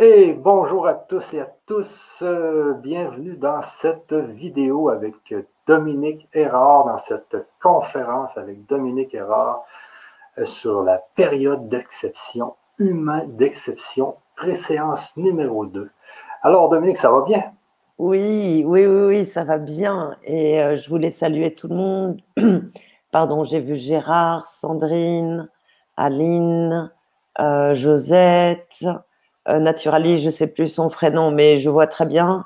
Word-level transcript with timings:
Et 0.00 0.32
bonjour 0.32 0.86
à 0.86 0.94
tous 0.94 1.34
et 1.34 1.40
à 1.40 1.52
tous. 1.66 2.22
Euh, 2.22 2.74
bienvenue 2.74 3.36
dans 3.36 3.62
cette 3.62 4.12
vidéo 4.12 4.90
avec 4.90 5.34
Dominique 5.66 6.28
Erard, 6.32 6.84
dans 6.86 6.98
cette 6.98 7.36
conférence 7.60 8.38
avec 8.38 8.64
Dominique 8.66 9.12
Erard 9.16 9.64
euh, 10.38 10.44
sur 10.44 10.84
la 10.84 11.02
période 11.16 11.68
d'exception, 11.68 12.54
humain 12.78 13.24
d'exception, 13.26 14.14
préséance 14.36 15.16
numéro 15.16 15.66
2. 15.66 15.90
Alors 16.42 16.68
Dominique, 16.68 16.98
ça 16.98 17.10
va 17.10 17.22
bien? 17.22 17.42
Oui, 17.98 18.62
oui, 18.64 18.86
oui, 18.86 19.06
oui, 19.06 19.24
ça 19.26 19.42
va 19.42 19.58
bien. 19.58 20.14
Et 20.22 20.62
euh, 20.62 20.76
je 20.76 20.88
voulais 20.88 21.10
saluer 21.10 21.56
tout 21.56 21.66
le 21.66 21.74
monde. 21.74 22.20
Pardon, 23.10 23.42
j'ai 23.42 23.58
vu 23.58 23.74
Gérard, 23.74 24.46
Sandrine, 24.46 25.48
Aline, 25.96 26.92
Josette. 27.72 28.84
Euh, 29.48 29.60
Naturalie, 29.60 30.18
je 30.18 30.26
ne 30.26 30.30
sais 30.30 30.52
plus 30.52 30.68
son 30.68 30.88
prénom, 30.88 31.30
mais 31.30 31.58
je 31.58 31.70
vois 31.70 31.86
très 31.86 32.06
bien. 32.06 32.44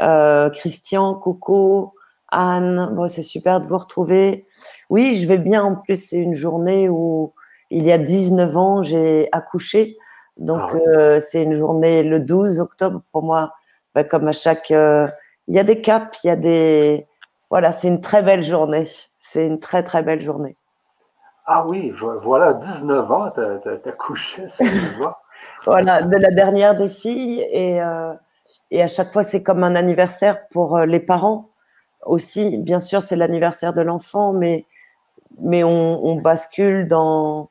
Euh, 0.00 0.50
Christian, 0.50 1.14
Coco, 1.14 1.94
Anne, 2.28 2.90
bon, 2.92 3.08
c'est 3.08 3.22
super 3.22 3.60
de 3.60 3.66
vous 3.66 3.78
retrouver. 3.78 4.44
Oui, 4.90 5.18
je 5.20 5.26
vais 5.26 5.38
bien. 5.38 5.64
En 5.64 5.76
plus, 5.76 5.96
c'est 5.96 6.18
une 6.18 6.34
journée 6.34 6.88
où 6.88 7.32
il 7.70 7.84
y 7.84 7.92
a 7.92 7.98
19 7.98 8.56
ans, 8.56 8.82
j'ai 8.82 9.28
accouché. 9.32 9.96
Donc, 10.36 10.60
ah 10.62 10.76
euh, 10.76 11.20
c'est 11.20 11.42
une 11.42 11.54
journée 11.54 12.02
le 12.02 12.20
12 12.20 12.60
octobre 12.60 13.02
pour 13.12 13.22
moi. 13.22 13.52
Ben, 13.94 14.04
comme 14.04 14.28
à 14.28 14.32
chaque. 14.32 14.70
il 14.70 15.54
y 15.54 15.58
a 15.58 15.64
des 15.64 15.80
caps, 15.80 16.18
il 16.24 16.26
y 16.26 16.30
a 16.30 16.36
des. 16.36 17.06
Voilà, 17.50 17.72
c'est 17.72 17.88
une 17.88 18.00
très 18.00 18.22
belle 18.22 18.42
journée. 18.42 18.86
C'est 19.18 19.46
une 19.46 19.60
très, 19.60 19.82
très 19.82 20.02
belle 20.02 20.22
journée. 20.22 20.56
Ah 21.44 21.66
oui, 21.66 21.92
voilà, 22.22 22.54
19 22.54 23.10
ans, 23.10 23.30
tu 23.30 23.40
as, 23.40 23.88
accouché, 23.88 24.44
c'est 24.48 24.64
voilà, 25.64 26.02
de 26.02 26.16
la 26.16 26.30
dernière 26.30 26.76
des 26.76 26.88
filles. 26.88 27.40
Et, 27.50 27.80
euh, 27.80 28.12
et 28.70 28.82
à 28.82 28.86
chaque 28.86 29.12
fois, 29.12 29.22
c'est 29.22 29.42
comme 29.42 29.64
un 29.64 29.74
anniversaire 29.74 30.48
pour 30.48 30.76
euh, 30.76 30.86
les 30.86 31.00
parents 31.00 31.50
aussi. 32.04 32.58
Bien 32.58 32.80
sûr, 32.80 33.02
c'est 33.02 33.16
l'anniversaire 33.16 33.72
de 33.72 33.82
l'enfant, 33.82 34.32
mais, 34.32 34.66
on, 35.64 36.20
bascule 36.22 36.88
dans, 36.88 37.50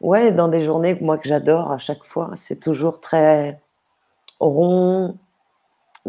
ouais, 0.00 0.32
dans 0.32 0.48
des 0.48 0.62
journées 0.62 0.96
moi, 1.00 1.18
que 1.18 1.28
j'adore 1.28 1.72
à 1.72 1.78
chaque 1.78 2.04
fois. 2.04 2.30
C'est 2.34 2.60
toujours 2.60 3.00
très 3.00 3.60
rond, 4.40 5.16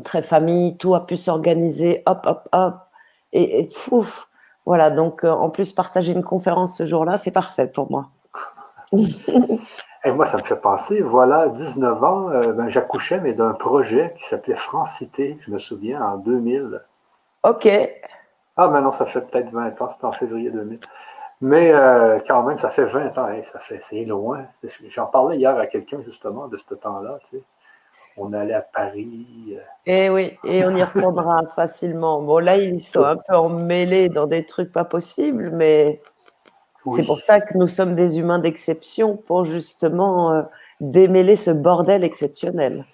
très 0.03 0.21
famille, 0.21 0.77
tout 0.77 0.95
a 0.95 1.05
pu 1.05 1.17
s'organiser, 1.17 2.03
hop, 2.05 2.21
hop, 2.25 2.49
hop. 2.51 2.75
Et, 3.33 3.59
et 3.59 3.69
voilà, 4.65 4.91
donc 4.91 5.23
euh, 5.23 5.31
en 5.31 5.49
plus, 5.49 5.73
partager 5.73 6.13
une 6.13 6.23
conférence 6.23 6.77
ce 6.77 6.85
jour-là, 6.85 7.17
c'est 7.17 7.31
parfait 7.31 7.67
pour 7.67 7.89
moi. 7.91 8.09
Et 10.05 10.11
moi, 10.11 10.25
ça 10.25 10.37
me 10.37 10.43
fait 10.43 10.55
penser, 10.55 11.01
voilà, 11.01 11.49
19 11.49 12.03
ans, 12.03 12.29
euh, 12.29 12.53
ben, 12.53 12.69
j'accouchais, 12.69 13.19
mais 13.19 13.33
d'un 13.33 13.51
projet 13.51 14.13
qui 14.17 14.23
s'appelait 14.25 14.55
Francité, 14.55 15.37
je 15.41 15.51
me 15.51 15.59
souviens, 15.59 16.01
en 16.01 16.17
2000. 16.17 16.81
OK. 17.43 17.67
Ah, 18.55 18.69
mais 18.69 18.81
non, 18.81 18.91
ça 18.91 19.05
fait 19.05 19.21
peut-être 19.21 19.51
20 19.51 19.81
ans, 19.81 19.89
c'était 19.91 20.05
en 20.05 20.11
février 20.13 20.51
2000. 20.51 20.79
Mais 21.41 21.71
euh, 21.71 22.19
quand 22.27 22.43
même, 22.43 22.59
ça 22.59 22.69
fait 22.69 22.85
20 22.85 23.17
ans, 23.17 23.29
ça 23.43 23.59
fait, 23.59 23.79
c'est 23.83 24.05
loin. 24.05 24.45
J'en 24.89 25.05
parlais 25.05 25.37
hier 25.37 25.57
à 25.57 25.67
quelqu'un, 25.67 26.01
justement, 26.05 26.47
de 26.47 26.57
ce 26.57 26.73
temps-là, 26.75 27.19
tu 27.29 27.37
sais. 27.37 27.43
On 28.17 28.33
allait 28.33 28.53
à 28.53 28.61
Paris. 28.61 29.53
Euh. 29.53 29.61
Et 29.85 30.05
eh 30.05 30.09
oui, 30.09 30.37
et 30.43 30.65
on 30.65 30.75
y 30.75 30.83
retournera 30.83 31.41
facilement. 31.55 32.21
Bon, 32.21 32.39
là, 32.39 32.57
ils 32.57 32.81
sont 32.81 33.05
un 33.05 33.15
peu 33.15 33.33
emmêlés 33.33 34.09
dans 34.09 34.25
des 34.25 34.45
trucs 34.45 34.73
pas 34.73 34.83
possibles, 34.83 35.51
mais 35.51 36.01
c'est 36.95 37.05
pour 37.05 37.19
ça 37.19 37.41
que 37.41 37.57
nous 37.57 37.67
sommes 37.67 37.95
des 37.95 38.19
humains 38.19 38.39
d'exception 38.39 39.17
pour 39.17 39.45
justement 39.45 40.31
euh, 40.31 40.41
démêler 40.79 41.35
ce 41.35 41.51
bordel 41.51 42.03
exceptionnel. 42.03 42.85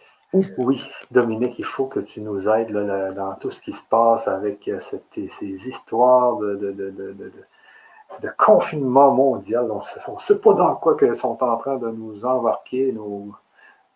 Oui, 0.57 0.85
Dominique, 1.11 1.59
il 1.59 1.65
faut 1.65 1.85
que 1.85 1.99
tu 1.99 2.19
nous 2.21 2.49
aides 2.49 2.71
dans 2.71 3.35
tout 3.35 3.51
ce 3.51 3.61
qui 3.61 3.71
se 3.71 3.83
passe 3.89 4.27
avec 4.27 4.67
euh, 4.67 4.79
ces 4.79 5.67
histoires 5.67 6.37
de, 6.37 6.55
de, 6.55 8.29
confinement 8.37 9.11
mondial. 9.11 9.71
On 9.71 9.77
ne 10.15 10.19
sait 10.19 10.39
pas 10.39 10.53
dans 10.53 10.75
quoi 10.75 10.97
ils 11.01 11.15
sont 11.15 11.41
en 11.41 11.57
train 11.57 11.77
de 11.77 11.89
nous 11.89 12.25
embarquer, 12.25 12.91
nos, 12.91 13.33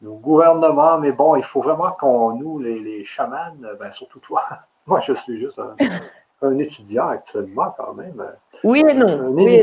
gouvernements, 0.01 0.97
mais 0.97 1.11
bon, 1.11 1.35
il 1.35 1.43
faut 1.43 1.61
vraiment 1.61 1.91
qu'on, 1.91 2.35
nous, 2.35 2.59
les, 2.59 2.79
les 2.79 3.03
chamans, 3.03 3.53
ben, 3.77 3.91
surtout 3.91 4.19
toi, 4.19 4.43
moi 4.85 5.01
je 5.01 5.13
suis 5.13 5.39
juste 5.39 5.59
un, 5.59 5.75
un 6.41 6.57
étudiant 6.57 7.09
actuellement 7.09 7.73
quand 7.77 7.93
même. 7.93 8.23
Oui 8.63 8.83
et 8.87 8.93
non. 8.93 9.07
Un 9.07 9.27
oui 9.29 9.61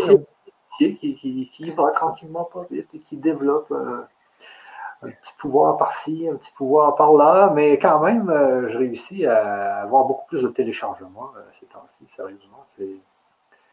qui, 0.76 0.96
qui, 0.96 1.48
qui, 1.50 1.70
va 1.70 1.90
tranquillement 1.90 2.44
pas 2.44 2.66
vite 2.70 2.88
et 2.94 2.98
qui 2.98 3.16
développe 3.16 3.72
un, 3.72 4.06
petit 5.02 5.34
pouvoir 5.38 5.76
par-ci, 5.76 6.28
un 6.30 6.36
petit 6.36 6.52
pouvoir 6.52 6.96
par-là, 6.96 7.52
mais 7.54 7.78
quand 7.78 8.00
même, 8.00 8.28
euh, 8.28 8.68
je 8.68 8.78
réussis 8.78 9.26
à 9.26 9.82
avoir 9.82 10.04
beaucoup 10.04 10.26
plus 10.26 10.42
de 10.42 10.48
téléchargements 10.48 11.30
euh, 11.36 11.42
ces 11.52 11.66
temps-ci, 11.66 12.06
sérieusement. 12.14 12.64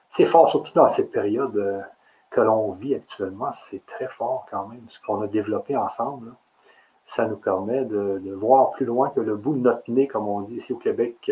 C'est 0.09 0.25
fort, 0.25 0.47
surtout 0.47 0.73
dans 0.73 0.89
cette 0.89 1.11
période 1.11 1.57
euh, 1.57 1.81
que 2.29 2.41
l'on 2.41 2.73
vit 2.73 2.93
actuellement. 2.95 3.51
C'est 3.69 3.85
très 3.85 4.07
fort 4.07 4.45
quand 4.51 4.67
même, 4.67 4.83
ce 4.87 5.01
qu'on 5.01 5.21
a 5.21 5.27
développé 5.27 5.75
ensemble. 5.75 6.33
ça 7.05 7.27
nous 7.27 7.37
permet 7.37 7.83
de, 7.85 8.21
de, 8.23 8.33
voir 8.33 8.71
plus 8.71 8.85
loin 8.85 9.09
que 9.09 9.19
le 9.19 9.35
bout 9.35 9.53
de 9.53 9.59
notre 9.59 9.89
nez, 9.91 10.07
comme 10.07 10.27
on 10.27 10.41
dit 10.41 10.57
ici 10.57 10.71
au 10.71 10.77
Québec. 10.77 11.31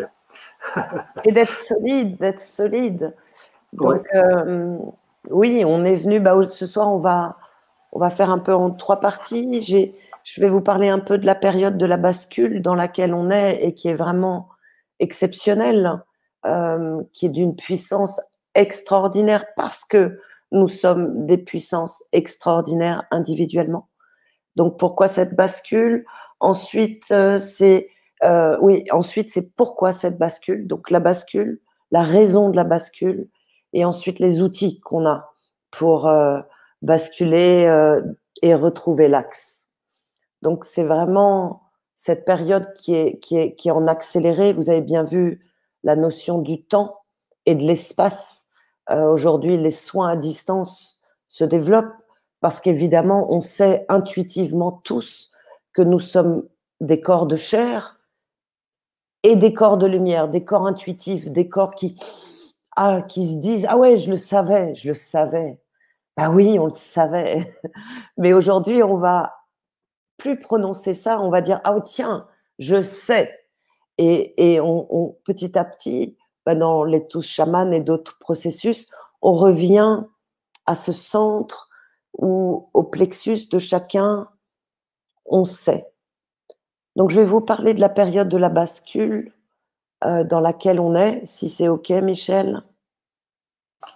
Et 1.26 1.32
d'être 1.32 1.54
solide, 1.54 2.18
d'être 2.18 2.42
solide. 2.42 3.16
Donc, 3.74 4.06
euh, 4.14 4.78
oui, 5.30 5.64
on 5.66 5.86
est 5.86 5.96
venu. 5.96 6.20
Bah, 6.20 6.40
ce 6.44 6.66
soir, 6.66 6.92
on 6.92 6.98
va, 6.98 7.38
on 7.92 8.00
va 8.00 8.10
faire 8.10 8.30
un 8.30 8.40
peu 8.40 8.54
en 8.54 8.72
trois 8.72 9.00
parties. 9.00 9.62
Je 10.24 10.42
vais 10.42 10.50
vous 10.50 10.62
parler 10.62 10.90
un 10.90 11.00
peu 11.00 11.18
de 11.18 11.26
la 11.26 11.36
période 11.36 11.78
de 11.78 11.86
la 11.86 11.98
bascule 11.98 12.62
dans 12.62 12.76
laquelle 12.76 13.14
on 13.14 13.30
est 13.30 13.64
et 13.64 13.74
qui 13.74 13.88
est 13.88 13.96
vraiment 13.96 14.50
exceptionnelle, 15.00 16.02
euh, 16.46 17.02
qui 17.14 17.26
est 17.26 17.30
d'une 17.30 17.56
puissance 17.56 18.22
extraordinaire 18.56 19.46
parce 19.56 19.86
que 19.86 20.20
nous 20.52 20.68
sommes 20.68 21.26
des 21.26 21.38
puissances 21.38 22.04
extraordinaires 22.12 23.06
individuellement. 23.10 23.88
Donc, 24.58 24.78
pourquoi 24.78 25.08
cette 25.08 25.36
bascule? 25.36 26.06
Ensuite, 26.40 27.06
euh, 27.12 27.40
c'est 27.40 27.90
euh, 28.24 28.58
oui, 28.62 28.84
ensuite, 28.92 29.32
c'est 29.32 29.56
pourquoi 29.56 29.94
cette 29.94 30.18
bascule? 30.18 30.68
Donc, 30.68 30.90
la 30.92 31.00
bascule, 31.00 31.60
la 31.92 32.04
raison 32.04 32.50
de 32.50 32.56
la 32.56 32.64
bascule, 32.64 33.28
et 33.74 33.86
ensuite 33.86 34.20
les 34.20 34.42
outils 34.42 34.80
qu'on 34.82 35.06
a 35.06 35.34
pour 35.72 36.08
euh, 36.08 36.40
basculer 36.82 37.66
euh, 37.66 38.02
et 38.42 38.54
retrouver 38.54 39.08
l'axe. 39.08 39.70
Donc, 40.42 40.66
c'est 40.66 40.84
vraiment 40.84 41.64
cette 41.96 42.26
période 42.26 42.74
qui 42.74 42.96
est, 42.96 43.20
qui, 43.20 43.38
est, 43.38 43.56
qui 43.56 43.70
est 43.70 43.72
en 43.72 43.88
accéléré. 43.88 44.54
Vous 44.54 44.70
avez 44.70 44.82
bien 44.82 45.04
vu 45.04 45.46
la 45.84 45.96
notion 45.96 46.40
du 46.40 46.64
temps 46.64 46.98
et 47.46 47.56
de 47.56 47.64
l'espace. 47.64 48.48
Aujourd'hui, 48.90 49.56
les 49.58 49.72
soins 49.72 50.10
à 50.10 50.16
distance 50.16 51.02
se 51.28 51.46
développent 51.46 51.94
parce 52.42 52.60
qu'évidemment, 52.60 53.32
on 53.32 53.40
sait 53.40 53.86
intuitivement 53.88 54.72
tous 54.84 55.32
que 55.74 55.82
nous 55.82 56.00
sommes 56.00 56.44
des 56.82 57.00
corps 57.00 57.28
de 57.28 57.36
chair, 57.36 58.01
et 59.24 59.36
des 59.36 59.54
corps 59.54 59.78
de 59.78 59.88
lumière, 59.88 60.28
des 60.28 60.44
corps 60.44 60.68
intuitifs, 60.68 61.30
des 61.30 61.48
corps 61.50 61.76
qui, 61.76 61.96
ah, 62.76 63.02
qui 63.02 63.28
se 63.28 63.36
disent 63.36 63.66
Ah 63.70 63.78
ouais, 63.78 63.98
je 63.98 64.10
le 64.10 64.16
savais, 64.16 64.74
je 64.76 64.90
le 64.90 64.94
savais. 64.94 65.60
Ben 66.18 66.32
oui, 66.34 66.58
on 66.60 66.66
le 66.68 66.74
savait. 66.74 67.58
Mais 68.18 68.34
aujourd'hui, 68.34 68.84
on 68.84 68.98
va 68.98 69.34
plus 70.18 70.40
prononcer 70.40 70.94
ça, 70.94 71.22
on 71.22 71.30
va 71.30 71.42
dire 71.42 71.62
Ah 71.64 71.76
tiens, 71.84 72.28
je 72.60 72.82
sais. 72.82 73.38
Et, 73.98 74.60
petit 75.26 75.58
à 75.58 75.66
petit, 75.66 76.18
ben 76.46 76.58
dans 76.58 76.84
les 76.84 77.06
tous 77.08 77.22
chamans 77.22 77.72
et 77.72 77.82
d'autres 77.82 78.18
processus, 78.20 78.90
on 79.22 79.34
revient 79.34 80.04
à 80.66 80.74
ce 80.74 80.92
centre 80.92 81.70
où, 82.18 82.70
au 82.74 82.84
plexus 82.84 83.48
de 83.52 83.60
chacun, 83.60 84.28
on 85.26 85.46
sait. 85.46 85.91
Donc, 86.96 87.10
je 87.10 87.20
vais 87.20 87.26
vous 87.26 87.42
parler 87.42 87.74
de 87.74 87.80
la 87.80 87.90
période 87.90 88.30
de 88.30 88.38
la 88.38 88.50
bascule 88.50 89.34
euh, 90.04 90.24
dans 90.24 90.42
laquelle 90.42 90.80
on 90.80 90.96
est, 90.96 91.26
si 91.26 91.48
c'est 91.48 91.68
OK, 91.68 91.90
Michel. 91.90 92.64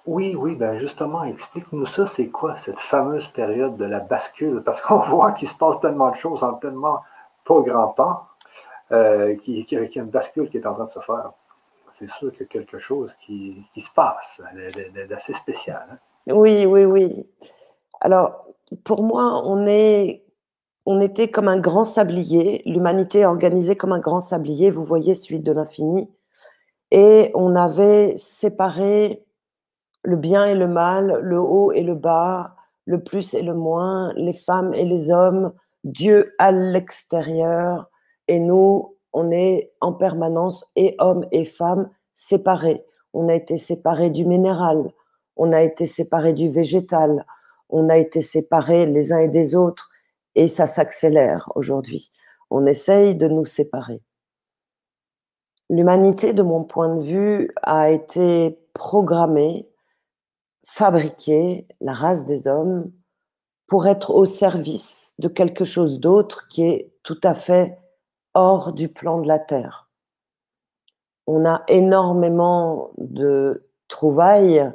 Oui, 0.06 0.36
oui, 0.36 0.56
ben 0.56 0.78
justement, 0.78 1.24
explique-nous 1.24 1.86
ça, 1.86 2.08
c'est 2.08 2.30
quoi 2.30 2.58
cette 2.58 2.80
fameuse 2.80 3.28
période 3.30 3.76
de 3.78 3.86
la 3.86 4.00
bascule? 4.00 4.62
Parce 4.64 4.82
qu'on 4.82 5.00
voit 5.10 5.32
qu'il 5.32 5.48
se 5.48 5.58
passe 5.58 5.80
tellement 5.80 6.12
de 6.12 6.16
choses 6.16 6.44
en 6.44 6.54
tellement 6.54 7.02
pas 7.44 7.60
grand 7.62 7.90
temps, 7.90 8.28
euh, 8.92 9.36
qu'il 9.38 9.60
y 9.60 9.78
a 9.78 9.82
une 9.96 10.10
bascule 10.10 10.50
qui 10.50 10.58
est 10.58 10.66
en 10.66 10.74
train 10.74 10.86
de 10.86 10.90
se 10.90 11.00
faire. 11.00 11.32
C'est 11.92 12.10
sûr 12.10 12.32
qu'il 12.32 12.42
y 12.42 12.44
a 12.44 12.48
quelque 12.48 12.78
chose 12.78 13.16
qui, 13.16 13.66
se 13.76 13.92
passe, 13.92 14.42
d'assez 15.10 15.34
spécial. 15.34 15.86
Hein. 15.92 16.34
Oui, 16.34 16.66
oui, 16.66 16.84
oui. 16.84 17.26
Alors, 18.02 18.44
pour 18.84 19.04
moi, 19.04 19.42
on 19.46 19.66
est 19.66 20.25
on 20.86 21.02
était 21.02 21.30
comme 21.30 21.48
un 21.48 21.60
grand 21.60 21.84
sablier, 21.84 22.62
l'humanité 22.66 23.26
organisée 23.26 23.76
comme 23.76 23.92
un 23.92 24.00
grand 24.00 24.20
sablier, 24.20 24.70
vous 24.70 24.84
voyez, 24.84 25.16
suite 25.16 25.44
de 25.44 25.52
l'infini, 25.52 26.10
et 26.92 27.32
on 27.34 27.56
avait 27.56 28.14
séparé 28.16 29.26
le 30.04 30.16
bien 30.16 30.46
et 30.46 30.56
le 30.56 30.68
mal, 30.68 31.20
le 31.22 31.40
haut 31.40 31.72
et 31.72 31.82
le 31.82 31.96
bas, 31.96 32.56
le 32.86 33.04
plus 33.04 33.34
et 33.34 33.42
le 33.42 33.56
moins, 33.56 34.14
les 34.16 34.34
femmes 34.34 34.74
et 34.76 34.86
les 34.86 35.10
hommes, 35.10 35.54
Dieu 35.84 36.34
à 36.38 36.52
l'extérieur. 36.52 37.90
Et 38.28 38.40
nous, 38.40 38.96
on 39.14 39.32
est 39.32 39.72
en 39.82 39.94
permanence, 39.94 40.66
et 40.76 40.96
hommes 41.00 41.26
et 41.32 41.46
femmes, 41.46 41.90
séparés. 42.14 42.86
On 43.14 43.28
a 43.30 43.34
été 43.34 43.58
séparés 43.58 44.12
du 44.12 44.26
minéral, 44.26 44.92
on 45.36 45.52
a 45.52 45.64
été 45.64 45.88
séparés 45.88 46.34
du 46.34 46.50
végétal, 46.50 47.26
on 47.70 47.90
a 47.90 47.98
été 47.98 48.22
séparés 48.22 48.86
les 48.86 49.12
uns 49.12 49.20
et 49.20 49.28
des 49.28 49.56
autres, 49.56 49.90
et 50.36 50.48
ça 50.48 50.68
s'accélère 50.68 51.52
aujourd'hui. 51.56 52.12
On 52.50 52.66
essaye 52.66 53.16
de 53.16 53.28
nous 53.28 53.46
séparer. 53.46 54.02
L'humanité, 55.70 56.34
de 56.34 56.44
mon 56.44 56.64
point 56.64 56.96
de 56.96 57.04
vue, 57.04 57.52
a 57.64 57.90
été 57.90 58.60
programmée, 58.74 59.68
fabriquée, 60.66 61.68
la 61.82 61.94
race 61.94 62.26
des 62.26 62.48
hommes, 62.48 62.92
pour 63.68 63.88
être 63.88 64.12
au 64.12 64.26
service 64.26 65.16
de 65.18 65.28
quelque 65.28 65.66
chose 65.66 66.00
d'autre 66.00 66.48
qui 66.50 66.64
est 66.64 66.94
tout 67.02 67.20
à 67.24 67.34
fait 67.34 67.80
hors 68.36 68.74
du 68.74 68.90
plan 68.90 69.20
de 69.22 69.28
la 69.28 69.40
Terre. 69.40 69.90
On 71.26 71.46
a 71.46 71.64
énormément 71.68 72.92
de 72.98 73.68
trouvailles 73.88 74.72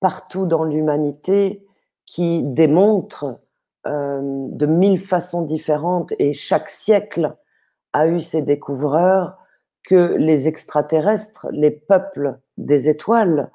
partout 0.00 0.44
dans 0.44 0.64
l'humanité 0.64 1.66
qui 2.04 2.42
démontrent 2.42 3.40
euh, 3.86 4.20
de 4.22 4.66
mille 4.66 4.98
façons 4.98 5.42
différentes 5.42 6.12
et 6.18 6.32
chaque 6.32 6.70
siècle 6.70 7.36
a 7.92 8.06
eu 8.06 8.20
ses 8.20 8.42
découvreurs 8.42 9.38
que 9.84 10.14
les 10.14 10.48
extraterrestres, 10.48 11.48
les 11.52 11.70
peuples 11.70 12.38
des 12.56 12.88
étoiles 12.88 13.50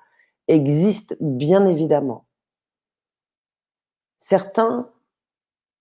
existent 0.48 1.16
bien 1.20 1.66
évidemment. 1.66 2.26
Certains 4.18 4.90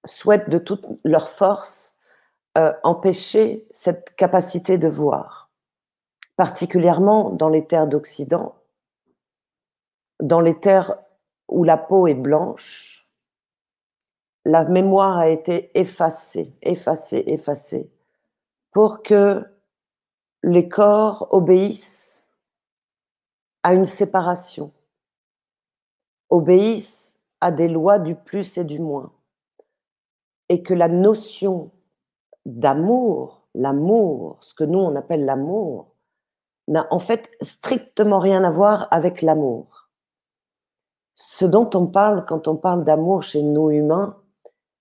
souhaitent 0.05 0.51
de 0.51 0.59
toute 0.59 0.87
leur 1.05 1.29
force 1.29 1.99
euh, 2.57 2.73
empêcher 2.83 3.67
cette 3.71 4.15
capacité 4.17 4.79
de 4.79 4.89
voir, 4.89 5.51
particulièrement 6.37 7.31
dans 7.31 7.49
les 7.49 7.67
terres 7.67 7.87
d'Occident, 7.87 8.57
dans 10.21 10.41
les 10.41 10.59
terres 10.59 10.97
où 11.49 11.65
la 11.65 11.77
peau 11.77 12.07
est 12.07 12.15
blanche, 12.15 12.98
la 14.45 14.65
mémoire 14.65 15.19
a 15.19 15.29
été 15.29 15.71
effacée, 15.79 16.55
effacée, 16.63 17.25
effacée, 17.27 17.91
pour 18.73 19.03
que 19.03 19.45
les 20.43 20.69
corps 20.69 21.29
obéissent 21.31 22.27
à 23.63 23.75
une 23.75 23.87
séparation, 23.87 24.73
obéissent 26.31 27.21
à 27.41 27.51
des 27.51 27.69
lois 27.69 27.99
du 27.99 28.15
plus 28.15 28.59
et 28.59 28.65
du 28.65 28.79
moins, 28.79 29.13
et 30.49 30.63
que 30.63 30.75
la 30.75 30.89
notion 30.89 31.71
d'amour, 32.47 33.43
l'amour, 33.55 34.39
ce 34.41 34.55
que 34.55 34.65
nous 34.65 34.79
on 34.79 34.97
appelle 34.97 35.25
l'amour, 35.25 35.89
n'a 36.69 36.87
en 36.91 36.99
fait 36.99 37.31
strictement 37.41 38.19
rien 38.19 38.45
à 38.45 38.51
voir 38.51 38.89
avec 38.91 39.23
l'amour. 39.23 39.89
Ce 41.15 41.45
dont 41.45 41.69
on 41.75 41.87
parle 41.87 42.25
quand 42.27 42.47
on 42.47 42.57
parle 42.57 42.85
d'amour 42.85 43.23
chez 43.23 43.43
nous 43.43 43.71
humains, 43.71 44.17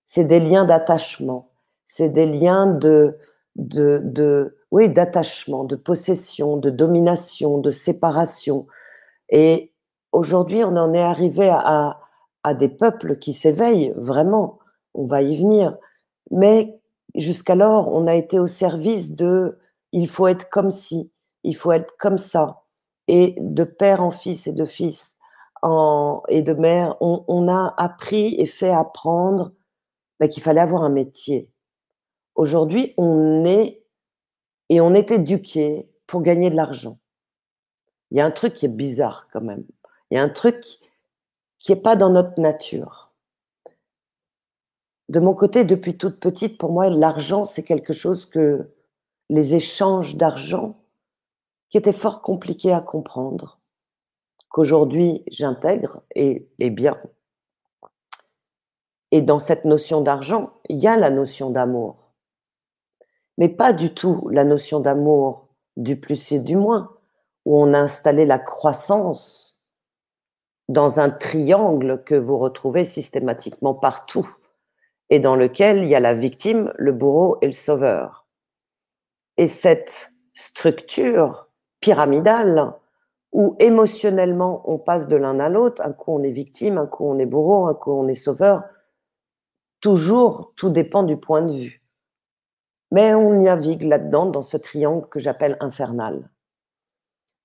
c'est 0.08 0.24
des 0.24 0.40
liens 0.40 0.64
d'attachement, 0.64 1.50
c'est 1.84 2.08
des 2.08 2.24
liens 2.24 2.66
de, 2.66 3.18
de, 3.56 4.56
oui, 4.70 4.88
d'attachement, 4.88 5.64
de 5.64 5.76
possession, 5.76 6.56
de 6.56 6.70
domination, 6.70 7.58
de 7.58 7.70
séparation. 7.70 8.66
Et 9.28 9.70
aujourd'hui, 10.12 10.64
on 10.64 10.76
en 10.76 10.94
est 10.94 11.02
arrivé 11.02 11.50
à, 11.50 12.00
à 12.42 12.54
des 12.54 12.70
peuples 12.70 13.18
qui 13.18 13.34
s'éveillent 13.34 13.92
vraiment. 13.96 14.58
On 14.94 15.04
va 15.04 15.20
y 15.20 15.36
venir, 15.36 15.76
mais 16.30 16.80
jusqu'alors, 17.14 17.92
on 17.92 18.06
a 18.06 18.14
été 18.14 18.38
au 18.38 18.46
service 18.46 19.14
de 19.14 19.58
il 19.92 20.08
faut 20.08 20.26
être 20.26 20.48
comme 20.48 20.70
ci, 20.70 21.12
il 21.44 21.54
faut 21.54 21.72
être 21.72 21.98
comme 21.98 22.18
ça. 22.18 22.62
Et 23.08 23.36
de 23.38 23.64
père 23.64 24.02
en 24.02 24.10
fils 24.10 24.46
et 24.46 24.54
de 24.54 24.64
fils 24.64 25.18
en, 25.60 26.22
et 26.28 26.40
de 26.40 26.54
mère, 26.54 26.96
on, 27.00 27.46
a 27.46 27.74
appris 27.76 28.36
et 28.38 28.46
fait 28.46 28.70
apprendre 28.70 29.52
bah, 30.20 30.28
qu'il 30.28 30.42
fallait 30.42 30.60
avoir 30.60 30.82
un 30.82 30.90
métier. 30.90 31.50
Aujourd'hui, 32.34 32.94
on 32.96 33.44
est 33.44 33.82
et 34.68 34.80
on 34.80 34.94
est 34.94 35.10
éduqué 35.10 35.88
pour 36.06 36.22
gagner 36.22 36.50
de 36.50 36.56
l'argent. 36.56 36.98
Il 38.10 38.18
y 38.18 38.20
a 38.20 38.26
un 38.26 38.30
truc 38.30 38.54
qui 38.54 38.66
est 38.66 38.70
bizarre 38.70 39.28
quand 39.32 39.40
même. 39.40 39.64
Il 40.10 40.16
y 40.16 40.18
a 40.18 40.22
un 40.22 40.28
truc 40.28 40.62
qui 41.58 41.72
n'est 41.72 41.80
pas 41.80 41.96
dans 41.96 42.10
notre 42.10 42.40
nature 42.40 43.08
de 45.08 45.20
mon 45.20 45.34
côté, 45.34 45.64
depuis 45.64 45.96
toute 45.96 46.20
petite, 46.20 46.58
pour 46.58 46.72
moi, 46.72 46.90
l'argent, 46.90 47.44
c'est 47.44 47.62
quelque 47.62 47.92
chose 47.92 48.26
que 48.26 48.68
les 49.30 49.54
échanges 49.54 50.16
d'argent, 50.16 50.76
qui 51.70 51.78
étaient 51.78 51.92
fort 51.92 52.22
compliqués 52.22 52.72
à 52.72 52.80
comprendre, 52.80 53.58
qu'aujourd'hui 54.48 55.22
j'intègre 55.28 56.02
et, 56.14 56.48
et, 56.58 56.70
bien. 56.70 56.98
Et 59.10 59.22
dans 59.22 59.38
cette 59.38 59.64
notion 59.64 60.00
d'argent, 60.00 60.52
il 60.68 60.78
y 60.78 60.86
a 60.86 60.96
la 60.96 61.10
notion 61.10 61.50
d'amour, 61.50 62.12
mais 63.38 63.48
pas 63.48 63.72
du 63.72 63.94
tout 63.94 64.28
la 64.30 64.44
notion 64.44 64.80
d'amour 64.80 65.48
du 65.76 65.98
plus 65.98 66.32
et 66.32 66.40
du 66.40 66.56
moins, 66.56 66.96
où 67.44 67.58
on 67.58 67.72
a 67.72 67.78
installé 67.78 68.26
la 68.26 68.38
croissance 68.38 69.62
dans 70.68 71.00
un 71.00 71.08
triangle 71.08 72.02
que 72.04 72.14
vous 72.14 72.36
retrouvez 72.36 72.84
systématiquement 72.84 73.74
partout 73.74 74.28
et 75.08 75.20
dans 75.20 75.36
lequel 75.36 75.78
il 75.78 75.88
y 75.88 75.94
a 75.94 76.00
la 76.00 76.14
victime, 76.14 76.72
le 76.76 76.92
bourreau 76.92 77.38
et 77.40 77.46
le 77.46 77.52
sauveur. 77.52 78.26
Et 79.38 79.46
cette 79.46 80.10
structure 80.34 81.48
pyramidale, 81.80 82.74
où 83.32 83.56
émotionnellement 83.58 84.62
on 84.70 84.78
passe 84.78 85.06
de 85.06 85.16
l'un 85.16 85.38
à 85.40 85.48
l'autre, 85.48 85.82
un 85.82 85.92
coup 85.92 86.12
on 86.12 86.22
est 86.22 86.30
victime, 86.30 86.76
un 86.76 86.86
coup 86.86 87.04
on 87.04 87.18
est 87.18 87.26
bourreau, 87.26 87.66
un 87.66 87.74
coup 87.74 87.92
on 87.92 88.08
est 88.08 88.14
sauveur, 88.14 88.64
toujours 89.80 90.52
tout 90.56 90.70
dépend 90.70 91.02
du 91.02 91.16
point 91.16 91.42
de 91.42 91.52
vue. 91.52 91.82
Mais 92.90 93.14
on 93.14 93.42
navigue 93.42 93.82
là-dedans, 93.82 94.26
dans 94.26 94.42
ce 94.42 94.56
triangle 94.56 95.08
que 95.08 95.18
j'appelle 95.18 95.56
infernal. 95.60 96.30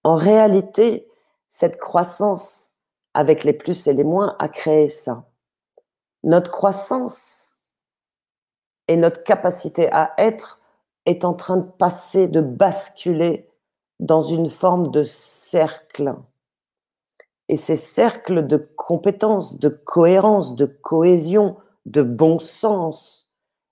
En 0.03 0.15
réalité, 0.15 1.07
cette 1.47 1.77
croissance 1.77 2.73
avec 3.13 3.43
les 3.43 3.53
plus 3.53 3.87
et 3.87 3.93
les 3.93 4.03
moins 4.03 4.35
a 4.39 4.47
créé 4.47 4.87
ça. 4.87 5.29
Notre 6.23 6.51
croissance 6.51 7.57
et 8.87 8.95
notre 8.95 9.23
capacité 9.23 9.91
à 9.91 10.13
être 10.17 10.61
est 11.05 11.25
en 11.25 11.33
train 11.33 11.57
de 11.57 11.69
passer, 11.69 12.27
de 12.27 12.41
basculer 12.41 13.49
dans 13.99 14.21
une 14.21 14.49
forme 14.49 14.89
de 14.89 15.03
cercle. 15.03 16.15
Et 17.49 17.57
ces 17.57 17.75
cercles 17.75 18.47
de 18.47 18.57
compétences, 18.57 19.59
de 19.59 19.69
cohérence, 19.69 20.55
de 20.55 20.65
cohésion, 20.65 21.57
de 21.85 22.01
bon 22.01 22.39
sens 22.39 23.31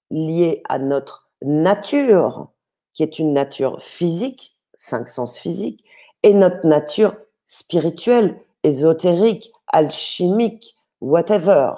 liés 0.09 0.61
à 0.67 0.79
notre 0.79 1.29
nature, 1.41 2.49
qui 2.93 3.03
est 3.03 3.19
une 3.19 3.33
nature 3.33 3.81
physique, 3.81 4.57
cinq 4.75 5.07
sens 5.07 5.37
physiques, 5.37 5.83
et 6.23 6.33
notre 6.33 6.65
nature 6.67 7.15
spirituelle, 7.45 8.39
ésotérique, 8.63 9.51
alchimique, 9.67 10.75
whatever, 10.99 11.73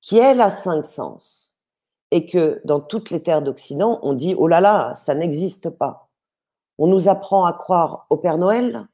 qui 0.00 0.18
est 0.18 0.34
la 0.34 0.50
cinq 0.50 0.84
sens 0.84 1.48
et 2.10 2.26
que 2.26 2.60
dans 2.64 2.80
toutes 2.80 3.10
les 3.10 3.22
terres 3.22 3.42
d'Occident, 3.42 3.98
on 4.02 4.14
dit 4.14 4.34
oh 4.36 4.48
là 4.48 4.60
là, 4.60 4.94
ça 4.94 5.14
n'existe 5.14 5.70
pas. 5.70 6.08
On 6.78 6.86
nous 6.86 7.08
apprend 7.08 7.44
à 7.44 7.52
croire 7.52 8.06
au 8.10 8.16
Père 8.16 8.38
Noël, 8.38 8.86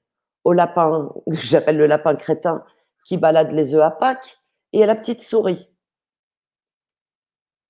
au 0.45 0.53
lapin, 0.53 1.13
j'appelle 1.29 1.77
le 1.77 1.87
lapin 1.87 2.15
crétin, 2.17 2.65
qui 3.07 3.17
balade 3.17 3.53
les 3.53 3.75
œufs 3.75 3.83
à 3.83 3.91
Pâques, 3.91 4.41
et 4.73 4.83
à 4.83 4.87
la 4.87 4.97
petite 4.97 5.23
souris. 5.23 5.69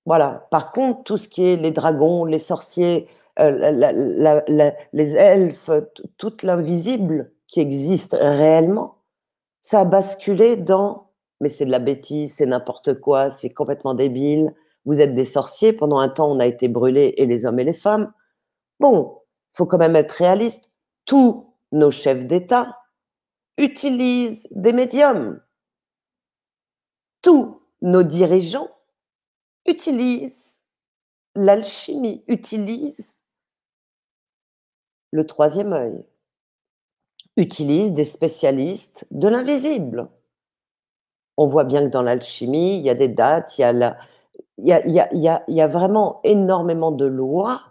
Voilà. 0.05 0.47
Par 0.51 0.71
contre, 0.71 1.03
tout 1.03 1.17
ce 1.17 1.27
qui 1.27 1.45
est 1.45 1.55
les 1.57 1.71
dragons, 1.71 2.25
les 2.25 2.37
sorciers, 2.37 3.07
euh, 3.39 3.51
les 4.93 5.15
elfes, 5.15 5.71
tout 6.17 6.37
l'invisible 6.43 7.31
qui 7.47 7.59
existe 7.59 8.15
réellement, 8.19 8.97
ça 9.61 9.81
a 9.81 9.85
basculé 9.85 10.55
dans 10.57 11.05
mais 11.41 11.49
c'est 11.49 11.65
de 11.65 11.71
la 11.71 11.79
bêtise, 11.79 12.35
c'est 12.35 12.45
n'importe 12.45 12.99
quoi, 12.99 13.29
c'est 13.29 13.49
complètement 13.49 13.93
débile, 13.93 14.53
vous 14.85 15.01
êtes 15.01 15.15
des 15.15 15.25
sorciers, 15.25 15.73
pendant 15.73 15.97
un 15.99 16.09
temps 16.09 16.31
on 16.31 16.39
a 16.39 16.45
été 16.45 16.67
brûlés, 16.67 17.13
et 17.17 17.25
les 17.25 17.45
hommes 17.45 17.59
et 17.59 17.63
les 17.63 17.73
femmes. 17.73 18.13
Bon, 18.79 19.19
faut 19.53 19.65
quand 19.65 19.77
même 19.77 19.95
être 19.95 20.11
réaliste. 20.11 20.69
Tous 21.05 21.53
nos 21.71 21.91
chefs 21.91 22.25
d'État 22.25 22.77
utilisent 23.57 24.47
des 24.51 24.73
médiums. 24.73 25.41
Tous 27.21 27.61
nos 27.81 28.03
dirigeants 28.03 28.69
utilisent 29.65 30.61
l'alchimie, 31.35 32.23
utilisent 32.27 33.21
le 35.11 35.25
troisième 35.25 35.73
œil, 35.73 36.03
utilisent 37.37 37.93
des 37.93 38.03
spécialistes 38.03 39.07
de 39.11 39.27
l'invisible. 39.27 40.09
On 41.37 41.45
voit 41.45 41.63
bien 41.63 41.81
que 41.81 41.91
dans 41.91 42.01
l'alchimie, 42.01 42.77
il 42.77 42.81
y 42.81 42.89
a 42.89 42.95
des 42.95 43.07
dates, 43.07 43.57
il 43.57 43.93
y 44.57 45.61
a, 45.61 45.67
vraiment 45.67 46.21
énormément 46.23 46.91
de 46.91 47.05
lois 47.05 47.61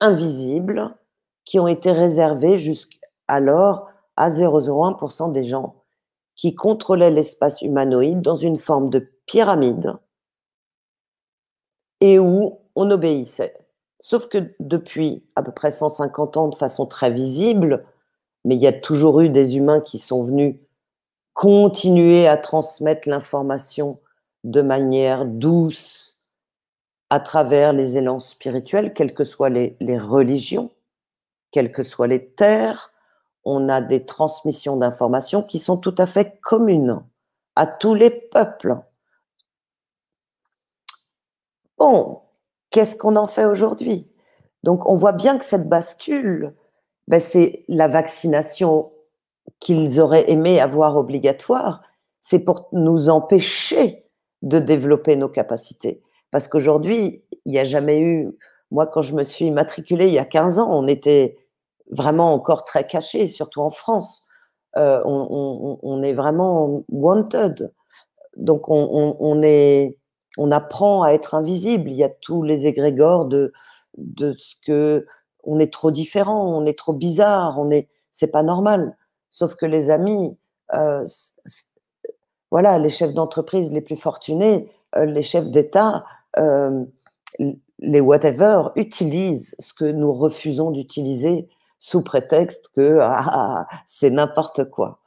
invisibles 0.00 0.94
qui 1.44 1.60
ont 1.60 1.68
été 1.68 1.92
réservées 1.92 2.58
jusqu'alors 2.58 3.88
à 4.16 4.28
0,01% 4.30 5.30
des 5.32 5.44
gens 5.44 5.76
qui 6.34 6.54
contrôlaient 6.54 7.10
l'espace 7.10 7.62
humanoïde 7.62 8.20
dans 8.20 8.36
une 8.36 8.58
forme 8.58 8.90
de 8.90 9.10
pyramide 9.26 9.96
et 12.00 12.18
où 12.18 12.58
on 12.74 12.90
obéissait. 12.90 13.56
Sauf 14.00 14.28
que 14.28 14.54
depuis 14.60 15.24
à 15.36 15.42
peu 15.42 15.52
près 15.52 15.70
150 15.70 16.36
ans, 16.36 16.48
de 16.48 16.54
façon 16.54 16.86
très 16.86 17.10
visible, 17.10 17.84
mais 18.44 18.56
il 18.56 18.60
y 18.60 18.66
a 18.66 18.72
toujours 18.72 19.20
eu 19.20 19.28
des 19.28 19.56
humains 19.56 19.80
qui 19.80 19.98
sont 19.98 20.24
venus 20.24 20.56
continuer 21.32 22.26
à 22.28 22.36
transmettre 22.36 23.08
l'information 23.08 23.98
de 24.44 24.62
manière 24.62 25.26
douce 25.26 26.20
à 27.10 27.20
travers 27.20 27.72
les 27.72 27.98
élans 27.98 28.20
spirituels, 28.20 28.92
quelles 28.92 29.14
que 29.14 29.24
soient 29.24 29.48
les, 29.48 29.76
les 29.80 29.98
religions, 29.98 30.70
quelles 31.50 31.72
que 31.72 31.82
soient 31.82 32.06
les 32.06 32.26
terres, 32.26 32.92
on 33.44 33.68
a 33.68 33.80
des 33.80 34.04
transmissions 34.04 34.76
d'informations 34.76 35.42
qui 35.42 35.58
sont 35.58 35.76
tout 35.76 35.94
à 35.98 36.06
fait 36.06 36.38
communes 36.40 37.02
à 37.54 37.66
tous 37.66 37.94
les 37.94 38.10
peuples. 38.10 38.76
Bon, 41.78 42.20
qu'est-ce 42.70 42.96
qu'on 42.96 43.16
en 43.16 43.26
fait 43.26 43.44
aujourd'hui? 43.44 44.10
Donc, 44.62 44.88
on 44.88 44.94
voit 44.94 45.12
bien 45.12 45.38
que 45.38 45.44
cette 45.44 45.68
bascule, 45.68 46.54
ben, 47.08 47.20
c'est 47.20 47.64
la 47.68 47.88
vaccination 47.88 48.92
qu'ils 49.60 50.00
auraient 50.00 50.30
aimé 50.30 50.60
avoir 50.60 50.96
obligatoire, 50.96 51.82
c'est 52.20 52.40
pour 52.40 52.68
nous 52.72 53.08
empêcher 53.08 54.04
de 54.42 54.58
développer 54.58 55.16
nos 55.16 55.28
capacités. 55.28 56.02
Parce 56.30 56.48
qu'aujourd'hui, 56.48 57.24
il 57.44 57.52
n'y 57.52 57.58
a 57.58 57.64
jamais 57.64 58.00
eu, 58.00 58.36
moi 58.70 58.86
quand 58.86 59.02
je 59.02 59.14
me 59.14 59.22
suis 59.22 59.50
matriculée 59.50 60.06
il 60.06 60.12
y 60.12 60.18
a 60.18 60.24
15 60.24 60.58
ans, 60.58 60.68
on 60.70 60.86
était 60.86 61.38
vraiment 61.90 62.34
encore 62.34 62.64
très 62.64 62.86
caché, 62.86 63.26
surtout 63.26 63.60
en 63.60 63.70
France. 63.70 64.26
Euh, 64.76 65.00
on, 65.04 66.02
est 66.02 66.12
vraiment 66.12 66.84
wanted. 66.90 67.72
Donc 68.36 68.68
on, 68.68 69.16
on, 69.18 69.42
est, 69.42 69.96
on 70.36 70.50
apprend 70.50 71.02
à 71.02 71.10
être 71.10 71.34
invisible. 71.34 71.90
Il 71.90 71.96
y 71.96 72.04
a 72.04 72.08
tous 72.08 72.42
les 72.42 72.66
égrégores 72.66 73.26
de, 73.26 73.52
de 73.96 74.34
ce 74.38 74.54
que 74.64 75.06
on 75.46 75.58
est 75.60 75.72
trop 75.72 75.90
différent, 75.90 76.44
on 76.44 76.66
est 76.66 76.78
trop 76.78 76.92
bizarre, 76.92 77.58
on 77.58 77.70
est, 77.70 77.88
c'est 78.10 78.30
pas 78.30 78.42
normal. 78.42 78.96
Sauf 79.30 79.54
que 79.54 79.66
les 79.66 79.90
amis, 79.90 80.36
euh, 80.74 81.04
voilà, 82.50 82.78
les 82.78 82.88
chefs 82.88 83.14
d'entreprise 83.14 83.72
les 83.72 83.80
plus 83.80 83.96
fortunés, 83.96 84.70
euh, 84.96 85.04
les 85.04 85.22
chefs 85.22 85.50
d'État, 85.50 86.04
euh, 86.38 86.84
les 87.78 88.00
whatever, 88.00 88.70
utilisent 88.74 89.54
ce 89.58 89.72
que 89.72 89.84
nous 89.84 90.12
refusons 90.12 90.70
d'utiliser 90.70 91.48
sous 91.78 92.02
prétexte 92.02 92.68
que 92.74 92.98
ah, 93.00 93.18
ah, 93.18 93.66
ah, 93.70 93.78
c'est 93.86 94.10
n'importe 94.10 94.68
quoi. 94.70 95.00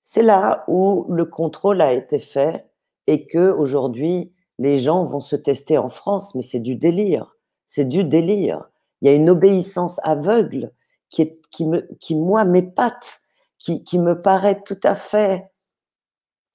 C'est 0.00 0.22
là 0.22 0.64
où 0.68 1.06
le 1.08 1.24
contrôle 1.24 1.80
a 1.80 1.92
été 1.92 2.18
fait 2.18 2.66
et 3.06 3.26
que 3.26 3.50
aujourd'hui 3.50 4.33
les 4.58 4.78
gens 4.78 5.04
vont 5.04 5.20
se 5.20 5.36
tester 5.36 5.78
en 5.78 5.88
France, 5.88 6.34
mais 6.34 6.42
c'est 6.42 6.60
du 6.60 6.76
délire, 6.76 7.36
c'est 7.66 7.84
du 7.84 8.04
délire. 8.04 8.64
Il 9.00 9.08
y 9.08 9.10
a 9.10 9.14
une 9.14 9.30
obéissance 9.30 10.00
aveugle 10.02 10.72
qui, 11.10 11.38
me, 11.60 11.80
qui 12.00 12.14
moi 12.14 12.44
m'épate, 12.44 13.20
qui 13.58 13.98
me 13.98 14.20
paraît 14.20 14.62
tout 14.62 14.80
à 14.82 14.94
fait 14.94 15.50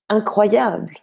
incroyable, 0.10 0.94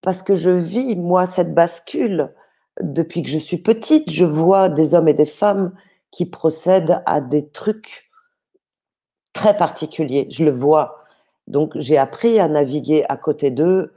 parce 0.00 0.22
que 0.22 0.36
je 0.36 0.50
vis 0.50 0.96
moi 0.96 1.26
cette 1.26 1.54
bascule 1.54 2.34
depuis 2.80 3.22
que 3.22 3.30
je 3.30 3.38
suis 3.38 3.58
petite. 3.58 4.10
Je 4.10 4.24
vois 4.24 4.68
des 4.68 4.94
hommes 4.94 5.08
et 5.08 5.14
des 5.14 5.24
femmes 5.24 5.72
qui 6.10 6.26
procèdent 6.26 7.02
à 7.06 7.20
des 7.20 7.48
trucs 7.48 8.10
très 9.32 9.56
particuliers. 9.56 10.26
Je 10.30 10.44
le 10.44 10.50
vois. 10.50 11.04
Donc, 11.46 11.72
j'ai 11.76 11.98
appris 11.98 12.38
à 12.38 12.48
naviguer 12.48 13.04
à 13.08 13.16
côté 13.16 13.50
d'eux. 13.50 13.94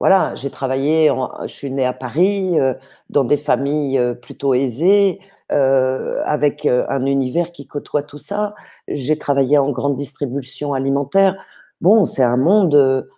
Voilà, 0.00 0.34
j'ai 0.36 0.50
travaillé, 0.50 1.10
je 1.42 1.52
suis 1.52 1.72
née 1.72 1.84
à 1.84 1.92
Paris, 1.92 2.58
euh, 2.58 2.74
dans 3.10 3.24
des 3.24 3.36
familles 3.36 3.98
euh, 3.98 4.14
plutôt 4.14 4.54
aisées, 4.54 5.18
euh, 5.50 6.22
avec 6.24 6.66
un 6.66 7.04
univers 7.06 7.52
qui 7.52 7.66
côtoie 7.66 8.02
tout 8.02 8.18
ça. 8.18 8.54
J'ai 8.86 9.18
travaillé 9.18 9.58
en 9.58 9.70
grande 9.70 9.96
distribution 9.96 10.74
alimentaire. 10.74 11.36
Bon, 11.80 12.04
c'est 12.04 12.22
un 12.22 12.36
monde 12.36 13.08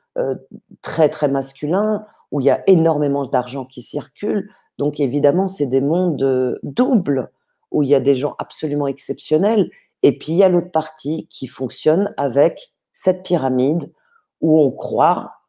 très, 0.83 1.09
très 1.09 1.29
masculin 1.29 2.05
où 2.31 2.41
il 2.41 2.45
y 2.45 2.51
a 2.51 2.63
énormément 2.69 3.27
d'argent 3.27 3.65
qui 3.65 3.83
circule. 3.83 4.49
Donc, 4.79 5.01
évidemment, 5.01 5.49
c'est 5.49 5.67
des 5.67 5.81
mondes 5.81 6.59
doubles 6.63 7.31
où 7.73 7.83
il 7.83 7.89
y 7.89 7.95
a 7.97 8.01
des 8.01 8.15
gens 8.15 8.37
absolument 8.39 8.87
exceptionnels, 8.87 9.71
et 10.03 10.17
puis 10.17 10.33
il 10.33 10.39
y 10.39 10.45
a 10.45 10.49
l'autre 10.49 10.71
partie 10.71 11.27
qui 11.29 11.47
fonctionne 11.47 12.15
avec 12.17 12.73
cette 12.93 13.25
pyramide 13.25 13.93
où 14.41 14.61
on 14.61 14.71
croit 14.71 15.40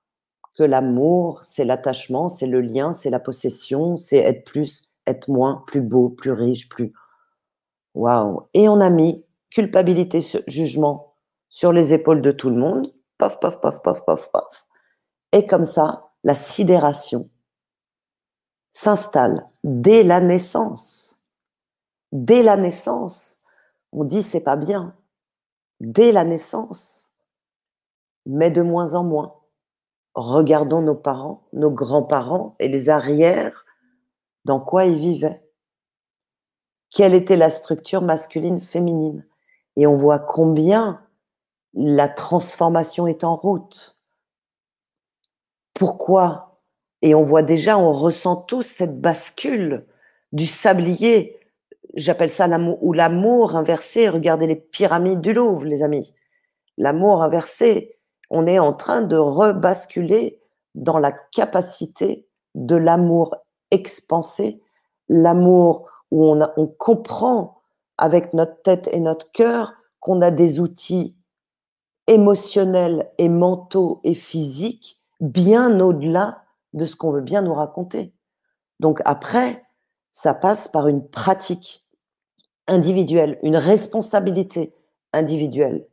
que 0.57 0.63
l'amour, 0.63 1.39
c'est 1.43 1.65
l'attachement, 1.65 2.29
c'est 2.29 2.47
le 2.47 2.61
lien, 2.61 2.93
c'est 2.93 3.09
la 3.09 3.19
possession, 3.19 3.97
c'est 3.97 4.17
être 4.17 4.43
plus, 4.45 4.91
être 5.07 5.29
moins, 5.29 5.63
plus 5.67 5.81
beau, 5.81 6.09
plus 6.09 6.31
riche, 6.31 6.69
plus... 6.69 6.93
Waouh 7.93 8.47
Et 8.53 8.69
on 8.69 8.79
a 8.79 8.89
mis 8.89 9.25
culpabilité, 9.49 10.19
jugement 10.47 11.15
sur 11.49 11.73
les 11.73 11.93
épaules 11.93 12.21
de 12.21 12.31
tout 12.31 12.49
le 12.49 12.55
monde, 12.55 12.93
pof, 13.17 13.39
pof, 13.39 13.59
pof, 13.59 13.81
pof, 13.81 14.05
pof, 14.05 14.31
pof. 14.31 14.65
Et 15.33 15.45
comme 15.45 15.65
ça, 15.65 16.11
la 16.23 16.35
sidération 16.35 17.29
s'installe 18.71 19.45
dès 19.63 20.03
la 20.03 20.21
naissance 20.21 21.11
dès 22.11 22.43
la 22.43 22.57
naissance, 22.57 23.41
on 23.91 24.03
dit 24.03 24.23
c'est 24.23 24.43
pas 24.43 24.55
bien. 24.55 24.95
Dès 25.79 26.11
la 26.11 26.23
naissance, 26.23 27.11
mais 28.25 28.51
de 28.51 28.61
moins 28.61 28.93
en 28.93 29.03
moins. 29.03 29.40
Regardons 30.13 30.81
nos 30.81 30.95
parents, 30.95 31.47
nos 31.53 31.71
grands-parents 31.71 32.55
et 32.59 32.67
les 32.67 32.89
arrières, 32.89 33.65
dans 34.45 34.59
quoi 34.59 34.85
ils 34.85 34.97
vivaient. 34.97 35.41
Quelle 36.89 37.13
était 37.13 37.37
la 37.37 37.49
structure 37.49 38.01
masculine-féminine 38.01 39.25
Et 39.77 39.87
on 39.87 39.95
voit 39.95 40.19
combien 40.19 41.01
la 41.73 42.09
transformation 42.09 43.07
est 43.07 43.23
en 43.23 43.35
route. 43.35 43.97
Pourquoi? 45.73 46.61
Et 47.01 47.15
on 47.15 47.23
voit 47.23 47.43
déjà, 47.43 47.77
on 47.77 47.93
ressent 47.93 48.35
tous 48.35 48.63
cette 48.63 48.99
bascule 48.99 49.87
du 50.33 50.45
sablier 50.45 51.41
j'appelle 51.95 52.29
ça 52.29 52.47
l'amour 52.47 52.83
ou 52.83 52.93
l'amour 52.93 53.55
inversé. 53.55 54.09
Regardez 54.09 54.47
les 54.47 54.55
pyramides 54.55 55.21
du 55.21 55.33
Louvre, 55.33 55.65
les 55.65 55.83
amis. 55.83 56.13
L'amour 56.77 57.21
inversé, 57.23 57.97
on 58.31 58.47
est 58.47 58.59
en 58.59 58.73
train 58.73 59.01
de 59.01 59.17
rebasculer 59.17 60.39
dans 60.73 60.97
la 60.97 61.11
capacité 61.11 62.25
de 62.55 62.77
l'amour 62.77 63.35
expansé, 63.71 64.61
l'amour 65.09 65.89
où 66.11 66.25
on, 66.25 66.67
comprend 66.67 67.61
avec 67.97 68.33
notre 68.33 68.61
tête 68.61 68.89
et 68.91 69.01
notre 69.01 69.31
cœur 69.33 69.73
qu'on 69.99 70.21
a 70.21 70.31
des 70.31 70.61
outils 70.61 71.15
émotionnels 72.07 73.11
et 73.17 73.29
mentaux 73.29 73.99
et 74.03 74.15
physiques 74.15 74.97
bien 75.19 75.79
au-delà 75.79 76.41
de 76.73 76.85
ce 76.85 76.95
qu'on 76.95 77.11
veut 77.11 77.21
bien 77.21 77.41
nous 77.41 77.53
raconter. 77.53 78.13
Donc 78.79 79.01
après, 79.03 79.63
ça 80.13 80.33
passe 80.33 80.69
par 80.69 80.87
une 80.87 81.05
pratique 81.05 81.85
individuelle, 82.67 83.39
une 83.43 83.57
responsabilité 83.57 84.73
individuelle. 85.11 85.85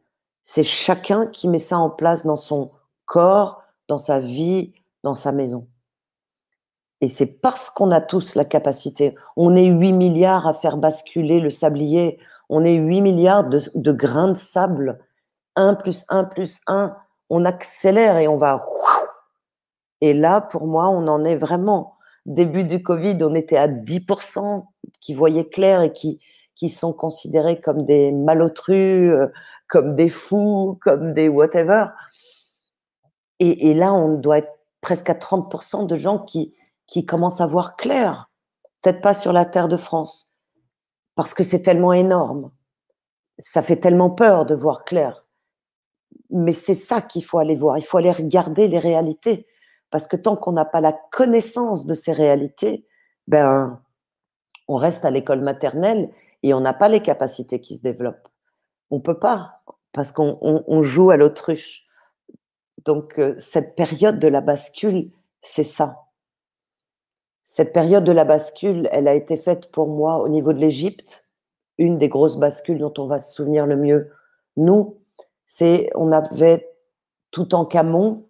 C'est 0.51 0.65
chacun 0.65 1.27
qui 1.27 1.47
met 1.47 1.59
ça 1.59 1.77
en 1.77 1.91
place 1.91 2.25
dans 2.25 2.35
son 2.35 2.71
corps, 3.05 3.63
dans 3.87 3.99
sa 3.99 4.19
vie, 4.19 4.73
dans 5.03 5.13
sa 5.13 5.31
maison. 5.31 5.69
Et 7.03 7.09
c'est 7.09 7.27
parce 7.27 7.69
qu'on 7.69 7.91
a 7.91 8.01
tous 8.01 8.35
la 8.35 8.47
capacité, 8.47 9.15
on 9.37 9.55
est 9.55 9.67
8 9.67 9.93
milliards 9.93 10.47
à 10.47 10.55
faire 10.55 10.79
basculer 10.79 11.41
le 11.41 11.51
sablier, 11.51 12.19
on 12.49 12.65
est 12.65 12.77
8 12.77 13.03
milliards 13.03 13.45
de, 13.45 13.93
grains 13.93 14.29
de 14.29 14.39
sable, 14.39 14.99
1 15.57 15.75
plus 15.75 16.07
1 16.09 16.25
plus 16.25 16.63
1, 16.67 16.97
on 17.29 17.45
accélère 17.45 18.17
et 18.17 18.27
on 18.27 18.39
va... 18.39 18.65
Et 20.01 20.15
là, 20.15 20.41
pour 20.41 20.67
moi, 20.67 20.89
on 20.89 21.09
en 21.09 21.25
est 21.25 21.37
vraiment 21.37 21.99
début 22.25 22.65
du 22.65 22.83
Covid, 22.83 23.19
on 23.21 23.35
était 23.35 23.59
à 23.59 23.69
10% 23.69 24.65
qui 25.03 25.13
voyaient 25.13 25.51
clair 25.51 25.83
et 25.83 25.93
qui, 25.93 26.23
qui 26.59 26.69
sont 26.69 26.93
considérés 26.93 27.61
comme 27.61 27.85
des 27.87 28.11
malotrus, 28.11 29.13
euh, 29.13 29.33
comme 29.69 29.95
des 29.95 30.09
fous, 30.09 30.77
comme 30.83 31.15
des 31.15 31.29
whatever. 31.29 31.87
Et, 33.39 33.73
là, 33.73 33.95
on 33.95 34.19
doit 34.19 34.39
être 34.39 34.53
presque 34.81 35.09
à 35.09 35.15
30% 35.15 35.87
de 35.87 35.95
gens 35.95 36.19
qui, 36.19 36.57
qui 36.89 37.07
commencent 37.07 37.41
à 37.41 37.47
voir 37.47 37.77
clair. 37.77 38.29
Peut-être 38.83 39.01
pas 39.01 39.15
sur 39.15 39.33
la 39.33 39.45
terre 39.45 39.69
de 39.69 39.77
France, 39.77 40.35
parce 41.15 41.35
que 41.35 41.45
c'est 41.45 41.63
tellement 41.63 41.93
énorme. 41.93 42.51
Ça 43.39 43.63
fait 43.63 43.77
tellement 43.77 44.11
peur 44.11 44.45
de 44.45 44.57
voir 44.57 44.85
clair. 44.85 45.25
Mais 46.31 46.53
c'est 46.53 46.75
ça 46.75 47.01
qu'il 47.01 47.25
faut 47.25 47.39
aller 47.39 47.55
voir. 47.55 47.79
Il 47.79 47.85
faut 47.85 47.99
aller 47.99 48.11
regarder 48.11 48.67
les 48.67 48.81
réalités 48.81 49.47
Parce 49.91 50.09
que 50.09 50.17
tant 50.17 50.35
qu'on 50.35 50.53
n'a 50.53 50.65
pas 50.65 50.81
la 50.81 50.93
connaissance 51.13 51.87
de 51.87 51.95
ces 51.95 52.13
réalités, 52.13 52.85
ben, 53.29 53.81
on 54.67 54.75
reste 54.75 55.05
à 55.05 55.13
l'école 55.13 55.43
maternelle 55.43 56.11
et 56.43 56.55
on 56.55 56.61
n'a 56.61 56.75
pas 56.75 56.89
les 56.89 57.01
capacités 57.01 57.61
qui 57.61 57.77
se 57.77 57.83
développent. 57.83 58.29
On 58.91 59.01
peut 59.01 59.19
pas, 59.19 59.57
parce 59.93 60.13
qu'on 60.13 60.83
joue 60.83 61.11
à 61.11 61.17
l'autruche. 61.17 61.85
Donc, 62.85 63.19
euh, 63.19 63.35
cette 63.39 63.75
période 63.75 64.19
de 64.19 64.29
la 64.29 64.41
bascule, 64.41 65.11
c'est 65.41 65.65
ça. 65.65 66.05
Cette 67.43 67.73
période 67.73 68.05
de 68.05 68.13
la 68.13 68.25
bascule, 68.25 68.89
elle 68.93 69.09
a 69.09 69.15
été 69.15 69.37
faite 69.37 69.73
pour 69.73 69.89
moi 69.89 70.19
au 70.19 70.29
niveau 70.29 70.53
de 70.53 70.59
l'Égypte, 70.59 71.29
une 71.79 71.99
des 71.99 72.09
grosses 72.09 72.37
bascules 72.37 72.79
dont 72.79 72.95
on 72.99 73.07
va 73.07 73.19
se 73.19 73.35
souvenir 73.35 73.67
le 73.67 73.77
mieux. 73.77 74.11
Nous, 74.57 74.99
c'est 75.47 75.91
on 75.95 76.13
avait 76.13 76.71
tout 77.31 77.55
en 77.55 77.65
Camon 77.65 78.27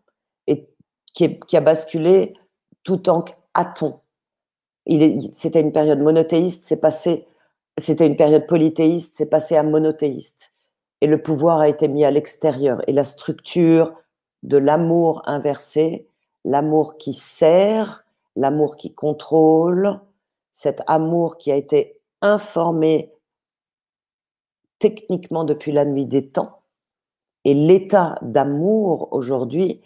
et 0.47 0.69
qui, 1.15 1.39
qui, 1.41 1.57
a 1.57 1.61
basculé 1.61 2.35
tout 2.85 3.09
en 3.09 3.25
Aton. 3.55 4.01
C'était 5.35 5.61
une 5.61 5.73
période 5.73 6.01
monothéiste, 6.01 6.65
c'est 6.67 6.81
passé, 6.81 7.28
c'était 7.79 8.07
une 8.07 8.17
période 8.17 8.47
polythéiste, 8.47 9.15
c'est 9.17 9.31
passé 9.31 9.57
à 9.57 9.63
monothéiste. 9.63 10.55
Et 11.01 11.07
le 11.07 11.23
pouvoir 11.23 11.61
a 11.61 11.69
été 11.69 11.89
mis 11.89 12.05
à 12.05 12.11
l'extérieur. 12.11 12.81
Et 12.89 12.93
la 12.93 13.05
structure 13.05 13.95
de 14.43 14.57
l'amour 14.57 15.23
inversé, 15.27 16.09
l'amour 16.45 16.97
qui 16.97 17.13
sert, 17.13 18.05
l'amour 18.37 18.77
qui 18.77 18.95
contrôle, 18.95 20.01
cet 20.51 20.83
amour 20.87 21.39
qui 21.39 21.53
a 21.53 21.57
été 21.57 21.97
informé 22.21 23.13
techniquement 24.79 25.45
depuis 25.45 25.73
la 25.73 25.85
nuit 25.85 26.07
des 26.07 26.29
temps. 26.29 26.63
Et 27.45 27.55
l'état 27.55 28.19
d'amour 28.23 29.09
aujourd'hui, 29.13 29.83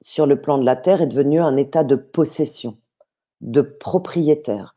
sur 0.00 0.26
le 0.26 0.40
plan 0.40 0.58
de 0.58 0.64
la 0.64 0.76
Terre, 0.76 1.02
est 1.02 1.06
devenu 1.06 1.40
un 1.40 1.56
état 1.56 1.82
de 1.82 1.96
possession, 1.96 2.76
de 3.40 3.62
propriétaire. 3.62 4.75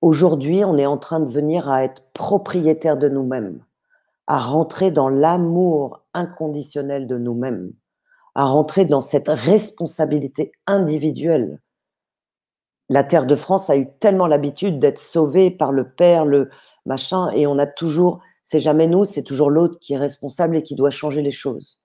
Aujourd'hui, 0.00 0.64
on 0.64 0.76
est 0.76 0.86
en 0.86 0.98
train 0.98 1.20
de 1.20 1.30
venir 1.30 1.68
à 1.68 1.82
être 1.82 2.02
propriétaire 2.12 2.96
de 2.96 3.08
nous-mêmes, 3.08 3.64
à 4.26 4.38
rentrer 4.38 4.90
dans 4.90 5.08
l'amour 5.08 6.04
inconditionnel 6.14 7.06
de 7.06 7.18
nous-mêmes, 7.18 7.72
à 8.34 8.44
rentrer 8.44 8.84
dans 8.84 9.00
cette 9.00 9.28
responsabilité 9.28 10.52
individuelle. 10.66 11.60
La 12.88 13.04
Terre 13.04 13.26
de 13.26 13.34
France 13.34 13.70
a 13.70 13.76
eu 13.76 13.88
tellement 13.98 14.28
l'habitude 14.28 14.78
d'être 14.78 15.00
sauvée 15.00 15.50
par 15.50 15.72
le 15.72 15.90
Père, 15.90 16.24
le 16.24 16.48
machin, 16.86 17.30
et 17.32 17.46
on 17.46 17.58
a 17.58 17.66
toujours 17.66 18.20
c'est 18.50 18.60
jamais 18.60 18.86
nous, 18.86 19.04
c'est 19.04 19.24
toujours 19.24 19.50
l'autre 19.50 19.78
qui 19.78 19.92
est 19.92 19.98
responsable 19.98 20.56
et 20.56 20.62
qui 20.62 20.74
doit 20.74 20.88
changer 20.88 21.20
les 21.20 21.30
choses. 21.30 21.82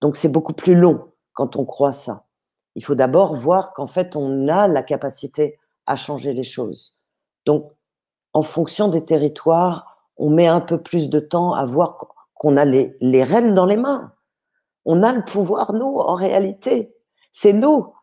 Donc 0.00 0.16
c'est 0.16 0.30
beaucoup 0.30 0.54
plus 0.54 0.74
long 0.74 1.12
quand 1.34 1.56
on 1.56 1.66
croit 1.66 1.92
ça. 1.92 2.24
Il 2.74 2.82
faut 2.82 2.94
d'abord 2.94 3.36
voir 3.36 3.74
qu'en 3.74 3.86
fait, 3.86 4.16
on 4.16 4.48
a 4.48 4.66
la 4.66 4.82
capacité 4.82 5.58
à 5.84 5.94
changer 5.94 6.32
les 6.32 6.42
choses. 6.42 6.95
Donc, 7.46 7.72
en 8.32 8.42
fonction 8.42 8.88
des 8.88 9.04
territoires, 9.04 9.96
on 10.16 10.30
met 10.30 10.46
un 10.46 10.60
peu 10.60 10.82
plus 10.82 11.08
de 11.08 11.20
temps 11.20 11.54
à 11.54 11.64
voir 11.64 11.96
qu'on 12.34 12.56
a 12.56 12.64
les, 12.64 13.24
rênes 13.24 13.54
dans 13.54 13.66
les 13.66 13.76
mains. 13.76 14.12
On 14.84 15.02
a 15.02 15.12
le 15.12 15.24
pouvoir, 15.24 15.72
nous, 15.72 15.96
en 15.98 16.14
réalité. 16.14 16.94
C'est 17.32 17.52
nous, 17.52 17.94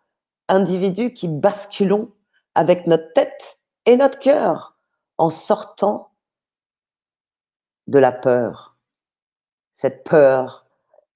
individus, 0.47 1.13
qui 1.13 1.27
basculons 1.27 2.11
avec 2.55 2.87
notre 2.87 3.11
tête 3.13 3.59
et 3.85 3.95
notre 3.95 4.19
cœur 4.19 4.75
en 5.17 5.29
sortant 5.29 6.11
de 7.87 7.99
la 7.99 8.11
peur. 8.11 8.77
Cette 9.71 10.03
peur 10.03 10.65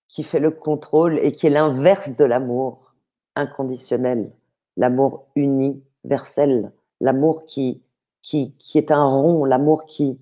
qui 0.07 0.23
fait 0.23 0.39
le 0.39 0.51
contrôle 0.51 1.19
et 1.19 1.33
qui 1.33 1.47
est 1.47 1.51
l'inverse 1.51 2.15
de 2.15 2.25
l'amour 2.25 2.93
inconditionnel, 3.35 4.31
l'amour 4.77 5.27
universel, 5.35 6.71
l'amour 6.99 7.45
qui, 7.45 7.83
qui, 8.21 8.55
qui, 8.57 8.77
est 8.77 8.91
un 8.91 9.05
rond, 9.05 9.45
l'amour 9.45 9.85
qui, 9.85 10.19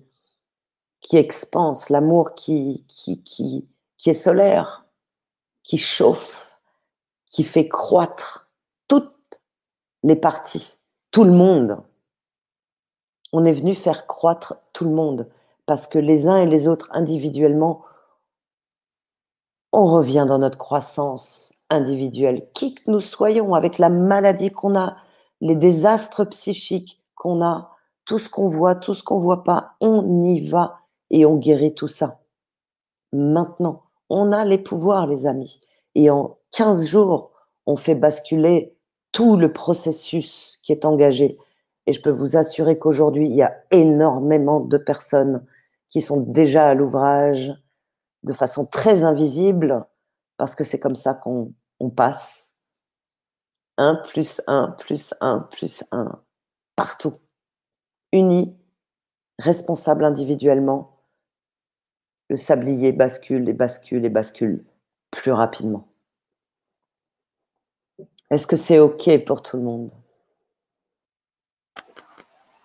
qui 1.00 1.16
expanse, 1.16 1.90
l'amour 1.90 2.34
qui, 2.34 2.84
qui, 2.88 3.22
qui, 3.22 3.68
qui 3.96 4.10
est 4.10 4.14
solaire, 4.14 4.86
qui 5.62 5.78
chauffe, 5.78 6.50
qui 7.30 7.44
fait 7.44 7.68
croître 7.68 8.50
toutes 8.88 9.40
les 10.02 10.16
parties, 10.16 10.78
tout 11.10 11.24
le 11.24 11.32
monde. 11.32 11.82
On 13.32 13.44
est 13.44 13.52
venu 13.52 13.74
faire 13.74 14.06
croître 14.06 14.54
tout 14.72 14.84
le 14.84 14.92
monde 14.92 15.28
parce 15.66 15.86
que 15.86 15.98
les 15.98 16.28
uns 16.28 16.38
et 16.38 16.46
les 16.46 16.68
autres 16.68 16.88
individuellement, 16.92 17.84
on 19.72 19.84
revient 19.84 20.24
dans 20.26 20.38
notre 20.38 20.58
croissance 20.58 21.52
individuelle, 21.68 22.48
qui 22.54 22.74
que 22.74 22.90
nous 22.90 23.00
soyons, 23.00 23.54
avec 23.54 23.78
la 23.78 23.90
maladie 23.90 24.50
qu'on 24.50 24.76
a, 24.76 24.96
les 25.40 25.56
désastres 25.56 26.24
psychiques 26.28 27.02
qu'on 27.14 27.42
a, 27.42 27.75
tout 28.06 28.18
ce 28.18 28.30
qu'on 28.30 28.48
voit, 28.48 28.74
tout 28.74 28.94
ce 28.94 29.02
qu'on 29.02 29.18
voit 29.18 29.44
pas, 29.44 29.74
on 29.80 30.24
y 30.24 30.48
va 30.48 30.78
et 31.10 31.26
on 31.26 31.36
guérit 31.36 31.74
tout 31.74 31.88
ça. 31.88 32.20
Maintenant, 33.12 33.82
on 34.08 34.32
a 34.32 34.44
les 34.44 34.58
pouvoirs, 34.58 35.06
les 35.06 35.26
amis. 35.26 35.60
Et 35.94 36.08
en 36.10 36.38
15 36.52 36.86
jours, 36.86 37.32
on 37.66 37.76
fait 37.76 37.94
basculer 37.94 38.74
tout 39.12 39.36
le 39.36 39.52
processus 39.52 40.58
qui 40.62 40.72
est 40.72 40.84
engagé. 40.84 41.36
Et 41.86 41.92
je 41.92 42.00
peux 42.00 42.10
vous 42.10 42.36
assurer 42.36 42.78
qu'aujourd'hui, 42.78 43.26
il 43.26 43.34
y 43.34 43.42
a 43.42 43.56
énormément 43.70 44.60
de 44.60 44.78
personnes 44.78 45.44
qui 45.88 46.00
sont 46.00 46.20
déjà 46.20 46.68
à 46.68 46.74
l'ouvrage 46.74 47.52
de 48.22 48.32
façon 48.32 48.66
très 48.66 49.04
invisible, 49.04 49.86
parce 50.36 50.54
que 50.54 50.64
c'est 50.64 50.80
comme 50.80 50.96
ça 50.96 51.14
qu'on 51.14 51.54
passe. 51.94 52.54
Un 53.78 53.94
plus 53.94 54.40
un 54.46 54.70
plus 54.78 55.14
un 55.20 55.40
plus 55.40 55.84
un, 55.92 56.20
partout. 56.76 57.14
Unis, 58.12 58.56
responsables 59.38 60.04
individuellement, 60.04 60.96
le 62.28 62.36
sablier 62.36 62.92
bascule 62.92 63.48
et 63.48 63.52
bascule 63.52 64.04
et 64.04 64.10
bascule 64.10 64.64
plus 65.10 65.32
rapidement. 65.32 65.88
Est-ce 68.30 68.46
que 68.46 68.56
c'est 68.56 68.80
OK 68.80 69.24
pour 69.24 69.42
tout 69.42 69.56
le 69.56 69.62
monde? 69.62 69.92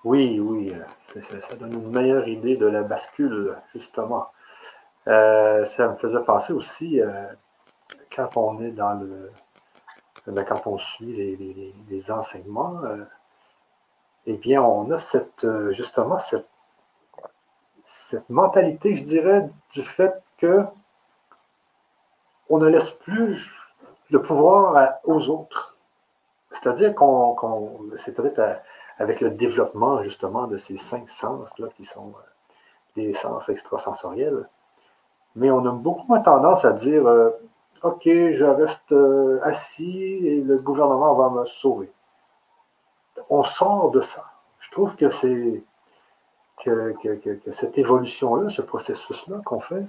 Oui, 0.03 0.39
oui. 0.39 0.73
Euh, 0.73 1.21
ça, 1.21 1.55
donne 1.55 1.73
une 1.73 1.91
meilleure 1.91 2.27
idée 2.27 2.57
de 2.57 2.65
la 2.65 2.81
bascule, 2.81 3.55
justement. 3.73 4.27
Euh, 5.07 5.65
ça 5.65 5.89
me 5.89 5.95
faisait 5.97 6.23
penser 6.23 6.53
aussi, 6.53 6.99
euh, 6.99 7.27
quand 8.15 8.35
on 8.35 8.61
est 8.61 8.71
dans 8.71 8.93
le. 8.95 9.31
Quand 10.25 10.67
on 10.67 10.77
suit 10.77 11.73
les, 11.89 12.11
enseignements, 12.11 12.79
eh 14.27 14.33
bien, 14.33 14.61
on 14.61 14.89
a 14.91 14.99
cette, 14.99 15.47
justement 15.71 16.19
cette, 16.19 16.47
mentalité, 18.29 18.95
je 18.95 19.03
dirais, 19.03 19.49
du 19.71 19.83
fait 19.83 20.13
que 20.37 20.65
on 22.49 22.57
ne 22.59 22.67
laisse 22.67 22.91
plus 22.91 23.51
le 24.09 24.21
pouvoir 24.21 24.99
aux 25.05 25.29
autres. 25.29 25.77
C'est-à-dire 26.51 26.93
qu'on, 26.93 27.79
c'est 27.97 28.13
peut-être 28.13 28.61
avec 28.99 29.21
le 29.21 29.31
développement 29.31 30.03
justement 30.03 30.47
de 30.47 30.57
ces 30.57 30.77
cinq 30.77 31.09
sens-là 31.09 31.67
qui 31.75 31.85
sont 31.85 32.09
euh, 32.09 32.21
des 32.95 33.13
sens 33.13 33.49
extrasensoriels. 33.49 34.47
Mais 35.35 35.49
on 35.49 35.65
a 35.65 35.71
beaucoup 35.71 36.05
moins 36.07 36.19
tendance 36.19 36.65
à 36.65 36.73
dire 36.73 37.07
euh, 37.07 37.31
OK, 37.83 38.03
je 38.03 38.43
reste 38.43 38.91
euh, 38.91 39.39
assis 39.43 40.01
et 40.01 40.41
le 40.41 40.57
gouvernement 40.57 41.15
va 41.15 41.29
me 41.29 41.45
sauver. 41.45 41.89
On 43.31 43.41
sort 43.41 43.89
de 43.89 44.01
ça. 44.01 44.23
Je 44.59 44.69
trouve 44.69 44.95
que 44.95 45.09
c'est 45.09 45.63
que, 46.63 46.93
cette 47.51 47.79
évolution-là, 47.79 48.49
ce 48.49 48.61
processus-là 48.61 49.41
qu'on 49.43 49.59
fait, 49.59 49.83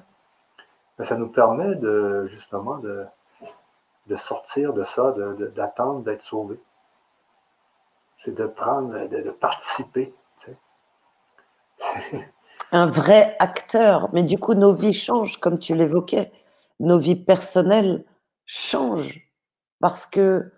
ben, 0.97 1.05
ça 1.05 1.19
nous 1.19 1.29
permet 1.29 1.75
de 1.75 2.27
justement 2.29 2.79
de, 2.79 3.05
de 4.07 4.17
sortir 4.17 4.73
de 4.73 4.85
ça, 4.85 5.15
d'attendre 5.55 6.01
d'être 6.01 6.23
sauvé 6.23 6.59
c'est 8.23 8.35
de 8.35 8.47
prendre, 8.47 9.09
de, 9.09 9.31
participer. 9.31 10.15
Un 12.71 12.87
vrai 12.87 13.37
acteur, 13.41 14.09
mais 14.13 14.23
du 14.23 14.39
coup, 14.39 14.55
nos 14.55 14.73
vies 14.73 14.93
changent, 14.93 15.39
comme 15.39 15.59
tu 15.59 15.75
l'évoquais. 15.75 16.33
Nos 16.79 16.99
vies 16.99 17.17
personnelles 17.17 18.05
changent 18.47 19.29
parce 19.81 20.07
que 20.07 20.53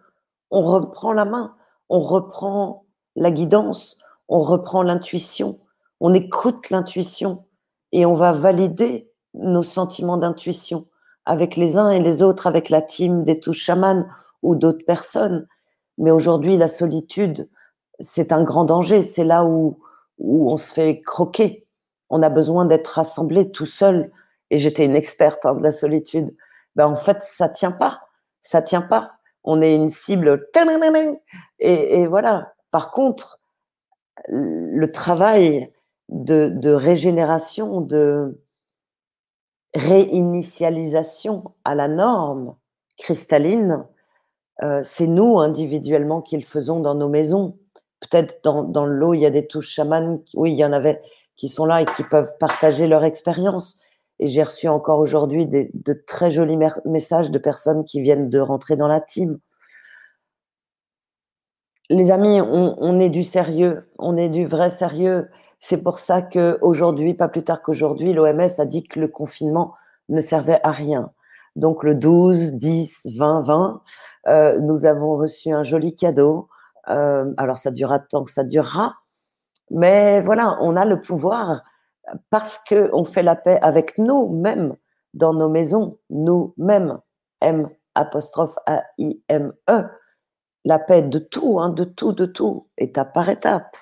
on 0.51 0.61
reprend 0.63 1.13
la 1.13 1.25
main, 1.25 1.57
on 1.95 2.01
reprend 2.01 2.87
la 3.15 3.31
guidance, 3.31 3.99
on 4.27 4.41
reprend 4.41 4.83
l'intuition, 4.83 5.61
on 6.01 6.13
écoute 6.13 6.71
l'intuition 6.71 7.45
et 7.93 8.05
on 8.05 8.15
va 8.15 8.33
valider 8.33 9.13
nos 9.33 9.63
sentiments 9.63 10.17
d'intuition 10.17 10.89
avec 11.25 11.55
les 11.55 11.79
uns 11.79 11.91
et 11.91 12.01
les 12.01 12.21
autres, 12.21 12.49
avec 12.49 12.69
la 12.69 12.83
team 12.83 13.23
des 13.23 13.39
touches 13.39 13.63
chamans 13.63 14.07
ou 14.43 14.57
d'autres 14.57 14.85
personnes. 14.85 15.47
Mais 15.97 16.11
aujourd'hui, 16.11 16.57
la 16.57 16.67
solitude, 16.67 17.49
c'est 18.01 18.33
un 18.33 18.43
grand 18.43 18.65
danger. 18.65 19.05
C'est 19.05 19.25
là 19.25 19.45
où, 19.45 19.79
où 20.19 20.51
on 20.51 20.57
se 20.57 20.73
fait 20.73 21.01
croquer. 21.01 21.65
On 22.11 22.23
a 22.23 22.29
besoin 22.29 22.65
d'être 22.65 22.89
rassemblé 22.89 23.53
tout 23.53 23.67
seul. 23.67 24.11
Et 24.51 24.59
j'étais 24.59 24.85
une 24.85 24.97
experte 24.97 25.47
hein, 25.47 25.55
de 25.55 25.63
la 25.63 25.71
solitude. 25.71 26.35
Ben, 26.75 26.89
en 26.89 26.97
fait, 26.97 27.23
ça 27.23 27.49
tient 27.49 27.71
pas. 27.71 28.01
Ça 28.43 28.63
tient 28.63 28.83
pas. 28.83 29.14
On 29.45 29.63
est 29.63 29.77
une 29.77 29.91
cible. 29.91 30.47
Et, 31.61 32.07
voilà. 32.07 32.53
Par 32.71 32.91
contre, 32.91 33.41
le 34.29 34.91
travail 34.91 35.71
de, 36.09 36.73
régénération, 36.73 37.81
de 37.81 38.41
réinitialisation 39.75 41.53
à 41.65 41.75
la 41.75 41.89
norme 41.89 42.57
cristalline, 42.97 43.85
euh, 44.63 44.81
c'est 44.83 45.07
nous 45.07 45.39
individuellement 45.41 46.23
qui 46.23 46.37
le 46.37 46.43
faisons 46.43 46.81
dans 46.81 46.95
nos 46.95 47.09
maisons. 47.09 47.59
Peut-être 48.01 48.43
dans, 48.45 48.63
dans 48.63 48.87
l'eau, 48.87 49.15
il 49.15 49.21
y 49.21 49.27
a 49.27 49.31
des 49.31 49.47
touches 49.47 49.71
chamanes, 49.71 50.21
oui, 50.35 50.53
il 50.53 50.57
y 50.57 50.65
en 50.65 50.73
avait 50.73 51.03
qui 51.37 51.49
sont 51.49 51.65
là 51.65 51.83
et 51.83 51.87
qui 51.97 52.05
peuvent 52.05 52.37
partager 52.39 52.87
leur 52.87 53.05
expérience. 53.05 53.81
Et 54.21 54.29
j'ai 54.29 54.43
reçu 54.43 54.69
encore 54.69 55.01
aujourd'hui 55.01 55.47
de 55.47 55.93
très 56.07 56.31
jolis 56.31 56.59
messages 56.85 57.31
de 57.31 57.39
personnes 57.39 57.85
qui 57.85 58.01
viennent 58.01 58.31
de 58.31 58.39
rentrer 58.39 58.77
dans 58.77 58.89
la 58.89 59.01
team. 59.01 59.39
Les 61.91 62.11
amis, 62.11 62.41
on, 62.41 62.99
est 62.99 63.11
du 63.11 63.25
sérieux, 63.25 63.91
on 63.99 64.17
est 64.17 64.31
du 64.31 64.47
vrai 64.47 64.71
sérieux. 64.71 65.29
C'est 65.61 65.83
pour 65.83 65.99
ça 65.99 66.23
qu'aujourd'hui, 66.23 67.15
pas 67.15 67.29
plus 67.29 67.43
tard 67.43 67.61
qu'aujourd'hui, 67.61 68.13
l'OMS 68.13 68.49
a 68.59 68.65
dit 68.65 68.85
que 68.85 69.01
le 69.01 69.09
confinement 69.09 69.75
ne 70.09 70.21
servait 70.21 70.61
à 70.63 70.71
rien. 70.71 71.11
Donc 71.57 71.85
le 71.85 71.95
12, 71.95 72.53
10, 72.53 73.09
20, 73.17 73.41
20, 74.27 74.61
nous 74.61 74.87
avons 74.87 75.17
reçu 75.17 75.51
un 75.51 75.63
joli 75.63 75.95
cadeau. 75.95 76.49
Euh, 76.89 77.33
alors 77.37 77.59
ça 77.59 77.71
durera 77.71 77.99
tant 77.99 78.25
que 78.25 78.31
ça 78.31 78.45
durera, 78.45 78.97
mais 79.71 80.21
voilà, 80.21 80.59
on 80.61 80.77
a 80.77 80.85
le 80.85 81.01
pouvoir 81.01 81.63
parce 82.31 82.59
qu'on 82.59 83.05
fait 83.05 83.23
la 83.23 83.37
paix 83.37 83.59
avec 83.63 83.99
nous-mêmes 83.99 84.77
dans 85.15 85.33
nos 85.33 85.49
maisons, 85.49 85.99
nous-mêmes, 86.11 86.99
M 87.41 87.69
apostrophe 87.95 88.57
A-I-M-E, 88.67 89.85
la 90.65 90.79
paix 90.79 91.03
de 91.03 91.19
tout, 91.19 91.61
hein, 91.61 91.69
de 91.69 91.85
tout, 91.85 92.13
de 92.13 92.27
tout, 92.27 92.69
étape 92.79 93.13
par 93.13 93.29
étape. 93.29 93.77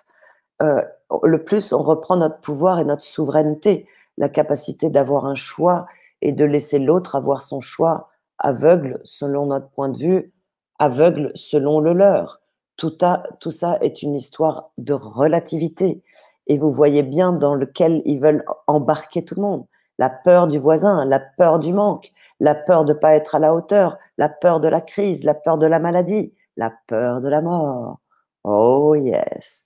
Euh, 0.62 0.82
le 1.22 1.42
plus 1.44 1.72
on 1.72 1.82
reprend 1.82 2.16
notre 2.16 2.40
pouvoir 2.40 2.78
et 2.78 2.84
notre 2.84 3.02
souveraineté, 3.02 3.86
la 4.18 4.28
capacité 4.28 4.90
d'avoir 4.90 5.26
un 5.26 5.34
choix 5.34 5.86
et 6.20 6.32
de 6.32 6.44
laisser 6.44 6.78
l'autre 6.78 7.16
avoir 7.16 7.42
son 7.42 7.60
choix 7.60 8.10
aveugle 8.38 9.00
selon 9.04 9.46
notre 9.46 9.68
point 9.70 9.88
de 9.88 9.98
vue, 9.98 10.32
aveugle 10.78 11.32
selon 11.34 11.80
le 11.80 11.92
leur. 11.92 12.40
Tout, 12.76 12.98
tout 13.40 13.50
ça 13.50 13.78
est 13.80 14.02
une 14.02 14.14
histoire 14.14 14.70
de 14.78 14.92
relativité 14.92 16.02
et 16.46 16.58
vous 16.58 16.72
voyez 16.72 17.02
bien 17.02 17.32
dans 17.32 17.54
lequel 17.54 18.02
ils 18.04 18.20
veulent 18.20 18.44
embarquer 18.66 19.24
tout 19.24 19.34
le 19.36 19.42
monde. 19.42 19.66
La 19.98 20.10
peur 20.10 20.48
du 20.48 20.58
voisin, 20.58 21.04
la 21.04 21.20
peur 21.20 21.58
du 21.58 21.72
manque, 21.72 22.12
la 22.40 22.54
peur 22.54 22.84
de 22.84 22.92
ne 22.92 22.98
pas 22.98 23.14
être 23.14 23.34
à 23.34 23.38
la 23.38 23.54
hauteur, 23.54 23.98
la 24.18 24.28
peur 24.28 24.60
de 24.60 24.68
la 24.68 24.80
crise, 24.80 25.22
la 25.24 25.34
peur 25.34 25.58
de 25.58 25.66
la 25.66 25.78
maladie, 25.78 26.34
la 26.56 26.72
peur 26.86 27.20
de 27.20 27.28
la 27.28 27.40
mort. 27.40 28.00
Oh 28.44 28.94
yes. 28.94 29.64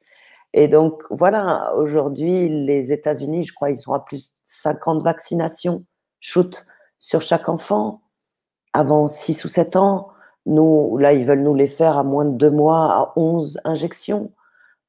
Et 0.52 0.68
donc 0.68 1.02
voilà, 1.10 1.74
aujourd'hui, 1.76 2.48
les 2.48 2.92
États-Unis, 2.92 3.44
je 3.44 3.54
crois, 3.54 3.70
ils 3.70 3.76
sont 3.76 3.92
à 3.92 4.00
plus 4.00 4.28
de 4.28 4.32
50 4.44 5.02
vaccinations, 5.02 5.84
shoot, 6.20 6.66
sur 6.98 7.22
chaque 7.22 7.48
enfant. 7.48 8.02
Avant 8.72 9.08
6 9.08 9.44
ou 9.44 9.48
7 9.48 9.76
ans, 9.76 10.08
nous, 10.44 10.98
là, 10.98 11.12
ils 11.12 11.24
veulent 11.24 11.42
nous 11.42 11.54
les 11.54 11.66
faire 11.66 11.98
à 11.98 12.04
moins 12.04 12.24
de 12.24 12.36
2 12.36 12.50
mois, 12.50 12.92
à 12.92 13.12
11 13.16 13.60
injections 13.64 14.32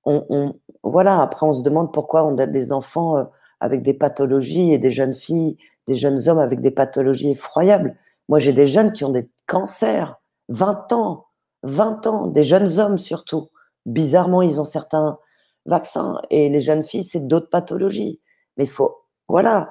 on, 0.07 0.55
voilà, 0.83 1.21
après, 1.21 1.45
on 1.45 1.53
se 1.53 1.61
demande 1.61 1.91
pourquoi 1.93 2.23
on 2.23 2.37
a 2.37 2.45
des 2.45 2.71
enfants 2.71 3.17
euh, 3.17 3.23
avec 3.59 3.81
des 3.81 3.93
pathologies 3.93 4.71
et 4.71 4.77
des 4.77 4.91
jeunes 4.91 5.13
filles, 5.13 5.57
des 5.87 5.95
jeunes 5.95 6.27
hommes 6.29 6.39
avec 6.39 6.61
des 6.61 6.71
pathologies 6.71 7.31
effroyables. 7.31 7.95
Moi, 8.29 8.39
j'ai 8.39 8.53
des 8.53 8.67
jeunes 8.67 8.93
qui 8.93 9.03
ont 9.03 9.09
des 9.09 9.29
cancers, 9.47 10.19
20 10.49 10.93
ans, 10.93 11.25
20 11.63 12.07
ans, 12.07 12.27
des 12.27 12.43
jeunes 12.43 12.79
hommes 12.79 12.97
surtout. 12.97 13.49
Bizarrement, 13.85 14.41
ils 14.41 14.59
ont 14.61 14.65
certains 14.65 15.17
vaccins 15.65 16.21
et 16.29 16.49
les 16.49 16.61
jeunes 16.61 16.83
filles, 16.83 17.03
c'est 17.03 17.27
d'autres 17.27 17.49
pathologies. 17.49 18.21
Mais 18.57 18.65
il 18.65 18.69
faut, 18.69 19.03
voilà, 19.27 19.69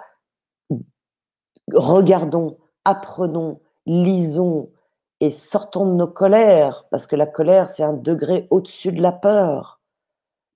regardons, 1.73 2.59
apprenons, 2.85 3.61
lisons 3.87 4.71
et 5.21 5.31
sortons 5.31 5.87
de 5.87 5.95
nos 5.95 6.07
colères, 6.07 6.85
parce 6.91 7.07
que 7.07 7.17
la 7.17 7.27
colère, 7.27 7.71
c'est 7.71 7.83
un 7.83 7.95
degré 7.95 8.47
au-dessus 8.51 8.93
de 8.93 9.01
la 9.01 9.13
peur. 9.13 9.76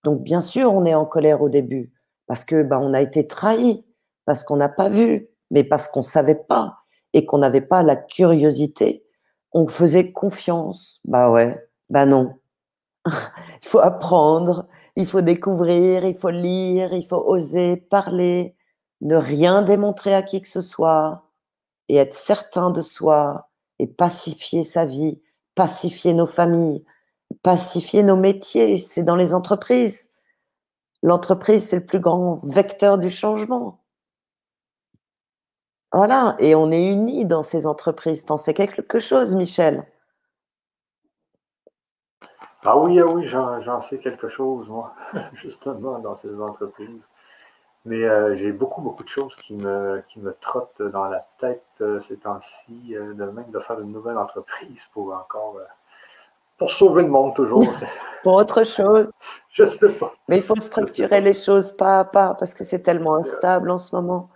Donc, 0.04 0.22
bien 0.22 0.40
sûr, 0.40 0.72
on 0.72 0.84
est 0.84 0.94
en 0.94 1.06
colère 1.06 1.42
au 1.42 1.48
début 1.48 1.92
parce 2.26 2.44
que 2.44 2.62
ben, 2.62 2.78
on 2.78 2.94
a 2.94 3.00
été 3.00 3.26
trahi, 3.26 3.84
parce 4.24 4.44
qu'on 4.44 4.56
n'a 4.56 4.68
pas 4.68 4.88
vu, 4.88 5.28
mais 5.50 5.64
parce 5.64 5.88
qu'on 5.88 6.00
ne 6.00 6.04
savait 6.04 6.36
pas 6.36 6.76
et 7.12 7.26
qu'on 7.26 7.38
n'avait 7.38 7.60
pas 7.60 7.82
la 7.82 7.96
curiosité. 7.96 9.04
On 9.52 9.66
faisait 9.66 10.12
confiance. 10.12 11.00
Bah 11.04 11.28
ouais, 11.30 11.68
bah 11.88 12.06
non. 12.06 12.34
il 13.06 13.68
faut 13.68 13.80
apprendre, 13.80 14.68
il 14.94 15.06
faut 15.06 15.22
découvrir, 15.22 16.04
il 16.04 16.14
faut 16.14 16.30
lire, 16.30 16.92
il 16.92 17.04
faut 17.04 17.22
oser 17.26 17.76
parler, 17.76 18.54
ne 19.00 19.16
rien 19.16 19.62
démontrer 19.62 20.14
à 20.14 20.22
qui 20.22 20.40
que 20.40 20.48
ce 20.48 20.60
soit 20.60 21.24
et 21.88 21.96
être 21.96 22.14
certain 22.14 22.70
de 22.70 22.80
soi 22.80 23.50
et 23.80 23.88
pacifier 23.88 24.62
sa 24.62 24.84
vie, 24.84 25.20
pacifier 25.56 26.14
nos 26.14 26.26
familles, 26.26 26.84
pacifier 27.42 28.02
nos 28.02 28.16
métiers, 28.16 28.78
c'est 28.78 29.02
dans 29.02 29.16
les 29.16 29.34
entreprises. 29.34 30.10
L'entreprise, 31.02 31.68
c'est 31.68 31.80
le 31.80 31.86
plus 31.86 32.00
grand 32.00 32.40
vecteur 32.44 32.98
du 32.98 33.10
changement. 33.10 33.80
Voilà, 35.92 36.36
et 36.38 36.54
on 36.54 36.70
est 36.70 36.92
unis 36.92 37.24
dans 37.24 37.42
ces 37.42 37.66
entreprises. 37.66 38.24
T'en 38.24 38.36
sais 38.36 38.54
quelque 38.54 39.00
chose, 39.00 39.34
Michel? 39.34 39.84
Ah 42.64 42.76
oui, 42.76 43.00
ah 43.00 43.06
oui, 43.06 43.26
j'en 43.26 43.80
sais 43.80 43.98
quelque 43.98 44.28
chose, 44.28 44.68
moi, 44.68 44.94
justement, 45.32 45.98
dans 45.98 46.14
ces 46.14 46.40
entreprises. 46.40 47.00
Mais 47.86 48.04
euh, 48.04 48.36
j'ai 48.36 48.52
beaucoup, 48.52 48.82
beaucoup 48.82 49.02
de 49.02 49.08
choses 49.08 49.34
qui 49.36 49.54
me, 49.54 50.02
qui 50.08 50.20
me 50.20 50.34
trottent 50.34 50.82
dans 50.82 51.06
la 51.06 51.26
tête 51.38 51.64
euh, 51.80 51.98
ces 52.00 52.18
temps-ci, 52.18 52.94
euh, 52.94 53.14
de 53.14 53.24
même 53.24 53.50
de 53.50 53.58
faire 53.58 53.80
une 53.80 53.90
nouvelle 53.92 54.18
entreprise 54.18 54.86
pour 54.92 55.14
encore 55.14 55.56
pour 56.61 56.70
sauver 56.70 57.03
le 57.03 57.09
monde 57.09 57.35
toujours. 57.35 57.64
pour 58.23 58.35
autre 58.35 58.64
chose. 58.64 59.11
Je 59.51 59.64
sais 59.64 59.88
pas. 59.88 60.12
Mais 60.29 60.37
il 60.37 60.42
faut 60.42 60.55
structurer 60.57 61.23
les 61.23 61.33
choses 61.33 61.73
pas 61.73 62.01
à 62.01 62.05
pas 62.05 62.35
parce 62.38 62.53
que 62.55 62.64
c'est 62.64 62.81
tellement 62.81 63.16
instable 63.16 63.70
en 63.70 63.79
ce 63.79 63.96
moment 63.96 64.29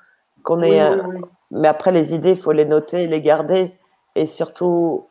qu'on 0.43 0.63
est. 0.63 0.81
Euh, 0.83 1.03
mais 1.51 1.69
après, 1.69 1.93
les 1.93 2.15
idées, 2.15 2.31
il 2.31 2.39
faut 2.39 2.53
les 2.53 2.65
noter, 2.65 3.07
les 3.07 3.21
garder 3.21 3.75
et 4.15 4.25
surtout 4.25 5.07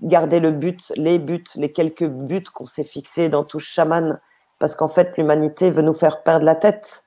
garder 0.00 0.40
le 0.40 0.50
but, 0.50 0.92
les 0.96 1.18
buts, 1.18 1.44
les 1.56 1.72
quelques 1.72 2.06
buts 2.06 2.44
qu'on 2.54 2.64
s'est 2.64 2.82
fixés 2.82 3.28
dans 3.28 3.44
tout 3.44 3.58
chaman. 3.58 4.18
Parce 4.58 4.74
qu'en 4.74 4.88
fait, 4.88 5.16
l'humanité 5.18 5.70
veut 5.70 5.82
nous 5.82 5.94
faire 5.94 6.22
perdre 6.22 6.46
la 6.46 6.54
tête. 6.56 7.04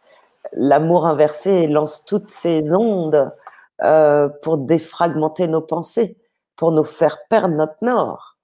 L'amour 0.54 1.08
inversé 1.08 1.66
lance 1.66 2.06
toutes 2.06 2.30
ses 2.30 2.72
ondes 2.72 3.34
euh, 3.82 4.30
pour 4.44 4.60
défragmenter 4.60 5.48
nos 5.48 5.62
pensées 5.62 6.18
pour 6.62 6.72
nous 6.72 6.84
faire 6.84 7.18
perdre 7.28 7.56
notre 7.56 7.78
nord. 7.82 8.38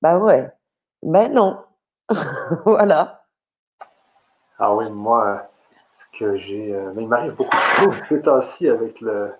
Ben 0.00 0.18
ouais, 0.18 0.48
mais 1.02 1.28
non. 1.28 1.58
voilà. 2.64 3.24
Ah 4.60 4.72
oui, 4.76 4.88
moi, 4.92 5.48
ce 5.92 6.16
que 6.16 6.36
j'ai. 6.36 6.72
Euh, 6.72 6.92
mais 6.94 7.02
il 7.02 7.08
m'arrive 7.08 7.34
beaucoup 7.34 7.50
de 7.50 7.62
choses 7.62 7.96
ce 8.08 8.14
temps-ci 8.14 8.68
avec 8.68 9.00
le. 9.00 9.32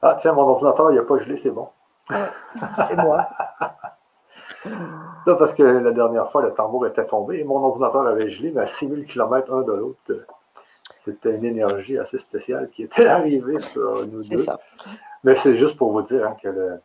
Ah, 0.00 0.16
tiens, 0.18 0.32
mon 0.32 0.44
ordinateur, 0.44 0.90
il 0.90 0.94
n'y 0.94 1.00
a 1.00 1.02
pas 1.02 1.18
gelé, 1.18 1.36
c'est 1.36 1.50
bon. 1.50 1.68
c'est 2.08 2.96
moi. 2.96 3.28
non, 5.26 5.36
parce 5.36 5.52
que 5.52 5.62
la 5.62 5.90
dernière 5.90 6.30
fois, 6.30 6.40
le 6.40 6.54
tambour 6.54 6.86
était 6.86 7.04
tombé 7.04 7.40
et 7.40 7.44
mon 7.44 7.62
ordinateur 7.62 8.06
avait 8.06 8.30
gelé, 8.30 8.52
mais 8.52 8.62
à 8.62 8.66
6000 8.66 9.04
km 9.04 9.52
un 9.52 9.60
de 9.60 9.72
l'autre. 9.72 10.24
C'était 11.04 11.34
une 11.34 11.44
énergie 11.44 11.98
assez 11.98 12.16
spéciale 12.16 12.70
qui 12.70 12.84
était 12.84 13.06
arrivée 13.06 13.58
sur 13.58 14.06
nous 14.06 14.26
deux. 14.26 14.38
Ça. 14.38 14.58
Mais 15.24 15.36
c'est 15.36 15.56
juste 15.56 15.76
pour 15.76 15.92
vous 15.92 16.00
dire 16.00 16.26
hein, 16.26 16.36
que 16.40 16.48
le, 16.48 16.80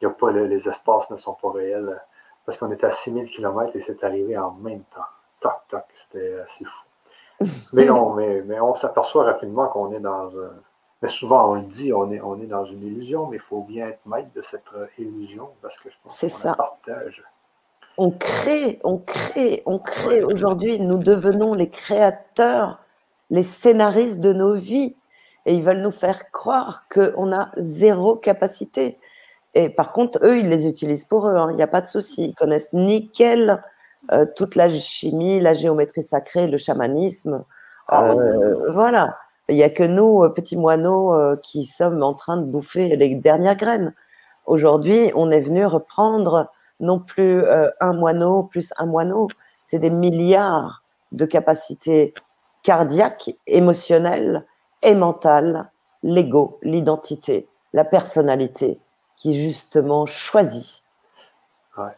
il 0.00 0.06
a 0.06 0.10
pas, 0.10 0.30
les 0.30 0.68
espaces 0.68 1.10
ne 1.10 1.16
sont 1.16 1.34
pas 1.34 1.50
réels. 1.52 2.00
Parce 2.46 2.58
qu'on 2.58 2.70
était 2.72 2.86
à 2.86 2.92
6000 2.92 3.30
km 3.30 3.76
et 3.76 3.80
c'est 3.80 4.02
arrivé 4.02 4.36
en 4.36 4.52
même 4.52 4.82
temps. 4.84 5.00
Toc, 5.40 5.52
toc, 5.68 5.84
c'était 5.94 6.36
assez 6.40 6.64
fou. 6.64 6.86
Mais 7.72 7.86
non, 7.86 8.12
mais, 8.12 8.42
mais 8.42 8.60
on 8.60 8.74
s'aperçoit 8.74 9.24
rapidement 9.24 9.68
qu'on 9.68 9.92
est 9.92 10.00
dans 10.00 10.36
un. 10.38 10.50
Mais 11.00 11.08
souvent, 11.08 11.52
on 11.52 11.54
le 11.54 11.62
dit, 11.62 11.90
on 11.94 12.10
est, 12.10 12.20
on 12.20 12.38
est 12.38 12.46
dans 12.46 12.66
une 12.66 12.82
illusion, 12.82 13.26
mais 13.28 13.36
il 13.36 13.42
faut 13.42 13.62
bien 13.62 13.88
être 13.88 14.04
maître 14.04 14.28
de 14.34 14.42
cette 14.42 14.66
euh, 14.74 14.86
illusion 14.98 15.48
parce 15.62 15.78
que 15.78 15.88
je 15.88 15.94
pense 16.02 16.20
qu'on 16.20 16.28
ça. 16.28 16.54
partage. 16.54 17.24
On 17.96 18.10
crée, 18.10 18.78
on 18.84 18.98
crée, 18.98 19.62
on 19.64 19.78
crée. 19.78 20.22
Aujourd'hui, 20.22 20.78
nous 20.78 20.98
devenons 20.98 21.54
les 21.54 21.70
créateurs, 21.70 22.80
les 23.30 23.42
scénaristes 23.42 24.20
de 24.20 24.34
nos 24.34 24.52
vies. 24.52 24.94
Et 25.46 25.54
ils 25.54 25.62
veulent 25.62 25.80
nous 25.80 25.90
faire 25.90 26.30
croire 26.30 26.86
qu'on 26.92 27.32
a 27.32 27.50
zéro 27.56 28.16
capacité. 28.16 28.98
Et 29.54 29.68
par 29.68 29.92
contre, 29.92 30.20
eux, 30.22 30.38
ils 30.38 30.48
les 30.48 30.68
utilisent 30.68 31.04
pour 31.04 31.26
eux. 31.28 31.34
Il 31.34 31.38
hein. 31.38 31.52
n'y 31.54 31.62
a 31.62 31.66
pas 31.66 31.80
de 31.80 31.86
souci. 31.86 32.26
Ils 32.26 32.34
connaissent 32.34 32.72
nickel 32.72 33.62
euh, 34.12 34.26
toute 34.36 34.56
la 34.56 34.68
chimie, 34.68 35.40
la 35.40 35.52
géométrie 35.54 36.02
sacrée, 36.02 36.46
le 36.46 36.56
chamanisme. 36.56 37.44
Ah 37.88 38.10
euh, 38.10 38.72
voilà. 38.72 39.16
Il 39.48 39.56
n'y 39.56 39.62
a 39.62 39.70
que 39.70 39.82
nous, 39.82 40.22
euh, 40.22 40.28
petits 40.28 40.56
moineaux, 40.56 41.36
qui 41.42 41.64
sommes 41.64 42.02
en 42.02 42.14
train 42.14 42.36
de 42.36 42.44
bouffer 42.44 42.94
les 42.96 43.14
dernières 43.16 43.56
graines. 43.56 43.94
Aujourd'hui, 44.46 45.10
on 45.14 45.30
est 45.30 45.40
venu 45.40 45.66
reprendre 45.66 46.50
non 46.78 46.98
plus 46.98 47.44
un 47.80 47.92
moineau 47.92 48.44
plus 48.44 48.72
un 48.78 48.86
moineau, 48.86 49.28
c'est 49.62 49.78
des 49.78 49.90
milliards 49.90 50.82
de 51.12 51.26
capacités 51.26 52.14
cardiaques, 52.62 53.36
émotionnelles 53.46 54.46
et 54.82 54.94
mentales, 54.94 55.70
l'ego, 56.02 56.58
l'identité, 56.62 57.48
la 57.74 57.84
personnalité 57.84 58.80
qui 59.20 59.34
justement 59.34 60.06
choisit. 60.06 60.82
Ouais. 61.76 61.94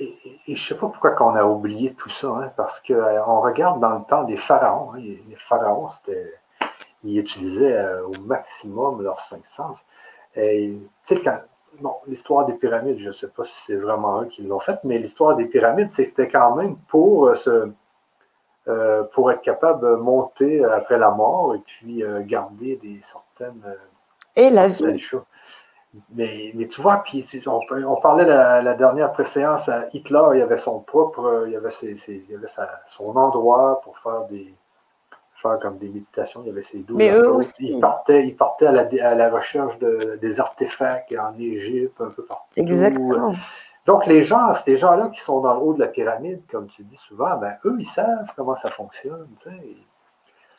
Et, 0.00 0.16
je 0.46 0.52
ne 0.52 0.56
sais 0.56 0.74
pas 0.74 0.88
pourquoi 0.88 1.14
on 1.20 1.36
a 1.36 1.44
oublié 1.44 1.92
tout 1.92 2.08
ça, 2.08 2.28
hein, 2.28 2.52
parce 2.56 2.80
qu'on 2.80 2.94
euh, 2.94 3.22
regarde 3.22 3.80
dans 3.80 3.98
le 3.98 4.04
temps 4.04 4.24
des 4.24 4.38
pharaons. 4.38 4.94
Hein, 4.94 4.98
les 4.98 5.36
pharaons, 5.36 5.90
ils 7.04 7.18
utilisaient 7.18 7.76
euh, 7.76 8.06
au 8.06 8.18
maximum 8.22 9.02
leurs 9.02 9.20
cinq 9.20 9.44
sens. 9.44 9.78
Et, 10.36 10.78
quand, 11.22 11.38
bon, 11.80 11.94
l'histoire 12.06 12.46
des 12.46 12.54
pyramides, 12.54 12.98
je 12.98 13.08
ne 13.08 13.12
sais 13.12 13.28
pas 13.28 13.44
si 13.44 13.54
c'est 13.66 13.76
vraiment 13.76 14.22
eux 14.22 14.26
qui 14.26 14.42
l'ont 14.42 14.58
fait, 14.58 14.82
mais 14.84 14.98
l'histoire 14.98 15.36
des 15.36 15.44
pyramides, 15.44 15.90
c'était 15.92 16.28
quand 16.28 16.56
même 16.56 16.76
pour, 16.88 17.30
euh, 18.66 19.04
pour 19.12 19.30
être 19.30 19.42
capable 19.42 19.82
de 19.82 19.96
monter 19.96 20.64
après 20.64 20.96
la 20.96 21.10
mort 21.10 21.54
et 21.54 21.58
puis 21.58 22.02
garder 22.22 22.76
des 22.82 23.00
certaines. 23.02 23.62
et 24.34 24.48
la 24.48 24.68
vie. 24.68 25.04
Mais, 26.12 26.50
mais, 26.54 26.66
tu 26.66 26.80
vois, 26.80 27.04
puis 27.04 27.24
on, 27.46 27.60
on 27.86 27.96
parlait 28.00 28.24
la, 28.24 28.60
la, 28.62 28.74
dernière 28.74 29.12
préséance 29.12 29.68
à 29.68 29.86
Hitler, 29.92 30.22
il 30.32 30.38
y 30.38 30.42
avait 30.42 30.58
son 30.58 30.80
propre, 30.80 31.44
il 31.46 31.52
y 31.52 31.56
avait, 31.56 31.70
ses, 31.70 31.96
ses, 31.96 32.24
il 32.28 32.34
avait 32.34 32.48
sa, 32.48 32.80
son 32.88 33.16
endroit 33.16 33.80
pour 33.82 33.98
faire 33.98 34.24
des 34.28 34.54
faire 35.44 35.58
comme 35.60 35.78
des 35.78 35.88
méditations, 35.88 36.42
il 36.42 36.48
y 36.48 36.50
avait 36.50 36.62
ses 36.62 36.78
douze. 36.78 36.96
Mais 36.96 37.10
eux 37.10 37.32
aussi. 37.32 37.68
Il 37.68 37.80
partait, 37.80 38.26
il 38.26 38.36
partait 38.36 38.66
à, 38.66 38.72
la, 38.72 38.88
à 39.08 39.14
la 39.14 39.30
recherche 39.30 39.78
de, 39.78 40.18
des 40.20 40.40
artefacts 40.40 41.14
en 41.16 41.38
Égypte, 41.38 42.00
un 42.00 42.10
peu 42.10 42.24
partout. 42.24 42.52
Exactement. 42.56 43.34
Donc 43.86 44.06
les 44.06 44.22
gens, 44.22 44.54
ces 44.54 44.78
gens-là 44.78 45.08
qui 45.08 45.20
sont 45.20 45.40
dans 45.40 45.54
le 45.54 45.60
haut 45.60 45.74
de 45.74 45.80
la 45.80 45.88
pyramide, 45.88 46.40
comme 46.50 46.68
tu 46.68 46.82
dis 46.84 46.96
souvent, 46.96 47.36
ben 47.36 47.54
eux, 47.66 47.76
ils 47.78 47.86
savent 47.86 48.32
comment 48.34 48.56
ça 48.56 48.70
fonctionne. 48.70 49.28
Tu 49.42 49.50
sais. 49.50 49.76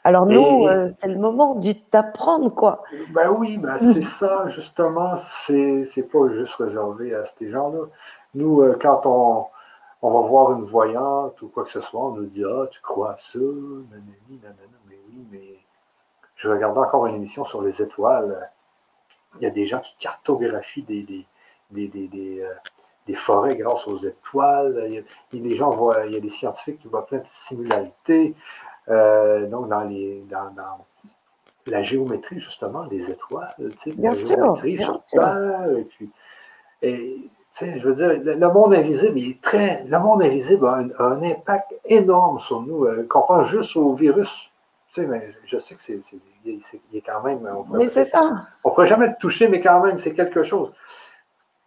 Alors 0.06 0.28
nous, 0.28 0.68
euh, 0.68 0.88
c'est 1.00 1.08
le 1.08 1.18
moment 1.18 1.56
du 1.56 1.82
t'apprendre, 1.82 2.54
quoi. 2.54 2.84
Ben 3.10 3.32
oui, 3.32 3.58
ben 3.58 3.76
c'est 3.80 4.04
ça, 4.20 4.48
justement, 4.50 5.18
c'est, 5.18 5.84
pas 6.12 6.30
juste 6.32 6.54
réservé 6.58 7.16
à 7.16 7.26
ces 7.26 7.50
gens-là. 7.50 7.88
Nous, 8.36 8.62
euh, 8.62 8.78
quand 8.80 9.02
on, 9.06 9.48
on 10.04 10.12
va 10.12 10.28
voir 10.28 10.52
une 10.52 10.64
voyante 10.64 11.42
ou 11.42 11.48
quoi 11.48 11.64
que 11.64 11.72
ce 11.72 11.82
soit, 11.82 12.04
on 12.04 12.12
nous 12.12 12.28
dit 12.28 12.44
Ah, 12.46 12.68
tu 12.70 12.82
crois 12.82 13.14
à 13.14 13.18
ça 13.18 13.40
nanani, 13.40 14.40
nanana. 14.44 14.78
Mais 14.88 15.00
oui, 15.10 15.26
mais 15.32 15.58
je 16.36 16.50
regardais 16.50 16.82
encore 16.82 17.08
une 17.08 17.16
émission 17.16 17.44
sur 17.44 17.64
les 17.64 17.82
étoiles. 17.82 18.52
Il 19.40 19.44
y 19.44 19.48
a 19.48 19.50
des 19.50 19.66
gens 19.66 19.80
qui 19.80 19.98
cartographient 19.98 20.84
des, 20.84 21.02
des, 21.02 21.26
des, 21.72 22.08
des, 22.08 22.42
euh, 22.42 22.54
des 23.08 23.16
forêts 23.16 23.56
grâce 23.56 23.88
aux 23.88 23.98
étoiles. 23.98 24.84
Il 24.88 24.94
y, 24.94 25.00
a, 25.00 25.44
des 25.44 25.56
gens 25.56 25.72
voient, 25.72 26.06
il 26.06 26.14
y 26.14 26.16
a 26.16 26.20
des 26.20 26.30
scientifiques 26.30 26.80
qui 26.80 26.88
voient 26.88 27.08
plein 27.08 27.18
de 27.18 27.28
similarités. 27.28 28.36
Euh, 28.90 29.48
donc, 29.48 29.70
dans, 29.70 29.82
les, 29.82 30.24
dans, 30.30 30.54
la 31.68 31.82
géométrie, 31.82 32.40
justement, 32.40 32.86
des 32.86 33.10
étoiles, 33.10 33.56
tu 33.58 33.92
sais, 33.92 33.92
bien 33.94 34.12
la 34.12 34.16
sûr, 34.16 34.28
géométrie 34.28 34.78
sur 34.78 35.02
Terre, 35.06 35.66
et 35.78 35.84
puis, 35.84 36.10
et, 36.82 37.18
tu 37.58 37.66
sais, 37.66 37.80
je 37.80 37.88
veux 37.88 37.96
dire, 37.96 38.36
le, 38.38 38.54
monde 38.54 38.74
invisible, 38.74 39.18
il 39.18 39.32
est 39.32 39.42
très, 39.42 39.84
le 39.86 40.00
monde 40.00 40.22
invisible 40.22 40.68
a 40.68 40.84
un, 41.00 41.24
impact 41.24 41.74
énorme 41.86 42.40
sur 42.40 42.62
nous, 42.62 42.86
euh, 42.86 43.08
qu'on 43.10 43.22
pense 43.22 43.48
juste 43.48 43.76
au 43.76 43.94
virus. 43.94 44.52
Tu 44.90 45.02
sais, 45.02 45.08
mais 45.08 45.30
je 45.46 45.58
sais 45.58 45.76
que 45.76 45.82
c'est, 45.82 46.00
il, 46.46 46.62
est, 46.94 47.02
quand 47.02 47.24
même. 47.24 47.40
mais 47.72 47.88
c'est 47.88 48.04
ça. 48.04 48.22
On 48.64 48.70
ne 48.70 48.74
pourrait 48.76 48.88
jamais 48.88 49.08
le 49.08 49.16
toucher, 49.20 49.48
mais 49.48 49.62
quand 49.62 49.82
même, 49.82 49.98
c'est 49.98 50.14
quelque 50.14 50.44
chose. 50.44 50.72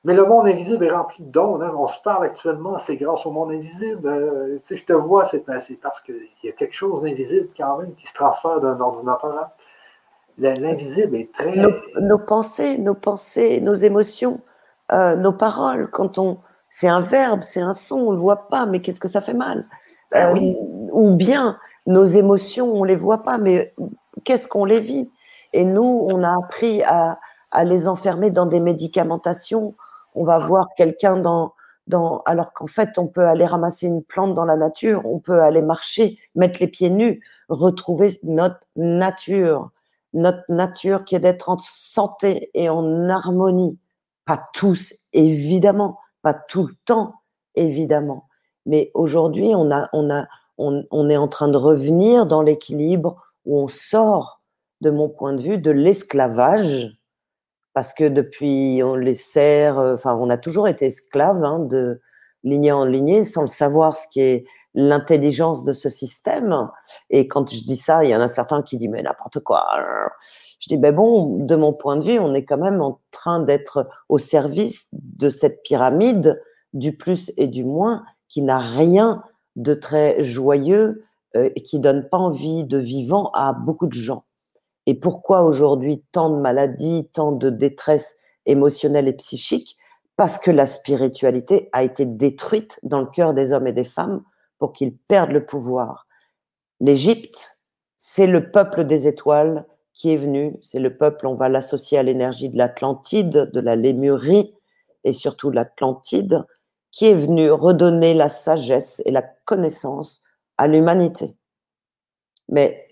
Mais 0.05 0.15
le 0.15 0.25
monde 0.25 0.47
invisible 0.47 0.85
est 0.85 0.91
rempli 0.91 1.25
de 1.25 1.31
dons. 1.31 1.61
Hein. 1.61 1.73
On 1.77 1.89
se 1.89 2.01
parle 2.03 2.27
actuellement, 2.27 2.79
c'est 2.79 2.97
grâce 2.97 3.27
au 3.27 3.33
monde 3.33 3.51
invisible. 3.51 4.09
Euh, 4.09 4.59
je 4.71 4.85
te 4.85 4.93
vois, 4.93 5.25
c'est 5.25 5.45
parce 5.45 6.01
qu'il 6.01 6.29
y 6.45 6.49
a 6.49 6.53
quelque 6.53 6.75
chose 6.75 7.03
d'invisible 7.03 7.49
quand 7.57 7.79
même 7.79 7.95
qui 7.97 8.07
se 8.07 8.15
transfère 8.15 8.61
d'un 8.61 8.79
ordinateur 8.81 9.37
à 9.37 9.55
L'invisible 10.39 11.17
est 11.17 11.33
très. 11.33 11.53
Nos, 12.01 12.19
pensées, 12.19 12.79
nos 12.79 12.95
pensées, 12.95 13.61
nos 13.61 13.75
émotions, 13.75 14.41
euh, 14.93 15.17
nos 15.17 15.33
paroles, 15.33 15.91
quand 15.91 16.19
on. 16.19 16.39
C'est 16.71 16.87
un 16.87 17.01
verbe, 17.01 17.43
c'est 17.43 17.61
un 17.61 17.73
son, 17.73 17.97
on 17.97 18.11
ne 18.11 18.17
le 18.17 18.21
voit 18.21 18.49
pas, 18.49 18.67
mais 18.67 18.81
qu'est-ce 18.81 19.01
que 19.01 19.09
ça 19.09 19.21
fait 19.21 19.35
mal? 19.35 19.67
Ben 20.13 20.33
oui. 20.33 20.57
Euh, 20.61 20.91
ou 20.93 21.17
bien 21.17 21.59
nos 21.87 22.05
émotions, 22.05 22.73
on 22.73 22.83
ne 22.83 22.89
les 22.89 22.95
voit 22.95 23.25
pas, 23.25 23.39
mais 23.39 23.75
qu'est-ce 24.25 24.47
qu'on 24.47 24.65
les 24.65 24.79
vit? 24.79 25.11
Et 25.55 25.65
nous, 25.65 26.07
on 26.09 26.23
a 26.23 26.37
appris 26.37 26.85
à, 26.85 27.19
à 27.51 27.65
les 27.65 27.89
enfermer 27.89 28.31
dans 28.31 28.47
des 28.47 28.61
médicamentations 28.61 29.75
on 30.15 30.25
va 30.25 30.39
voir 30.39 30.69
quelqu'un 30.77 31.17
dans, 31.17 31.55
dans, 31.87 32.23
alors 32.27 32.53
qu'en 32.53 32.67
fait, 32.67 32.99
on 32.99 33.07
peut 33.07 33.27
aller 33.27 33.47
ramasser 33.47 33.87
une 33.87 34.03
plante 34.03 34.35
dans 34.35 34.45
la 34.45 34.57
nature, 34.57 35.03
on 35.07 35.19
peut 35.19 35.43
aller 35.43 35.63
marcher, 35.63 36.19
mettre 36.35 36.61
les 36.61 36.69
pieds 36.69 36.91
nus, 36.91 37.23
retrouver 37.49 38.11
notre 38.23 38.61
nature, 38.77 39.71
notre 40.13 40.45
nature 40.49 41.05
qui 41.05 41.17
est 41.17 41.21
d'être 41.21 41.49
en 41.49 41.59
santé 41.59 42.51
et 42.55 42.69
en 42.69 43.09
harmonie. 43.09 43.79
Pas 44.25 44.43
tous, 44.53 44.95
évidemment, 45.13 45.99
pas 46.23 46.35
tout 46.35 46.67
le 46.67 46.75
temps, 46.85 47.15
évidemment. 47.55 48.27
Mais 48.67 48.91
aujourd'hui, 48.95 49.55
on, 49.55 49.71
a, 49.71 49.89
on, 49.93 50.11
a, 50.11 50.27
on, 50.59 50.85
on 50.91 51.09
est 51.09 51.17
en 51.17 51.29
train 51.29 51.49
de 51.49 51.57
revenir 51.57 52.27
dans 52.27 52.43
l'équilibre 52.43 53.23
où 53.47 53.59
on 53.59 53.69
sort, 53.69 54.43
de 54.81 54.91
mon 54.91 55.09
point 55.09 55.33
de 55.33 55.43
vue, 55.43 55.59
de 55.59 55.71
l'esclavage 55.71 56.99
parce 57.79 57.95
que 57.95 58.09
depuis, 58.09 58.83
on 58.83 58.97
les 58.97 59.15
sert, 59.15 59.79
euh, 59.79 59.95
enfin, 59.95 60.17
on 60.17 60.31
a 60.31 60.37
toujours 60.37 60.67
été 60.67 60.87
esclaves 60.87 61.45
hein, 61.45 61.61
de 61.61 62.01
lignée 62.43 62.73
en 62.73 62.85
lignée 62.85 63.23
sans 63.23 63.43
le 63.43 63.47
savoir 63.47 63.95
ce 63.95 64.09
qui 64.11 64.21
est 64.21 64.47
l'intelligence 64.75 65.63
de 65.63 65.73
ce 65.73 65.89
système. 65.89 66.69
Et 67.09 67.29
quand 67.29 67.49
je 67.49 67.65
dis 67.65 67.77
ça, 67.77 68.03
il 68.03 68.11
y 68.11 68.17
en 68.17 68.21
a 68.21 68.27
certains 68.27 68.63
qui 68.63 68.79
disent 68.79 68.89
mais 68.89 69.03
n'importe 69.03 69.39
quoi. 69.45 69.65
Je 70.59 70.69
dis 70.69 70.77
ben 70.77 70.93
bon, 70.93 71.37
de 71.37 71.55
mon 71.55 71.73
point 71.73 71.95
de 71.95 72.03
vue, 72.03 72.19
on 72.19 72.35
est 72.35 72.45
quand 72.45 72.59
même 72.59 72.83
en 72.83 73.01
train 73.13 73.39
d'être 73.39 73.87
au 74.09 74.19
service 74.19 74.89
de 74.93 75.29
cette 75.29 75.63
pyramide 75.63 76.43
du 76.73 76.97
plus 76.97 77.31
et 77.37 77.47
du 77.47 77.63
moins 77.63 78.03
qui 78.27 78.43
n'a 78.43 78.59
rien 78.59 79.23
de 79.55 79.75
très 79.75 80.21
joyeux 80.25 81.05
euh, 81.37 81.49
et 81.55 81.63
qui 81.63 81.79
donne 81.79 82.09
pas 82.09 82.19
envie 82.19 82.65
de 82.65 82.79
vivant 82.79 83.31
à 83.35 83.53
beaucoup 83.53 83.87
de 83.87 83.93
gens. 83.93 84.25
Et 84.89 84.95
pourquoi 84.95 85.43
aujourd'hui 85.43 86.03
tant 86.13 86.31
de 86.31 86.41
maladies, 86.41 87.11
tant 87.13 87.33
de 87.33 87.51
détresse 87.51 88.21
émotionnelle 88.47 89.07
et 89.07 89.13
psychique 89.13 89.77
Parce 90.17 90.39
que 90.39 90.51
la 90.51 90.65
spiritualité 90.65 91.69
a 91.73 91.83
été 91.83 92.07
détruite 92.07 92.81
dans 92.83 93.01
le 93.01 93.07
cœur 93.07 93.35
des 93.35 93.53
hommes 93.53 93.67
et 93.67 93.75
des 93.75 93.85
femmes 93.85 94.23
pour 94.57 94.73
qu'ils 94.73 94.97
perdent 94.97 95.33
le 95.33 95.45
pouvoir. 95.45 96.07
L'Égypte, 96.81 97.61
c'est 97.99 98.27
le 98.27 98.51
peuple 98.51 98.85
des 98.85 99.07
étoiles 99.07 99.67
qui 99.93 100.11
est 100.11 100.17
venu, 100.17 100.57
c'est 100.63 100.81
le 100.81 100.97
peuple, 100.97 101.27
on 101.27 101.35
va 101.35 101.51
l'associer 101.51 101.99
à 101.99 102.03
l'énergie 102.03 102.49
de 102.49 102.57
l'Atlantide, 102.57 103.51
de 103.53 103.61
la 103.61 103.77
Lémurie 103.77 104.55
et 105.05 105.13
surtout 105.13 105.51
de 105.51 105.57
l'Atlantide, 105.57 106.47
qui 106.93 107.05
est 107.05 107.15
venu 107.15 107.51
redonner 107.51 108.15
la 108.15 108.31
sagesse 108.31 109.03
et 109.05 109.11
la 109.11 109.21
connaissance 109.45 110.23
à 110.57 110.67
l'humanité. 110.67 111.37
Mais 112.49 112.89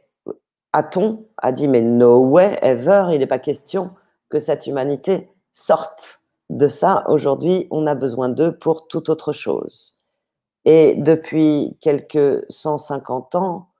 Aton 0.76 1.24
a 1.38 1.52
dit 1.52 1.68
mais 1.68 1.80
no 1.80 2.18
way 2.18 2.58
ever, 2.60 3.06
il 3.10 3.20
n'est 3.20 3.26
pas 3.26 3.38
question 3.38 3.92
que 4.28 4.38
cette 4.38 4.66
humanité 4.66 5.30
sorte 5.50 6.20
de 6.50 6.68
ça. 6.68 7.02
Aujourd'hui, 7.08 7.66
on 7.70 7.86
a 7.86 7.94
besoin 7.94 8.28
d'eux 8.28 8.54
pour 8.54 8.86
toute 8.86 9.08
autre 9.08 9.32
chose. 9.32 10.02
Et 10.66 10.94
depuis 10.96 11.78
quelques 11.80 12.44
150 12.50 13.36
ans, 13.36 13.70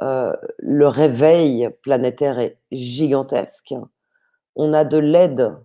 euh, 0.00 0.32
le 0.58 0.86
réveil 0.86 1.70
planétaire 1.82 2.38
est 2.38 2.56
gigantesque. 2.70 3.74
On 4.54 4.72
a 4.74 4.84
de 4.84 4.98
l'aide 4.98 5.56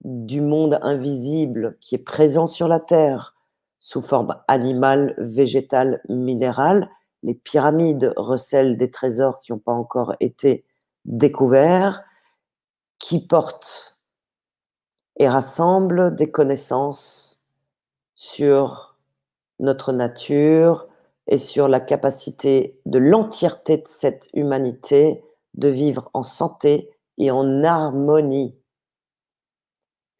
du 0.00 0.40
monde 0.40 0.78
invisible 0.80 1.76
qui 1.82 1.96
est 1.96 1.98
présent 1.98 2.46
sur 2.46 2.68
la 2.68 2.80
Terre 2.80 3.36
sous 3.80 4.00
forme 4.00 4.34
animale, 4.48 5.14
végétale, 5.18 6.00
minérale, 6.08 6.88
les 7.22 7.34
pyramides 7.34 8.12
recèlent 8.16 8.76
des 8.76 8.90
trésors 8.90 9.40
qui 9.40 9.52
n'ont 9.52 9.58
pas 9.58 9.72
encore 9.72 10.14
été 10.20 10.64
découverts, 11.04 12.02
qui 12.98 13.26
portent 13.26 13.98
et 15.16 15.28
rassemblent 15.28 16.14
des 16.14 16.30
connaissances 16.30 17.42
sur 18.14 18.96
notre 19.58 19.92
nature 19.92 20.88
et 21.26 21.38
sur 21.38 21.68
la 21.68 21.80
capacité 21.80 22.80
de 22.86 22.98
l'entièreté 22.98 23.78
de 23.78 23.86
cette 23.86 24.28
humanité 24.34 25.24
de 25.54 25.68
vivre 25.68 26.10
en 26.14 26.22
santé 26.22 26.90
et 27.18 27.30
en 27.30 27.62
harmonie. 27.62 28.56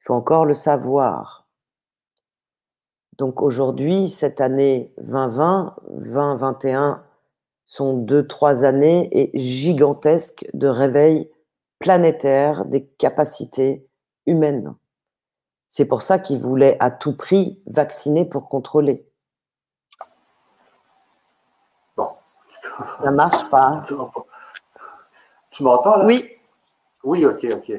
Il 0.00 0.04
faut 0.04 0.14
encore 0.14 0.44
le 0.44 0.54
savoir. 0.54 1.41
Donc 3.22 3.40
aujourd'hui, 3.40 4.10
cette 4.10 4.40
année 4.40 4.92
2020, 4.98 5.76
2021 5.90 7.04
sont 7.64 7.96
deux, 7.96 8.26
trois 8.26 8.64
années 8.64 9.08
et 9.12 9.38
gigantesques 9.38 10.44
de 10.54 10.66
réveil 10.66 11.30
planétaire 11.78 12.64
des 12.64 12.84
capacités 12.84 13.86
humaines. 14.26 14.74
C'est 15.68 15.84
pour 15.84 16.02
ça 16.02 16.18
qu'il 16.18 16.40
voulait 16.40 16.76
à 16.80 16.90
tout 16.90 17.16
prix 17.16 17.62
vacciner 17.66 18.24
pour 18.24 18.48
contrôler. 18.48 19.08
Bon. 21.96 22.08
Ça 23.04 23.10
marche 23.12 23.48
pas. 23.50 23.84
Tu 25.52 25.62
m'entends 25.62 25.98
là? 25.98 26.06
Oui. 26.06 26.28
Oui, 27.04 27.24
ok, 27.24 27.46
ok. 27.52 27.72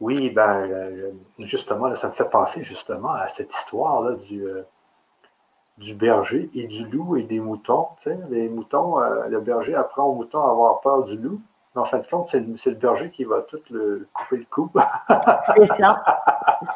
Oui, 0.00 0.30
ben, 0.30 0.66
euh, 0.70 1.12
justement, 1.40 1.94
ça 1.94 2.08
me 2.08 2.14
fait 2.14 2.28
penser 2.28 2.64
justement 2.64 3.12
à 3.12 3.28
cette 3.28 3.54
histoire-là 3.54 4.16
du, 4.16 4.42
euh, 4.42 4.62
du 5.76 5.94
berger 5.94 6.50
et 6.54 6.66
du 6.66 6.86
loup 6.86 7.16
et 7.16 7.22
des 7.22 7.38
moutons. 7.38 7.88
Les 8.30 8.48
moutons, 8.48 8.98
euh, 9.00 9.26
le 9.28 9.40
berger 9.40 9.74
apprend 9.74 10.04
aux 10.04 10.14
moutons 10.14 10.46
à 10.46 10.50
avoir 10.50 10.80
peur 10.80 11.04
du 11.04 11.18
loup. 11.18 11.40
Mais 11.74 11.82
en 11.82 11.84
fin 11.84 11.98
de 11.98 12.06
compte, 12.06 12.28
c'est 12.28 12.40
le, 12.40 12.76
berger 12.76 13.10
qui 13.10 13.24
va 13.24 13.42
tout 13.42 13.60
le 13.70 14.08
couper 14.14 14.38
le 14.38 14.46
cou. 14.50 14.70
c'est 15.54 15.64
ça. 15.74 16.02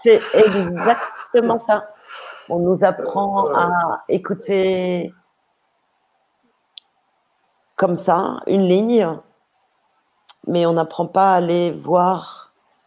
C'est 0.01 0.21
exactement 0.35 1.59
ça. 1.59 1.89
On 2.51 2.59
nous 2.59 2.85
apprend 2.85 3.49
à 3.55 4.05
écouter 4.09 5.13
comme 7.77 7.97
ça, 7.97 8.41
une 8.47 8.69
ligne, 8.69 9.19
mais 10.47 10.67
on 10.67 10.75
n'apprend 10.75 11.07
pas 11.07 11.33
à 11.33 11.37
aller 11.37 11.73
voir 11.73 12.44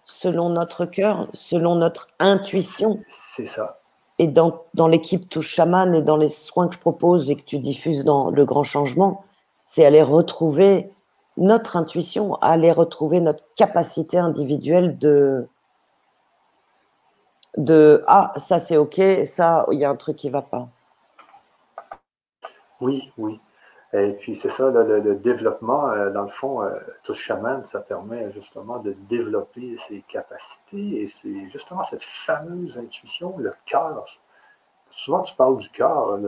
selon 0.08 0.50
notre 0.50 0.86
cœur, 0.86 1.28
selon 1.34 1.76
notre 1.76 2.08
intuition. 2.20 3.00
C'est 3.10 3.48
ça 3.48 3.80
et 4.20 4.28
dans, 4.28 4.63
dans 4.74 4.88
l'équipe 4.88 5.30
Touche 5.30 5.50
Chaman 5.50 5.93
et 5.93 6.02
dans 6.02 6.17
les 6.17 6.30
soins 6.30 6.67
que 6.67 6.76
je 6.76 6.80
propose 6.80 7.30
et 7.30 7.36
que 7.36 7.43
tu 7.43 7.60
diffuses 7.60 8.04
dans 8.04 8.30
Le 8.30 8.46
Grand 8.46 8.63
Changement, 8.63 9.24
c'est 9.63 9.86
aller 9.86 10.02
retrouver 10.02 10.91
notre 11.38 11.78
intuition, 11.78 12.36
aller 12.36 12.72
retrouver 12.72 13.22
notre 13.22 13.43
capacité 13.56 14.17
individuelle 14.17 14.98
de, 14.98 15.48
de 17.58 18.04
Ah, 18.08 18.34
ça 18.38 18.60
c'est 18.60 18.78
OK, 18.78 19.00
ça, 19.26 19.67
il 19.72 19.80
y 19.80 19.86
a 19.86 19.89
un 19.89 19.96
truc 19.96 20.15
qui 20.15 20.28
ne 20.28 20.34
va 20.34 20.41
pas. 20.41 20.67
Oui, 22.82 23.12
oui. 23.17 23.39
Et 23.93 24.12
puis 24.13 24.36
c'est 24.36 24.50
ça, 24.50 24.69
le, 24.69 25.15
développement, 25.15 25.89
euh, 25.89 26.10
dans 26.10 26.23
le 26.23 26.30
fond, 26.30 26.62
euh, 26.62 26.78
tout 27.04 27.13
chaman, 27.13 27.65
ça 27.65 27.80
permet 27.80 28.32
justement 28.34 28.80
de 28.80 28.91
développer 29.10 29.78
ses 29.78 30.02
capacités 30.02 31.02
et 31.04 31.08
c'est 31.08 31.50
justement 31.50 31.84
cette 31.86 32.04
fameuse 32.04 32.78
intuition, 32.78 33.38
le 33.38 33.54
cœur. 33.65 34.06
Souvent 34.89 35.21
tu 35.21 35.36
parles 35.36 35.58
du 35.58 35.69
cœur, 35.69 36.19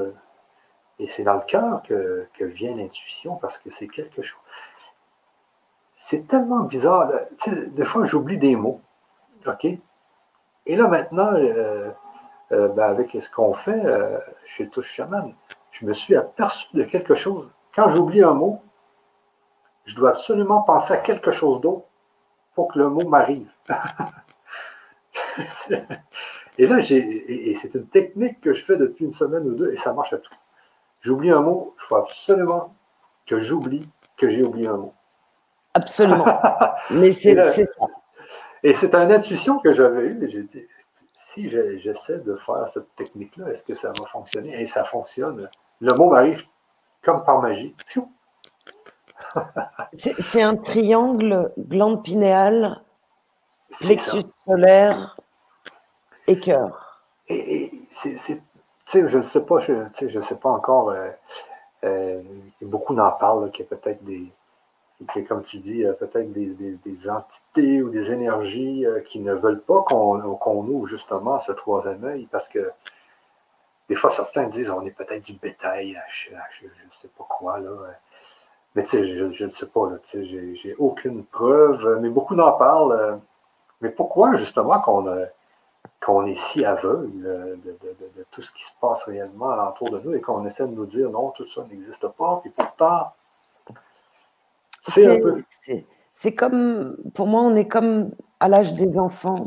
et 1.00 1.08
c'est 1.08 1.24
dans 1.24 1.36
le 1.36 1.42
cœur 1.42 1.82
que, 1.84 2.28
vient 2.40 2.76
l'intuition 2.76 3.36
parce 3.36 3.58
que 3.58 3.72
c'est 3.72 3.88
quelque 3.88 4.22
chose. 4.22 4.40
C'est 5.96 6.28
tellement 6.28 6.62
bizarre. 6.62 7.12
Des 7.48 7.86
fois, 7.86 8.06
j'oublie 8.06 8.38
des 8.38 8.56
mots. 8.56 8.82
OK? 9.46 9.66
Et 10.66 10.76
là, 10.76 10.88
maintenant, 10.88 11.34
euh, 11.34 11.92
ben, 12.52 12.80
avec 12.80 13.18
ce 13.20 13.30
qu'on 13.30 13.54
fait 13.54 13.82
chez 14.46 14.70
Touche 14.70 14.94
Chaman, 14.94 15.34
je 15.80 15.86
me 15.86 15.94
suis 15.94 16.16
aperçu 16.16 16.68
de 16.74 16.84
quelque 16.84 17.16
chose. 17.16 17.48
Quand 17.74 17.90
j'oublie 17.90 18.22
un 18.24 18.34
mot, 18.34 18.62
je 19.86 19.96
dois 19.96 20.10
absolument 20.10 20.62
penser 20.62 20.94
à 20.94 20.98
quelque 20.98 21.32
chose 21.32 21.62
d'autre 21.62 21.86
pour 22.54 22.74
que 22.74 22.80
le 22.80 22.90
mot 22.90 23.08
m'arrive. 23.08 23.50
et 26.58 26.66
là, 26.68 26.80
et 26.80 27.56
c'est 27.56 27.76
une 27.76 27.88
technique 27.88 28.42
que 28.42 28.54
je 28.54 28.64
fais 28.64 28.78
depuis 28.78 29.06
une 29.06 29.12
semaine 29.12 29.48
ou 29.48 29.56
deux 29.56 29.72
et 29.72 29.78
ça 29.78 29.94
marche 29.94 30.14
à 30.14 30.18
tout. 30.18 30.34
J'oublie 31.02 31.32
un 31.32 31.42
mot, 31.42 31.76
il 31.78 31.82
faut 31.86 31.96
absolument 31.96 32.76
que 33.26 33.40
j'oublie 33.40 33.88
que 34.18 34.30
j'ai 34.30 34.44
oublié 34.44 34.68
un 34.68 34.78
mot. 34.78 34.94
Absolument. 35.74 36.42
Mais 36.90 37.14
c'est 37.14 37.42
ça. 37.42 37.64
Et 38.64 38.74
c'est 38.74 38.94
une 38.94 39.12
intuition 39.12 39.60
que 39.60 39.74
j'avais 39.74 40.02
eue 40.08 40.26
et 40.26 40.30
j'ai 40.30 40.44
dit, 40.44 40.66
si 41.14 41.50
j'essaie 41.50 42.20
de 42.20 42.36
faire 42.36 42.68
cette 42.68 42.94
technique-là, 42.98 43.50
est-ce 43.52 43.64
que 43.64 43.76
ça 43.76 43.94
va 43.98 44.06
fonctionner? 44.08 44.62
Et 44.62 44.66
ça 44.66 44.84
fonctionne 44.84 45.50
le 45.80 45.94
mot 45.96 46.10
m'arrive 46.10 46.44
comme 47.04 47.24
par 47.24 47.42
magie. 47.42 47.76
C'est 49.94 50.42
un 50.42 50.56
triangle 50.56 51.52
glande 51.58 52.04
pinéale, 52.04 52.82
plexus 53.80 54.26
solaire 54.46 55.18
et 56.28 56.40
cœur. 56.40 57.04
Et, 57.28 57.72
c'est, 57.92 58.18
je 58.94 59.18
ne 59.18 59.22
sais 59.22 59.46
pas, 59.46 59.60
je 59.60 59.74
ne 59.74 60.22
sais 60.22 60.36
pas 60.36 60.50
encore. 60.50 60.90
Euh, 60.90 61.10
euh, 61.84 62.22
beaucoup 62.62 62.94
n'en 62.94 63.12
parlent, 63.12 63.52
qu'il 63.52 63.66
y 63.66 63.74
a 63.74 63.78
peut-être 63.78 64.04
des, 64.04 64.32
comme 65.28 65.44
tu 65.44 65.60
dis, 65.60 65.86
peut-être 66.00 66.32
des, 66.32 67.10
entités 67.10 67.82
ou 67.82 67.90
des 67.90 68.12
énergies 68.12 68.86
euh, 68.86 69.02
qui 69.02 69.20
ne 69.20 69.34
veulent 69.34 69.62
pas 69.62 69.82
qu'on, 69.84 70.36
qu'on 70.36 70.66
ouvre 70.66 70.88
justement 70.88 71.40
ce 71.40 71.52
troisième 71.52 72.04
œil 72.04 72.28
parce 72.32 72.50
que 72.50 72.72
des 73.90 73.96
fois, 73.96 74.12
certains 74.12 74.48
disent 74.48 74.70
on 74.70 74.82
est 74.82 74.92
peut-être 74.92 75.24
du 75.24 75.34
bétail, 75.34 76.00
je 76.10 76.32
ne 76.66 76.92
sais 76.92 77.10
pas 77.18 77.26
quoi. 77.28 77.60
Là. 77.60 77.72
Mais 78.76 78.84
tu 78.84 78.90
sais, 78.90 79.34
je 79.34 79.46
ne 79.46 79.50
sais 79.50 79.68
pas, 79.68 79.90
j'ai, 80.14 80.56
j'ai 80.56 80.76
aucune 80.78 81.26
preuve, 81.26 82.00
mais 82.02 82.10
beaucoup 82.10 82.36
n'en 82.36 82.52
parlent. 82.52 83.20
Mais 83.82 83.90
pourquoi 83.90 84.36
justement 84.36 84.80
qu'on, 84.82 85.06
qu'on 86.02 86.26
est 86.26 86.36
si 86.36 86.66
aveugle 86.66 87.22
de, 87.22 88.26
tout 88.32 88.42
ce 88.42 88.52
qui 88.52 88.64
se 88.64 88.72
passe 88.80 89.04
réellement 89.04 89.70
autour 89.70 89.90
de 89.90 90.00
nous 90.00 90.14
et 90.14 90.22
qu'on 90.22 90.46
essaie 90.46 90.68
de 90.68 90.74
nous 90.74 90.86
dire 90.86 91.10
non, 91.10 91.32
tout 91.32 91.48
ça 91.48 91.66
n'existe 91.70 92.08
pas, 92.10 92.42
et 92.46 92.50
pourtant, 92.50 93.14
c'est, 94.84 95.18
un 95.18 95.22
peu... 95.22 95.44
c'est, 96.12 96.34
comme, 96.34 96.96
pour 97.14 97.28
moi, 97.28 97.42
on 97.42 97.56
est 97.56 97.68
comme 97.68 98.12
à 98.40 98.48
l'âge 98.48 98.74
des 98.74 98.98
enfants. 98.98 99.44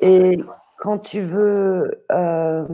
Et 0.00 0.38
quand 0.78 0.98
tu 0.98 1.20
veux 1.20 2.04
euh, 2.10 2.66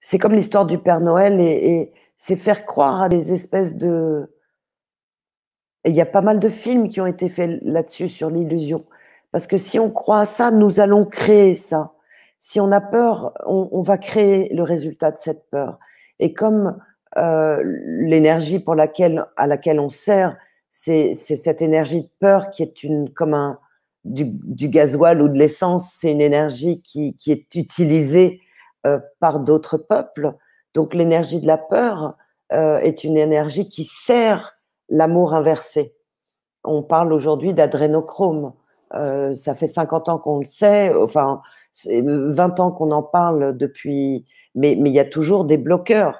C'est 0.00 0.18
comme 0.18 0.32
l'histoire 0.32 0.66
du 0.66 0.78
Père 0.78 1.00
Noël 1.00 1.40
et, 1.40 1.92
c'est 2.16 2.36
faire 2.36 2.66
croire 2.66 3.00
à 3.00 3.08
des 3.08 3.32
espèces 3.32 3.76
de. 3.76 4.30
il 5.86 5.94
y 5.94 6.02
a 6.02 6.06
pas 6.06 6.20
mal 6.20 6.38
de 6.38 6.50
films 6.50 6.90
qui 6.90 7.00
ont 7.00 7.06
été 7.06 7.30
faits 7.30 7.60
là-dessus, 7.62 8.08
sur 8.08 8.28
l'illusion. 8.28 8.84
Parce 9.32 9.46
que 9.46 9.56
si 9.56 9.78
on 9.78 9.90
croit 9.90 10.20
à 10.20 10.26
ça, 10.26 10.50
nous 10.50 10.80
allons 10.80 11.06
créer 11.06 11.54
ça. 11.54 11.94
Si 12.38 12.60
on 12.60 12.72
a 12.72 12.80
peur, 12.82 13.32
on, 13.46 13.80
va 13.80 13.96
créer 13.96 14.52
le 14.54 14.62
résultat 14.62 15.12
de 15.12 15.16
cette 15.16 15.48
peur. 15.50 15.78
Et 16.18 16.34
comme 16.34 16.78
euh, 17.16 17.62
l'énergie 17.64 18.58
pour 18.58 18.74
laquelle, 18.74 19.24
à 19.36 19.46
laquelle 19.46 19.80
on 19.80 19.88
sert, 19.88 20.36
c'est 20.68 21.14
cette 21.14 21.62
énergie 21.62 22.02
de 22.02 22.08
peur 22.18 22.50
qui 22.50 22.62
est 22.62 22.82
une, 22.82 23.10
comme 23.10 23.34
un, 23.34 23.58
du, 24.04 24.24
du 24.26 24.68
gasoil 24.68 25.20
ou 25.22 25.28
de 25.28 25.38
l'essence, 25.38 25.92
c'est 25.92 26.12
une 26.12 26.20
énergie 26.20 26.80
qui, 26.82 27.14
qui, 27.16 27.32
est 27.32 27.54
utilisée 27.54 28.40
par 29.20 29.40
d'autres 29.40 29.76
peuples. 29.78 30.34
Donc 30.74 30.94
l'énergie 30.94 31.40
de 31.40 31.46
la 31.46 31.58
peur 31.58 32.16
euh, 32.52 32.78
est 32.78 33.04
une 33.04 33.16
énergie 33.16 33.68
qui 33.68 33.84
sert 33.84 34.56
l'amour 34.88 35.34
inversé. 35.34 35.94
On 36.64 36.82
parle 36.82 37.12
aujourd'hui 37.12 37.54
d'adrénochrome. 37.54 38.52
Euh, 38.94 39.34
ça 39.34 39.54
fait 39.54 39.68
50 39.68 40.08
ans 40.08 40.18
qu'on 40.18 40.38
le 40.40 40.44
sait, 40.44 40.92
enfin 40.94 41.42
20 41.86 42.58
ans 42.58 42.72
qu'on 42.72 42.90
en 42.90 43.04
parle 43.04 43.56
depuis, 43.56 44.24
mais, 44.56 44.76
mais 44.80 44.90
il 44.90 44.94
y 44.94 45.00
a 45.00 45.04
toujours 45.04 45.44
des 45.44 45.58
bloqueurs 45.58 46.18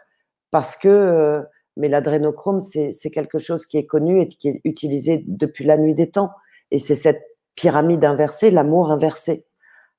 parce 0.53 0.77
que, 0.77 1.43
mais 1.77 1.89
l'adrénochrome, 1.89 2.61
c'est 2.61 3.11
quelque 3.13 3.39
chose 3.39 3.67
qui 3.67 3.77
est 3.77 3.87
connu 3.87 4.21
et 4.21 4.29
qui 4.29 4.49
est 4.49 4.61
utilisé 4.63 5.25
depuis 5.27 5.65
la 5.65 5.79
nuit 5.79 5.97
des 5.97 6.11
temps. 6.11 6.31
Et 6.71 6.79
c'est 6.79 6.95
cette 6.95 7.23
pyramide 7.57 8.05
inversée, 8.05 8.53
l'amour 8.53 8.93
inversé. 8.93 9.45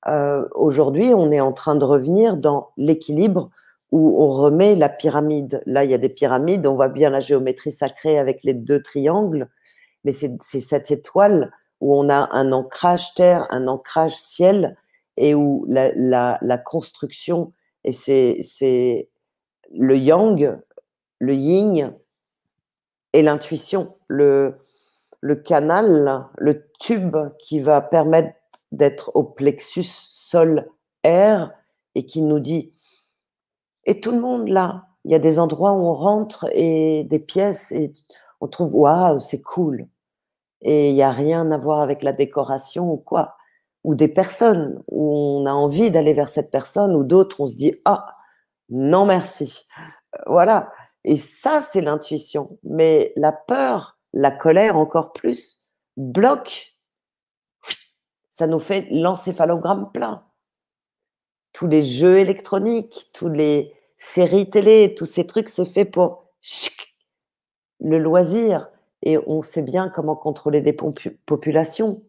Euh, 0.07 0.47
aujourd'hui, 0.55 1.13
on 1.13 1.31
est 1.31 1.39
en 1.39 1.53
train 1.53 1.75
de 1.75 1.85
revenir 1.85 2.37
dans 2.37 2.71
l'équilibre 2.77 3.49
où 3.91 4.21
on 4.23 4.29
remet 4.29 4.75
la 4.75 4.89
pyramide. 4.89 5.61
Là, 5.65 5.83
il 5.83 5.91
y 5.91 5.93
a 5.93 5.97
des 5.97 6.09
pyramides, 6.09 6.65
on 6.65 6.75
voit 6.75 6.87
bien 6.87 7.09
la 7.09 7.19
géométrie 7.19 7.71
sacrée 7.71 8.17
avec 8.17 8.43
les 8.43 8.53
deux 8.53 8.81
triangles, 8.81 9.49
mais 10.03 10.11
c'est 10.11 10.39
cette 10.39 10.91
étoile 10.91 11.51
où 11.81 11.95
on 11.95 12.09
a 12.09 12.29
un 12.31 12.51
ancrage 12.51 13.13
terre, 13.15 13.47
un 13.49 13.67
ancrage 13.67 14.15
ciel, 14.15 14.78
et 15.17 15.36
où 15.36 15.65
la, 15.67 16.57
construction, 16.57 17.51
et 17.84 17.91
c'est 17.91 19.09
le 19.73 19.97
yang, 19.97 20.57
le 21.19 21.34
yin 21.34 21.93
et 23.13 23.21
l'intuition, 23.21 23.95
le, 24.07 24.55
le 25.19 25.36
canal, 25.36 26.26
le 26.38 26.65
tube 26.80 27.17
qui 27.38 27.59
va 27.59 27.82
permettre 27.82 28.34
d'être 28.72 29.11
au 29.15 29.24
plexus 29.24 29.84
sol-air 29.84 31.53
et 31.95 32.05
qui 32.05 32.22
nous 32.22 32.39
dit 32.39 32.72
Et 33.86 33.99
tout 33.99 34.11
le 34.11 34.19
monde 34.19 34.47
là, 34.47 34.88
il 35.05 35.11
y 35.11 35.15
a 35.15 35.19
des 35.19 35.39
endroits 35.39 35.74
où 35.74 35.86
on 35.86 35.93
rentre 35.93 36.47
et 36.53 37.03
des 37.05 37.19
pièces 37.19 37.72
et 37.72 37.93
on 38.39 38.47
trouve 38.47 38.76
Waouh, 38.76 39.19
c'est 39.19 39.41
cool. 39.41 39.88
Et 40.61 40.89
il 40.89 40.93
n'y 40.95 41.03
a 41.03 41.11
rien 41.11 41.51
à 41.51 41.57
voir 41.57 41.82
avec 41.82 42.03
la 42.03 42.13
décoration 42.13 42.91
ou 42.91 42.97
quoi. 42.97 43.36
Ou 43.84 43.95
des 43.95 44.07
personnes 44.07 44.84
où 44.88 45.11
on 45.11 45.45
a 45.47 45.51
envie 45.51 45.89
d'aller 45.89 46.13
vers 46.13 46.30
cette 46.30 46.51
personne 46.51 46.95
ou 46.95 47.03
d'autres, 47.03 47.41
on 47.41 47.47
se 47.47 47.55
dit 47.55 47.76
Ah, 47.86 48.15
non 48.69 49.05
merci. 49.05 49.67
Voilà. 50.28 50.72
Et 51.03 51.17
ça, 51.17 51.61
c'est 51.61 51.82
l'intuition. 51.82 52.59
Mais 52.63 53.11
la 53.15 53.32
peur, 53.32 53.97
la 54.13 54.30
colère 54.30 54.78
encore 54.78 55.13
plus, 55.13 55.67
bloque 55.97 56.70
ça 58.41 58.47
nous 58.47 58.59
fait 58.59 58.87
l'encéphalogramme 58.89 59.91
plein. 59.93 60.23
Tous 61.53 61.67
les 61.67 61.83
jeux 61.83 62.17
électroniques, 62.17 63.11
tous 63.13 63.29
les 63.29 63.71
séries 63.99 64.49
télé, 64.49 64.95
tous 64.97 65.05
ces 65.05 65.27
trucs, 65.27 65.47
c'est 65.47 65.63
fait 65.63 65.85
pour 65.85 66.25
le 67.79 67.99
loisir. 67.99 68.67
Et 69.03 69.19
on 69.27 69.43
sait 69.43 69.61
bien 69.61 69.89
comment 69.89 70.15
contrôler 70.15 70.61
des 70.61 70.73
populations. 70.73 72.01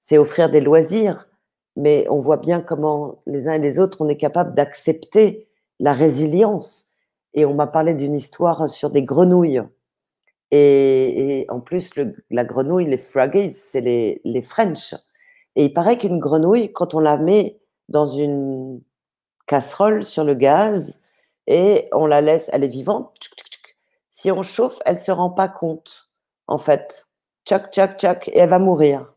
C'est 0.00 0.18
offrir 0.18 0.50
des 0.50 0.60
loisirs. 0.60 1.28
Mais 1.76 2.04
on 2.10 2.20
voit 2.20 2.38
bien 2.38 2.60
comment 2.60 3.22
les 3.24 3.46
uns 3.46 3.52
et 3.52 3.60
les 3.60 3.78
autres, 3.78 4.04
on 4.04 4.08
est 4.08 4.16
capable 4.16 4.54
d'accepter 4.54 5.46
la 5.78 5.92
résilience. 5.92 6.90
Et 7.34 7.44
on 7.44 7.54
m'a 7.54 7.68
parlé 7.68 7.94
d'une 7.94 8.16
histoire 8.16 8.68
sur 8.68 8.90
des 8.90 9.04
grenouilles. 9.04 9.62
Et, 10.50 11.46
en 11.48 11.60
plus, 11.60 11.92
la 12.32 12.42
grenouille, 12.42 12.86
les 12.86 12.98
froggies, 12.98 13.52
c'est 13.52 13.82
les, 13.82 14.20
les 14.24 14.42
French. 14.42 14.96
Et 15.56 15.64
il 15.64 15.72
paraît 15.72 15.98
qu'une 15.98 16.18
grenouille, 16.18 16.72
quand 16.72 16.94
on 16.94 17.00
la 17.00 17.16
met 17.16 17.58
dans 17.88 18.06
une 18.06 18.80
casserole 19.46 20.04
sur 20.04 20.24
le 20.24 20.34
gaz 20.34 21.00
et 21.46 21.88
on 21.92 22.06
la 22.06 22.20
laisse, 22.20 22.50
elle 22.52 22.64
est 22.64 22.68
vivante, 22.68 23.18
si 24.18 24.30
on 24.30 24.42
chauffe, 24.42 24.78
elle 24.86 24.94
ne 24.94 25.00
se 25.00 25.12
rend 25.12 25.28
pas 25.28 25.46
compte, 25.46 26.08
en 26.46 26.56
fait. 26.56 27.10
Tchac, 27.44 27.70
tchac, 27.70 27.98
tchac, 27.98 28.28
et 28.28 28.38
elle 28.38 28.48
va 28.48 28.58
mourir. 28.58 29.12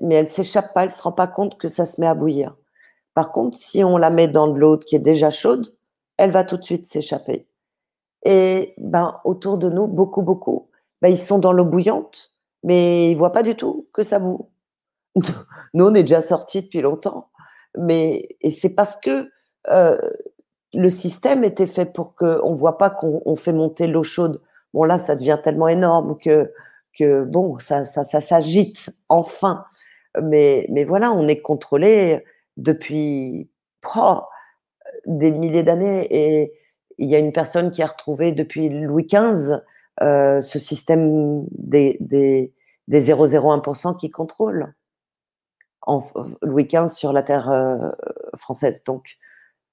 mais 0.00 0.16
elle 0.16 0.24
ne 0.24 0.28
s'échappe 0.28 0.74
pas, 0.74 0.82
elle 0.82 0.88
ne 0.88 0.94
se 0.94 1.02
rend 1.02 1.12
pas 1.12 1.28
compte 1.28 1.56
que 1.56 1.68
ça 1.68 1.86
se 1.86 2.00
met 2.00 2.08
à 2.08 2.14
bouillir. 2.14 2.56
Par 3.14 3.30
contre, 3.30 3.56
si 3.58 3.84
on 3.84 3.96
la 3.98 4.10
met 4.10 4.26
dans 4.26 4.48
de 4.48 4.58
l'eau 4.58 4.76
qui 4.76 4.96
est 4.96 4.98
déjà 4.98 5.30
chaude, 5.30 5.76
elle 6.16 6.32
va 6.32 6.44
tout 6.44 6.56
de 6.56 6.64
suite 6.64 6.88
s'échapper. 6.88 7.46
Et 8.24 8.74
ben, 8.78 9.20
autour 9.24 9.56
de 9.56 9.68
nous, 9.70 9.86
beaucoup, 9.86 10.22
beaucoup, 10.22 10.68
ben, 11.00 11.08
ils 11.08 11.18
sont 11.18 11.38
dans 11.38 11.52
l'eau 11.52 11.64
bouillante, 11.64 12.34
mais 12.64 13.12
ils 13.12 13.16
voient 13.16 13.32
pas 13.32 13.44
du 13.44 13.54
tout 13.54 13.88
que 13.92 14.02
ça 14.02 14.18
boue. 14.18 14.48
Nous, 15.74 15.86
on 15.86 15.94
est 15.94 16.02
déjà 16.02 16.20
sortis 16.20 16.62
depuis 16.62 16.80
longtemps. 16.80 17.30
Mais, 17.78 18.28
et 18.40 18.50
c'est 18.50 18.74
parce 18.74 18.96
que 18.96 19.30
euh, 19.70 19.98
le 20.74 20.88
système 20.90 21.44
était 21.44 21.66
fait 21.66 21.86
pour 21.86 22.14
qu'on 22.14 22.50
ne 22.50 22.56
voit 22.56 22.78
pas 22.78 22.90
qu'on 22.90 23.36
fait 23.36 23.52
monter 23.52 23.86
l'eau 23.86 24.02
chaude. 24.02 24.40
Bon, 24.74 24.84
là, 24.84 24.98
ça 24.98 25.16
devient 25.16 25.38
tellement 25.42 25.68
énorme 25.68 26.16
que, 26.18 26.52
que 26.98 27.24
bon, 27.24 27.58
ça, 27.58 27.84
ça, 27.84 28.04
ça 28.04 28.20
s'agite 28.20 28.90
enfin. 29.08 29.64
Mais, 30.20 30.66
mais 30.70 30.84
voilà, 30.84 31.12
on 31.12 31.28
est 31.28 31.40
contrôlé 31.40 32.24
depuis 32.56 33.50
des 35.06 35.30
milliers 35.30 35.62
d'années. 35.62 36.06
Et 36.10 36.52
il 36.98 37.08
y 37.08 37.14
a 37.14 37.18
une 37.18 37.32
personne 37.32 37.70
qui 37.70 37.82
a 37.82 37.86
retrouvé 37.86 38.32
depuis 38.32 38.68
Louis 38.68 39.06
XV 39.06 39.56
euh, 40.00 40.40
ce 40.40 40.58
système 40.58 41.44
des, 41.50 41.96
des, 42.00 42.52
des 42.88 43.12
0,01% 43.12 43.96
qui 43.96 44.10
contrôle. 44.10 44.72
En, 45.82 46.02
Louis 46.42 46.64
XV 46.64 46.88
sur 46.88 47.12
la 47.12 47.22
terre 47.22 47.50
euh, 47.50 47.90
française. 48.36 48.84
Donc, 48.84 49.18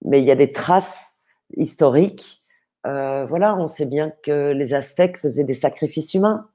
mais 0.03 0.19
il 0.21 0.25
y 0.25 0.31
a 0.31 0.35
des 0.35 0.51
traces 0.51 1.17
historiques. 1.55 2.43
Euh, 2.87 3.25
voilà, 3.25 3.55
on 3.55 3.67
sait 3.67 3.85
bien 3.85 4.11
que 4.23 4.51
les 4.51 4.73
Aztèques 4.73 5.19
faisaient 5.19 5.43
des 5.43 5.53
sacrifices 5.53 6.13
humains. 6.13 6.49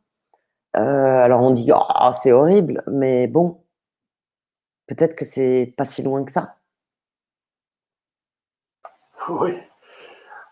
alors 0.73 1.43
on 1.43 1.51
dit, 1.51 1.71
oh, 1.75 2.13
c'est 2.23 2.33
horrible, 2.33 2.83
mais 2.87 3.27
bon, 3.27 3.63
peut-être 4.87 5.15
que 5.15 5.25
c'est 5.25 5.75
pas 5.77 5.85
si 5.85 6.03
loin 6.03 6.25
que 6.25 6.33
ça. 6.33 6.57
Oui. 9.29 9.59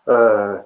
Euh, 0.07 0.57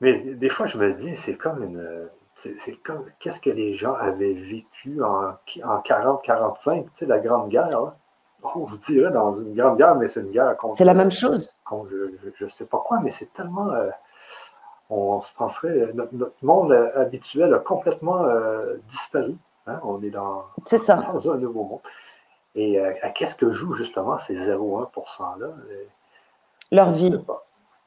mais 0.00 0.34
des 0.34 0.48
fois, 0.48 0.66
je 0.66 0.78
me 0.78 0.94
dis, 0.94 1.16
c'est 1.16 1.36
comme 1.36 1.62
une. 1.62 2.08
C'est 2.38 2.76
comme. 2.82 3.04
Qu'est-ce 3.18 3.40
que 3.40 3.50
les 3.50 3.74
gens 3.74 3.94
avaient 3.94 4.32
vécu 4.32 5.02
en, 5.02 5.32
en 5.64 5.80
40-45, 5.80 6.84
tu 6.84 6.90
sais, 6.94 7.06
la 7.06 7.18
Grande 7.18 7.48
Guerre, 7.48 7.96
On 8.42 8.66
se 8.66 8.78
dirait 8.86 9.10
dans 9.10 9.32
une 9.32 9.54
Grande 9.54 9.76
Guerre, 9.76 9.96
mais 9.96 10.08
c'est 10.08 10.20
une 10.20 10.30
guerre 10.30 10.56
contre. 10.56 10.74
C'est 10.74 10.84
la 10.84 10.94
même 10.94 11.10
chose. 11.10 11.48
je 11.70 12.44
ne 12.44 12.48
sais 12.48 12.66
pas 12.66 12.78
quoi, 12.78 13.00
mais 13.02 13.10
c'est 13.10 13.32
tellement. 13.32 13.70
Euh, 13.72 13.90
on 14.88 15.20
se 15.20 15.34
penserait. 15.34 15.90
Notre, 15.94 16.32
monde 16.42 16.72
habituel 16.94 17.52
a 17.52 17.58
complètement 17.58 18.24
euh, 18.24 18.76
disparu. 18.88 19.36
Hein? 19.66 19.80
On 19.82 20.00
est 20.02 20.10
dans, 20.10 20.44
ça. 20.64 20.96
dans 21.12 21.32
un 21.32 21.38
nouveau 21.38 21.64
monde. 21.64 21.80
Et 22.54 22.80
à 22.80 23.10
qu'est-ce 23.10 23.36
que 23.36 23.50
jouent 23.50 23.74
justement 23.74 24.18
ces 24.18 24.36
0,1%-là? 24.36 25.48
Leur 26.70 26.90
vie. 26.90 27.20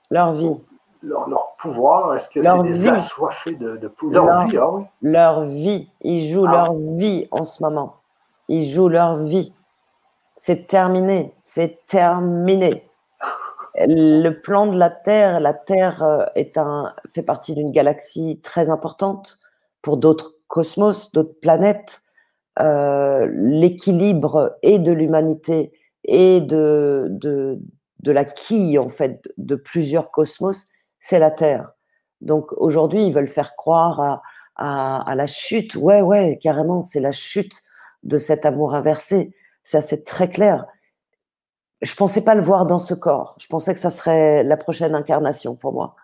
Leur 0.10 0.34
vie 0.34 0.56
leur, 1.02 1.56
pouvoir? 1.60 2.16
Est-ce 2.16 2.30
que 2.30 2.41
c'est 2.41 2.64
des 2.64 2.88
assoiffés 2.88 3.56
de, 3.56 3.78
de 3.78 3.88
pouvoir? 3.88 4.26
Leur, 4.26 4.47
vie, 4.47 4.58
ah 4.58 4.70
oui. 4.72 4.84
Leur 5.02 5.45
vie. 5.45 5.89
Ils 6.02 6.30
jouent 6.30 6.47
ah. 6.47 6.52
leur 6.52 6.74
vie 6.76 7.28
en 7.32 7.43
ce 7.43 7.64
moment. 7.64 7.97
Ils 8.47 8.70
jouent 8.70 8.89
leur 8.89 9.18
vie. 9.18 9.54
C'est 10.36 10.68
terminé. 10.68 11.34
C'est 11.41 11.86
terminé. 11.88 12.88
Le 13.76 14.30
plan 14.32 14.68
de 14.68 14.78
la 14.78 14.89
Terre, 14.89 15.39
la 15.39 15.54
Terre 15.54 16.04
euh, 16.04 16.26
est 16.36 16.58
un, 16.58 16.93
fait 17.14 17.24
partie 17.24 17.54
d'une 17.54 17.72
galaxie 17.72 18.39
très 18.43 18.70
importante 18.70 19.39
pour 19.82 19.97
d'autres 19.97 20.34
cosmos, 20.47 21.12
d'autres 21.12 21.39
planètes. 21.41 22.02
Euh, 22.60 23.30
l'équilibre 23.34 24.58
et 24.62 24.78
de 24.78 24.91
l'humanité 24.91 25.72
et 26.04 26.41
de, 26.41 27.08
de, 27.10 27.60
de 28.02 28.12
la 28.12 28.26
quille 28.26 28.78
en 28.78 28.89
fait 28.89 29.22
de 29.38 29.56
plusieurs 29.56 30.12
cosmos 30.12 30.68
c'est 31.02 31.20
la 31.20 31.32
Terre. 31.32 31.72
Donc 32.22 32.54
aujourd'hui, 32.54 33.06
ils 33.06 33.14
veulent 33.14 33.28
faire 33.28 33.58
croire 33.58 34.22
à, 34.56 35.16
la 35.16 35.26
chute. 35.26 35.76
Ouais, 35.76 36.02
ouais, 36.02 36.39
carrément, 36.41 36.80
c'est 36.80 36.99
la 36.99 37.12
chute 37.12 37.64
de 38.04 38.18
cet 38.18 38.45
amour 38.45 38.76
inversé. 38.76 39.36
C'est 39.64 39.78
assez 39.78 40.04
très 40.04 40.30
clair. 40.30 40.66
Je 41.82 41.95
pensais 41.95 42.24
pas 42.24 42.36
le 42.36 42.43
voir 42.43 42.68
dans 42.68 42.78
ce 42.78 42.93
corps. 42.93 43.36
Je 43.39 43.47
pensais 43.47 43.74
que 43.74 43.80
ça 43.80 43.89
serait 43.89 44.43
la 44.43 44.56
prochaine 44.56 44.93
incarnation 44.93 45.56
pour 45.56 45.74
moi. 45.74 45.95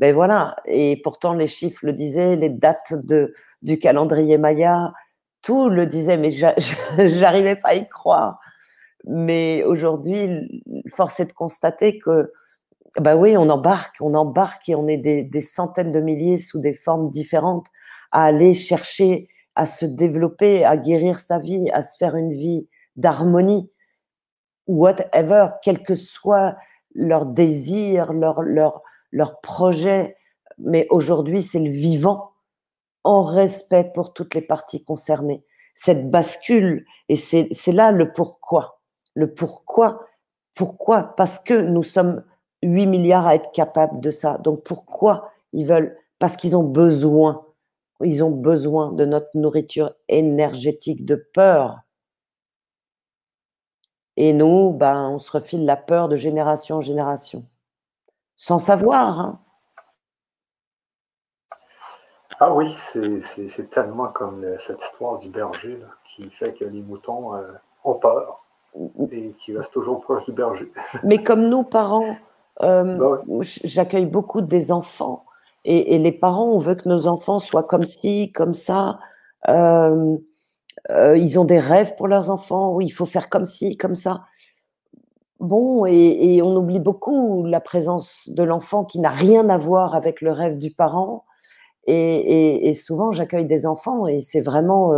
Mais 0.00 0.10
voilà. 0.10 0.56
Et 0.66 1.00
pourtant, 1.04 1.34
les 1.34 1.46
chiffres 1.46 1.86
le 1.86 1.92
disaient, 1.92 2.34
les 2.34 2.50
dates 2.50 2.92
de, 2.92 3.32
du 3.62 3.78
calendrier 3.78 4.36
Maya, 4.38 4.92
tout 5.42 5.68
le 5.68 5.86
disait, 5.86 6.16
mais 6.16 6.30
j'arrivais 6.98 7.56
pas 7.56 7.68
à 7.68 7.74
y 7.74 7.88
croire. 7.88 8.40
Mais 9.04 9.62
aujourd'hui, 9.62 10.62
force 10.92 11.20
est 11.20 11.26
de 11.26 11.32
constater 11.32 12.00
que 12.00 12.32
bah 13.00 13.16
oui, 13.16 13.36
on 13.36 13.48
embarque, 13.48 13.96
on 14.00 14.14
embarque 14.14 14.68
et 14.68 14.74
on 14.74 14.86
est 14.86 14.98
des, 14.98 15.40
centaines 15.40 15.92
de 15.92 16.00
milliers 16.00 16.36
sous 16.36 16.60
des 16.60 16.74
formes 16.74 17.08
différentes 17.08 17.68
à 18.10 18.24
aller 18.24 18.52
chercher 18.52 19.28
à 19.54 19.66
se 19.66 19.86
développer, 19.86 20.64
à 20.64 20.76
guérir 20.76 21.18
sa 21.18 21.38
vie, 21.38 21.70
à 21.72 21.82
se 21.82 21.96
faire 21.96 22.16
une 22.16 22.32
vie 22.32 22.68
d'harmonie, 22.96 23.70
whatever, 24.66 25.48
quel 25.62 25.82
que 25.82 25.94
soit 25.94 26.56
leur 26.94 27.26
désir, 27.26 28.12
leur, 28.12 28.42
leur, 28.42 28.82
leur 29.10 29.40
projet. 29.40 30.16
Mais 30.58 30.86
aujourd'hui, 30.90 31.42
c'est 31.42 31.60
le 31.60 31.70
vivant 31.70 32.32
en 33.04 33.22
respect 33.22 33.90
pour 33.94 34.12
toutes 34.12 34.34
les 34.34 34.42
parties 34.42 34.84
concernées. 34.84 35.44
Cette 35.74 36.10
bascule, 36.10 36.84
et 37.08 37.16
c'est 37.16 37.72
là 37.72 37.92
le 37.92 38.12
pourquoi. 38.12 38.80
Le 39.14 39.32
pourquoi, 39.32 40.06
pourquoi? 40.54 41.14
Parce 41.16 41.38
que 41.38 41.54
nous 41.54 41.82
sommes 41.82 42.22
8 42.62 42.86
milliards 42.86 43.26
à 43.26 43.34
être 43.34 43.52
capables 43.52 44.00
de 44.00 44.10
ça. 44.10 44.38
Donc 44.38 44.62
pourquoi 44.64 45.30
ils 45.52 45.66
veulent? 45.66 45.96
Parce 46.18 46.36
qu'ils 46.36 46.56
ont 46.56 46.64
besoin. 46.64 47.46
Ils 48.00 48.24
ont 48.24 48.30
besoin 48.30 48.92
de 48.92 49.04
notre 49.04 49.30
nourriture 49.34 49.94
énergétique 50.08 51.04
de 51.04 51.14
peur. 51.14 51.80
Et 54.16 54.32
nous, 54.32 54.72
ben, 54.72 55.08
on 55.08 55.18
se 55.18 55.30
refile 55.32 55.64
la 55.64 55.76
peur 55.76 56.08
de 56.08 56.16
génération 56.16 56.76
en 56.76 56.80
génération. 56.80 57.46
Sans 58.36 58.58
savoir. 58.58 59.20
Hein. 59.20 59.40
Ah 62.40 62.52
oui, 62.52 62.74
c'est 62.78 63.70
tellement 63.70 64.08
comme 64.08 64.42
euh, 64.42 64.58
cette 64.58 64.82
histoire 64.82 65.18
du 65.18 65.28
berger 65.28 65.78
qui 66.04 66.28
fait 66.30 66.52
que 66.52 66.64
les 66.64 66.82
moutons 66.82 67.36
euh, 67.36 67.52
ont 67.84 67.94
peur 67.94 68.48
et 69.12 69.32
qui 69.38 69.56
restent 69.56 69.72
toujours 69.72 70.00
proches 70.00 70.24
du 70.24 70.32
berger. 70.32 70.72
Mais 71.04 71.22
comme 71.22 71.48
nous, 71.48 71.62
parents, 71.62 72.16
euh, 72.60 72.96
bah 72.96 73.22
j'accueille 73.40 74.06
beaucoup 74.06 74.42
des 74.42 74.72
enfants 74.72 75.24
et, 75.64 75.98
les 75.98 76.12
parents, 76.12 76.50
on 76.50 76.58
veut 76.58 76.74
que 76.74 76.88
nos 76.88 77.06
enfants 77.06 77.38
soient 77.38 77.62
comme 77.62 77.84
ci, 77.84 78.32
comme 78.32 78.52
ça. 78.52 78.98
Euh, 79.48 80.16
euh, 80.90 81.16
ils 81.16 81.38
ont 81.38 81.44
des 81.44 81.60
rêves 81.60 81.94
pour 81.94 82.08
leurs 82.08 82.30
enfants, 82.30 82.74
oui, 82.74 82.86
il 82.86 82.90
faut 82.90 83.06
faire 83.06 83.28
comme 83.28 83.44
ci, 83.44 83.76
comme 83.76 83.94
ça. 83.94 84.24
Bon, 85.38 85.86
et, 85.86 86.42
on 86.42 86.56
oublie 86.56 86.80
beaucoup 86.80 87.46
la 87.46 87.60
présence 87.60 88.28
de 88.28 88.42
l'enfant 88.42 88.84
qui 88.84 88.98
n'a 88.98 89.10
rien 89.10 89.48
à 89.48 89.58
voir 89.58 89.94
avec 89.94 90.20
le 90.20 90.32
rêve 90.32 90.58
du 90.58 90.72
parent. 90.72 91.24
Et, 91.86 92.72
souvent, 92.74 93.12
j'accueille 93.12 93.46
des 93.46 93.64
enfants 93.64 94.08
et 94.08 94.20
c'est 94.20 94.40
vraiment 94.40 94.92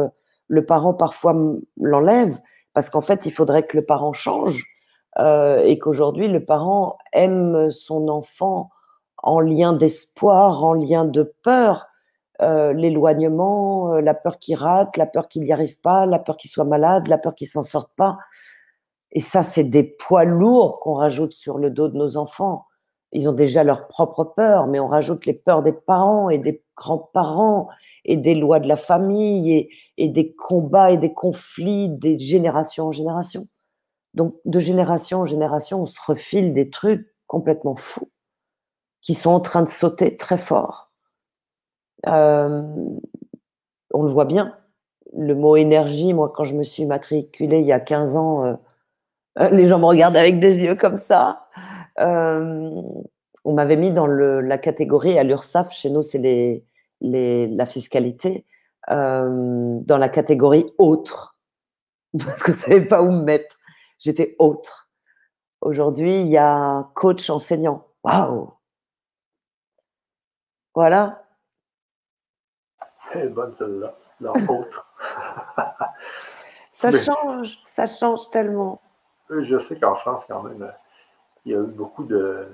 le 0.49 0.67
parent 0.67 0.95
parfois 0.95 1.35
l'enlève 1.79 2.39
parce 2.73 2.89
qu'en 2.89 3.03
fait, 3.03 3.27
il 3.27 3.33
faudrait 3.33 3.67
que 3.67 3.77
le 3.77 3.85
parent 3.85 4.15
change 4.15 4.74
euh, 5.19 5.63
et 5.65 5.79
qu'aujourd'hui 5.79 6.29
le 6.29 6.45
parent 6.45 6.99
aime 7.13 7.71
son 7.71 8.09
enfant 8.09 8.71
en 9.23 9.41
lien 9.41 9.73
d'espoir, 9.73 10.65
en 10.65 10.75
lien 10.75 11.05
de 11.05 11.35
peur, 11.43 11.87
euh, 12.43 12.73
l'éloignement, 12.73 13.95
euh, 13.95 14.01
la 14.01 14.15
peur 14.15 14.39
qu'il 14.39 14.57
rate, 14.57 14.97
la 14.97 15.07
peur 15.07 15.29
qu'il 15.29 15.43
n'y 15.43 15.53
arrive 15.53 15.81
pas, 15.81 16.05
la 16.05 16.19
peur 16.19 16.37
qu'il 16.37 16.51
soit 16.51 16.65
malade, 16.65 17.09
la 17.09 17.17
peur 17.17 17.35
qu'il 17.35 17.47
s'en 17.47 17.63
sorte 17.63 17.93
pas. 17.97 18.19
Et 19.13 19.21
ça, 19.21 19.43
c'est 19.43 19.65
des 19.65 19.85
poids 19.85 20.25
lourds 20.25 20.81
qu'on 20.81 20.95
rajoute 20.95 21.33
sur 21.33 21.59
le 21.59 21.71
dos 21.71 21.89
de 21.89 21.97
nos 21.97 22.17
enfants. 22.17 22.67
Ils 23.13 23.29
ont 23.29 23.33
déjà 23.33 23.63
leurs 23.63 23.87
propres 23.87 24.25
peurs, 24.25 24.67
mais 24.67 24.81
on 24.81 24.89
rajoute 24.89 25.25
les 25.27 25.33
peurs 25.35 25.63
des 25.63 25.73
parents 25.73 26.29
et 26.29 26.39
des 26.39 26.65
grands-parents 26.77 27.69
et 28.05 28.17
des 28.17 28.35
lois 28.35 28.59
de 28.59 28.67
la 28.67 28.77
famille 28.77 29.53
et, 29.53 29.71
et 29.97 30.09
des 30.09 30.35
combats 30.35 30.91
et 30.91 30.97
des 30.97 31.15
conflits 31.15 31.89
des 31.89 32.19
générations 32.19 32.89
en 32.89 32.93
génération. 32.93 33.47
Donc, 34.15 34.37
de 34.45 34.59
génération 34.59 35.21
en 35.21 35.25
génération, 35.25 35.83
on 35.83 35.87
se 35.87 36.01
refile 36.07 36.55
des 36.55 36.71
trucs 36.71 37.13
complètement 37.27 37.77
fous 37.77 38.11
qui 39.05 39.15
sont 39.15 39.31
en 39.31 39.41
train 39.41 39.63
de 39.63 39.69
sauter 39.69 40.17
très 40.17 40.39
fort. 40.39 40.91
Euh, 42.09 42.63
on 43.93 44.03
le 44.03 44.11
voit 44.11 44.25
bien. 44.25 44.57
Le 45.17 45.35
mot 45.35 45.57
énergie, 45.57 46.13
moi, 46.15 46.33
quand 46.35 46.45
je 46.45 46.57
me 46.57 46.65
suis 46.65 46.87
matriculée 46.87 47.61
il 47.61 47.67
y 47.67 47.73
a 47.73 47.81
15 47.81 48.17
ans, 48.17 48.45
euh, 48.45 48.55
euh, 49.41 49.49
les 49.51 49.67
gens 49.67 49.79
me 49.79 49.85
regardent 49.85 50.17
avec 50.17 50.41
des 50.41 50.63
yeux 50.65 50.75
comme 50.75 50.97
ça. 50.97 51.47
on 51.99 53.53
m'avait 53.53 53.77
mis 53.77 53.91
dans 53.91 54.07
la 54.07 54.59
catégorie 54.59 55.19
à 55.19 55.23
l'URSSAF, 55.23 55.71
chez 55.71 55.91
nous, 55.91 56.03
c'est 56.03 56.63
la 57.03 57.67
fiscalité, 57.67 58.47
dans 58.89 59.99
la 59.99 60.09
catégorie 60.09 60.65
autre, 60.79 61.37
parce 62.19 62.43
que 62.43 62.53
je 62.53 62.57
ne 62.57 62.63
savais 62.63 62.87
pas 62.87 63.03
où 63.03 63.11
me 63.11 63.23
mettre. 63.23 63.59
J'étais 63.99 64.37
autre. 64.39 64.89
Aujourd'hui, 65.61 66.21
il 66.21 66.29
y 66.29 66.37
a 66.37 66.91
coach 66.95 67.31
enseignant. 67.31 67.87
Waouh 68.03 68.53
Voilà. 70.75 71.23
Bonne 73.15 73.53
celle-là. 73.53 73.95
autre. 74.49 74.95
ça 76.71 76.91
change, 76.91 77.59
ça 77.67 77.87
change 77.87 78.31
tellement. 78.31 78.81
Je 79.31 79.59
sais 79.59 79.79
qu'en 79.79 79.95
France, 79.95 80.25
quand 80.29 80.43
même, 80.43 80.73
il 81.45 81.53
y 81.53 81.55
a 81.55 81.59
eu 81.59 81.67
beaucoup 81.67 82.05
de, 82.05 82.49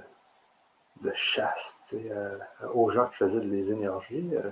de 1.03 1.13
chasse 1.15 1.81
euh, 1.93 2.39
aux 2.75 2.91
gens 2.91 3.07
qui 3.07 3.17
faisaient 3.17 3.41
des 3.41 3.71
énergies. 3.71 4.31
Euh. 4.35 4.51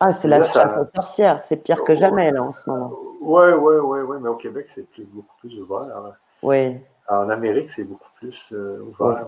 Ah, 0.00 0.12
c'est 0.12 0.28
la 0.28 0.42
chasse 0.42 0.76
aux 0.76 0.88
sorcières, 0.94 1.40
c'est 1.40 1.56
pire 1.56 1.82
que 1.82 1.94
jamais 1.94 2.30
là 2.30 2.42
en 2.42 2.52
ce 2.52 2.70
moment. 2.70 2.92
Oui, 3.20 3.48
oui, 3.50 3.76
oui, 3.76 4.00
ouais, 4.00 4.18
mais 4.20 4.28
au 4.28 4.36
Québec, 4.36 4.68
c'est 4.68 4.86
beaucoup 5.06 5.36
plus 5.38 5.60
ouvert. 5.60 6.16
Oui. 6.42 6.78
En 7.08 7.28
Amérique, 7.30 7.70
c'est 7.70 7.84
beaucoup 7.84 8.10
plus 8.16 8.48
euh, 8.52 8.80
ouvert. 8.82 9.26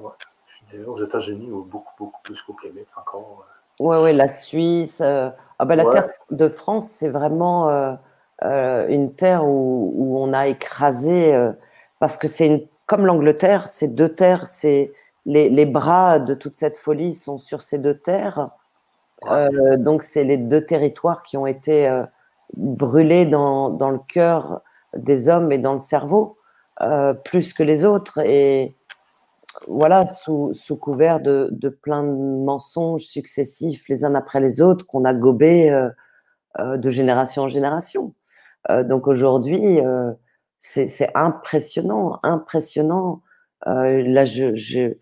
Je 0.48 0.76
dirais 0.76 0.86
aux 0.86 1.02
États-Unis, 1.02 1.48
beaucoup, 1.50 1.92
beaucoup 1.98 2.20
plus 2.22 2.40
qu'au 2.42 2.52
Québec 2.54 2.86
encore. 2.96 3.44
Oui, 3.78 3.96
oui, 4.02 4.12
la 4.12 4.28
Suisse. 4.28 5.00
ah 5.00 5.64
ben, 5.64 5.76
la 5.76 5.86
terre 5.86 6.08
de 6.30 6.48
France, 6.48 6.90
c'est 6.90 7.08
vraiment 7.08 7.96
une 8.42 9.14
terre 9.14 9.46
où, 9.46 9.92
où, 9.96 10.18
on 10.18 10.34
a 10.34 10.48
écrasé, 10.48 11.34
parce 11.98 12.18
que 12.18 12.28
c'est 12.28 12.46
une, 12.46 12.66
comme 12.90 13.06
l'Angleterre, 13.06 13.68
c'est 13.68 13.86
deux 13.86 14.12
terres, 14.12 14.48
c'est 14.48 14.92
les, 15.24 15.66
bras 15.66 16.18
de 16.18 16.34
toute 16.34 16.56
cette 16.56 16.76
folie 16.76 17.14
sont 17.14 17.38
sur 17.38 17.60
ces 17.60 17.78
deux 17.78 17.96
terres. 17.96 18.50
Euh, 19.26 19.76
donc, 19.76 20.02
c'est 20.02 20.24
les 20.24 20.36
deux 20.36 20.66
territoires 20.66 21.22
qui 21.22 21.36
ont 21.36 21.46
été 21.46 21.88
euh, 21.88 22.02
brûlés 22.56 23.26
dans, 23.26 23.90
le 23.90 23.98
cœur 24.08 24.62
des 24.96 25.28
hommes 25.28 25.52
et 25.52 25.58
dans 25.58 25.74
le 25.74 25.78
cerveau, 25.78 26.36
euh, 26.82 27.14
plus 27.14 27.52
que 27.52 27.62
les 27.62 27.84
autres. 27.84 28.18
Et 28.18 28.74
voilà, 29.66 30.06
sous, 30.06 30.52
couvert 30.80 31.20
de, 31.20 31.48
de, 31.52 31.68
plein 31.68 32.02
de 32.02 32.44
mensonges 32.44 33.04
successifs 33.04 33.88
les 33.88 34.04
uns 34.04 34.14
après 34.14 34.40
les 34.40 34.62
autres 34.62 34.86
qu'on 34.86 35.04
a 35.04 35.12
gobés 35.12 35.88
de 36.58 36.88
génération 36.88 37.42
en 37.42 37.48
génération. 37.48 38.14
donc 38.68 39.08
aujourd'hui, 39.08 39.80
c'est 40.60 41.10
impressionnant, 41.16 42.20
impressionnant. 42.22 43.22
là, 43.66 44.24
je, 44.24 44.94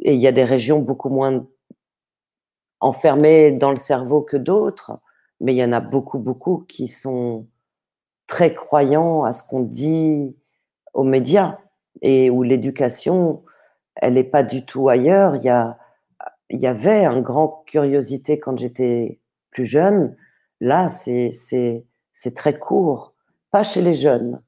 et 0.00 0.14
il 0.14 0.20
y 0.20 0.26
a 0.26 0.32
des 0.32 0.44
régions 0.44 0.78
beaucoup 0.78 1.08
moins 1.08 1.46
enfermées 2.80 3.52
dans 3.52 3.70
le 3.70 3.76
cerveau 3.76 4.22
que 4.22 4.36
d'autres, 4.36 4.98
mais 5.40 5.54
il 5.54 5.56
y 5.56 5.64
en 5.64 5.72
a 5.72 5.80
beaucoup, 5.80 6.18
beaucoup 6.18 6.64
qui 6.68 6.88
sont 6.88 7.46
très 8.26 8.54
croyants 8.54 9.24
à 9.24 9.32
ce 9.32 9.42
qu'on 9.42 9.60
dit 9.60 10.36
aux 10.98 11.04
médias 11.04 11.58
et 12.02 12.28
où 12.28 12.42
l'éducation, 12.42 13.44
elle 13.94 14.14
n'est 14.14 14.24
pas 14.24 14.42
du 14.42 14.66
tout 14.66 14.88
ailleurs. 14.88 15.36
Il 15.36 15.44
y, 15.44 15.48
a, 15.48 15.78
il 16.50 16.58
y 16.58 16.66
avait 16.66 17.04
un 17.04 17.20
grand 17.20 17.62
curiosité 17.68 18.40
quand 18.40 18.58
j'étais 18.58 19.20
plus 19.52 19.64
jeune. 19.64 20.16
Là, 20.60 20.88
c'est 20.88 22.34
très 22.34 22.58
court. 22.58 23.14
Pas 23.52 23.62
chez 23.62 23.80
les 23.80 23.94
jeunes, 23.94 24.42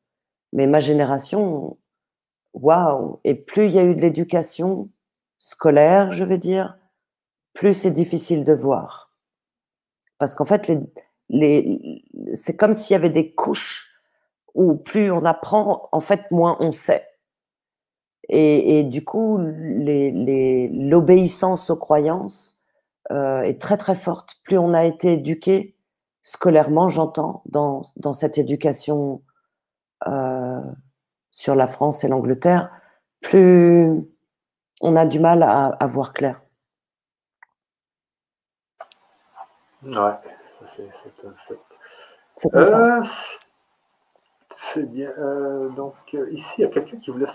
mais 0.53 0.67
ma 0.67 0.81
génération, 0.81 1.79
waouh! 2.53 3.21
Et 3.23 3.37
plus 3.37 3.67
il 3.67 3.71
y 3.71 3.79
a 3.79 3.85
eu 3.85 3.95
de 3.95 4.01
l'éducation, 4.01 4.91
scolaire, 5.39 6.11
je 6.11 6.25
veux 6.25 6.37
dire, 6.37 6.77
plus 7.55 7.75
c'est 7.75 7.93
difficile 7.93 8.45
de 8.45 8.55
voir. 8.55 9.13
Parce 10.19 10.35
qu'en 10.35 10.45
fait, 10.45 10.71
les, 11.29 12.03
c'est 12.35 12.57
comme 12.57 12.75
s'il 12.75 12.95
y 12.95 12.97
avait 12.97 13.09
des 13.09 13.33
couches 13.33 13.90
où 14.55 14.77
plus 14.77 15.11
on 15.11 15.25
apprend, 15.25 15.89
en 15.93 16.01
fait, 16.01 16.31
moins 16.31 16.57
on 16.61 16.73
sait. 16.73 17.07
Et, 18.29 18.85
du 18.85 19.05
coup, 19.05 19.39
l'obéissance 20.71 21.69
aux 21.71 21.77
croyances 21.77 22.63
euh, 23.11 23.43
est 23.43 23.61
très 23.61 23.77
très 23.77 23.97
forte. 23.97 24.37
Plus 24.45 24.57
on 24.57 24.73
a 24.73 24.85
été 24.85 25.15
éduqué 25.15 25.75
scolairement, 26.23 26.89
j'entends, 26.89 27.43
dans, 27.47 27.83
dans, 27.97 28.13
cette 28.13 28.39
éducation 28.39 29.23
euh, 30.07 30.61
sur 31.31 31.57
la 31.57 31.67
France 31.67 32.05
et 32.05 32.09
l'Angleterre, 32.09 32.71
plus 33.21 33.91
on 34.81 34.97
a 34.97 35.07
du 35.07 35.19
mal 35.19 35.43
à, 35.43 35.87
voir 35.87 36.13
clair. 36.13 36.41
Ouais, 39.83 39.93
ça 39.93 40.67
c'est 40.77 41.27
un 41.27 41.35
fait. 41.49 41.59
C'est 44.63 44.91
bien. 44.91 45.11
Euh, 45.19 45.71
donc, 45.71 45.95
euh, 46.13 46.31
ici, 46.33 46.57
il 46.59 46.61
y 46.61 46.65
a 46.65 46.69
quelqu'un 46.69 46.99
qui 46.99 47.11
voulait 47.11 47.27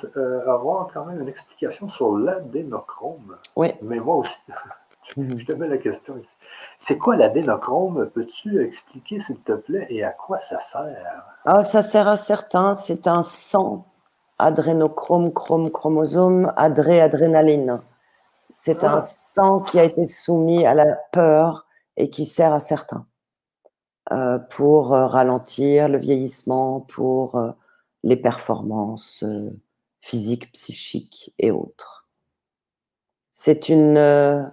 avoir 0.47 0.87
quand 0.93 1.05
même 1.05 1.21
une 1.21 1.27
explication 1.27 1.89
sur 1.89 2.15
l'adénochrome. 2.15 3.37
Oui. 3.55 3.73
Mais 3.81 3.99
moi 3.99 4.17
aussi. 4.17 4.37
Je 5.17 5.45
te 5.45 5.53
mets 5.53 5.67
la 5.67 5.77
question 5.77 6.17
ici. 6.17 6.35
C'est 6.79 6.97
quoi 6.99 7.15
l'adénochrome? 7.15 8.09
Peux-tu 8.13 8.63
expliquer, 8.63 9.19
s'il 9.19 9.39
te 9.39 9.53
plaît, 9.53 9.87
et 9.89 10.03
à 10.03 10.11
quoi 10.11 10.39
ça 10.39 10.59
sert? 10.59 11.25
Ah, 11.45 11.63
Ça 11.63 11.81
sert 11.81 12.07
à 12.07 12.17
certains. 12.17 12.75
C'est 12.75 13.07
un 13.07 13.23
sang 13.23 13.85
adrénochrome, 14.37 15.33
chrome, 15.33 15.71
chromosome, 15.71 16.53
adré, 16.55 17.01
adrénaline. 17.01 17.81
C'est 18.51 18.83
un 18.83 18.97
ah. 18.97 19.01
sang 19.01 19.61
qui 19.61 19.79
a 19.79 19.83
été 19.83 20.07
soumis 20.07 20.65
à 20.65 20.75
la 20.75 20.95
peur 21.11 21.65
et 21.97 22.09
qui 22.09 22.25
sert 22.25 22.53
à 22.53 22.59
certains 22.59 23.05
euh, 23.05 23.14
pour 24.49 24.93
euh, 24.93 25.07
ralentir 25.07 25.89
le 25.89 25.97
vieillissement, 25.97 26.81
pour 26.81 27.35
euh, 27.35 27.51
les 28.03 28.17
performances 28.17 29.23
physiques, 29.99 30.51
psychiques 30.51 31.33
et 31.39 31.51
autres. 31.51 32.07
C'est 33.31 33.69
une 33.69 34.51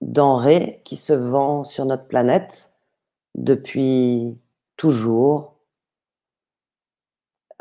denrée 0.00 0.82
qui 0.84 0.96
se 0.96 1.12
vend 1.12 1.64
sur 1.64 1.84
notre 1.84 2.06
planète 2.06 2.74
depuis 3.34 4.38
toujours 4.76 5.54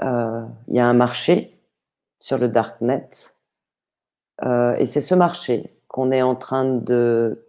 euh, 0.02 0.46
il 0.68 0.76
y 0.76 0.80
a 0.80 0.88
un 0.88 0.94
marché 0.94 1.60
sur 2.20 2.38
le 2.38 2.48
darknet. 2.48 3.10
Euh, 4.44 4.76
et 4.76 4.86
c'est 4.86 5.02
ce 5.02 5.16
marché 5.16 5.78
qu'on 5.88 6.12
est 6.12 6.22
en 6.22 6.36
train 6.36 6.66
de 6.66 7.43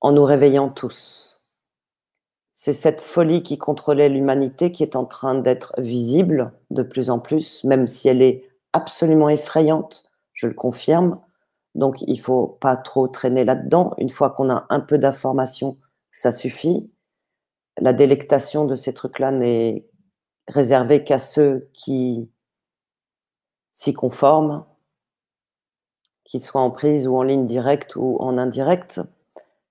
en 0.00 0.12
nous 0.12 0.24
réveillant 0.24 0.68
tous. 0.68 1.44
C'est 2.52 2.72
cette 2.72 3.00
folie 3.00 3.42
qui 3.42 3.58
contrôlait 3.58 4.08
l'humanité 4.08 4.72
qui 4.72 4.82
est 4.82 4.96
en 4.96 5.04
train 5.04 5.34
d'être 5.34 5.74
visible 5.78 6.52
de 6.70 6.82
plus 6.82 7.10
en 7.10 7.18
plus, 7.18 7.64
même 7.64 7.86
si 7.86 8.08
elle 8.08 8.22
est 8.22 8.48
absolument 8.72 9.28
effrayante, 9.28 10.10
je 10.32 10.46
le 10.46 10.54
confirme. 10.54 11.20
Donc 11.74 12.02
il 12.06 12.18
faut 12.18 12.46
pas 12.46 12.76
trop 12.76 13.08
traîner 13.08 13.44
là-dedans. 13.44 13.94
Une 13.98 14.10
fois 14.10 14.30
qu'on 14.30 14.50
a 14.50 14.66
un 14.70 14.80
peu 14.80 14.96
d'information, 14.96 15.78
ça 16.10 16.32
suffit 16.32 16.90
la 17.78 17.92
délectation 17.92 18.64
de 18.64 18.74
ces 18.74 18.94
trucs-là 18.94 19.30
n'est 19.30 19.86
réservée 20.48 21.04
qu'à 21.04 21.18
ceux 21.18 21.68
qui 21.72 22.30
s'y 23.72 23.92
conforment, 23.92 24.64
qu'ils 26.26 26.42
soient 26.42 26.60
en 26.60 26.70
prise 26.70 27.06
ou 27.06 27.16
en 27.16 27.22
ligne 27.22 27.46
directe 27.46 27.96
ou 27.96 28.18
en 28.20 28.36
indirecte. 28.36 29.00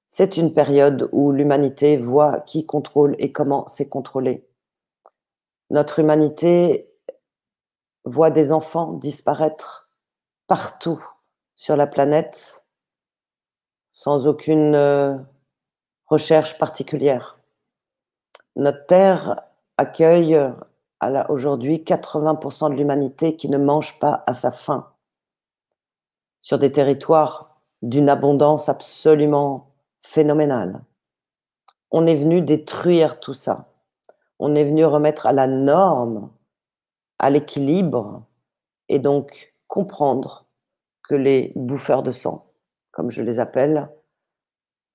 C'est 0.08 0.38
une 0.38 0.53
période 0.53 1.10
où 1.12 1.32
l'humanité 1.32 1.97
voit 1.97 2.39
qui 2.39 2.66
contrôle 2.66 3.16
et 3.20 3.32
comment 3.32 3.68
c'est 3.68 3.89
contrôlé. 3.89 4.47
Notre 5.70 5.99
humanité 5.99 6.89
voit 8.06 8.32
des 8.32 8.51
enfants 8.51 8.93
disparaître 8.93 9.89
partout 10.47 11.03
sur 11.56 11.76
la 11.76 11.88
planète 11.88 12.66
sans 13.91 14.28
aucune 14.28 14.76
euh, 14.76 15.18
recherche 16.08 16.58
particulière. 16.58 17.39
Notre 18.56 18.86
Terre 18.86 19.41
accueille 19.78 20.39
aujourd'hui 21.28 21.80
80% 21.80 22.70
de 22.70 22.76
l'humanité 22.76 23.36
qui 23.36 23.49
ne 23.49 23.58
mange 23.58 23.99
pas 23.99 24.24
à 24.28 24.34
sa 24.34 24.51
faim 24.51 24.94
sur 26.45 26.59
des 26.59 26.71
territoires 26.71 27.59
d'une 27.81 28.07
abondance 28.07 28.69
absolument 28.69 29.71
phénoménale. 30.03 30.83
On 31.89 32.05
est 32.05 32.13
venu 32.13 32.43
détruire 32.43 33.19
tout 33.19 33.33
ça. 33.33 33.73
On 34.37 34.53
est 34.53 34.63
venu 34.63 34.85
remettre 34.85 35.25
à 35.25 35.33
la 35.33 35.47
norme, 35.47 36.29
à 37.17 37.31
l'équilibre, 37.31 38.21
et 38.89 38.99
donc 38.99 39.55
comprendre 39.67 40.45
que 41.09 41.15
les 41.15 41.51
bouffeurs 41.55 42.03
de 42.03 42.11
sang, 42.11 42.45
comme 42.91 43.09
je 43.09 43.23
les 43.23 43.39
appelle, 43.39 43.89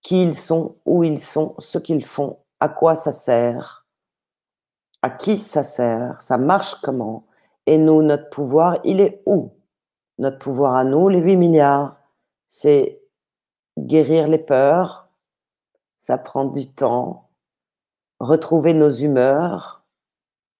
qui 0.03 0.23
ils 0.23 0.37
sont, 0.37 0.77
où 0.87 1.03
ils 1.03 1.21
sont, 1.21 1.57
ce 1.59 1.79
qu'ils 1.79 2.05
font, 2.05 2.39
à 2.61 2.69
quoi 2.69 2.95
ça 2.95 3.11
sert, 3.11 3.87
à 5.03 5.11
qui 5.11 5.37
ça 5.37 5.65
sert, 5.65 6.23
ça 6.23 6.39
marche 6.39 6.77
comment, 6.77 7.27
et 7.67 7.77
nous, 7.77 8.03
notre 8.03 8.31
pouvoir, 8.31 8.79
il 8.85 9.01
est 9.01 9.21
où? 9.27 9.51
Notre 10.21 10.39
pouvoir 10.39 10.77
à 10.77 10.85
nous, 10.85 11.09
les 11.09 11.19
8 11.19 11.37
milliards, 11.37 11.97
c'est 12.47 13.01
guérir 13.79 14.29
les 14.29 14.37
peurs, 14.39 15.09
ça 15.97 16.19
prend 16.19 16.45
du 16.45 16.71
temps, 16.71 17.31
retrouver 18.19 18.75
nos 18.75 18.91
humeurs 18.91 19.83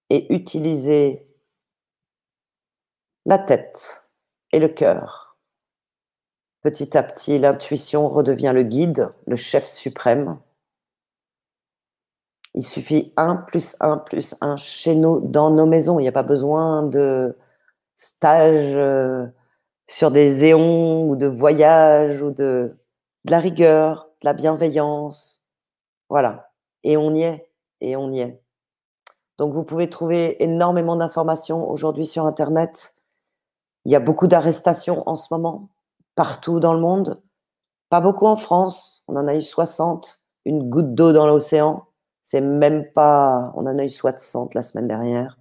et 0.09 0.33
utiliser 0.33 1.27
la 3.27 3.37
tête 3.37 4.07
et 4.51 4.57
le 4.57 4.67
cœur. 4.67 5.37
Petit 6.63 6.97
à 6.97 7.03
petit, 7.03 7.37
l'intuition 7.37 8.09
redevient 8.09 8.53
le 8.55 8.63
guide, 8.63 9.13
le 9.27 9.35
chef 9.35 9.67
suprême. 9.67 10.39
Il 12.55 12.65
suffit 12.65 13.13
un 13.15 13.35
plus 13.35 13.75
un 13.79 13.97
plus 13.97 14.33
un 14.41 14.57
chez 14.57 14.95
nous, 14.95 15.19
dans 15.19 15.51
nos 15.51 15.67
maisons. 15.67 15.99
Il 15.99 16.01
n'y 16.01 16.07
a 16.07 16.11
pas 16.11 16.23
besoin 16.23 16.81
de 16.81 17.37
stage 17.95 18.75
euh, 18.75 19.27
sur 19.91 20.09
des 20.09 20.45
éons 20.45 21.09
ou 21.09 21.15
de 21.15 21.27
voyages 21.27 22.21
ou 22.21 22.31
de, 22.31 22.77
la 23.25 23.39
rigueur, 23.39 24.09
de 24.21 24.25
la 24.25 24.33
bienveillance. 24.33 25.45
Voilà. 26.09 26.51
Et 26.83 26.97
on 26.97 27.13
y 27.13 27.23
est. 27.23 27.51
Et 27.81 27.95
on 27.95 28.11
y 28.11 28.21
est. 28.21 28.41
Donc, 29.37 29.53
vous 29.53 29.63
pouvez 29.63 29.89
trouver 29.89 30.41
énormément 30.43 30.95
d'informations 30.95 31.69
aujourd'hui 31.69 32.05
sur 32.05 32.25
Internet. 32.25 32.95
Il 33.85 33.91
y 33.91 33.95
a 33.95 33.99
beaucoup 33.99 34.27
d'arrestations 34.27 35.07
en 35.09 35.15
ce 35.15 35.33
moment, 35.33 35.69
partout 36.15 36.59
dans 36.59 36.73
le 36.73 36.79
monde. 36.79 37.21
Pas 37.89 38.01
beaucoup 38.01 38.27
en 38.27 38.35
France. 38.37 39.03
On 39.07 39.15
en 39.17 39.27
a 39.27 39.35
eu 39.35 39.41
60. 39.41 40.21
Une 40.45 40.69
goutte 40.69 40.95
d'eau 40.95 41.11
dans 41.11 41.27
l'océan. 41.27 41.85
C'est 42.23 42.41
même 42.41 42.89
pas. 42.93 43.51
On 43.55 43.65
en 43.65 43.77
a 43.77 43.83
eu 43.83 43.89
60 43.89 44.53
la 44.53 44.61
semaine 44.61 44.87
dernière. 44.87 45.37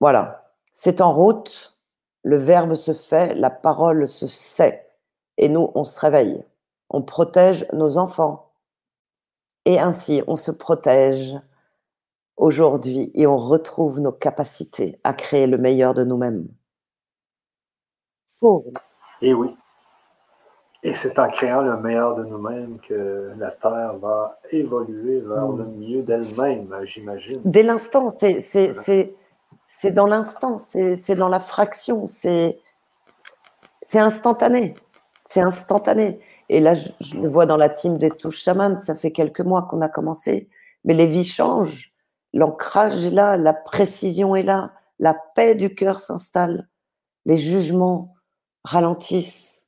Voilà. 0.00 0.52
C'est 0.72 1.00
en 1.00 1.14
route. 1.14 1.75
Le 2.26 2.38
verbe 2.38 2.74
se 2.74 2.92
fait. 2.92 3.36
La 3.36 3.50
parole 3.50 4.08
se 4.08 4.26
sait. 4.26 4.84
Et 5.38 5.48
nous, 5.48 5.70
on 5.76 5.84
se 5.84 6.00
réveille. 6.00 6.42
On 6.90 7.00
protège 7.00 7.64
nos 7.72 7.98
enfants. 7.98 8.50
Et 9.64 9.78
ainsi, 9.78 10.24
on 10.26 10.34
se 10.34 10.50
protège 10.50 11.36
aujourd'hui 12.36 13.12
et 13.14 13.28
on 13.28 13.36
retrouve 13.36 14.00
nos 14.00 14.10
capacités 14.10 14.98
à 15.04 15.14
créer 15.14 15.46
le 15.46 15.56
meilleur 15.56 15.94
de 15.94 16.02
nous-mêmes. 16.02 16.48
Et 19.22 19.32
oui. 19.32 19.56
Et 20.82 20.94
c'est 20.94 21.20
en 21.20 21.28
créant 21.28 21.62
le 21.62 21.76
meilleur 21.76 22.16
de 22.16 22.24
nous-mêmes 22.24 22.80
que 22.80 23.34
la 23.38 23.52
Terre 23.52 23.98
va 23.98 24.40
évoluer 24.50 25.20
vers 25.20 25.46
le 25.52 25.64
mm. 25.64 25.76
mieux 25.76 26.02
d'elle-même, 26.02 26.74
j'imagine. 26.82 27.40
Dès 27.44 27.62
l'instant, 27.62 28.08
c'est 28.08 29.14
dans 29.92 30.06
l'instant, 30.06 30.58
c'est 30.58 31.14
dans 31.14 31.28
la 31.28 31.40
fraction, 31.40 32.06
c'est 32.06 32.58
instantané. 33.94 34.74
C'est 35.24 35.40
instantané. 35.40 36.20
Et 36.48 36.60
là, 36.60 36.74
je, 36.74 37.16
le 37.16 37.28
vois 37.28 37.46
dans 37.46 37.56
la 37.56 37.68
team 37.68 37.98
des 37.98 38.10
touches 38.10 38.42
chamanes, 38.42 38.78
ça 38.78 38.94
fait 38.94 39.10
quelques 39.10 39.40
mois 39.40 39.62
qu'on 39.62 39.80
a 39.80 39.88
commencé, 39.88 40.48
mais 40.84 40.94
les 40.94 41.06
vies 41.06 41.24
changent. 41.24 41.92
L'ancrage 42.32 43.04
est 43.04 43.10
là, 43.10 43.36
la 43.36 43.52
précision 43.52 44.36
est 44.36 44.42
là, 44.42 44.72
la 44.98 45.14
paix 45.34 45.54
du 45.54 45.74
cœur 45.74 46.00
s'installe, 46.00 46.68
les 47.24 47.36
jugements 47.36 48.14
ralentissent 48.64 49.66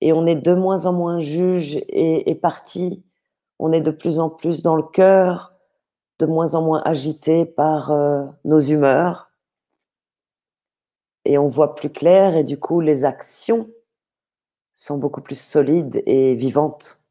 et 0.00 0.12
on 0.12 0.26
est 0.26 0.36
de 0.36 0.54
moins 0.54 0.86
en 0.86 0.92
moins 0.92 1.20
juge 1.20 1.76
et, 1.76 2.30
et 2.30 2.34
parti. 2.34 3.04
On 3.58 3.72
est 3.72 3.80
de 3.80 3.90
plus 3.90 4.18
en 4.18 4.30
plus 4.30 4.62
dans 4.62 4.76
le 4.76 4.82
cœur, 4.82 5.54
de 6.18 6.26
moins 6.26 6.54
en 6.54 6.62
moins 6.62 6.82
agité 6.84 7.44
par 7.44 7.90
euh, 7.90 8.24
nos 8.44 8.60
humeurs. 8.60 9.25
Et 11.26 11.38
on 11.38 11.48
voit 11.48 11.74
plus 11.74 11.90
clair 11.90 12.36
et 12.36 12.44
du 12.44 12.58
coup 12.58 12.80
les 12.80 13.04
actions 13.04 13.68
sont 14.74 14.98
beaucoup 14.98 15.20
plus 15.20 15.40
solides 15.40 16.02
et 16.06 16.34
vivantes. 16.34 17.02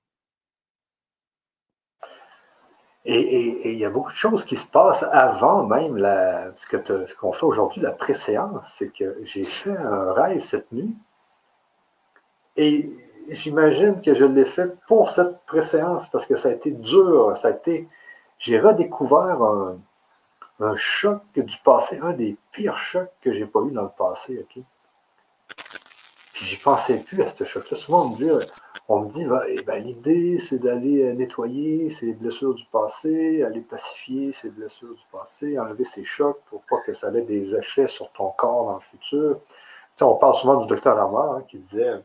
Et 3.07 3.71
il 3.71 3.77
y 3.77 3.85
a 3.85 3.89
beaucoup 3.89 4.11
de 4.11 4.17
choses 4.17 4.45
qui 4.45 4.55
se 4.55 4.67
passent 4.67 5.05
avant 5.11 5.65
même 5.67 5.97
ce 6.55 7.15
qu'on 7.15 7.33
fait 7.33 7.45
aujourd'hui, 7.45 7.81
la 7.81 7.91
préséance. 7.91 8.75
C'est 8.77 8.91
que 8.91 9.19
j'ai 9.23 9.43
fait 9.43 9.75
un 9.77 10.13
rêve 10.13 10.43
cette 10.43 10.71
nuit 10.71 10.95
et 12.55 12.89
j'imagine 13.29 14.01
que 14.01 14.15
je 14.15 14.23
l'ai 14.25 14.45
fait 14.45 14.73
pour 14.87 15.09
cette 15.09 15.39
préséance 15.45 16.09
parce 16.09 16.25
que 16.25 16.37
ça 16.37 16.49
a 16.49 16.51
été 16.53 16.71
dur. 16.71 17.35
Ça 17.37 17.49
a 17.49 17.51
été, 17.51 17.87
j'ai 18.39 18.59
redécouvert 18.59 19.43
un, 19.43 19.77
un, 20.59 20.75
choc 20.77 21.21
du 21.35 21.57
passé, 21.63 21.99
un 22.01 22.13
des 22.13 22.37
pires 22.51 22.77
chocs 22.77 23.11
que 23.21 23.33
j'ai 23.33 23.45
pas 23.45 23.61
eu 23.61 23.71
dans 23.71 23.83
le 23.83 23.89
passé. 23.89 24.39
ok? 24.39 24.63
Puis 26.33 26.45
j'y 26.45 26.57
pensais 26.57 26.97
plus 26.97 27.21
à 27.21 27.33
ce 27.33 27.45
choc-là. 27.45 27.77
Souvent, 27.77 28.07
on 28.07 28.09
me 28.09 28.15
dit, 28.17 28.29
on 28.89 28.99
me 29.01 29.09
dit 29.09 29.25
eh 29.47 29.61
ben, 29.63 29.81
l'idée, 29.81 30.37
c'est 30.39 30.59
d'aller 30.59 31.03
euh, 31.03 31.13
nettoyer 31.13 31.89
ces 31.89 32.13
blessures 32.13 32.53
du 32.53 32.65
passé, 32.65 33.41
aller 33.43 33.61
pacifier 33.61 34.33
ces 34.33 34.49
blessures 34.49 34.93
du 34.93 35.03
passé, 35.11 35.57
enlever 35.57 35.85
ces 35.85 36.03
chocs 36.03 36.41
pour 36.49 36.61
pas 36.69 36.81
que 36.85 36.93
ça 36.93 37.09
ait 37.09 37.21
des 37.21 37.55
effets 37.55 37.87
sur 37.87 38.11
ton 38.11 38.31
corps 38.31 38.65
dans 38.65 38.75
le 38.75 38.81
futur. 38.81 39.39
on 40.01 40.15
parle 40.15 40.35
souvent 40.35 40.57
du 40.57 40.67
docteur 40.67 40.99
Amar 40.99 41.35
hein, 41.35 41.43
qui 41.47 41.57
disait 41.57 42.01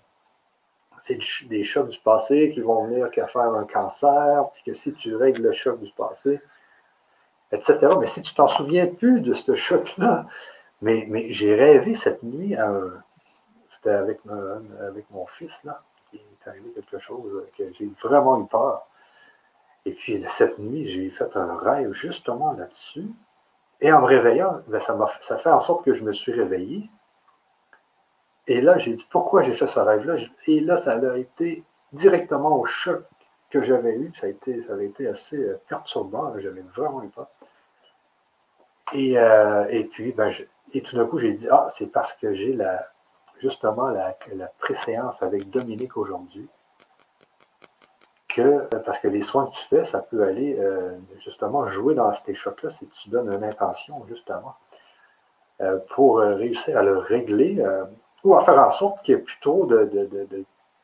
c'est 1.00 1.18
des 1.48 1.64
chocs 1.64 1.88
du 1.88 1.98
passé 1.98 2.50
qui 2.52 2.60
vont 2.60 2.84
venir 2.86 3.10
qu'à 3.10 3.26
faire 3.26 3.54
un 3.54 3.64
cancer, 3.64 4.48
puis 4.52 4.62
que 4.66 4.74
si 4.74 4.92
tu 4.92 5.16
règles 5.16 5.42
le 5.42 5.52
choc 5.52 5.80
du 5.80 5.90
passé, 5.92 6.40
etc. 7.52 7.78
Mais 7.98 8.06
si 8.06 8.22
tu 8.22 8.34
t'en 8.34 8.48
souviens 8.48 8.86
plus 8.86 9.20
de 9.20 9.34
ce 9.34 9.54
choc-là, 9.54 10.26
mais, 10.82 11.32
j'ai 11.32 11.54
rêvé 11.54 11.94
cette 11.94 12.22
nuit 12.22 12.56
c'était 13.80 13.94
avec, 13.94 14.20
mon 15.10 15.26
fils, 15.26 15.58
là. 15.64 15.82
Il 16.12 16.18
est 16.18 16.48
arrivé 16.48 16.70
quelque 16.72 16.98
chose 16.98 17.44
que 17.56 17.64
j'ai 17.72 17.90
vraiment 18.02 18.40
eu 18.40 18.46
peur. 18.46 18.86
Et 19.86 19.92
puis, 19.92 20.22
cette 20.28 20.58
nuit, 20.58 20.86
j'ai 20.86 21.08
fait 21.08 21.36
un 21.36 21.56
rêve 21.56 21.92
justement 21.92 22.52
là-dessus. 22.52 23.06
Et 23.80 23.90
en 23.92 24.00
me 24.02 24.06
réveillant, 24.06 24.60
ben, 24.66 24.80
ça, 24.80 24.98
ça 25.22 25.38
fait 25.38 25.50
en 25.50 25.60
sorte 25.60 25.84
que 25.84 25.94
je 25.94 26.04
me 26.04 26.12
suis 26.12 26.32
réveillé. 26.32 26.90
Et 28.46 28.60
là, 28.60 28.76
j'ai 28.76 28.92
dit 28.92 29.06
pourquoi 29.10 29.42
j'ai 29.42 29.54
fait 29.54 29.66
ce 29.66 29.80
rêve-là? 29.80 30.16
Et 30.46 30.60
là, 30.60 30.76
ça 30.76 30.92
a 30.92 31.16
été 31.16 31.64
directement 31.92 32.58
au 32.58 32.66
choc 32.66 33.04
que 33.48 33.62
j'avais 33.62 33.94
eu. 33.94 34.12
Ça, 34.14 34.26
a 34.26 34.30
été, 34.30 34.60
ça 34.62 34.74
avait 34.74 34.86
été 34.86 35.06
assez 35.06 35.38
euh, 35.38 35.60
perturbant. 35.68 36.34
J'avais 36.38 36.64
vraiment 36.74 37.02
eu 37.02 37.08
peur. 37.08 37.28
Et, 38.92 39.18
euh, 39.18 39.66
et 39.70 39.84
puis, 39.84 40.12
ben, 40.12 40.32
et 40.72 40.82
tout 40.82 40.96
d'un 40.96 41.06
coup, 41.06 41.18
j'ai 41.18 41.32
dit 41.32 41.48
Ah, 41.50 41.68
c'est 41.70 41.86
parce 41.86 42.12
que 42.14 42.34
j'ai 42.34 42.52
la, 42.52 42.88
justement 43.38 43.88
la, 43.88 44.16
la 44.34 44.46
préséance 44.58 45.22
avec 45.22 45.50
Dominique 45.50 45.96
aujourd'hui, 45.96 46.48
que, 48.28 48.66
parce 48.84 49.00
que 49.00 49.08
les 49.08 49.22
soins 49.22 49.46
que 49.46 49.52
tu 49.52 49.66
fais, 49.66 49.84
ça 49.84 50.00
peut 50.02 50.22
aller 50.24 50.56
euh, 50.58 50.96
justement 51.20 51.66
jouer 51.68 51.94
dans 51.94 52.12
ces 52.14 52.34
chocs-là 52.34 52.70
si 52.70 52.86
tu 52.88 53.10
donnes 53.10 53.32
une 53.32 53.44
intention, 53.44 54.04
justement, 54.08 54.54
euh, 55.60 55.78
pour 55.90 56.18
réussir 56.18 56.78
à 56.78 56.82
le 56.82 56.98
régler 56.98 57.64
ou 58.24 58.34
à 58.34 58.44
faire 58.44 58.58
en 58.58 58.70
sorte 58.70 59.02
qu'il 59.02 59.14
y 59.16 59.18
ait 59.18 59.22
plutôt 59.22 59.68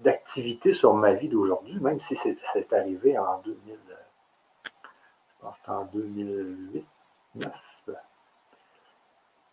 d'activité 0.00 0.72
sur 0.72 0.94
ma 0.94 1.12
vie 1.12 1.28
d'aujourd'hui, 1.28 1.78
même 1.80 2.00
si 2.00 2.16
c'est 2.16 2.72
arrivé 2.72 3.18
en 3.18 3.38
2000, 3.44 3.58
je 4.64 4.70
pense 5.40 5.56
en 5.68 5.84
2008, 5.84 6.84
2009. 7.34 7.65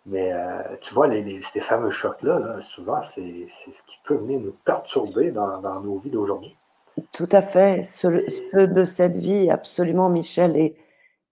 Mais 0.05 0.33
euh, 0.33 0.61
tu 0.81 0.93
vois, 0.93 1.09
ces 1.53 1.61
fameux 1.61 1.91
chocs-là, 1.91 2.59
souvent, 2.61 3.01
c'est 3.01 3.21
ce 3.21 3.83
qui 3.87 3.97
peut 4.03 4.15
venir 4.15 4.39
nous 4.41 4.55
perturber 4.65 5.31
dans, 5.31 5.81
nos 5.81 5.97
vies 5.99 6.09
d'aujourd'hui. 6.09 6.55
Tout 7.13 7.29
à 7.31 7.41
fait. 7.41 7.83
Ceux, 7.83 8.25
de 8.67 8.83
cette 8.83 9.17
vie, 9.17 9.49
absolument, 9.49 10.09
Michel, 10.09 10.57
et, 10.57 10.75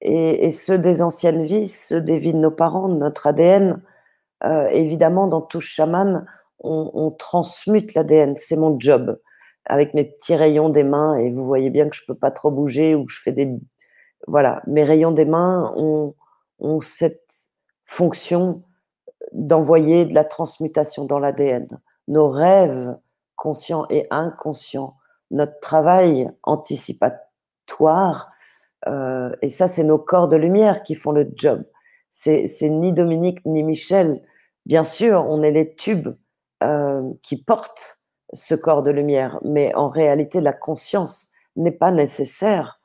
et, 0.02 0.52
ceux 0.52 0.78
des 0.78 1.02
anciennes 1.02 1.44
vies, 1.44 1.68
ceux 1.68 2.02
des 2.02 2.18
vies 2.18 2.34
de 2.34 2.38
nos 2.38 2.52
parents, 2.52 2.88
de 2.88 2.96
notre 2.96 3.28
ADN. 3.28 3.82
Euh, 4.44 4.68
évidemment, 4.70 5.28
dans 5.28 5.42
tout 5.42 5.60
chaman, 5.60 6.26
on, 6.60 7.12
transmute 7.12 7.94
l'ADN. 7.94 8.36
C'est 8.38 8.56
mon 8.56 8.80
job. 8.80 9.20
avec 9.66 9.94
mes 9.94 10.06
petits 10.06 10.36
rayons 10.36 10.70
des 10.70 10.84
mains, 10.84 11.18
et 11.18 11.30
vous 11.30 11.46
voyez 11.46 11.70
bien 11.70 11.88
que 11.90 11.96
je 11.96 12.04
peux 12.08 12.16
pas 12.16 12.32
trop 12.32 12.52
bouger 12.52 12.96
ou 12.96 13.06
que 13.06 13.12
je 13.12 13.22
fais 13.22 13.32
des... 13.32 13.50
Voilà, 14.28 14.62
mes 14.66 14.84
rayons 14.84 15.12
des 15.12 15.26
mains 15.26 15.72
ont, 15.76 16.16
ont 16.60 16.82
cette 16.82 17.22
fonction 17.92 18.64
d'envoyer 19.34 20.06
de 20.06 20.14
la 20.14 20.24
transmutation 20.24 21.04
dans 21.04 21.20
l'ADN. 21.20 21.68
Nos 22.08 22.30
rêves 22.30 22.98
conscients 23.36 23.86
et 23.89 24.08
inconscients, 24.12 24.96
notre 25.30 25.60
travail 25.60 26.32
anticipatoire, 26.44 28.32
euh, 28.88 29.36
et 29.42 29.50
ça, 29.50 29.68
c'est 29.68 29.84
nos 29.84 29.98
corps 29.98 30.30
de 30.30 30.38
lumière 30.38 30.84
qui 30.84 30.96
font 30.96 31.12
le 31.12 31.30
job. 31.36 31.66
C'est 32.12 32.48
ni 32.64 32.94
Dominique 32.94 33.39
ni 33.46 33.62
Michel. 33.62 34.22
Bien 34.66 34.86
sûr, 34.86 35.26
on 35.28 35.44
est 35.44 35.52
les 35.52 35.76
tubes 35.76 36.16
euh, 36.64 37.02
qui 37.24 37.44
portent 37.44 38.00
ce 38.32 38.56
corps 38.56 38.84
de 38.84 38.92
lumière, 38.92 39.38
mais 39.44 39.76
en 39.76 39.89
réalité, 39.89 40.39
la 40.39 40.54
conscience 40.54 41.30
n'est 41.58 41.72
pas 41.72 41.92
nécessaire. 41.92 42.80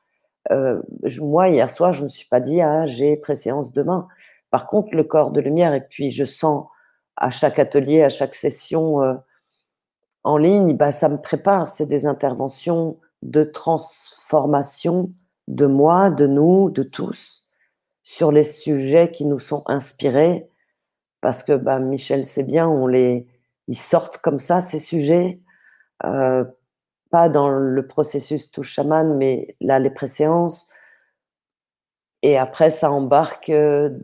Euh, 0.51 0.81
moi, 1.21 1.47
hier 1.47 1.69
soir, 1.69 1.93
je 1.93 1.99
ne 1.99 2.05
me 2.05 2.09
suis 2.09 2.27
pas 2.27 2.41
dit, 2.41 2.59
ah, 2.59 2.85
j'ai 2.85 3.15
préséance 3.15 3.71
demain. 3.71 4.09
Par 4.49 4.67
contre, 4.67 4.95
le 4.95 5.03
corps 5.03 5.31
de 5.31 5.41
lumière, 5.41 5.73
et 5.73 5.81
puis 5.81 6.11
je 6.11 6.25
sens 6.25 6.67
à 7.15 7.31
chaque 7.31 7.59
atelier, 7.59 8.03
à 8.03 8.09
chaque 8.09 8.35
session 8.35 9.01
euh, 9.01 9.15
en 10.23 10.37
ligne, 10.37 10.75
bah, 10.75 10.91
ça 10.91 11.09
me 11.09 11.17
prépare. 11.17 11.67
C'est 11.67 11.85
des 11.85 12.05
interventions 12.05 12.99
de 13.21 13.43
transformation 13.43 15.11
de 15.47 15.65
moi, 15.65 16.09
de 16.09 16.27
nous, 16.27 16.69
de 16.69 16.83
tous, 16.83 17.47
sur 18.03 18.31
les 18.31 18.43
sujets 18.43 19.11
qui 19.11 19.25
nous 19.25 19.39
sont 19.39 19.63
inspirés. 19.65 20.49
Parce 21.21 21.43
que 21.43 21.53
bah, 21.53 21.79
Michel 21.79 22.25
sait 22.25 22.43
bien, 22.43 22.67
on 22.67 22.87
les, 22.87 23.27
ils 23.67 23.77
sortent 23.77 24.19
comme 24.19 24.39
ça, 24.39 24.61
ces 24.61 24.79
sujets. 24.79 25.41
Euh, 26.05 26.45
pas 27.09 27.29
dans 27.29 27.49
le 27.49 27.87
processus 27.87 28.51
tout 28.51 28.63
chaman, 28.63 29.15
mais 29.17 29.55
là, 29.61 29.79
les 29.79 29.89
préséances. 29.89 30.69
Et 32.21 32.37
après, 32.37 32.69
ça 32.69 32.91
embarque 32.91 33.49
euh, 33.49 33.97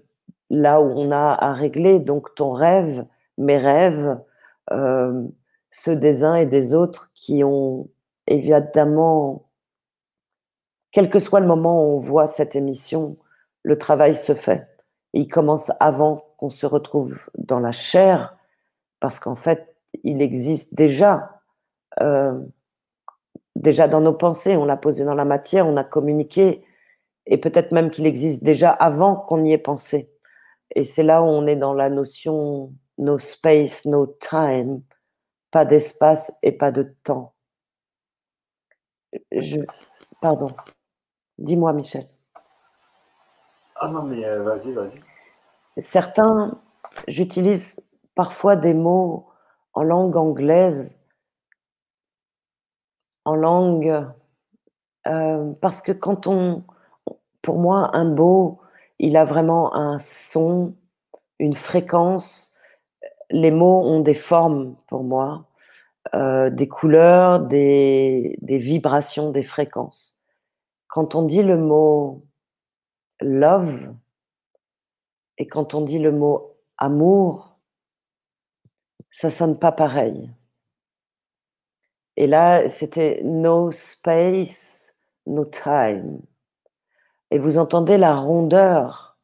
là 0.53 0.81
où 0.81 0.85
on 0.85 1.11
a 1.11 1.33
à 1.33 1.51
régler. 1.51 1.99
Donc, 1.99 2.35
ton 2.35 2.51
rêve, 2.51 3.05
mes 3.37 3.57
rêves, 3.57 4.19
euh, 4.71 5.27
ceux 5.71 5.95
des 5.95 6.23
uns 6.23 6.35
et 6.35 6.45
des 6.45 6.75
autres 6.75 7.11
qui 7.15 7.43
ont 7.43 7.89
évidemment, 8.27 9.49
quel 10.91 11.09
que 11.09 11.19
soit 11.19 11.39
le 11.39 11.47
moment 11.47 11.83
où 11.83 11.97
on 11.97 11.99
voit 11.99 12.27
cette 12.27 12.55
émission, 12.55 13.17
le 13.63 13.77
travail 13.77 14.15
se 14.15 14.35
fait. 14.35 14.67
il 15.15 15.27
commence 15.27 15.71
avant 15.79 16.25
qu'on 16.37 16.49
se 16.49 16.65
retrouve 16.65 17.29
dans 17.37 17.59
la 17.59 17.71
chair, 17.71 18.35
parce 18.99 19.19
qu'en 19.19 19.35
fait, 19.35 19.75
il 20.03 20.21
existe 20.21 20.75
déjà. 20.75 21.41
Euh, 22.01 22.39
déjà 23.55 23.87
dans 23.87 24.01
nos 24.01 24.13
pensées, 24.13 24.57
on 24.57 24.65
l'a 24.65 24.77
posé 24.77 25.05
dans 25.05 25.13
la 25.13 25.25
matière, 25.25 25.67
on 25.67 25.77
a 25.77 25.83
communiqué, 25.83 26.63
et 27.25 27.37
peut-être 27.37 27.71
même 27.71 27.91
qu'il 27.91 28.05
existe 28.05 28.43
déjà 28.43 28.71
avant 28.71 29.15
qu'on 29.15 29.43
y 29.43 29.53
ait 29.53 29.57
pensé. 29.57 30.12
Et 30.73 30.83
c'est 30.83 31.03
là 31.03 31.21
où 31.21 31.25
on 31.25 31.47
est 31.47 31.55
dans 31.55 31.73
la 31.73 31.89
notion 31.89 32.73
no 32.97 33.17
space, 33.17 33.85
no 33.85 34.07
time, 34.07 34.81
pas 35.51 35.65
d'espace 35.65 36.31
et 36.41 36.51
pas 36.51 36.71
de 36.71 36.95
temps. 37.03 37.33
Je... 39.31 39.59
Pardon. 40.21 40.47
Dis-moi, 41.37 41.73
Michel. 41.73 42.07
Ah 43.75 43.89
non, 43.89 44.03
mais 44.03 44.23
euh, 44.25 44.43
vas-y, 44.43 44.71
vas-y. 44.71 45.01
Certains, 45.77 46.59
j'utilise 47.07 47.81
parfois 48.15 48.55
des 48.55 48.73
mots 48.73 49.27
en 49.73 49.83
langue 49.83 50.15
anglaise 50.15 50.97
en 53.25 53.35
langue, 53.35 54.05
euh, 55.07 55.53
parce 55.61 55.81
que 55.81 55.91
quand 55.91 56.27
on, 56.27 56.63
pour 57.41 57.57
moi, 57.57 57.91
un 57.93 58.05
beau, 58.05 58.59
il 58.99 59.17
a 59.17 59.25
vraiment 59.25 59.75
un 59.75 59.99
son, 59.99 60.75
une 61.39 61.55
fréquence. 61.55 62.53
Les 63.29 63.51
mots 63.51 63.81
ont 63.81 63.99
des 63.99 64.13
formes 64.13 64.75
pour 64.87 65.03
moi, 65.03 65.47
euh, 66.13 66.49
des 66.49 66.67
couleurs, 66.67 67.39
des, 67.39 68.37
des 68.41 68.57
vibrations, 68.57 69.31
des 69.31 69.43
fréquences. 69.43 70.19
Quand 70.87 71.15
on 71.15 71.23
dit 71.23 71.43
le 71.43 71.57
mot 71.57 72.25
love 73.21 73.93
et 75.37 75.47
quand 75.47 75.73
on 75.73 75.81
dit 75.81 75.99
le 75.99 76.11
mot 76.11 76.57
amour, 76.77 77.57
ça 79.09 79.29
sonne 79.29 79.57
pas 79.57 79.71
pareil. 79.71 80.31
Et 82.15 82.27
là, 82.27 82.69
c'était 82.69 83.21
no 83.23 83.71
space, 83.71 84.93
no 85.25 85.45
time. 85.45 86.21
Et 87.33 87.39
vous 87.39 87.57
entendez 87.57 87.97
la 87.97 88.15
rondeur, 88.15 89.17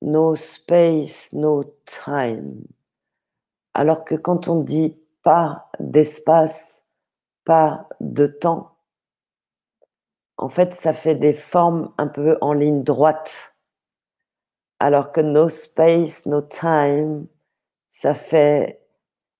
no 0.00 0.34
space, 0.34 1.30
no 1.34 1.64
time. 1.84 2.64
Alors 3.74 4.06
que 4.06 4.14
quand 4.14 4.48
on 4.48 4.62
dit 4.62 4.96
pas 5.22 5.68
d'espace, 5.78 6.86
pas 7.44 7.86
de 8.00 8.26
temps, 8.26 8.78
en 10.38 10.48
fait, 10.48 10.74
ça 10.74 10.94
fait 10.94 11.16
des 11.16 11.34
formes 11.34 11.92
un 11.98 12.08
peu 12.08 12.38
en 12.40 12.54
ligne 12.54 12.82
droite. 12.82 13.54
Alors 14.80 15.12
que 15.12 15.20
no 15.20 15.50
space, 15.50 16.24
no 16.24 16.40
time, 16.40 17.26
ça 17.90 18.14
fait 18.14 18.80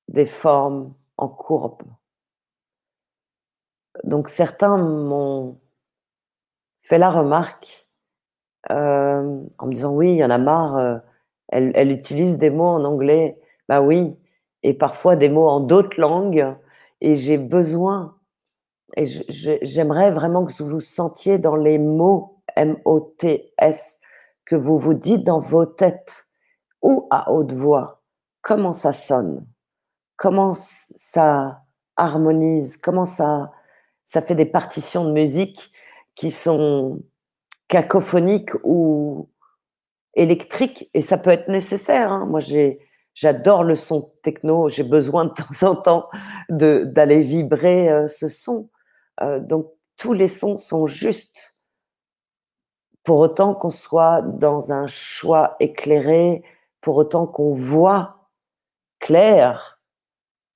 des 0.09 0.27
formes 0.27 0.95
en 1.17 1.29
courbe 1.29 1.83
donc 4.03 4.29
certains 4.29 4.77
m'ont 4.77 5.61
fait 6.81 6.99
la 6.99 7.11
remarque 7.11 7.84
euh, 8.71 9.41
en 9.59 9.67
me 9.67 9.73
disant 9.73 9.93
oui, 9.93 10.11
il 10.12 10.17
y 10.17 10.25
en 10.25 10.31
a 10.31 10.39
marre, 10.39 10.77
euh, 10.77 10.97
elle, 11.49 11.93
utilise 11.93 12.39
des 12.39 12.51
mots 12.51 12.65
en 12.67 12.85
anglais, 12.85 13.39
bah 13.69 13.81
oui, 13.81 14.17
et 14.62 14.75
parfois 14.75 15.17
des 15.17 15.29
mots 15.29 15.49
en 15.49 15.61
d'autres 15.61 16.01
langues, 16.01 16.55
et 17.01 17.17
j'ai 17.17 17.39
besoin, 17.39 18.17
et 18.97 19.05
j'aimerais 19.07 20.11
vraiment 20.11 20.45
que 20.47 20.53
vous 20.62 20.69
vous 20.69 20.81
sentiez 20.81 21.39
dans 21.39 21.57
les 21.57 21.79
mots 21.79 22.41
M-O-T-S 22.57 24.01
que 24.45 24.57
vous 24.57 24.79
vous 24.79 24.95
dites 24.95 25.25
dans 25.25 25.41
vos 25.41 25.67
têtes 25.67 26.27
ou 26.83 27.09
à 27.11 27.33
haute 27.33 27.53
voix, 27.53 28.03
comment 28.43 28.73
ça 28.73 28.93
sonne, 28.93 29.47
comment 30.17 30.53
ça 30.55 31.62
harmonise, 31.97 32.77
comment 32.77 33.05
ça 33.05 33.53
ça 34.05 34.23
fait 34.23 34.35
des 34.35 34.47
partitions 34.47 35.05
de 35.05 35.12
musique 35.12 35.73
qui 36.15 36.31
sont 36.31 37.03
cacophoniques 37.69 38.55
ou 38.62 39.29
électriques 40.15 40.91
et 40.95 41.01
ça 41.01 41.19
peut 41.19 41.31
être 41.31 41.49
nécessaire. 41.49 42.12
Hein. 42.12 42.27
Moi, 42.27 42.41
j'adore 43.15 43.65
le 43.65 43.75
son 43.75 44.12
techno, 44.23 44.69
j'ai 44.69 44.83
besoin 44.83 45.27
de 45.27 45.31
temps 45.35 45.71
en 45.71 45.77
temps 45.77 46.09
d'aller 46.49 47.23
vibrer 47.23 47.91
euh, 47.91 48.09
ce 48.09 48.29
son. 48.29 48.69
Euh, 49.23 49.41
donc, 49.41 49.71
tous 49.97 50.12
les 50.12 50.29
sons 50.29 50.57
sont 50.57 50.87
justes. 50.87 51.57
Pour 53.05 53.19
autant 53.19 53.55
qu'on 53.55 53.71
soit 53.71 54.23
dans 54.23 54.73
un 54.73 54.87
choix 54.87 55.57
éclairé, 55.61 56.43
pour 56.81 56.97
autant 56.97 57.27
qu'on 57.27 57.53
voit 57.53 58.31
clair 58.99 59.79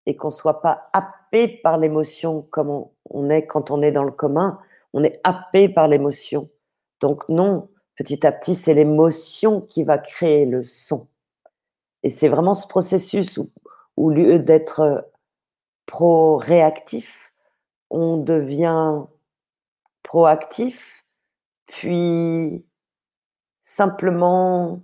et 0.07 0.17
qu'on 0.17 0.29
ne 0.29 0.33
soit 0.33 0.63
pas 0.63 0.89
happé 0.95 1.49
par 1.49 1.77
l'émotion 1.77 2.43
comme 2.51 2.87
on 3.11 3.29
est 3.29 3.47
quand 3.47 3.71
on 3.71 3.83
est 3.83 3.93
dans 3.93 4.05
le 4.05 4.13
commun, 4.13 4.59
on 4.95 5.05
est 5.05 5.21
happé 5.25 5.69
par 5.69 5.89
l'émotion. 5.89 6.49
Donc 7.01 7.29
non, 7.29 7.69
petit 7.97 8.27
à 8.27 8.33
petit, 8.33 8.55
c'est 8.55 8.75
l'émotion 8.75 9.61
qui 9.61 9.85
va 9.85 9.99
créer 9.99 10.47
le 10.47 10.63
son. 10.63 11.09
Et 12.03 12.11
c'est 12.11 12.29
vraiment 12.29 12.55
ce 12.55 12.67
processus 12.67 13.39
où, 13.39 13.51
au 13.97 14.11
lieu 14.11 14.39
d'être 14.39 15.11
pro-réactif, 15.87 17.33
on 17.91 18.19
devient 18.19 19.03
proactif, 20.03 21.05
puis 21.67 22.65
simplement, 23.63 24.81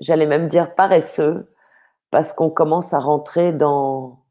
j'allais 0.00 0.26
même 0.26 0.48
dire 0.48 0.74
paresseux, 0.74 1.54
parce 2.10 2.32
qu'on 2.32 2.50
commence 2.50 2.92
à 2.92 2.98
rentrer 2.98 3.52
dans 3.52 4.24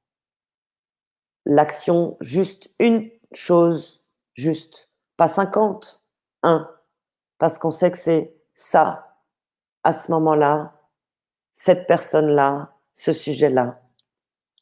l'action 1.46 2.18
juste 2.20 2.70
une 2.80 3.10
chose 3.34 4.04
juste, 4.34 4.90
pas 5.18 5.28
50, 5.28 6.04
un, 6.44 6.70
parce 7.40 7.58
qu'on 7.58 7.72
sait 7.72 7.92
que 7.92 7.98
c'est 7.98 8.36
ça, 8.54 9.16
à 9.84 9.94
ce 9.94 10.12
moment-là, 10.12 10.74
cette 11.54 11.88
personne-là, 11.88 12.74
ce 12.94 13.14
sujet-là, 13.14 13.82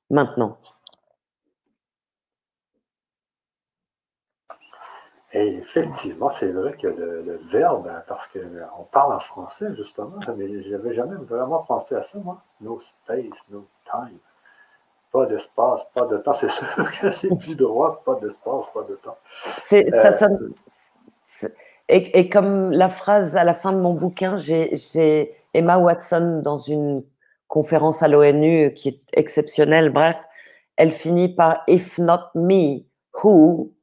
maintenant. 0.10 0.58
Et 5.34 5.58
effectivement, 5.58 6.32
c'est 6.32 6.52
vrai 6.52 6.78
que 6.78 6.88
le, 6.88 7.42
verbe, 7.52 7.92
parce 8.08 8.28
qu'on 8.28 8.84
parle 8.92 9.14
en 9.14 9.20
français 9.20 9.76
justement, 9.76 10.20
mais 10.38 10.64
j'avais 10.64 10.94
jamais 10.94 11.16
vraiment 11.16 11.64
pensé 11.64 11.96
à 11.96 12.04
ça, 12.04 12.20
moi. 12.20 12.42
No 12.62 12.80
space, 12.80 13.50
no 13.50 13.68
time. 13.86 14.18
pas 15.12 15.26
d'espace, 15.26 15.86
pas 15.94 16.06
de 16.06 16.18
temps. 16.18 16.34
C'est 16.34 16.50
sûr 16.50 16.68
que 17.02 17.12
c'est 17.12 17.36
plus 17.38 17.56
droit, 17.56 18.02
pas 18.06 18.16
d'espace, 18.16 18.66
pas 18.74 18.84
de 18.84 18.96
temps. 18.96 19.18
Euh, 19.74 20.50
et, 21.90 22.30
comme 22.30 22.72
la 22.72 22.90
phrase 22.90 23.38
à 23.38 23.44
la 23.44 23.54
fin 23.54 23.72
de 23.72 23.80
mon 23.80 23.94
bouquin, 23.94 24.36
j'ai 24.38 25.36
Emma 25.54 25.78
Watson 25.78 26.42
dans 26.44 26.58
une 26.58 27.04
conférence 27.48 28.04
à 28.04 28.08
l'ONU 28.10 28.74
qui 28.74 28.90
est 28.90 29.02
exceptionnelle, 29.14 29.90
bref, 29.90 30.26
elle 30.76 30.92
finit 30.92 31.34
par 31.34 31.64
If 31.68 31.98
not 31.98 32.30
me, 32.36 32.86
who? 33.24 33.74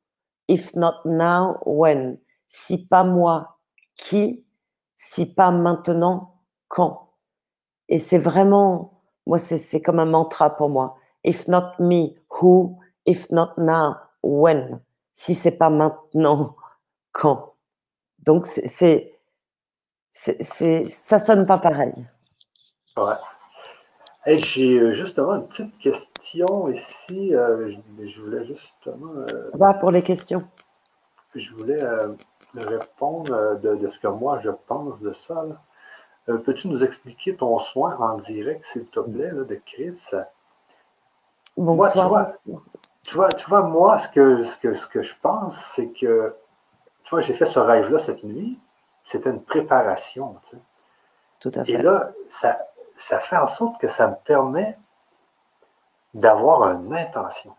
If 0.49 0.75
not 0.75 1.01
now, 1.07 1.57
when? 1.65 2.19
Si 2.47 2.87
pas 2.87 3.05
moi, 3.05 3.57
qui? 3.97 4.45
Si 4.95 5.35
pas 5.35 5.51
maintenant, 5.51 6.35
quand? 6.69 7.09
Et 7.89 7.99
c'est 7.99 8.19
vraiment, 8.19 9.01
moi, 9.27 9.39
c'est 9.39 9.81
comme 9.81 9.99
un 9.99 10.05
mantra 10.05 10.51
pour 10.51 10.69
moi. 10.69 10.97
If 11.25 11.49
not 11.49 11.73
me, 11.79 12.11
who? 12.29 12.79
If 13.07 13.31
not 13.31 13.55
now, 13.57 13.95
when? 14.23 14.81
Si 15.15 15.35
c'est 15.35 15.57
pas 15.57 15.71
maintenant, 15.71 16.55
quand? 17.13 17.54
Donc, 18.25 18.47
c'est, 18.47 19.19
c'est, 20.11 20.89
ça 20.89 21.19
sonne 21.19 21.47
pas 21.47 21.59
pareil. 21.59 21.93
Ouais. 22.97 23.15
J'ai 24.27 24.79
euh, 24.79 24.93
justement 24.93 25.35
une 25.35 25.47
petite 25.47 25.77
question 25.79 26.69
ici. 26.69 27.35
Euh, 27.35 27.75
je, 28.03 28.21
voulais 28.21 28.45
justement. 28.47 29.13
Euh, 29.29 29.51
Va 29.55 29.75
pour 29.75 29.91
les 29.91 30.03
questions. 30.03 30.45
Je 31.35 31.53
voulais 31.53 31.83
répondre 32.55 33.59
de, 33.59 33.89
ce 33.91 33.99
que 33.99 34.07
moi 34.07 34.39
je 34.41 34.51
pense 34.67 35.01
de 35.01 35.13
ça. 35.13 35.45
Peux-tu 36.27 36.69
nous 36.69 36.83
expliquer 36.83 37.37
ton 37.37 37.59
soin 37.59 37.97
en 37.99 38.17
direct, 38.19 38.65
s'il 38.65 38.87
te 38.87 39.01
plaît, 39.01 39.33
de 39.33 39.61
Chris? 39.67 39.99
Bonsoir. 41.57 42.33
tu, 43.03 43.15
vois, 43.15 43.29
tu, 43.31 43.49
vois, 43.49 43.63
moi, 43.63 43.99
ce 43.99 44.09
que, 44.09 44.45
ce 44.45 44.57
que, 44.59 44.75
ce 44.75 44.87
que 44.87 45.03
je 45.03 45.15
pense, 45.21 45.57
c'est 45.75 45.91
que, 45.91 46.35
tu 47.05 47.11
vois, 47.11 47.21
j'ai 47.21 47.35
fait 47.35 47.47
ce 47.47 47.59
rêve-là 47.59 47.99
cette 47.99 48.25
nuit. 48.25 48.59
C'était 49.05 49.31
une 49.31 49.43
préparation. 49.43 50.37
Tout 51.39 51.53
à 51.55 51.65
fait. 51.65 51.73
Et 51.73 51.77
là, 51.77 52.11
ça, 52.31 52.59
ça 52.97 53.21
fait 53.21 53.37
en 53.37 53.47
sorte 53.47 53.81
que 53.81 53.89
ça 53.89 54.09
me 54.09 54.17
permet 54.25 54.79
d'avoir 56.15 56.63
une 56.73 56.95
intention. 56.95 57.55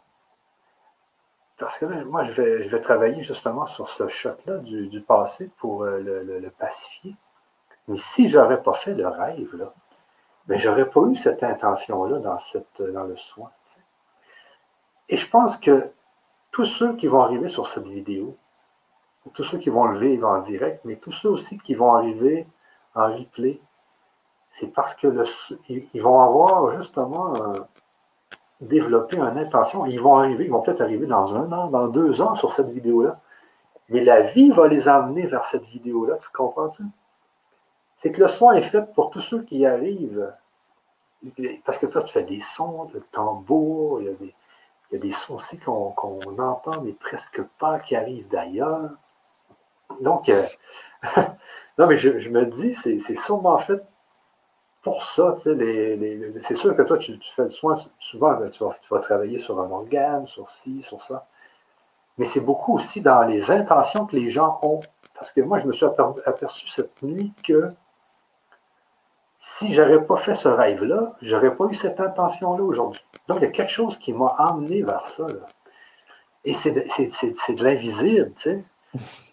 Parce 1.57 1.77
que 1.77 1.85
moi, 1.85 2.23
je 2.23 2.31
vais, 2.31 2.63
je 2.63 2.69
vais 2.69 2.81
travailler 2.81 3.23
justement 3.23 3.65
sur 3.65 3.89
ce 3.89 4.07
choc-là 4.07 4.57
du, 4.57 5.01
passé 5.01 5.49
pour 5.57 5.83
euh, 5.83 5.99
le, 6.01 6.49
pacifier. 6.49 7.15
Mais 7.87 7.97
si 7.97 8.27
je 8.27 8.37
n'aurais 8.37 8.61
pas 8.61 8.73
fait 8.73 8.93
le 8.93 9.07
rêve, 9.07 9.55
là, 9.55 9.71
ben, 10.47 10.59
je 10.59 10.69
n'aurais 10.69 10.89
pas 10.89 11.01
eu 11.01 11.15
cette 11.15 11.43
intention-là 11.43 12.19
dans, 12.19 12.39
cette, 12.39 12.81
dans 12.81 13.03
le 13.03 13.15
soin. 13.15 13.51
Et 15.07 15.17
je 15.17 15.29
pense 15.29 15.57
que 15.57 15.91
tous 16.51 16.65
ceux 16.65 16.95
qui 16.95 17.07
vont 17.07 17.21
arriver 17.21 17.47
sur 17.47 17.67
cette 17.67 17.87
vidéo, 17.87 18.35
tous 19.33 19.43
ceux 19.43 19.57
qui 19.57 19.69
vont 19.69 19.85
le 19.85 19.99
vivre 19.99 20.27
en 20.27 20.39
direct, 20.39 20.81
mais 20.85 20.95
tous 20.97 21.11
ceux 21.11 21.29
aussi 21.29 21.57
qui 21.57 21.75
vont 21.75 21.93
arriver 21.93 22.45
en 22.93 23.13
replay, 23.13 23.59
c'est 24.51 24.67
parce 24.67 24.95
que 24.95 25.07
ils 25.69 26.01
vont 26.01 26.21
avoir 26.21 26.77
justement 26.79 27.35
euh, 27.35 27.53
développé 28.61 29.17
une 29.17 29.37
intention. 29.37 29.85
Ils 29.85 29.99
vont 29.99 30.15
arriver, 30.17 30.45
ils 30.45 30.51
vont 30.51 30.61
peut-être 30.61 30.81
arriver 30.81 31.07
dans 31.07 31.35
un 31.35 31.51
an, 31.51 31.67
dans 31.67 31.87
deux 31.87 32.21
ans 32.21 32.35
sur 32.35 32.53
cette 32.53 32.69
vidéo-là. 32.69 33.19
Mais 33.89 34.03
la 34.03 34.21
vie 34.21 34.49
va 34.51 34.67
les 34.67 34.87
amener 34.87 35.27
vers 35.27 35.45
cette 35.45 35.65
vidéo-là, 35.65 36.17
tu 36.17 36.29
comprends-tu? 36.31 36.83
C'est 37.97 38.11
que 38.11 38.21
le 38.21 38.27
son 38.27 38.51
est 38.51 38.61
fait 38.61 38.81
pour 38.93 39.09
tous 39.09 39.21
ceux 39.21 39.41
qui 39.43 39.65
arrivent. 39.65 40.31
Parce 41.65 41.77
que 41.77 41.87
toi, 41.87 42.03
tu 42.03 42.13
fais 42.13 42.23
des 42.23 42.41
sons, 42.41 42.85
de 42.85 42.99
tambour, 43.11 43.99
il 44.01 44.05
y 44.05 44.09
a 44.09 44.13
des, 44.13 44.33
il 44.89 44.93
y 44.93 44.97
a 44.97 44.99
des 44.99 45.11
sons 45.11 45.35
aussi 45.35 45.57
qu'on 45.57 45.93
entend, 46.39 46.81
mais 46.81 46.93
presque 46.93 47.41
pas, 47.59 47.79
qui 47.79 47.95
arrivent 47.95 48.29
d'ailleurs. 48.29 48.91
Donc, 50.01 50.29
euh, 50.29 50.43
non, 51.77 51.87
mais 51.87 51.97
je, 51.97 52.29
me 52.29 52.45
dis, 52.45 52.73
c'est 52.73 52.99
sûrement 53.17 53.57
fait 53.59 53.81
pour 54.81 55.03
ça, 55.03 55.35
c'est 55.39 56.55
sûr 56.55 56.75
que 56.75 56.83
toi, 56.83 56.99
tu, 56.99 57.17
fais 57.35 57.43
le 57.43 57.49
soin, 57.49 57.75
souvent, 57.99 58.33
ben, 58.35 58.51
tu, 58.51 58.63
vas, 58.63 58.99
travailler 58.99 59.39
sur 59.39 59.59
un 59.59 59.71
organe, 59.71 60.27
sur 60.27 60.51
ci, 60.51 60.83
sur 60.83 61.03
ça. 61.03 61.25
Mais 62.19 62.25
c'est 62.25 62.39
beaucoup 62.39 62.75
aussi 62.75 63.01
dans 63.01 63.23
les 63.23 63.49
intentions 63.49 64.05
que 64.05 64.15
les 64.15 64.29
gens 64.29 64.59
ont. 64.61 64.81
Parce 65.15 65.31
que 65.31 65.41
moi, 65.41 65.57
je 65.57 65.65
me 65.65 65.73
suis 65.73 65.87
aperçu 66.25 66.67
cette 66.67 67.01
nuit 67.01 67.33
que 67.43 67.69
si 69.39 69.73
je 69.73 69.81
n'aurais 69.81 70.05
pas 70.05 70.17
fait 70.17 70.35
ce 70.35 70.49
rêve-là, 70.49 71.13
je 71.21 71.35
n'aurais 71.35 71.55
pas 71.55 71.65
eu 71.65 71.73
cette 71.73 71.99
intention-là 71.99 72.63
aujourd'hui. 72.63 73.03
Donc, 73.27 73.39
il 73.39 73.43
y 73.43 73.47
a 73.47 73.51
quelque 73.51 73.71
chose 73.71 73.97
qui 73.97 74.13
m'a 74.13 74.35
amené 74.37 74.83
vers 74.83 75.07
ça. 75.07 75.25
Et 76.43 76.53
c'est 76.53 76.71
de 76.73 77.63
l'invisible, 77.63 78.33
tu 78.35 78.41
sais. 78.41 78.61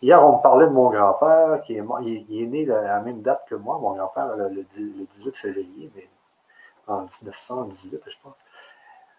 Hier, 0.02 0.22
on 0.22 0.38
me 0.38 0.42
parlait 0.42 0.66
de 0.66 0.72
mon 0.72 0.90
grand-père, 0.90 1.62
qui 1.62 1.76
est, 1.76 1.82
il, 2.02 2.42
est 2.42 2.46
né 2.46 2.70
à 2.70 2.82
la 2.82 3.00
même 3.00 3.22
date 3.22 3.44
que 3.48 3.54
moi, 3.54 3.78
mon 3.78 3.94
grand-père, 3.94 4.36
le, 4.36 4.64
18 4.64 5.36
février, 5.36 5.90
en 6.86 7.02
1918, 7.02 8.00
je 8.06 8.16
pense. 8.22 8.34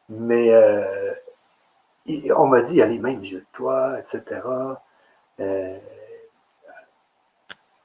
Mais 0.09 0.51
euh, 0.51 1.13
on 2.35 2.47
m'a 2.47 2.61
dit, 2.61 2.75
il 2.75 2.81
a 2.81 2.85
les 2.85 2.99
mains 2.99 3.17
vieux 3.17 3.39
de 3.39 3.45
toi, 3.53 3.99
etc. 3.99 4.41
Euh, 5.39 5.77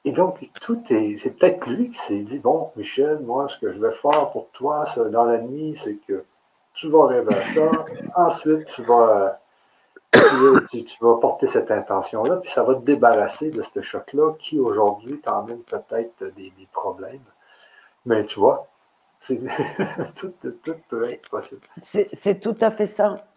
et 0.05 0.11
donc, 0.11 0.49
tout 0.61 0.81
est. 0.89 1.17
C'est 1.17 1.31
peut-être 1.31 1.65
lui 1.67 1.91
qui 1.91 1.97
s'est 1.99 2.19
dit 2.19 2.39
Bon, 2.39 2.71
Michel, 2.75 3.19
moi, 3.19 3.47
ce 3.47 3.57
que 3.57 3.71
je 3.71 3.79
vais 3.79 3.91
faire 3.91 4.31
pour 4.31 4.49
toi 4.51 4.85
dans 5.11 5.25
la 5.25 5.39
nuit, 5.39 5.79
c'est 5.83 5.95
que 6.07 6.25
tu 6.73 6.89
vas 6.89 7.07
rêver 7.07 7.35
à 7.35 7.53
ça. 7.53 7.85
Ensuite, 8.15 8.65
tu 8.67 8.83
vas 8.83 9.38
tu, 10.11 10.97
vas 11.01 11.17
porter 11.17 11.47
cette 11.47 11.71
intention-là, 11.71 12.37
puis 12.37 12.51
ça 12.51 12.63
va 12.63 12.75
te 12.75 12.81
débarrasser 12.81 13.51
de 13.51 13.61
ce 13.61 13.81
choc-là 13.81 14.33
qui 14.39 14.59
aujourd'hui 14.59 15.19
t'emmène 15.19 15.61
peut-être 15.63 16.23
des, 16.35 16.51
problèmes. 16.71 17.23
Mais 18.05 18.25
tu 18.25 18.39
vois, 18.39 18.67
tout, 20.15 20.33
peut 20.89 21.09
être 21.09 21.29
possible. 21.29 21.61
C'est 21.83 22.39
tout 22.39 22.57
à 22.61 22.71
fait 22.71 22.85
ça. 22.85 23.27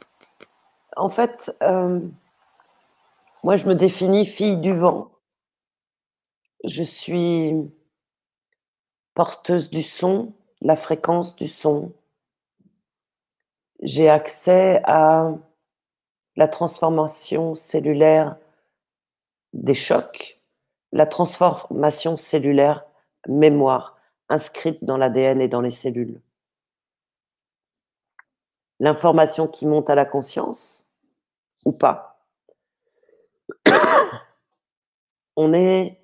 En 0.97 1.09
fait, 1.09 1.55
euh, 1.63 2.01
moi 3.43 3.57
je 3.57 3.67
me 3.67 3.75
définis 3.75 4.27
fille 4.27 4.59
du 4.59 4.73
vent. 4.73 5.11
Je 6.65 6.83
suis 6.83 7.55
porteuse 9.15 9.69
du 9.71 9.83
son, 9.83 10.33
la 10.61 10.77
fréquence 10.77 11.35
du 11.37 11.49
son. 11.49 11.93
J'ai 13.83 14.09
accès 14.09 14.81
à 14.85 15.35
la 16.37 16.49
transformation 16.49 17.55
cellulaire 17.55 18.37
des 19.53 19.75
chocs, 19.75 20.41
la 20.93 21.07
transformation 21.07 22.17
cellulaire 22.17 22.85
mémoire 23.29 23.99
inscrite 24.29 24.83
dans 24.85 24.97
l'ADN 24.97 25.41
et 25.41 25.49
dans 25.49 25.61
les 25.61 25.71
cellules. 25.71 26.21
L'information 28.81 29.47
qui 29.47 29.67
monte 29.67 29.91
à 29.91 29.95
la 29.95 30.05
conscience 30.05 30.93
ou 31.65 31.73
pas. 31.73 32.27
On 35.37 35.53
est, 35.53 36.01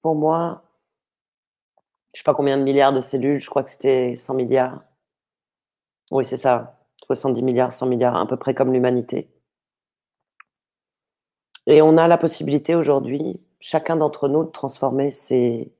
pour 0.00 0.14
moi, 0.14 0.62
je 2.14 2.18
ne 2.20 2.22
sais 2.22 2.24
pas 2.24 2.34
combien 2.34 2.56
de 2.56 2.62
milliards 2.62 2.92
de 2.94 3.00
cellules, 3.00 3.38
je 3.38 3.50
crois 3.50 3.62
que 3.62 3.70
c'était 3.70 4.16
100 4.16 4.34
milliards. 4.34 4.82
Oui, 6.10 6.24
c'est 6.24 6.38
ça, 6.38 6.80
70 7.04 7.42
milliards, 7.42 7.72
100 7.72 7.86
milliards, 7.86 8.16
à 8.16 8.26
peu 8.26 8.36
près 8.38 8.54
comme 8.54 8.72
l'humanité. 8.72 9.28
Et 11.66 11.82
on 11.82 11.96
a 11.96 12.06
la 12.08 12.18
possibilité 12.18 12.74
aujourd'hui, 12.74 13.40
chacun 13.60 13.96
d'entre 13.96 14.28
nous, 14.28 14.44
de 14.44 14.50
transformer 14.50 15.10
cet 15.10 15.72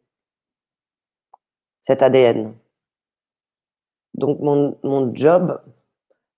ADN. 2.02 2.54
Donc 4.14 4.40
mon, 4.40 4.78
mon 4.82 5.14
job 5.14 5.62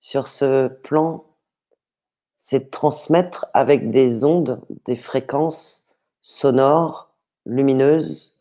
sur 0.01 0.29
ce 0.29 0.69
plan, 0.69 1.25
c'est 2.39 2.61
de 2.61 2.71
transmettre 2.71 3.47
avec 3.55 3.91
des 3.91 4.25
ondes, 4.25 4.61
des 4.85 4.97
fréquences 4.97 5.87
sonores, 6.21 7.15
lumineuses. 7.47 8.37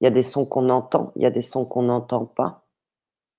Il 0.00 0.04
y 0.04 0.06
a 0.06 0.10
des 0.10 0.22
sons 0.22 0.46
qu'on 0.46 0.68
entend, 0.70 1.12
il 1.16 1.22
y 1.22 1.26
a 1.26 1.30
des 1.30 1.42
sons 1.42 1.64
qu'on 1.64 1.82
n'entend 1.82 2.26
pas. 2.26 2.62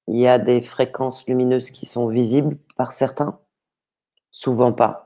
Il 0.08 0.18
y 0.18 0.28
a 0.28 0.38
des 0.38 0.62
fréquences 0.62 1.26
lumineuses 1.28 1.72
qui 1.72 1.86
sont 1.86 2.08
visibles 2.08 2.58
par 2.76 2.92
certains, 2.92 3.40
souvent 4.32 4.72
pas. 4.72 5.05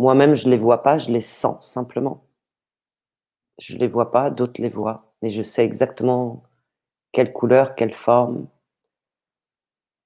Moi-même, 0.00 0.34
je 0.34 0.46
ne 0.46 0.52
les 0.52 0.56
vois 0.56 0.82
pas, 0.82 0.96
je 0.96 1.10
les 1.10 1.20
sens 1.20 1.70
simplement. 1.70 2.24
Je 3.58 3.74
ne 3.74 3.80
les 3.80 3.86
vois 3.86 4.10
pas, 4.10 4.30
d'autres 4.30 4.62
les 4.62 4.70
voient. 4.70 5.12
Mais 5.20 5.28
je 5.28 5.42
sais 5.42 5.62
exactement 5.62 6.42
quelle 7.12 7.34
couleur, 7.34 7.74
quelle 7.74 7.92
forme. 7.92 8.48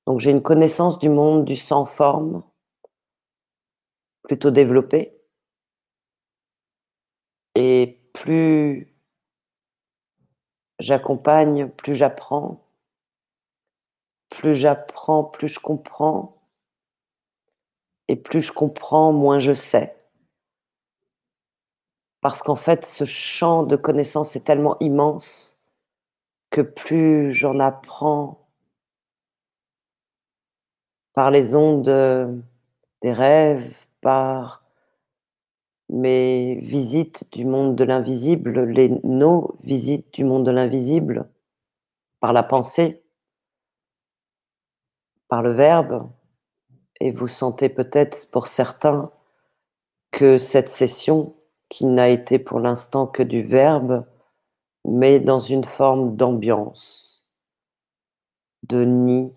Donc 0.09 0.18
j'ai 0.18 0.32
une 0.32 0.42
connaissance 0.42 0.99
du 0.99 1.09
monde 1.09 1.45
du 1.45 1.55
sans 1.55 1.84
forme 1.86 2.42
plutôt 4.24 4.51
développée. 4.51 5.16
Et 7.55 8.01
plus 8.14 8.92
j'accompagne, 10.80 11.68
plus 11.68 11.95
j'apprends. 11.95 12.66
Plus 14.28 14.57
j'apprends, 14.57 15.22
plus 15.22 15.47
je 15.47 15.61
comprends. 15.61 16.34
Et 18.09 18.17
plus 18.17 18.41
je 18.41 18.53
comprends, 18.53 19.13
moins 19.13 19.39
je 19.39 19.53
sais. 19.53 19.97
Parce 22.21 22.43
qu'en 22.43 22.57
fait, 22.57 22.87
ce 22.87 23.05
champ 23.05 23.65
de 23.65 23.77
connaissances 23.77 24.35
est 24.37 24.45
tellement 24.45 24.77
immense 24.81 25.61
que 26.51 26.61
plus 26.61 27.33
j'en 27.33 27.59
apprends 27.59 28.49
par 31.13 31.31
les 31.31 31.55
ondes 31.55 32.43
des 33.03 33.13
rêves, 33.13 33.87
par 34.01 34.65
mes 35.89 36.57
visites 36.57 37.31
du 37.33 37.45
monde 37.45 37.77
de 37.77 37.85
l'invisible, 37.85 38.65
les, 38.65 38.89
nos 39.05 39.57
visites 39.63 40.13
du 40.15 40.25
monde 40.25 40.45
de 40.47 40.51
l'invisible, 40.51 41.29
par 42.21 42.33
la 42.33 42.43
pensée, 42.43 43.03
par 45.29 45.43
le 45.43 45.51
verbe, 45.51 46.09
et 47.01 47.11
vous 47.11 47.28
sentez 47.28 47.68
peut-être 47.68 48.30
pour 48.30 48.47
certains 48.47 49.11
que 50.11 50.38
cette 50.38 50.70
session, 50.70 51.34
qui 51.68 51.86
n'a 51.86 52.09
été 52.09 52.38
pour 52.38 52.61
l'instant 52.61 53.07
que 53.07 53.22
du 53.22 53.42
verbe, 53.42 54.07
mais 54.84 55.18
dans 55.18 55.40
une 55.40 55.64
forme 55.64 56.14
d'ambiance, 56.14 57.26
de 58.62 58.84
nid, 58.84 59.32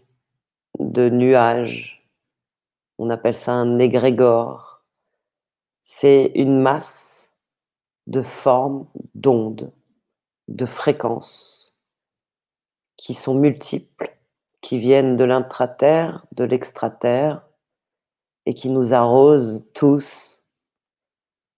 de 0.79 1.09
nuage. 1.09 2.07
On 2.99 3.09
appelle 3.09 3.35
ça 3.35 3.53
un 3.53 3.79
égrégore. 3.79 4.83
C'est 5.83 6.31
une 6.35 6.59
masse 6.59 7.31
de 8.05 8.21
formes, 8.21 8.87
d'ondes, 9.15 9.71
de 10.47 10.65
fréquences 10.65 11.75
qui 12.97 13.13
sont 13.13 13.35
multiples, 13.35 14.15
qui 14.61 14.77
viennent 14.79 15.15
de 15.15 15.23
l'intraterre, 15.23 16.25
de 16.33 16.43
l'extraterre, 16.43 17.46
et 18.47 18.53
qui 18.53 18.69
nous 18.69 18.93
arrosent 18.93 19.67
tous 19.73 20.41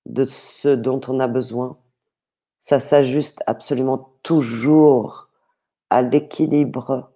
de 0.07 0.25
ce 0.25 0.69
dont 0.69 0.99
on 1.07 1.19
a 1.19 1.27
besoin. 1.27 1.77
Ça 2.57 2.79
s'ajuste 2.79 3.43
absolument 3.45 4.15
toujours 4.23 5.29
à 5.91 6.01
l'équilibre 6.01 7.11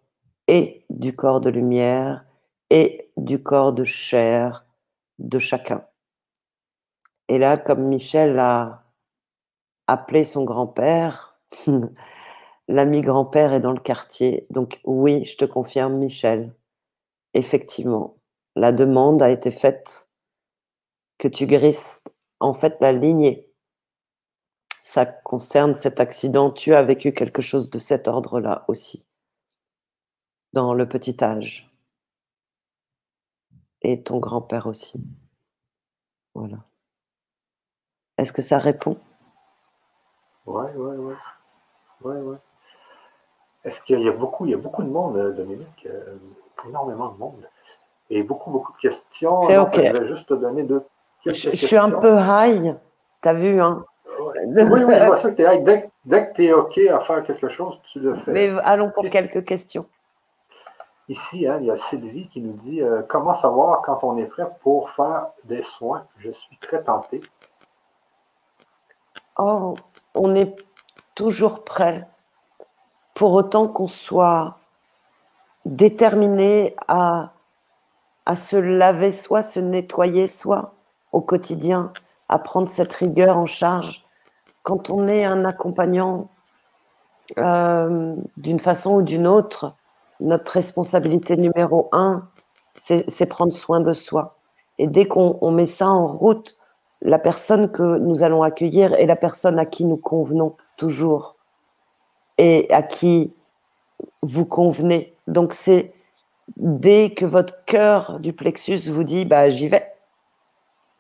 et 0.47 0.85
du 0.91 1.15
corps 1.15 1.41
de 1.41 1.49
lumière 1.49 2.23
et 2.69 3.09
du 3.17 3.41
corps 3.41 3.73
de 3.73 3.83
chair 3.83 4.63
de 5.17 5.39
chacun. 5.39 5.83
Et 7.27 7.39
là, 7.39 7.57
comme 7.57 7.87
Michel 7.87 8.37
a 8.37 8.83
appelé 9.87 10.23
son 10.23 10.43
grand-père, 10.43 11.39
l'ami 12.67 13.01
grand-père 13.01 13.53
est 13.53 13.59
dans 13.59 13.73
le 13.73 13.79
quartier. 13.79 14.45
Donc 14.51 14.79
oui, 14.83 15.25
je 15.25 15.35
te 15.35 15.45
confirme, 15.45 15.95
Michel, 15.95 16.53
effectivement, 17.33 18.17
la 18.55 18.71
demande 18.71 19.21
a 19.21 19.29
été 19.29 19.51
faite 19.51 20.09
que 21.17 21.27
tu 21.27 21.47
grisses 21.47 22.03
en 22.39 22.53
fait 22.53 22.77
la 22.81 22.91
lignée. 22.91 23.49
Ça 24.81 25.05
concerne 25.05 25.75
cet 25.75 25.99
accident. 25.99 26.51
Tu 26.51 26.75
as 26.75 26.83
vécu 26.83 27.13
quelque 27.13 27.41
chose 27.41 27.69
de 27.69 27.79
cet 27.79 28.07
ordre-là 28.07 28.65
aussi 28.67 29.07
dans 30.51 30.73
le 30.73 30.87
petit 30.87 31.21
âge. 31.23 31.71
Et 33.81 34.03
ton 34.03 34.19
grand-père 34.19 34.67
aussi. 34.67 35.03
Voilà. 36.35 36.57
Est-ce 38.17 38.31
que 38.31 38.41
ça 38.41 38.59
répond? 38.59 38.97
Ouais, 40.45 40.71
ouais, 40.73 40.97
ouais. 40.97 41.15
Ouais, 42.01 42.19
ouais. 42.19 42.37
Est-ce 43.63 43.81
qu'il 43.81 44.01
y 44.01 44.09
a 44.09 44.11
beaucoup, 44.11 44.45
il 44.45 44.51
y 44.51 44.53
a 44.53 44.57
beaucoup 44.57 44.83
de 44.83 44.89
monde, 44.89 45.15
euh, 45.17 45.31
Dominique, 45.31 45.85
euh, 45.85 46.17
énormément 46.67 47.09
de 47.09 47.17
monde, 47.17 47.49
et 48.13 48.23
beaucoup, 48.23 48.51
beaucoup 48.51 48.71
de 48.73 48.77
questions. 48.77 49.41
C'est 49.41 49.57
OK. 49.57 49.75
Je 49.75 49.91
vais 49.91 50.07
juste 50.07 50.29
te 50.29 50.33
donner 50.33 50.63
deux. 50.63 50.83
Je, 51.25 51.31
je 51.31 51.55
suis 51.55 51.77
un 51.77 51.89
peu 51.89 52.17
high, 52.19 52.75
t'as 53.21 53.33
vu, 53.33 53.61
hein 53.61 53.85
Oui, 54.19 54.69
oui, 54.69 54.81
je 54.99 55.05
vois 55.05 55.15
ça 55.15 55.31
que 55.31 55.35
tu 55.35 55.41
es 55.41 55.55
high. 55.55 55.63
Dès, 55.63 55.89
dès 56.05 56.27
que 56.27 56.33
tu 56.33 56.45
es 56.45 56.53
OK 56.53 56.77
à 56.77 56.99
faire 56.99 57.23
quelque 57.23 57.49
chose, 57.49 57.81
tu 57.83 57.99
le 57.99 58.15
fais. 58.15 58.31
Mais 58.31 58.51
allons 58.63 58.91
pour 58.91 59.09
quelques 59.09 59.43
questions. 59.45 59.85
Ici, 61.09 61.47
hein, 61.47 61.57
il 61.59 61.65
y 61.65 61.71
a 61.71 61.75
Sylvie 61.75 62.27
qui 62.27 62.41
nous 62.41 62.53
dit 62.53 62.81
euh, 62.81 63.01
Comment 63.07 63.35
savoir 63.35 63.81
quand 63.81 64.03
on 64.03 64.17
est 64.17 64.25
prêt 64.25 64.47
pour 64.61 64.89
faire 64.89 65.27
des 65.43 65.61
soins? 65.61 66.05
Je 66.19 66.31
suis 66.31 66.57
très 66.57 66.81
tenté. 66.81 67.21
Oh, 69.37 69.75
on 70.13 70.35
est 70.35 70.55
toujours 71.15 71.63
prêt, 71.63 72.07
pour 73.13 73.33
autant 73.33 73.67
qu'on 73.67 73.87
soit 73.87 74.57
déterminé 75.65 76.75
à, 76.87 77.32
à 78.25 78.35
se 78.35 78.55
laver 78.55 79.11
soi, 79.11 79.43
se 79.43 79.59
nettoyer 79.59 80.27
soi 80.27 80.73
au 81.11 81.21
quotidien, 81.21 81.91
à 82.29 82.39
prendre 82.39 82.67
cette 82.67 82.93
rigueur 82.93 83.37
en 83.37 83.45
charge. 83.45 84.05
Quand 84.63 84.89
on 84.89 85.07
est 85.07 85.25
un 85.25 85.45
accompagnant 85.45 86.29
euh, 87.37 88.15
d'une 88.37 88.59
façon 88.59 88.95
ou 88.95 89.01
d'une 89.01 89.27
autre, 89.27 89.75
notre 90.19 90.51
responsabilité 90.51 91.37
numéro 91.37 91.89
un, 91.91 92.27
c'est 92.75 93.25
prendre 93.27 93.53
soin 93.53 93.81
de 93.81 93.93
soi. 93.93 94.37
Et 94.79 94.87
dès 94.87 95.05
qu'on 95.05 95.51
met 95.51 95.65
ça 95.65 95.87
en 95.87 96.07
route, 96.07 96.57
la 97.01 97.19
personne 97.19 97.69
que 97.69 97.97
nous 97.99 98.23
allons 98.23 98.41
accueillir 98.41 98.93
est 98.93 99.05
la 99.05 99.15
personne 99.15 99.59
à 99.59 99.65
qui 99.65 99.85
nous 99.85 99.97
convenons 99.97 100.55
toujours 100.77 101.35
et 102.37 102.67
à 102.71 102.81
qui 102.81 103.33
vous 104.21 104.45
convenez. 104.45 105.15
Donc 105.27 105.53
c'est 105.53 105.93
dès 106.57 107.13
que 107.13 107.25
votre 107.25 107.63
cœur 107.65 108.19
du 108.19 108.33
plexus 108.33 108.89
vous 108.89 109.03
dit 109.03 109.25
bah 109.25 109.49
j'y 109.49 109.67
vais. 109.69 109.93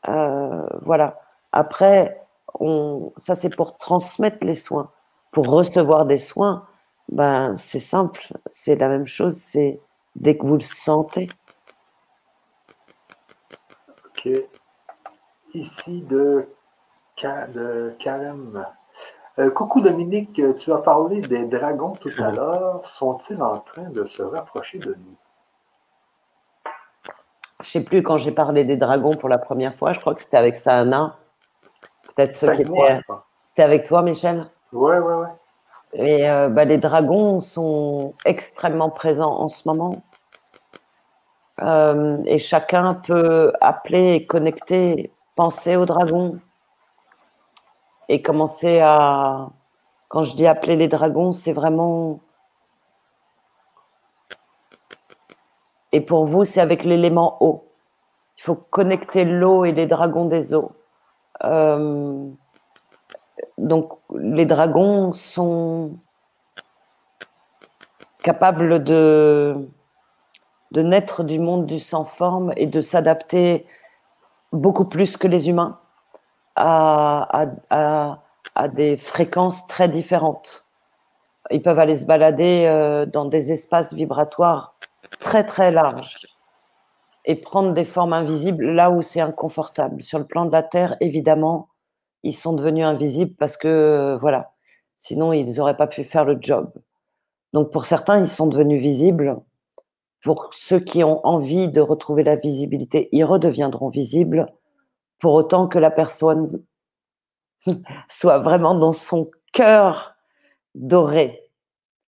Euh, 0.07 0.65
voilà. 0.81 1.19
Après, 1.51 2.21
on, 2.59 3.13
ça 3.17 3.35
c'est 3.35 3.55
pour 3.55 3.77
transmettre 3.77 4.37
les 4.41 4.55
soins. 4.55 4.91
Pour 5.31 5.47
recevoir 5.47 6.05
des 6.05 6.19
soins, 6.19 6.67
ben, 7.09 7.55
c'est 7.55 7.79
simple, 7.79 8.33
c'est 8.49 8.75
la 8.75 8.87
même 8.87 9.07
chose, 9.07 9.35
c'est 9.35 9.81
dès 10.15 10.37
que 10.37 10.45
vous 10.45 10.53
le 10.53 10.59
sentez. 10.59 11.27
Ok. 14.05 14.29
Ici 15.53 16.01
de, 16.05 16.47
de 17.21 17.95
Karem. 17.99 18.65
Euh, 19.39 19.49
coucou 19.49 19.81
Dominique, 19.81 20.39
tu 20.57 20.71
as 20.71 20.77
parlé 20.77 21.21
des 21.21 21.45
dragons 21.45 21.93
tout 21.93 22.11
à 22.19 22.31
l'heure. 22.31 22.85
Sont-ils 22.85 23.41
en 23.41 23.59
train 23.59 23.89
de 23.89 24.05
se 24.05 24.21
rapprocher 24.21 24.77
de 24.77 24.93
nous? 24.93 25.17
Je 27.63 27.69
sais 27.69 27.81
plus 27.81 28.03
quand 28.03 28.17
j'ai 28.17 28.31
parlé 28.31 28.65
des 28.65 28.75
dragons 28.75 29.13
pour 29.13 29.29
la 29.29 29.37
première 29.37 29.73
fois. 29.73 29.93
Je 29.93 29.99
crois 29.99 30.13
que 30.13 30.21
c'était 30.21 30.37
avec 30.37 30.57
Sana. 30.57 31.17
Peut-être 32.15 32.35
ceux 32.35 32.51
qui 32.51 32.61
étaient. 32.61 32.99
C'était 33.45 33.63
avec 33.63 33.85
toi, 33.85 34.01
Michel 34.01 34.47
Ouais, 34.73 34.99
ouais, 34.99 35.15
ouais. 35.15 35.27
Et 35.93 36.29
euh, 36.29 36.49
bah, 36.49 36.65
les 36.65 36.77
dragons 36.77 37.39
sont 37.39 38.15
extrêmement 38.25 38.89
présents 38.89 39.39
en 39.39 39.47
ce 39.47 39.67
moment. 39.67 40.03
Euh, 41.61 42.17
et 42.25 42.39
chacun 42.39 42.95
peut 42.95 43.53
appeler 43.61 44.15
et 44.15 44.25
connecter, 44.25 45.11
penser 45.35 45.75
aux 45.75 45.85
dragons 45.85 46.39
et 48.09 48.21
commencer 48.21 48.79
à. 48.81 49.49
Quand 50.09 50.23
je 50.23 50.35
dis 50.35 50.47
appeler 50.47 50.75
les 50.75 50.87
dragons, 50.87 51.31
c'est 51.31 51.53
vraiment. 51.53 52.19
Et 55.93 56.01
pour 56.01 56.25
vous, 56.25 56.43
c'est 56.43 56.59
avec 56.59 56.83
l'élément 56.83 57.37
eau. 57.39 57.69
Il 58.37 58.41
faut 58.41 58.55
connecter 58.55 59.25
l'eau 59.25 59.63
et 59.63 59.71
les 59.71 59.85
dragons 59.85 60.25
des 60.25 60.55
eaux. 60.55 60.71
Euh, 61.43 62.27
donc, 63.59 63.93
les 64.15 64.47
dragons 64.47 65.13
sont 65.13 65.91
capables 68.23 68.83
de, 68.83 69.69
de 70.71 70.81
naître 70.81 71.23
du 71.23 71.37
monde 71.37 71.67
du 71.67 71.77
sans 71.77 72.05
forme 72.05 72.53
et 72.57 72.65
de 72.65 72.81
s'adapter 72.81 73.67
beaucoup 74.51 74.85
plus 74.85 75.15
que 75.15 75.27
les 75.27 75.47
humains 75.47 75.79
à, 76.55 77.45
à, 77.69 78.19
à, 78.55 78.67
des 78.67 78.97
fréquences 78.97 79.67
très 79.67 79.89
différentes. 79.89 80.65
Ils 81.51 81.61
peuvent 81.61 81.79
aller 81.79 81.95
se 81.95 82.05
balader 82.05 82.65
euh, 82.67 83.05
dans 83.05 83.25
des 83.25 83.51
espaces 83.51 83.93
vibratoires 83.93 84.73
très 85.19 85.45
très 85.45 85.71
larges 85.71 86.27
et 87.25 87.35
prendre 87.35 87.73
des 87.73 87.85
formes 87.85 88.13
invisibles 88.13 88.65
là 88.71 88.91
où 88.91 89.01
c'est 89.01 89.21
inconfortable. 89.21 90.03
Sur 90.03 90.19
le 90.19 90.25
plan 90.25 90.45
de 90.45 90.51
la 90.51 90.63
Terre, 90.63 90.97
évidemment, 90.99 91.69
ils 92.23 92.35
sont 92.35 92.53
devenus 92.53 92.85
invisibles 92.85 93.35
parce 93.35 93.57
que, 93.57 93.67
euh, 93.67 94.17
voilà, 94.17 94.53
sinon 94.97 95.33
ils 95.33 95.55
n'auraient 95.55 95.77
pas 95.77 95.87
pu 95.87 96.03
faire 96.03 96.25
le 96.25 96.37
job. 96.39 96.71
Donc 97.53 97.71
pour 97.71 97.85
certains, 97.85 98.19
ils 98.19 98.27
sont 98.27 98.47
devenus 98.47 98.81
visibles. 98.81 99.37
Pour 100.23 100.51
ceux 100.53 100.79
qui 100.79 101.03
ont 101.03 101.25
envie 101.25 101.67
de 101.67 101.81
retrouver 101.81 102.23
la 102.23 102.37
visibilité, 102.37 103.09
ils 103.11 103.25
redeviendront 103.25 103.89
visibles 103.89 104.47
pour 105.19 105.33
autant 105.33 105.67
que 105.67 105.79
la 105.79 105.91
personne 105.91 106.63
soit 108.09 108.39
vraiment 108.39 108.75
dans 108.75 108.93
son 108.93 109.29
cœur 109.51 110.15
doré, 110.75 111.49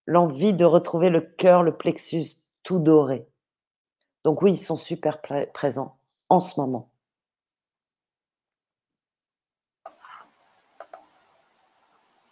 l'envie 0.06 0.54
de 0.54 0.66
retrouver 0.66 1.10
le 1.10 1.22
cœur, 1.22 1.64
le 1.64 1.76
plexus 1.76 2.38
tout 2.66 2.80
doré. 2.80 3.26
Donc 4.26 4.41
oui, 4.41 4.53
ils 4.53 4.57
sont 4.57 4.76
super 4.76 5.22
présents. 5.53 5.95
en 6.28 6.39
ce 6.41 6.59
moment. 6.59 6.89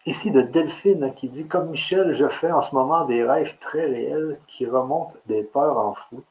Ici 0.06 0.32
de 0.32 0.42
Delphine 0.42 1.14
qui 1.14 1.30
dit 1.30 1.48
Comme 1.48 1.70
Michel, 1.70 2.14
je 2.14 2.28
fais 2.28 2.52
en 2.52 2.62
ce 2.62 2.76
moment 2.76 3.06
des 3.06 3.24
rêves 3.24 3.58
très 3.60 3.86
réels 3.86 4.38
qui 4.48 4.66
remontent 4.66 5.16
des 5.28 5.44
peurs 5.44 5.78
en 5.78 5.94
fou. 5.94 6.24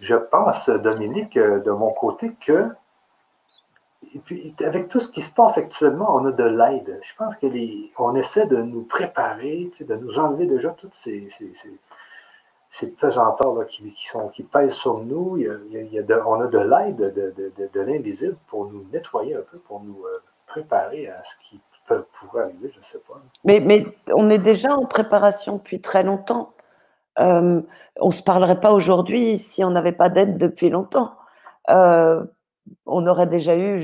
Je 0.00 0.16
pense, 0.16 0.68
Dominique, 0.68 1.36
euh, 1.36 1.60
de 1.60 1.70
mon 1.70 1.92
côté, 1.92 2.34
que 2.34 2.70
avec 4.64 4.88
tout 4.88 4.98
ce 4.98 5.10
qui 5.10 5.20
se 5.20 5.32
passe 5.32 5.58
actuellement, 5.58 6.14
on 6.16 6.24
a 6.26 6.32
de 6.32 6.44
l'aide. 6.44 7.00
Je 7.02 7.14
pense 7.16 7.36
qu'on 7.36 8.14
essaie 8.16 8.46
de 8.46 8.56
nous 8.56 8.82
préparer, 8.82 9.70
de 9.80 9.94
nous 9.94 10.18
enlever 10.18 10.46
déjà 10.46 10.70
toutes 10.70 10.94
ces, 10.94 11.28
pesanteurs 12.98 13.66
qui, 13.66 13.92
sont, 14.10 14.28
qui 14.28 14.42
pèsent 14.42 14.74
sur 14.74 14.98
nous. 14.98 15.38
on 16.26 16.40
a 16.40 16.46
de 16.46 16.58
l'aide 16.58 17.14
de, 17.74 17.80
l'invisible 17.80 18.36
pour 18.48 18.70
nous 18.70 18.86
nettoyer 18.92 19.34
un 19.34 19.42
peu, 19.50 19.58
pour 19.58 19.82
nous 19.82 20.04
euh, 20.04 20.22
préparer 20.46 21.08
à 21.08 21.22
ce 21.24 21.34
qui 21.42 21.60
peut, 21.86 22.04
pourrait 22.12 22.44
arriver, 22.44 22.70
je 22.72 22.78
ne 22.78 22.84
sais 22.84 23.00
pas. 23.00 23.14
Mais, 23.44 23.60
mais 23.60 23.86
on 24.14 24.30
est 24.30 24.38
déjà 24.38 24.74
en 24.74 24.86
préparation 24.86 25.56
depuis 25.56 25.80
très 25.80 26.02
longtemps. 26.02 26.52
Euh, 27.18 27.60
on 27.98 28.06
ne 28.06 28.12
se 28.12 28.22
parlerait 28.22 28.60
pas 28.60 28.72
aujourd'hui 28.72 29.36
si 29.36 29.64
on 29.64 29.70
n'avait 29.70 29.92
pas 29.92 30.08
d'aide 30.08 30.38
depuis 30.38 30.70
longtemps. 30.70 31.14
Euh, 31.68 32.24
on 32.86 33.06
aurait 33.06 33.26
déjà 33.26 33.56
eu 33.56 33.82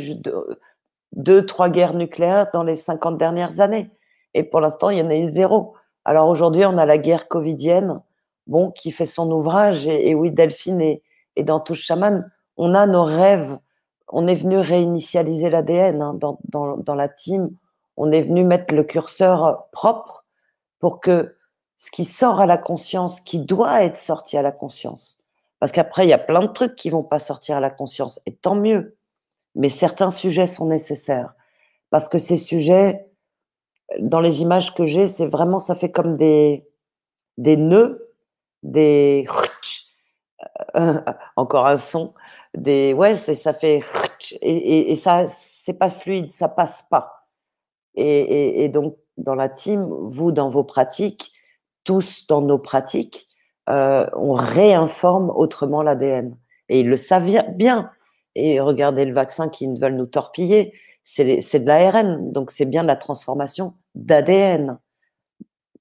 deux, 1.13 1.45
trois 1.45 1.69
guerres 1.69 1.95
nucléaires 1.95 2.49
dans 2.53 2.63
les 2.63 2.77
50 2.77 3.19
dernières 3.19 3.61
années. 3.61 3.91
Et 4.35 4.45
pour 4.45 4.61
l'instant, 4.61 4.91
il 4.91 4.99
y 4.99 5.03
en 5.03 5.11
a 5.11 5.17
eu 5.17 5.29
zéro. 5.29 5.75
Alors 6.05 6.29
aujourd'hui, 6.29 6.65
on 6.65 6.79
a 6.79 6.87
la 6.87 6.99
guerre 6.99 7.27
covidienne, 7.27 8.01
bon, 8.47 8.71
qui 8.71 8.93
fait 8.93 9.07
son 9.07 9.31
ouvrage. 9.31 9.87
Et, 9.87 10.15
oui, 10.15 10.31
Delphine 10.31 10.81
et, 10.81 11.03
dans 11.43 11.61
Touche 11.61 11.83
Chaman, 11.83 12.31
on 12.57 12.75
a 12.75 12.87
nos 12.87 13.05
rêves. 13.05 13.59
On 14.09 14.27
est 14.27 14.35
venu 14.35 14.59
réinitialiser 14.59 15.51
l'ADN 15.51 16.01
hein, 16.01 16.15
dans, 16.15 16.39
dans 16.49 16.95
la 16.95 17.09
team. 17.09 17.51
On 17.97 18.13
est 18.13 18.23
venu 18.23 18.45
mettre 18.45 18.75
le 18.75 18.85
curseur 18.85 19.69
propre 19.73 20.25
pour 20.79 21.01
que 21.01 21.37
ce 21.77 21.91
qui 21.91 22.05
sort 22.05 22.41
à 22.41 22.47
la 22.47 22.59
conscience, 22.59 23.21
qui 23.21 23.39
doit 23.39 23.83
être 23.83 23.99
sorti 23.99 24.37
à 24.37 24.43
la 24.43 24.53
conscience, 24.53 25.19
parce 25.59 25.73
qu'après, 25.73 26.07
il 26.07 26.11
y 26.11 26.15
a 26.15 26.19
plein 26.19 26.43
de 26.43 26.53
trucs 26.53 26.77
qui 26.77 26.91
vont 26.91 27.03
pas 27.03 27.19
sortir 27.19 27.57
à 27.57 27.61
la 27.61 27.71
conscience, 27.71 28.21
et 28.27 28.35
tant 28.35 28.55
mieux. 28.55 28.97
Mais 29.55 29.69
certains 29.69 30.11
sujets 30.11 30.47
sont 30.47 30.67
nécessaires. 30.67 31.35
Parce 31.91 32.09
que 32.09 32.19
ces 32.19 32.37
sujets, 32.37 33.07
dans 33.99 34.21
les 34.21 34.43
images 34.43 34.75
que 34.75 34.85
j'ai, 34.85 35.07
c'est 35.07 35.27
vraiment, 35.27 35.59
ça 35.59 35.75
fait 35.75 35.91
comme 35.91 36.17
des, 36.17 36.69
des 37.39 37.57
nœuds, 37.57 38.06
des. 38.67 39.25
Euh, 40.77 41.01
encore 41.37 41.67
un 41.67 41.79
son. 41.79 42.15
Des, 42.55 42.93
ouais, 42.95 43.17
ça 43.17 43.55
fait. 43.55 43.81
Et, 44.41 44.91
et, 44.91 44.95
ça, 44.97 45.27
c'est 45.31 45.75
pas 45.75 45.91
fluide, 45.91 46.31
ça 46.31 46.49
passe 46.49 46.83
pas. 46.91 47.29
Et, 47.95 48.65
et, 48.65 48.69
donc, 48.69 48.97
dans 49.17 49.35
la 49.35 49.49
team, 49.49 49.87
vous, 49.89 50.33
dans 50.33 50.51
vos 50.51 50.65
pratiques, 50.65 51.33
tous 51.85 52.27
dans 52.27 52.43
nos 52.43 52.59
pratiques, 52.59 53.29
euh, 53.69 54.07
on 54.15 54.33
réinforme 54.33 55.31
autrement 55.31 55.83
l'ADN. 55.83 56.37
Et 56.69 56.81
ils 56.81 56.89
le 56.89 56.97
savent 56.97 57.31
bien. 57.55 57.91
Et 58.35 58.61
regardez 58.61 59.05
le 59.05 59.15
vaccin 59.15 59.49
qu'ils 59.49 59.79
veulent 59.81 59.97
nous 59.97 60.07
torpiller, 60.07 60.75
c'est 61.05 61.25
de 61.25 61.67
l'ARN. 61.67 62.33
Donc 62.33 62.51
c'est 62.51 62.67
bien 62.67 62.83
de 62.83 62.89
la 62.89 62.97
transformation 62.97 63.75
d'ADN. 63.95 64.79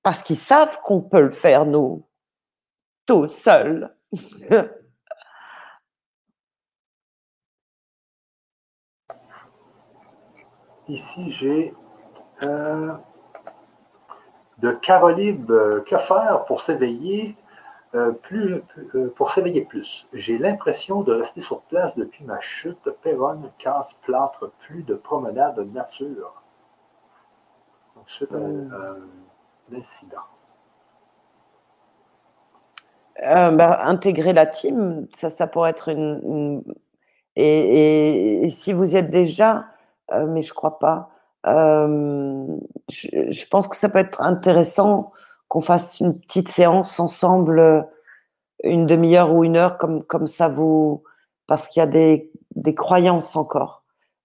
Parce 0.03 0.21
qu'ils 0.21 0.37
savent 0.37 0.79
qu'on 0.83 1.01
peut 1.01 1.21
le 1.21 1.31
faire, 1.31 1.65
nous, 1.65 2.05
tout 3.05 3.27
seuls. 3.27 3.95
Ici, 10.87 11.31
j'ai 11.31 11.73
euh, 12.43 12.93
de 14.59 14.71
Caroline, 14.71 15.45
euh, 15.49 15.81
que 15.81 15.97
faire 15.97 16.45
pour 16.45 16.61
s'éveiller 16.61 17.35
euh, 17.93 18.11
plus, 18.11 18.61
euh, 18.95 19.13
pour 19.15 19.31
s'éveiller 19.31 19.65
plus. 19.65 20.07
J'ai 20.13 20.37
l'impression 20.37 21.01
de 21.01 21.13
rester 21.13 21.41
sur 21.41 21.61
place 21.61 21.97
depuis 21.97 22.25
ma 22.25 22.39
chute. 22.41 22.89
Péronne, 23.01 23.51
casse, 23.57 23.93
plâtre, 24.03 24.51
plus 24.59 24.83
de 24.83 24.95
promenade 24.95 25.55
de 25.55 25.63
nature. 25.63 26.43
Donc, 27.95 28.05
c'est 28.07 28.31
un, 28.33 28.37
hmm. 28.37 29.05
incident. 29.73 30.34
Euh, 33.23 33.51
ben, 33.51 33.77
intégrer 33.81 34.33
la 34.33 34.45
team, 34.45 35.07
ça, 35.13 35.47
pourrait 35.47 35.69
être 35.71 35.89
une. 35.89 36.63
Et, 37.35 38.47
si 38.49 38.73
vous 38.73 38.93
y 38.93 38.97
êtes 38.97 39.09
déjà, 39.09 39.67
mais 40.27 40.41
je 40.41 40.53
crois 40.53 40.79
pas, 40.79 41.09
je, 41.45 43.31
je, 43.31 43.47
pense 43.47 43.67
que 43.67 43.75
ça 43.77 43.89
peut 43.89 43.99
être 43.99 44.21
intéressant 44.21 45.13
qu'on 45.47 45.61
fasse 45.61 45.99
une 45.99 46.19
petite 46.19 46.49
séance 46.49 46.99
ensemble, 46.99 47.59
euh, 47.59 47.81
une 48.63 48.85
demi-heure 48.85 49.33
ou 49.33 49.43
une 49.43 49.57
heure, 49.57 49.77
comme, 49.77 50.03
comme 50.03 50.27
ça 50.27 50.47
vous. 50.47 51.03
Parce 51.47 51.67
qu'il 51.67 51.81
y 51.81 51.83
a 51.83 51.87
des, 51.87 52.31
des 52.55 52.75
croyances 52.75 53.35
encore. 53.35 53.83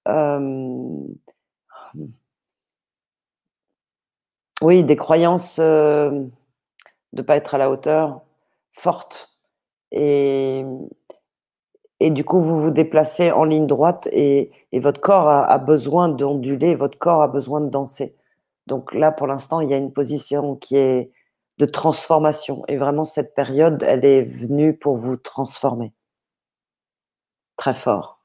Euh, 0.08 0.96
oui, 4.62 4.84
des 4.84 4.96
croyances 4.96 5.58
euh, 5.58 6.10
de 6.10 6.30
ne 7.12 7.22
pas 7.22 7.36
être 7.36 7.54
à 7.54 7.58
la 7.58 7.70
hauteur, 7.70 8.22
fortes. 8.72 9.38
Et, 9.92 10.64
et 12.00 12.10
du 12.10 12.24
coup, 12.24 12.40
vous 12.40 12.60
vous 12.60 12.70
déplacez 12.70 13.30
en 13.32 13.44
ligne 13.44 13.66
droite 13.66 14.08
et, 14.12 14.52
et 14.72 14.80
votre 14.80 15.00
corps 15.00 15.28
a, 15.28 15.44
a 15.46 15.58
besoin 15.58 16.08
d'onduler, 16.08 16.74
votre 16.74 16.98
corps 16.98 17.22
a 17.22 17.28
besoin 17.28 17.60
de 17.60 17.68
danser. 17.68 18.16
Donc 18.66 18.94
là, 18.94 19.12
pour 19.12 19.26
l'instant, 19.26 19.60
il 19.60 19.70
y 19.70 19.74
a 19.74 19.76
une 19.76 19.92
position 19.92 20.56
qui 20.56 20.76
est 20.76 21.12
de 21.58 21.66
transformation. 21.66 22.64
Et 22.68 22.76
vraiment, 22.78 23.04
cette 23.04 23.34
période, 23.34 23.82
elle 23.86 24.04
est 24.04 24.22
venue 24.22 24.76
pour 24.76 24.96
vous 24.96 25.16
transformer. 25.16 25.92
Très 27.56 27.74
fort. 27.74 28.20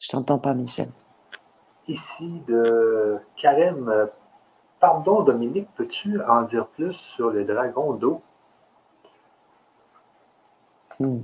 Je 0.00 0.08
t'entends 0.08 0.38
pas, 0.38 0.54
Michel. 0.54 0.90
Ici 1.90 2.40
de 2.46 3.18
Karem. 3.34 4.08
Pardon, 4.78 5.22
Dominique, 5.22 5.68
peux-tu 5.74 6.22
en 6.22 6.42
dire 6.42 6.68
plus 6.68 6.92
sur 6.92 7.30
les 7.32 7.42
dragons 7.44 7.94
d'eau? 7.94 8.22
Hmm. 11.00 11.22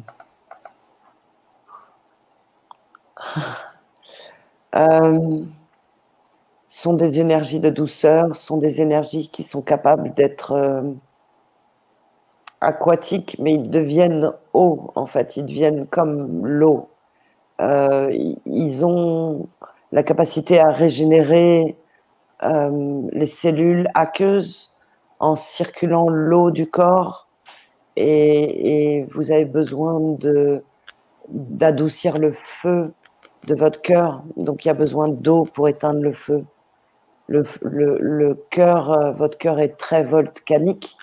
euh, 4.74 5.44
sont 6.68 6.94
des 6.94 7.20
énergies 7.20 7.60
de 7.60 7.70
douceur, 7.70 8.34
sont 8.34 8.56
des 8.56 8.80
énergies 8.80 9.28
qui 9.28 9.44
sont 9.44 9.62
capables 9.62 10.14
d'être 10.14 10.50
euh, 10.50 10.82
aquatiques, 12.60 13.36
mais 13.38 13.54
ils 13.54 13.70
deviennent 13.70 14.32
eau, 14.52 14.90
en 14.96 15.06
fait, 15.06 15.36
ils 15.36 15.46
deviennent 15.46 15.86
comme 15.86 16.44
l'eau. 16.44 16.88
Euh, 17.60 18.10
ils 18.46 18.84
ont 18.84 19.48
la 19.92 20.02
capacité 20.02 20.58
à 20.58 20.70
régénérer 20.70 21.76
euh, 22.42 23.02
les 23.12 23.26
cellules 23.26 23.88
aqueuses 23.94 24.74
en 25.20 25.36
circulant 25.36 26.08
l'eau 26.08 26.50
du 26.50 26.68
corps 26.68 27.26
et, 27.96 29.06
vous 29.14 29.30
avez 29.30 29.46
besoin 29.46 29.98
d'adoucir 31.28 32.18
le 32.18 32.30
feu 32.30 32.92
de 33.46 33.54
votre 33.54 33.80
cœur. 33.80 34.22
Donc 34.36 34.64
il 34.64 34.68
y 34.68 34.70
a 34.70 34.74
besoin 34.74 35.08
d'eau 35.08 35.44
pour 35.44 35.68
éteindre 35.68 36.00
le 36.02 36.12
feu. 36.12 36.44
Le, 37.28 38.34
cœur, 38.50 38.92
euh, 38.92 39.10
votre 39.12 39.36
cœur 39.38 39.58
est 39.58 39.76
très 39.76 40.04
volcanique. 40.04 40.96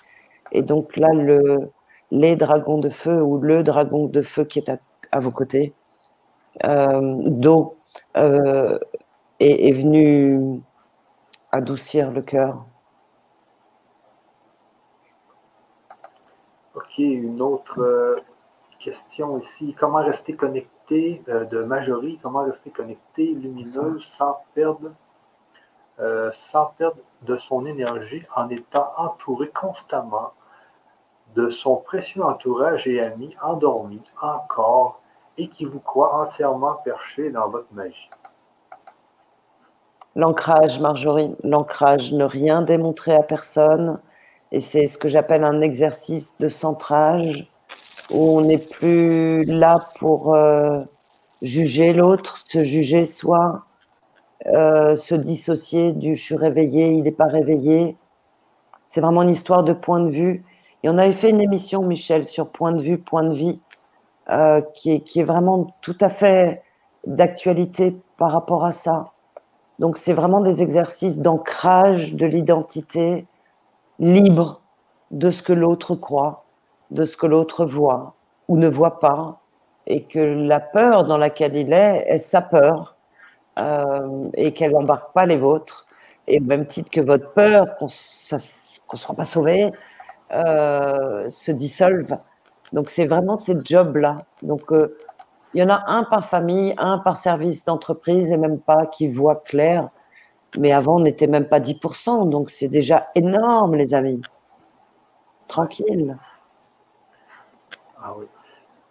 Et 0.52 0.62
donc 0.62 0.96
là, 0.96 1.12
le, 1.12 1.70
les 2.10 2.36
dragons 2.36 2.78
de 2.78 2.88
feu 2.88 3.22
ou 3.22 3.38
le 3.38 3.62
dragon 3.62 4.06
de 4.06 4.22
feu 4.22 4.44
qui 4.44 4.60
est 4.60 4.70
à, 5.10 5.20
vos 5.20 5.30
côtés, 5.30 5.74
euh, 6.64 7.16
d'eau, 7.26 7.76
euh, 8.16 8.78
est, 9.40 9.68
est, 9.68 9.72
venu 9.72 10.60
adoucir 11.52 12.10
le 12.10 12.22
cœur. 12.22 12.64
Ok, 16.74 16.98
une 16.98 17.40
autre 17.40 18.22
question 18.84 19.38
ici. 19.38 19.74
Comment 19.78 20.04
rester 20.04 20.36
connecté 20.36 21.22
euh, 21.28 21.44
de 21.46 21.64
Majorie, 21.64 22.18
comment 22.22 22.44
rester 22.44 22.70
connecté, 22.70 23.28
lumineux, 23.28 23.98
sans 23.98 24.44
perdre, 24.54 24.92
euh, 26.00 26.30
sans 26.32 26.66
perdre 26.76 26.98
de 27.22 27.36
son 27.36 27.64
énergie 27.64 28.22
en 28.36 28.50
étant 28.50 28.92
entouré 28.98 29.48
constamment 29.48 30.32
de 31.34 31.48
son 31.48 31.76
précieux 31.76 32.22
entourage 32.22 32.86
et 32.86 33.00
amis 33.00 33.34
endormis 33.42 34.04
encore 34.20 35.00
et 35.38 35.48
qui 35.48 35.64
vous 35.64 35.80
croient 35.80 36.22
entièrement 36.22 36.74
perché 36.84 37.30
dans 37.30 37.48
votre 37.48 37.72
magie. 37.72 38.10
L'ancrage, 40.16 40.78
Marjorie, 40.78 41.34
l'ancrage, 41.42 42.12
ne 42.12 42.24
rien 42.24 42.62
démontrer 42.62 43.14
à 43.16 43.22
personne 43.22 43.98
Et 44.52 44.60
c'est 44.60 44.86
ce 44.86 44.96
que 44.96 45.08
j'appelle 45.08 45.42
un 45.42 45.60
exercice 45.60 46.38
de 46.38 46.48
centrage 46.48 47.50
où 48.10 48.38
on 48.38 48.42
n'est 48.42 48.58
plus 48.58 49.44
là 49.44 49.80
pour 49.98 50.34
euh, 50.34 50.82
juger 51.42 51.92
l'autre, 51.92 52.44
se 52.46 52.62
juger 52.62 53.04
soi, 53.04 53.64
euh, 54.46 54.94
se 54.94 55.14
dissocier 55.14 55.92
du 55.92 56.14
je 56.14 56.22
suis 56.22 56.36
réveillé, 56.36 56.92
il 56.92 57.02
n'est 57.02 57.10
pas 57.10 57.26
réveillé. 57.26 57.96
C'est 58.86 59.00
vraiment 59.00 59.22
une 59.22 59.30
histoire 59.30 59.64
de 59.64 59.72
point 59.72 60.00
de 60.00 60.10
vue. 60.10 60.44
Et 60.82 60.88
on 60.88 60.98
avait 60.98 61.12
fait 61.12 61.30
une 61.30 61.40
émission, 61.40 61.82
Michel, 61.82 62.26
sur 62.26 62.50
point 62.50 62.72
de 62.72 62.80
vue, 62.80 62.98
point 62.98 63.24
de 63.24 63.34
vie, 63.34 63.58
euh, 64.30 64.60
qui, 64.74 64.92
est, 64.92 65.00
qui 65.00 65.20
est 65.20 65.24
vraiment 65.24 65.66
tout 65.80 65.96
à 66.00 66.08
fait 66.08 66.62
d'actualité 67.06 67.96
par 68.16 68.32
rapport 68.32 68.64
à 68.64 68.72
ça. 68.72 69.12
Donc 69.78 69.98
c'est 69.98 70.12
vraiment 70.12 70.40
des 70.40 70.62
exercices 70.62 71.18
d'ancrage 71.18 72.14
de 72.14 72.26
l'identité 72.26 73.26
libre 73.98 74.60
de 75.10 75.30
ce 75.30 75.42
que 75.42 75.52
l'autre 75.52 75.94
croit, 75.94 76.44
de 76.90 77.04
ce 77.04 77.16
que 77.16 77.26
l'autre 77.26 77.64
voit 77.66 78.14
ou 78.48 78.56
ne 78.56 78.68
voit 78.68 79.00
pas, 79.00 79.40
et 79.86 80.04
que 80.04 80.18
la 80.18 80.60
peur 80.60 81.04
dans 81.04 81.18
laquelle 81.18 81.56
il 81.56 81.72
est 81.72 82.04
est 82.08 82.18
sa 82.18 82.40
peur, 82.40 82.96
euh, 83.58 84.28
et 84.34 84.52
qu'elle 84.52 84.72
n'embarque 84.72 85.12
pas 85.12 85.26
les 85.26 85.36
vôtres. 85.36 85.86
Et 86.26 86.40
au 86.40 86.44
même 86.44 86.66
titre 86.66 86.90
que 86.90 87.00
votre 87.00 87.32
peur 87.32 87.74
qu'on 87.76 87.86
ne 87.86 88.38
soit 88.98 89.14
pas 89.14 89.24
sauvé 89.24 89.72
euh, 90.32 91.28
se 91.28 91.52
dissolve. 91.52 92.16
Donc 92.74 92.90
c'est 92.90 93.06
vraiment 93.06 93.38
ces 93.38 93.56
jobs-là. 93.64 94.26
Donc 94.42 94.72
euh, 94.72 94.98
il 95.54 95.60
y 95.60 95.62
en 95.62 95.68
a 95.68 95.84
un 95.86 96.02
par 96.02 96.28
famille, 96.28 96.74
un 96.76 96.98
par 96.98 97.16
service 97.16 97.64
d'entreprise 97.64 98.32
et 98.32 98.36
même 98.36 98.58
pas 98.58 98.86
qui 98.86 99.08
voit 99.08 99.36
clair. 99.36 99.90
Mais 100.58 100.72
avant, 100.72 100.96
on 100.96 101.00
n'était 101.00 101.28
même 101.28 101.48
pas 101.48 101.60
10%, 101.60 102.28
donc 102.28 102.50
c'est 102.50 102.68
déjà 102.68 103.10
énorme, 103.14 103.76
les 103.76 103.94
amis. 103.94 104.20
Tranquille. 105.46 106.18
Ah 108.02 108.12
oui. 108.18 108.26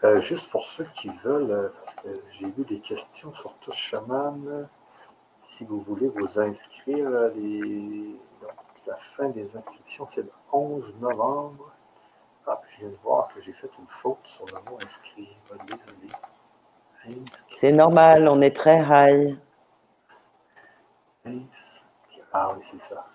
Euh, 0.06 0.22
juste 0.22 0.50
pour 0.50 0.66
ceux 0.66 0.88
qui 0.96 1.10
veulent, 1.22 1.72
euh, 2.06 2.18
j'ai 2.40 2.50
vu 2.52 2.64
des 2.64 2.80
questions 2.80 3.34
sur 3.34 3.54
Tous 3.56 3.74
Chaman, 3.74 4.68
si 5.42 5.66
vous 5.66 5.82
voulez 5.82 6.08
vous 6.08 6.40
inscrire, 6.40 7.10
les... 7.36 8.16
la 8.88 8.96
fin 9.18 9.28
des 9.30 9.56
inscriptions, 9.58 10.08
c'est 10.08 10.22
le 10.22 10.32
11 10.54 10.96
novembre. 11.02 11.73
Viens 12.84 12.92
de 12.92 12.98
voir 13.02 13.30
que 13.30 13.40
j'ai 13.42 13.54
fait 13.54 13.70
une 13.80 13.88
faute 13.88 14.20
sur 14.26 14.46
le 14.46 14.56
mot 14.70 14.78
inscrit. 14.84 15.38
Désolé. 15.66 17.22
C'est 17.50 17.72
normal, 17.72 18.28
on 18.28 18.42
est 18.42 18.54
très 18.54 18.82
high. 18.82 19.38
Ah 22.34 22.54
oui, 22.54 22.62
c'est 22.70 22.84
ça. 22.84 23.06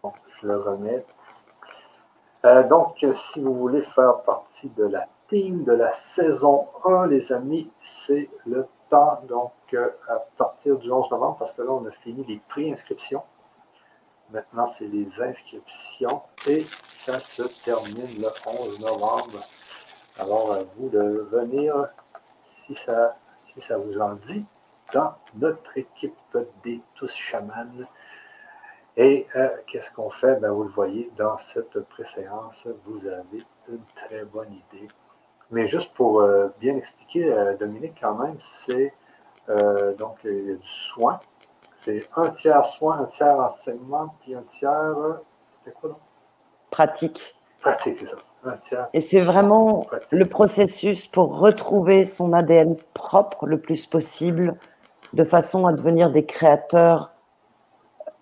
Bon, 0.00 0.12
je 0.40 0.46
le 0.46 0.56
remets. 0.60 1.04
Euh, 2.44 2.62
donc, 2.68 3.04
si 3.32 3.42
vous 3.42 3.54
voulez 3.54 3.82
faire 3.82 4.22
partie 4.22 4.68
de 4.68 4.84
la 4.84 5.08
team 5.28 5.64
de 5.64 5.72
la 5.72 5.92
saison 5.92 6.68
1, 6.84 7.08
les 7.08 7.32
amis, 7.32 7.72
c'est 7.82 8.30
le 8.46 8.68
temps. 8.88 9.20
Donc, 9.24 9.50
euh, 9.74 9.90
à 10.06 10.14
partir 10.36 10.78
du 10.78 10.92
11 10.92 11.10
novembre, 11.10 11.38
parce 11.40 11.52
que 11.54 11.62
là, 11.62 11.72
on 11.72 11.84
a 11.86 11.90
fini 11.90 12.24
les 12.24 12.40
pré-inscriptions. 12.48 13.24
Maintenant, 14.32 14.66
c'est 14.66 14.86
les 14.86 15.08
inscriptions 15.20 16.22
et 16.46 16.64
ça 16.98 17.18
se 17.18 17.42
termine 17.64 18.20
le 18.20 18.28
11 18.46 18.80
novembre. 18.80 19.40
Alors, 20.18 20.52
à 20.52 20.58
vous 20.76 20.88
de 20.88 21.28
venir 21.30 21.88
si 22.44 22.74
ça, 22.74 23.16
si 23.44 23.60
ça 23.60 23.78
vous 23.78 23.98
en 23.98 24.14
dit, 24.14 24.44
dans 24.92 25.14
notre 25.36 25.76
équipe 25.78 26.36
des 26.62 26.80
tous 26.94 27.12
chamans. 27.12 27.86
Et 28.96 29.26
euh, 29.36 29.48
qu'est-ce 29.66 29.92
qu'on 29.92 30.10
fait? 30.10 30.36
Ben, 30.36 30.50
vous 30.50 30.64
le 30.64 30.70
voyez 30.70 31.10
dans 31.16 31.38
cette 31.38 31.80
préséance, 31.88 32.68
vous 32.84 33.06
avez 33.06 33.44
une 33.68 33.84
très 33.94 34.24
bonne 34.24 34.52
idée. 34.52 34.88
Mais 35.50 35.68
juste 35.68 35.94
pour 35.94 36.20
euh, 36.20 36.48
bien 36.58 36.76
expliquer, 36.76 37.32
euh, 37.32 37.56
Dominique, 37.56 37.98
quand 38.00 38.14
même, 38.14 38.36
c'est 38.40 38.92
donc 39.98 40.22
du 40.22 40.60
soin. 40.62 41.18
C'est 41.80 42.06
un 42.16 42.28
tiers 42.28 42.64
soin, 42.64 43.00
un 43.00 43.04
tiers 43.06 43.40
enseignement, 43.40 44.14
puis 44.20 44.34
un 44.34 44.42
tiers. 44.42 44.94
C'était 45.52 45.74
quoi, 45.74 45.90
donc? 45.90 45.98
Pratique. 46.70 47.34
Pratique, 47.60 47.96
c'est 47.98 48.06
ça. 48.06 48.16
Et 48.92 49.00
c'est 49.00 49.20
vraiment 49.20 49.86
le 50.12 50.24
processus 50.26 51.06
pour 51.06 51.38
retrouver 51.38 52.04
son 52.04 52.32
ADN 52.32 52.76
propre 52.94 53.46
le 53.46 53.60
plus 53.60 53.86
possible, 53.86 54.56
de 55.12 55.24
façon 55.24 55.66
à 55.66 55.72
devenir 55.72 56.10
des 56.10 56.24
créateurs 56.24 57.12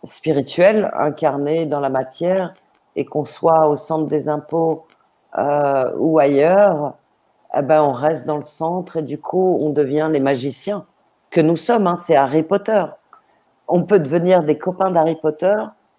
spirituels 0.02 0.90
incarnés 0.94 1.66
dans 1.66 1.80
la 1.80 1.88
matière 1.88 2.54
et 2.96 3.04
qu'on 3.04 3.24
soit 3.24 3.68
au 3.68 3.76
centre 3.76 4.06
des 4.06 4.28
impôts 4.28 4.86
euh, 5.36 5.92
ou 5.98 6.18
ailleurs, 6.18 6.94
eh 7.56 7.62
ben 7.62 7.82
on 7.82 7.92
reste 7.92 8.26
dans 8.26 8.38
le 8.38 8.42
centre 8.42 8.96
et 8.96 9.02
du 9.02 9.20
coup 9.20 9.58
on 9.60 9.70
devient 9.70 10.08
les 10.10 10.20
magiciens 10.20 10.86
que 11.30 11.40
nous 11.40 11.56
sommes. 11.56 11.86
Hein, 11.86 11.96
c'est 11.96 12.16
Harry 12.16 12.42
Potter. 12.42 12.84
On 13.68 13.84
peut 13.84 14.00
devenir 14.00 14.42
des 14.42 14.58
copains 14.58 14.90
d'Harry 14.90 15.16
Potter 15.16 15.56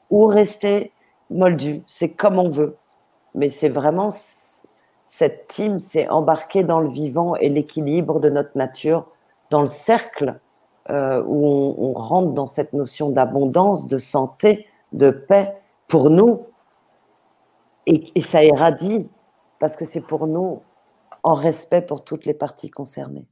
ou 0.10 0.26
rester 0.26 0.92
moldu. 1.30 1.84
C'est 1.88 2.10
comme 2.10 2.40
on 2.40 2.50
veut 2.50 2.76
mais 3.36 3.50
c'est 3.50 3.70
vraiment 3.70 4.10
cette 5.06 5.48
team, 5.48 5.80
c'est 5.80 6.08
embarquer 6.10 6.64
dans 6.64 6.80
le 6.80 6.90
vivant 6.90 7.36
et 7.36 7.50
l'équilibre 7.50 8.20
de 8.20 8.30
notre 8.30 8.58
nature, 8.58 9.08
dans 9.50 9.62
le 9.62 9.68
cercle 9.68 10.40
euh, 10.90 11.24
où 11.26 11.76
on, 11.78 11.94
rentre 11.94 12.34
dans 12.34 12.48
cette 12.48 12.74
notion 12.74 13.10
d'abondance, 13.10 13.88
de 13.88 13.98
santé, 13.98 14.68
de 14.94 15.12
paix 15.12 15.56
pour 15.88 16.10
nous. 16.10 16.46
Et, 17.86 18.22
ça 18.22 18.44
irradie 18.44 19.10
parce 19.60 19.76
que 19.76 19.86
c'est 19.86 20.02
pour 20.02 20.28
nous 20.28 20.62
en 21.24 21.34
respect 21.34 21.82
pour 21.82 22.04
toutes 22.04 22.26
les 22.26 22.34
parties 22.34 22.70
concernées. 22.70 23.28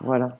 Voilà. 0.00 0.38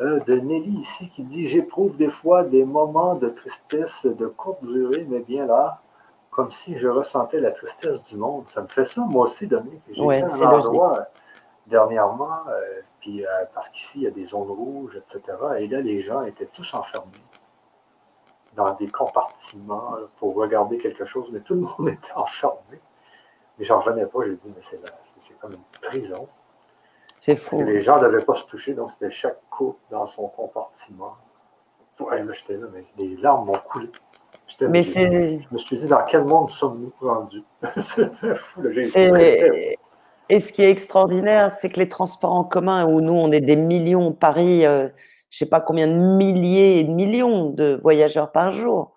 Euh, 0.00 0.20
de 0.20 0.34
Nelly 0.34 0.78
ici 0.80 1.08
qui 1.08 1.24
dit 1.24 1.48
J'éprouve 1.48 1.96
des 1.96 2.08
fois 2.08 2.44
des 2.44 2.64
moments 2.64 3.16
de 3.16 3.28
tristesse 3.28 4.06
de 4.06 4.26
courte 4.26 4.64
durée, 4.64 5.04
mais 5.08 5.20
bien 5.20 5.44
là, 5.46 5.80
comme 6.30 6.52
si 6.52 6.78
je 6.78 6.86
ressentais 6.86 7.40
la 7.40 7.50
tristesse 7.50 8.02
du 8.04 8.16
monde. 8.16 8.48
Ça 8.48 8.62
me 8.62 8.68
fait 8.68 8.84
ça, 8.84 9.00
moi 9.00 9.24
aussi, 9.24 9.48
Dominique. 9.48 9.82
J'ai 9.90 10.00
ouais, 10.00 10.22
un 10.22 10.40
endroit 10.40 10.98
euh, 10.98 11.02
dernièrement, 11.66 12.46
euh, 12.48 12.80
puis, 13.00 13.24
parce 13.54 13.70
qu'ici, 13.70 13.98
il 13.98 14.04
y 14.04 14.06
a 14.06 14.10
des 14.10 14.26
zones 14.26 14.50
rouges, 14.50 14.96
etc. 14.96 15.36
Et 15.58 15.66
là, 15.66 15.80
les 15.80 16.00
gens 16.02 16.22
étaient 16.22 16.46
tous 16.46 16.74
enfermés 16.74 17.10
dans 18.54 18.74
des 18.74 18.88
compartiments 18.88 19.96
pour 20.18 20.36
regarder 20.36 20.78
quelque 20.78 21.06
chose, 21.06 21.28
mais 21.32 21.40
tout 21.40 21.54
le 21.54 21.60
monde 21.62 21.88
était 21.88 22.12
enfermé. 22.14 22.80
Mais 23.58 23.64
j'en 23.64 23.80
revenais 23.80 24.06
pas, 24.06 24.20
j'ai 24.24 24.36
dit, 24.36 24.52
mais 24.54 24.62
c'est 25.18 25.38
comme 25.40 25.54
une 25.54 25.80
prison. 25.88 26.28
C'est 27.20 27.36
fou. 27.36 27.62
les 27.62 27.80
gens 27.80 28.00
ne 28.00 28.08
devaient 28.08 28.24
pas 28.24 28.34
se 28.34 28.46
toucher, 28.46 28.74
donc 28.74 28.90
c'était 28.92 29.10
chaque 29.10 29.38
couple 29.50 29.80
dans 29.90 30.06
son 30.06 30.28
compartiment. 30.28 31.16
Ouais, 32.00 32.22
là, 32.22 32.32
j'étais 32.32 32.56
là, 32.56 32.66
mais 32.72 32.84
les 32.96 33.16
larmes 33.16 33.46
m'ont 33.46 33.58
coulé. 33.58 33.88
Mais. 34.60 34.82
Je 34.82 35.52
me 35.52 35.58
suis 35.58 35.78
dit, 35.78 35.86
dans 35.86 36.04
quel 36.04 36.24
monde 36.24 36.50
sommes-nous 36.50 36.92
rendus? 37.00 37.42
c'est 37.80 38.34
fou, 38.36 38.62
Et 40.28 40.40
ce 40.40 40.52
qui 40.52 40.62
est 40.62 40.70
extraordinaire, 40.70 41.52
c'est 41.52 41.70
que 41.70 41.78
les 41.78 41.88
transports 41.88 42.32
en 42.32 42.44
commun, 42.44 42.86
où 42.86 43.00
nous, 43.00 43.12
on 43.12 43.30
est 43.30 43.40
des 43.40 43.56
millions, 43.56 44.12
Paris, 44.12 44.64
euh, 44.64 44.88
je 45.30 45.36
ne 45.36 45.46
sais 45.46 45.50
pas 45.50 45.60
combien 45.60 45.86
de 45.86 45.92
milliers 45.92 46.78
et 46.78 46.84
de 46.84 46.90
millions 46.90 47.50
de 47.50 47.78
voyageurs 47.82 48.32
par 48.32 48.52
jour. 48.52 48.96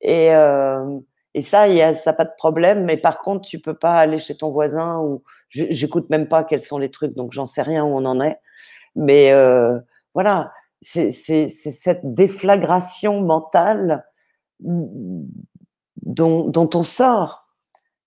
Et, 0.00 0.34
euh, 0.34 0.98
et 1.34 1.42
ça, 1.42 1.68
y 1.68 1.82
a, 1.82 1.94
ça 1.94 2.12
pas 2.12 2.24
de 2.24 2.32
problème. 2.38 2.84
Mais 2.84 2.96
par 2.96 3.20
contre, 3.20 3.46
tu 3.46 3.58
peux 3.58 3.74
pas 3.74 3.94
aller 3.94 4.18
chez 4.18 4.36
ton 4.36 4.50
voisin 4.50 5.00
ou 5.00 5.22
j'écoute 5.48 6.08
même 6.10 6.28
pas 6.28 6.44
quels 6.44 6.62
sont 6.62 6.78
les 6.78 6.90
trucs, 6.90 7.14
donc 7.14 7.32
j'en 7.32 7.46
sais 7.46 7.62
rien 7.62 7.84
où 7.84 7.88
on 7.88 8.04
en 8.04 8.20
est. 8.20 8.38
Mais 8.96 9.32
euh, 9.32 9.78
voilà, 10.14 10.52
c'est 10.80 11.10
cette 11.10 12.14
déflagration 12.14 13.20
mentale 13.20 14.04
dont, 14.60 16.70
on 16.74 16.82
sort. 16.84 17.48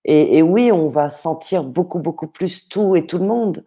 Et, 0.04 0.40
oui, 0.40 0.72
on 0.72 0.88
va 0.88 1.10
sentir 1.10 1.64
beaucoup, 1.64 1.98
beaucoup 1.98 2.28
plus 2.28 2.68
tout 2.68 2.96
et 2.96 3.06
tout 3.06 3.18
le 3.18 3.26
monde. 3.26 3.64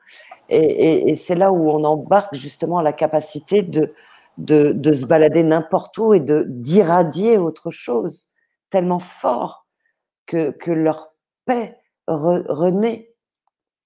Et 0.50 1.16
c'est 1.16 1.36
là 1.36 1.52
où 1.52 1.70
on 1.70 1.84
embarque 1.84 2.36
justement 2.36 2.82
la 2.82 2.94
capacité 2.94 3.62
de, 3.62 3.94
de, 4.38 4.72
de 4.72 4.92
se 4.92 5.06
balader 5.06 5.44
n'importe 5.44 5.98
où 6.00 6.14
et 6.14 6.20
d'irradier 6.20 7.38
autre 7.38 7.70
chose 7.70 8.31
tellement 8.72 9.00
fort 9.00 9.68
que, 10.26 10.52
que 10.52 10.72
leur 10.72 11.14
paix 11.46 11.78
renaît. 12.08 13.14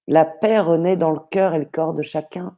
La 0.06 0.24
paix 0.24 0.58
renaît 0.58 0.96
dans 0.96 1.10
le 1.10 1.20
cœur 1.30 1.54
et 1.54 1.58
le 1.58 1.66
corps 1.66 1.92
de 1.92 2.02
chacun. 2.02 2.56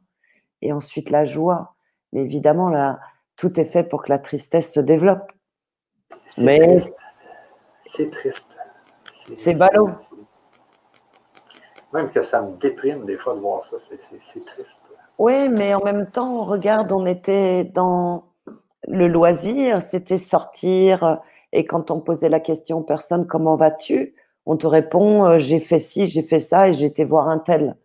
Et 0.61 0.71
ensuite 0.71 1.09
la 1.09 1.25
joie. 1.25 1.75
Mais 2.13 2.21
évidemment, 2.21 2.69
là, 2.69 2.99
tout 3.35 3.59
est 3.59 3.65
fait 3.65 3.83
pour 3.83 4.03
que 4.03 4.09
la 4.09 4.19
tristesse 4.19 4.73
se 4.73 4.79
développe. 4.79 5.31
Mais 6.37 6.77
c'est 7.85 8.09
triste. 8.09 8.55
C'est 9.35 9.53
ballot. 9.53 9.89
Même 11.93 12.11
que 12.11 12.21
ça 12.21 12.41
me 12.41 12.55
déprime 12.57 13.05
des 13.05 13.17
fois 13.17 13.33
de 13.35 13.39
voir 13.39 13.65
ça, 13.65 13.77
c'est 13.79 14.45
triste. 14.45 14.93
Oui, 15.17 15.49
mais 15.49 15.73
en 15.73 15.83
même 15.83 16.09
temps, 16.09 16.43
regarde, 16.43 16.91
on 16.91 17.05
était 17.05 17.63
dans 17.63 18.25
le 18.87 19.07
loisir, 19.07 19.81
c'était 19.81 20.17
sortir, 20.17 21.19
Et 21.51 21.65
quand 21.65 21.91
on 21.91 21.99
posait 21.99 22.29
la 22.29 22.39
question 22.39 22.83
personne, 22.83 23.27
comment 23.27 23.55
vas-tu? 23.55 24.15
On 24.45 24.57
te 24.57 24.67
répond 24.67 25.25
euh, 25.25 25.37
j'ai 25.37 25.59
fait 25.59 25.79
ci, 25.79 26.07
j'ai 26.07 26.23
fait 26.23 26.39
ça 26.39 26.69
et 26.69 26.73
j'ai 26.73 26.85
été 26.85 27.03
voir 27.03 27.29
un 27.29 27.39
tel. 27.39 27.77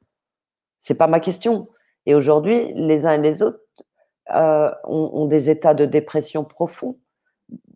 C'est 0.78 0.94
pas 0.94 1.06
ma 1.06 1.20
question. 1.20 1.68
Et 2.06 2.14
aujourd'hui, 2.14 2.72
les 2.74 3.06
uns 3.06 3.14
et 3.14 3.22
les 3.22 3.42
autres 3.42 3.60
euh, 4.34 4.70
ont, 4.84 5.26
des 5.26 5.50
états 5.50 5.74
de 5.74 5.86
dépression 5.86 6.44
profonds 6.44 6.98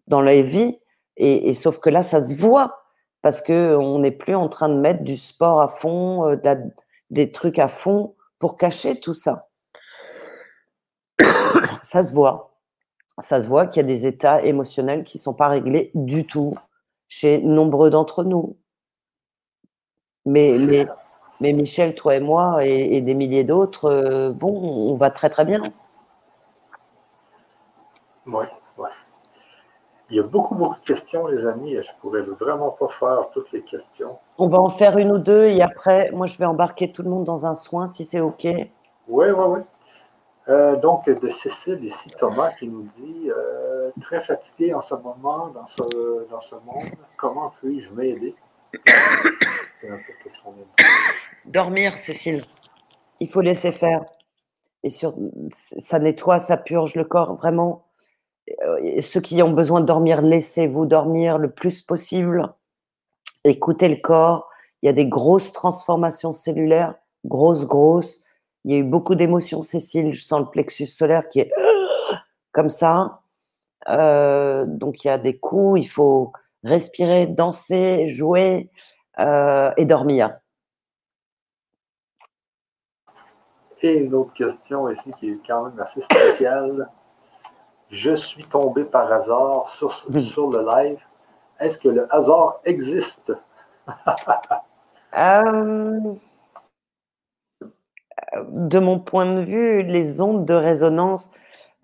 dans 0.06 0.20
leur 0.20 0.42
vie. 0.42 0.78
Et, 1.16 1.52
sauf 1.54 1.78
que 1.80 1.90
là, 1.90 2.02
ça 2.02 2.22
se 2.22 2.34
voit 2.34 2.84
parce 3.22 3.40
que 3.40 3.74
on 3.76 3.98
n'est 3.98 4.12
plus 4.12 4.34
en 4.34 4.48
train 4.48 4.68
de 4.68 4.78
mettre 4.78 5.02
du 5.02 5.16
sport 5.16 5.60
à 5.60 5.68
fond, 5.68 6.28
euh, 6.28 6.36
des 7.10 7.32
trucs 7.32 7.58
à 7.58 7.68
fond 7.68 8.14
pour 8.38 8.56
cacher 8.56 9.00
tout 9.00 9.14
ça. 9.14 9.48
ça 11.82 12.04
se 12.04 12.12
voit. 12.12 12.47
Ça 13.20 13.40
se 13.40 13.48
voit 13.48 13.66
qu'il 13.66 13.82
y 13.82 13.84
a 13.84 13.88
des 13.88 14.06
états 14.06 14.42
émotionnels 14.42 15.02
qui 15.02 15.18
ne 15.18 15.22
sont 15.22 15.34
pas 15.34 15.48
réglés 15.48 15.90
du 15.94 16.26
tout 16.26 16.54
chez 17.08 17.40
nombreux 17.40 17.90
d'entre 17.90 18.22
nous. 18.22 18.56
Mais, 20.24 20.56
mais, 20.58 20.86
mais, 21.40 21.52
Michel, 21.52 21.94
toi 21.94 22.14
et 22.14 22.20
moi, 22.20 22.64
et, 22.64 23.00
des 23.00 23.14
milliers 23.14 23.44
d'autres, 23.44 23.86
euh, 23.86 24.30
bon, 24.30 24.52
on 24.52 24.94
va 24.94 25.10
très 25.10 25.30
très 25.30 25.44
bien. 25.44 25.62
Oui, 28.26 28.44
oui. 28.76 28.88
Il 30.10 30.16
y 30.16 30.20
a 30.20 30.22
beaucoup, 30.22 30.54
beaucoup 30.54 30.78
de 30.78 30.84
questions, 30.84 31.26
les 31.26 31.46
amis, 31.46 31.74
et 31.74 31.82
je 31.82 31.90
ne 31.90 31.96
pourrais 32.00 32.22
vraiment 32.22 32.70
pas 32.70 32.88
faire 32.88 33.30
toutes 33.32 33.52
les 33.52 33.62
questions. 33.62 34.18
On 34.36 34.48
va 34.48 34.58
en 34.58 34.68
faire 34.68 34.98
une 34.98 35.12
ou 35.12 35.18
deux, 35.18 35.46
et 35.46 35.62
après, 35.62 36.10
moi, 36.12 36.26
je 36.26 36.36
vais 36.36 36.46
embarquer 36.46 36.92
tout 36.92 37.02
le 37.02 37.10
monde 37.10 37.24
dans 37.24 37.46
un 37.46 37.54
soin, 37.54 37.88
si 37.88 38.04
c'est 38.04 38.20
OK. 38.20 38.44
Oui, 38.44 38.66
oui, 39.08 39.30
oui. 39.30 39.60
Euh, 40.48 40.76
donc, 40.76 41.08
de 41.10 41.28
Cécile, 41.28 41.84
ici 41.84 42.10
Thomas, 42.18 42.52
qui 42.52 42.68
nous 42.68 42.82
dit 42.96 43.30
euh, 43.30 43.90
Très 44.00 44.22
fatigué 44.22 44.72
en 44.72 44.80
ce 44.80 44.94
moment 44.94 45.48
dans 45.48 45.66
ce, 45.66 46.26
dans 46.30 46.40
ce 46.40 46.54
monde, 46.54 46.88
comment 47.18 47.52
puis-je 47.60 47.90
m'aider? 47.92 48.34
C'est 49.80 49.90
un 49.90 49.96
peu 49.96 50.30
ce 50.30 50.42
qu'on 50.42 50.54
Dormir, 51.44 51.92
Cécile. 51.94 52.42
Il 53.20 53.28
faut 53.28 53.42
laisser 53.42 53.72
faire. 53.72 54.04
Et 54.82 54.90
sur, 54.90 55.14
ça 55.50 55.98
nettoie, 55.98 56.38
ça 56.38 56.56
purge 56.56 56.94
le 56.94 57.04
corps. 57.04 57.34
Vraiment, 57.34 57.86
euh, 58.62 59.02
ceux 59.02 59.20
qui 59.20 59.42
ont 59.42 59.52
besoin 59.52 59.80
de 59.80 59.86
dormir, 59.86 60.22
laissez-vous 60.22 60.86
dormir 60.86 61.36
le 61.36 61.50
plus 61.50 61.82
possible. 61.82 62.54
Écoutez 63.44 63.88
le 63.88 63.96
corps. 63.96 64.48
Il 64.82 64.86
y 64.86 64.88
a 64.88 64.92
des 64.92 65.06
grosses 65.06 65.52
transformations 65.52 66.32
cellulaires, 66.32 66.94
grosses, 67.24 67.66
grosses 67.66 68.24
il 68.64 68.72
y 68.72 68.74
a 68.74 68.78
eu 68.78 68.84
beaucoup 68.84 69.14
d'émotions, 69.14 69.62
Cécile. 69.62 70.12
Je 70.12 70.24
sens 70.24 70.40
le 70.40 70.50
plexus 70.50 70.86
solaire 70.86 71.28
qui 71.28 71.40
est 71.40 71.52
comme 72.52 72.68
ça. 72.68 73.20
Euh, 73.88 74.64
donc, 74.66 75.04
il 75.04 75.08
y 75.08 75.10
a 75.10 75.18
des 75.18 75.38
coups. 75.38 75.80
Il 75.80 75.88
faut 75.88 76.32
respirer, 76.64 77.26
danser, 77.26 78.08
jouer 78.08 78.70
euh, 79.18 79.72
et 79.76 79.84
dormir. 79.84 80.38
Et 83.80 83.94
une 83.94 84.14
autre 84.14 84.32
question 84.32 84.90
ici 84.90 85.12
qui 85.20 85.30
est 85.30 85.38
quand 85.46 85.66
même 85.66 85.78
assez 85.80 86.02
spéciale. 86.02 86.88
Je 87.90 88.16
suis 88.16 88.44
tombé 88.44 88.84
par 88.84 89.10
hasard 89.12 89.68
sur, 89.68 89.92
sur 90.20 90.50
le 90.50 90.64
live. 90.64 90.98
Est-ce 91.60 91.78
que 91.78 91.88
le 91.88 92.12
hasard 92.14 92.60
existe? 92.64 93.32
euh 95.16 96.12
de 98.36 98.78
mon 98.78 98.98
point 98.98 99.26
de 99.26 99.40
vue, 99.40 99.82
les 99.82 100.20
ondes 100.20 100.44
de 100.44 100.54
résonance, 100.54 101.30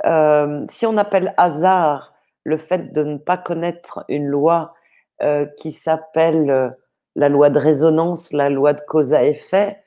euh, 0.05 0.65
si 0.71 0.87
on 0.87 0.97
appelle 0.97 1.35
hasard 1.37 2.13
le 2.45 2.57
fait 2.57 2.93
de 2.93 3.03
ne 3.03 3.17
pas 3.17 3.39
connaître 3.39 4.05
une 4.09 4.27
loi 4.27 4.75
euh, 5.23 5.47
qui 5.59 5.73
s'appelle 5.73 6.51
euh, 6.51 6.71
la 7.15 7.29
loi 7.29 7.51
de 7.51 7.59
résonance, 7.59 8.33
la 8.33 8.51
loi 8.51 8.73
de 8.73 8.83
cause 8.83 9.15
à 9.15 9.25
effet, 9.25 9.83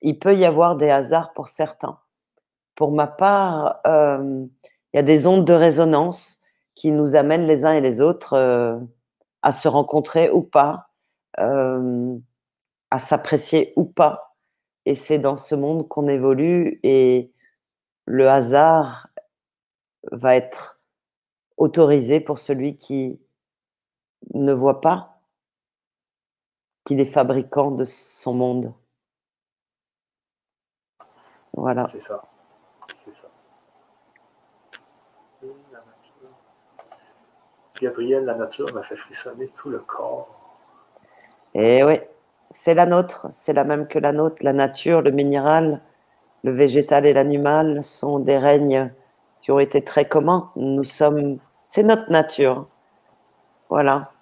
il 0.00 0.18
peut 0.18 0.34
y 0.34 0.44
avoir 0.44 0.76
des 0.76 0.90
hasards 0.90 1.32
pour 1.32 1.48
certains. 1.48 1.98
Pour 2.74 2.90
ma 2.90 3.06
part, 3.06 3.80
il 3.86 4.48
y 4.94 4.98
a 4.98 5.02
des 5.02 5.26
ondes 5.28 5.46
de 5.46 5.52
résonance 5.52 6.42
qui 6.74 6.90
nous 6.90 7.14
amènent 7.14 7.46
les 7.46 7.64
uns 7.64 7.72
et 7.72 7.80
les 7.80 8.00
autres 8.00 8.36
à 9.42 9.52
se 9.52 9.68
rencontrer 9.68 10.28
ou 10.30 10.42
pas, 10.42 10.88
à 11.38 12.98
s'apprécier 12.98 13.72
ou 13.76 13.84
pas 13.84 14.33
et 14.86 14.94
c'est 14.94 15.18
dans 15.18 15.36
ce 15.36 15.54
monde 15.54 15.88
qu'on 15.88 16.08
évolue 16.08 16.80
et 16.82 17.32
le 18.06 18.28
hasard 18.28 19.08
va 20.12 20.36
être 20.36 20.78
autorisé 21.56 22.20
pour 22.20 22.38
celui 22.38 22.76
qui 22.76 23.20
ne 24.34 24.52
voit 24.52 24.80
pas 24.80 25.20
qu'il 26.84 27.00
est 27.00 27.06
fabricant 27.06 27.70
de 27.70 27.84
son 27.84 28.34
monde. 28.34 28.74
Voilà. 31.54 31.88
C'est 31.90 32.00
ça. 32.00 32.22
C'est 33.04 33.14
ça. 33.14 33.28
Gabriel, 37.80 38.24
la 38.24 38.34
nature 38.34 38.72
m'a 38.74 38.82
fait 38.82 38.96
frissonner 38.96 39.48
tout 39.56 39.70
le 39.70 39.78
corps. 39.78 40.28
Eh 41.54 41.82
oui 41.84 42.00
c'est 42.54 42.74
la 42.74 42.86
nôtre, 42.86 43.26
c'est 43.30 43.52
la 43.52 43.64
même 43.64 43.88
que 43.88 43.98
la 43.98 44.12
nôtre. 44.12 44.36
La 44.42 44.52
nature, 44.52 45.02
le 45.02 45.10
minéral, 45.10 45.82
le 46.44 46.52
végétal 46.52 47.04
et 47.04 47.12
l'animal 47.12 47.82
sont 47.82 48.20
des 48.20 48.38
règnes 48.38 48.92
qui 49.42 49.50
ont 49.50 49.58
été 49.58 49.82
très 49.82 50.04
communs. 50.06 50.50
Nous 50.54 50.84
sommes, 50.84 51.38
c'est 51.66 51.82
notre 51.82 52.10
nature. 52.12 52.68
Voilà. 53.68 54.12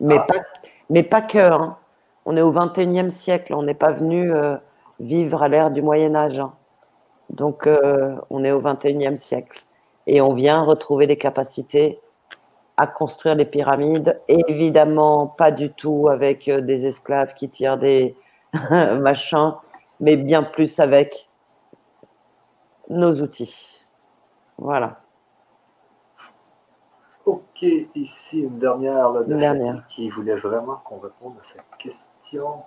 Mais, 0.00 0.16
ah. 0.18 0.24
pas, 0.26 0.40
mais 0.88 1.02
pas 1.02 1.20
que. 1.20 1.38
Hein. 1.38 1.76
On 2.24 2.34
est 2.38 2.42
au 2.42 2.52
21e 2.52 3.10
siècle, 3.10 3.52
on 3.54 3.62
n'est 3.62 3.74
pas 3.74 3.92
venu 3.92 4.34
euh, 4.34 4.56
vivre 5.00 5.42
à 5.42 5.48
l'ère 5.48 5.70
du 5.70 5.82
Moyen 5.82 6.14
Âge. 6.14 6.40
Hein. 6.40 6.54
Donc, 7.28 7.66
euh, 7.66 8.16
on 8.30 8.42
est 8.42 8.52
au 8.52 8.62
21e 8.62 9.16
siècle. 9.16 9.66
Et 10.06 10.22
on 10.22 10.32
vient 10.32 10.62
retrouver 10.62 11.06
les 11.06 11.18
capacités 11.18 12.00
à 12.76 12.86
construire 12.86 13.34
les 13.34 13.44
pyramides. 13.44 14.20
évidemment, 14.28 15.26
pas 15.26 15.50
du 15.50 15.72
tout 15.72 16.08
avec 16.08 16.48
euh, 16.48 16.60
des 16.60 16.86
esclaves 16.86 17.34
qui 17.34 17.48
tirent 17.48 17.78
des 17.78 18.16
machins, 18.70 19.54
mais 20.00 20.16
bien 20.16 20.42
plus 20.42 20.80
avec 20.80 21.28
nos 22.88 23.12
outils. 23.20 23.84
Voilà. 24.58 25.00
Ok, 27.26 27.62
ici 27.94 28.40
une 28.40 28.58
dernière, 28.58 29.12
dernière. 29.24 29.86
qui 29.86 30.10
voulait 30.10 30.36
vraiment 30.36 30.76
qu'on 30.84 30.98
réponde 30.98 31.34
à 31.40 31.44
cette 31.44 31.78
question. 31.78 32.62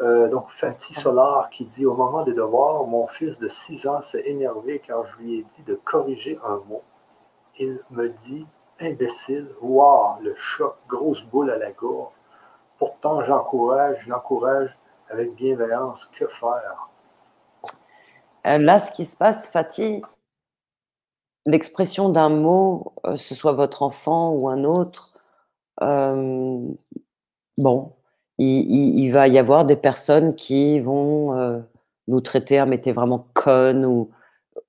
Euh, 0.00 0.28
donc, 0.28 0.50
Fancy 0.50 0.94
Solar 0.94 1.50
qui 1.50 1.64
dit 1.64 1.86
Au 1.86 1.94
moment 1.94 2.24
des 2.24 2.34
devoirs, 2.34 2.86
mon 2.86 3.06
fils 3.06 3.38
de 3.38 3.48
6 3.48 3.86
ans 3.86 4.02
s'est 4.02 4.22
énervé 4.26 4.80
car 4.84 5.04
je 5.06 5.22
lui 5.22 5.38
ai 5.38 5.46
dit 5.56 5.62
de 5.64 5.74
corriger 5.74 6.38
un 6.44 6.60
mot. 6.68 6.82
Il 7.58 7.80
me 7.90 8.08
dit 8.08 8.46
Imbécile, 8.80 9.48
wow, 9.60 10.20
le 10.20 10.34
choc, 10.36 10.76
grosse 10.88 11.22
boule 11.26 11.50
à 11.50 11.58
la 11.58 11.70
gorge. 11.72 12.12
Pourtant, 12.78 13.24
j'encourage, 13.24 14.04
j'encourage 14.06 14.76
avec 15.10 15.34
bienveillance. 15.34 16.06
Que 16.06 16.26
faire? 16.26 16.90
Euh, 18.46 18.58
là, 18.58 18.78
ce 18.78 18.90
qui 18.92 19.04
se 19.04 19.16
passe, 19.16 19.46
Fatih, 19.48 20.02
l'expression 21.46 22.08
d'un 22.08 22.28
mot, 22.28 22.92
euh, 23.06 23.16
ce 23.16 23.34
soit 23.34 23.52
votre 23.52 23.82
enfant 23.82 24.32
ou 24.32 24.48
un 24.48 24.64
autre, 24.64 25.14
euh, 25.82 26.68
bon, 27.56 27.92
il, 28.38 29.10
va 29.12 29.28
y 29.28 29.38
avoir 29.38 29.64
des 29.64 29.76
personnes 29.76 30.34
qui 30.34 30.80
vont 30.80 31.64
nous 32.08 32.20
traiter, 32.20 32.58
ah, 32.58 32.66
mais 32.66 32.80
vraiment 32.92 33.28
conne 33.34 33.86
ou 33.86 34.10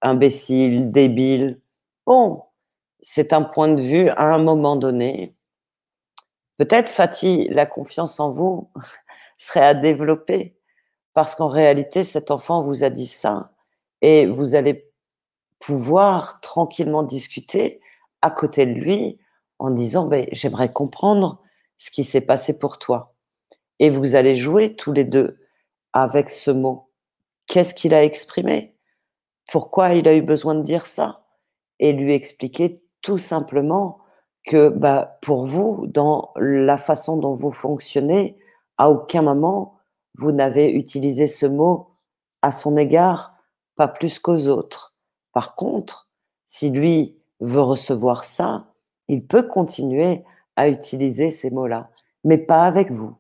imbécile, 0.04 0.92
débile. 0.92 1.60
Bon, 2.06 2.45
c'est 3.08 3.34
un 3.34 3.44
point 3.44 3.68
de 3.68 3.84
vue 3.84 4.10
à 4.10 4.34
un 4.34 4.40
moment 4.40 4.76
donné. 4.76 5.36
Peut-être, 6.58 6.90
Fatih, 6.90 7.48
la 7.50 7.68
confiance 7.68 8.20
en 8.20 8.32
vous 8.32 8.72
serait 9.38 9.64
à 9.64 9.74
développer 9.76 10.58
parce 11.14 11.36
qu'en 11.36 11.48
réalité, 11.48 12.04
cet 12.04 12.32
enfant 12.32 12.64
vous 12.64 12.84
a 12.84 12.90
dit 12.90 13.06
ça 13.06 13.52
et 14.02 14.26
vous 14.26 14.56
allez 14.56 14.92
pouvoir 15.60 16.40
tranquillement 16.42 17.04
discuter 17.04 17.80
à 18.24 18.32
côté 18.32 18.66
de 18.66 18.74
lui 18.74 19.20
en 19.60 19.70
disant 19.70 20.08
ben, 20.08 20.26
J'aimerais 20.32 20.74
comprendre 20.74 21.44
ce 21.78 21.92
qui 21.92 22.06
s'est 22.06 22.22
passé 22.22 22.58
pour 22.58 22.80
toi. 22.80 23.14
Et 23.78 23.92
vous 23.92 24.16
allez 24.16 24.34
jouer 24.34 24.76
tous 24.76 24.94
les 24.94 25.06
deux 25.06 25.38
avec 25.94 26.32
ce 26.32 26.50
mot. 26.50 26.90
Qu'est-ce 27.46 27.76
qu'il 27.76 27.94
a 27.94 28.04
exprimé? 28.04 28.76
Pourquoi 29.52 29.94
il 29.94 30.08
a 30.08 30.16
eu 30.16 30.24
besoin 30.24 30.56
de 30.56 30.64
dire 30.64 30.88
ça? 30.88 31.28
Et 31.78 31.92
lui 31.92 32.12
expliquer 32.12 32.82
tout 33.06 33.20
simplement 33.20 34.00
que 34.44 34.70
bah, 34.70 35.20
pour 35.22 35.46
vous, 35.46 35.86
dans 35.88 36.34
la 36.38 36.78
façon 36.78 37.18
dont 37.18 37.36
vous 37.36 37.52
fonctionnez, 37.52 38.36
à 38.78 38.90
aucun 38.90 39.22
moment 39.22 39.78
vous 40.18 40.32
n'avez 40.32 40.72
utilisé 40.72 41.28
ce 41.28 41.46
mot 41.46 41.92
à 42.42 42.52
son 42.52 42.78
égard, 42.78 43.36
pas 43.76 43.88
plus 43.88 44.18
qu'aux 44.18 44.48
autres. 44.48 44.96
Par 45.34 45.54
contre, 45.54 46.10
si 46.48 46.72
lui 46.72 47.16
veut 47.42 47.62
recevoir 47.62 48.24
ça, 48.24 48.74
il 49.08 49.28
peut 49.28 49.44
continuer 49.44 50.24
à 50.56 50.68
utiliser 50.68 51.30
ces 51.30 51.52
mots-là, 51.52 51.92
mais 52.24 52.40
pas 52.40 52.64
avec 52.64 52.92
vous. 52.92 53.16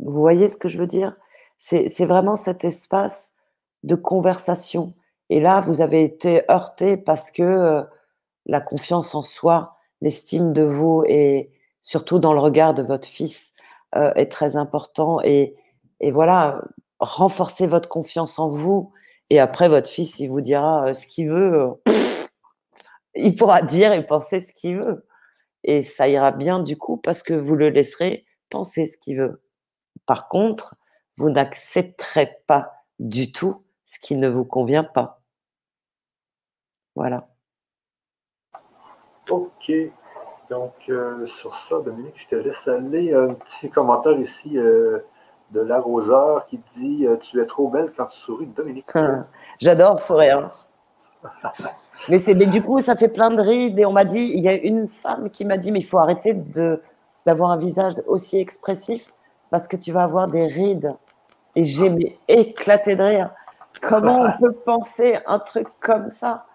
Vous 0.00 0.20
voyez 0.20 0.48
ce 0.48 0.56
que 0.56 0.68
je 0.68 0.78
veux 0.78 0.86
dire? 0.88 1.14
C'est 1.58 2.04
vraiment 2.04 2.36
cet 2.36 2.64
espace 2.64 3.32
de 3.84 3.94
conversation. 3.94 4.94
Et 5.30 5.38
là, 5.40 5.60
vous 5.60 5.82
avez 5.82 6.02
été 6.02 6.50
heurté 6.50 6.96
parce 6.96 7.30
que 7.30 7.42
euh, 7.42 7.82
la 8.46 8.60
confiance 8.60 9.14
en 9.14 9.22
soi, 9.22 9.76
l'estime 10.00 10.52
de 10.52 10.62
vous 10.62 11.04
et 11.06 11.50
surtout 11.80 12.18
dans 12.18 12.32
le 12.32 12.40
regard 12.40 12.74
de 12.74 12.82
votre 12.82 13.06
fils 13.06 13.52
euh, 13.96 14.12
est 14.14 14.30
très 14.30 14.56
important. 14.56 15.20
Et, 15.22 15.56
et 16.00 16.10
voilà, 16.10 16.62
renforcez 17.00 17.66
votre 17.66 17.88
confiance 17.88 18.38
en 18.38 18.48
vous. 18.48 18.92
Et 19.30 19.40
après, 19.40 19.68
votre 19.68 19.88
fils, 19.88 20.18
il 20.18 20.28
vous 20.28 20.40
dira 20.40 20.88
euh, 20.88 20.94
ce 20.94 21.06
qu'il 21.06 21.30
veut. 21.30 21.74
il 23.14 23.34
pourra 23.34 23.62
dire 23.62 23.92
et 23.92 24.06
penser 24.06 24.40
ce 24.40 24.52
qu'il 24.52 24.78
veut. 24.78 25.06
Et 25.64 25.82
ça 25.82 26.08
ira 26.08 26.30
bien 26.30 26.60
du 26.60 26.76
coup 26.76 26.96
parce 26.96 27.22
que 27.22 27.34
vous 27.34 27.54
le 27.54 27.68
laisserez 27.68 28.24
penser 28.48 28.86
ce 28.86 28.96
qu'il 28.96 29.18
veut. 29.18 29.42
Par 30.06 30.28
contre, 30.28 30.76
vous 31.16 31.30
n'accepterez 31.30 32.38
pas 32.46 32.72
du 32.98 33.32
tout 33.32 33.64
ce 33.84 33.98
qui 33.98 34.14
ne 34.14 34.28
vous 34.28 34.44
convient 34.44 34.84
pas. 34.84 35.20
Voilà. 36.94 37.28
Ok. 39.30 39.72
Donc, 40.50 40.72
euh, 40.88 41.26
sur 41.26 41.54
ça, 41.54 41.80
Dominique, 41.80 42.14
je 42.16 42.28
te 42.28 42.36
laisse 42.36 42.66
aller. 42.68 43.14
Un 43.14 43.34
petit 43.34 43.70
commentaire 43.70 44.18
ici 44.18 44.56
euh, 44.56 45.00
de 45.50 45.60
l'arroseur 45.60 46.46
qui 46.46 46.60
dit 46.76 47.06
euh, 47.06 47.16
Tu 47.16 47.40
es 47.40 47.46
trop 47.46 47.68
belle 47.68 47.92
quand 47.96 48.06
tu 48.06 48.16
souris, 48.16 48.46
Dominique. 48.46 48.86
J'adore 49.58 50.00
sourire. 50.00 50.48
mais, 52.08 52.18
mais 52.34 52.46
du 52.46 52.62
coup, 52.62 52.80
ça 52.80 52.96
fait 52.96 53.08
plein 53.08 53.30
de 53.30 53.42
rides. 53.42 53.78
Et 53.78 53.84
on 53.84 53.92
m'a 53.92 54.04
dit 54.04 54.20
il 54.20 54.40
y 54.40 54.48
a 54.48 54.54
une 54.54 54.86
femme 54.86 55.28
qui 55.30 55.44
m'a 55.44 55.58
dit 55.58 55.70
Mais 55.70 55.80
il 55.80 55.86
faut 55.86 55.98
arrêter 55.98 56.34
d'avoir 57.26 57.50
un 57.50 57.58
visage 57.58 57.94
aussi 58.06 58.38
expressif 58.38 59.12
parce 59.50 59.68
que 59.68 59.76
tu 59.76 59.92
vas 59.92 60.04
avoir 60.04 60.28
des 60.28 60.46
rides. 60.46 60.94
Et 61.56 61.64
j'ai 61.64 62.18
éclaté 62.28 62.96
de 62.96 63.02
rire. 63.02 63.30
Comment 63.82 64.22
on 64.22 64.32
peut 64.40 64.52
penser 64.52 65.18
un 65.26 65.38
truc 65.38 65.66
comme 65.80 66.10
ça? 66.10 66.46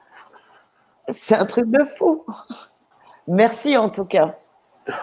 C'est 1.10 1.36
un 1.36 1.46
truc 1.46 1.70
de 1.70 1.84
fou. 1.84 2.26
Merci 3.28 3.78
en 3.78 3.90
tout 3.90 4.06
cas. 4.06 4.36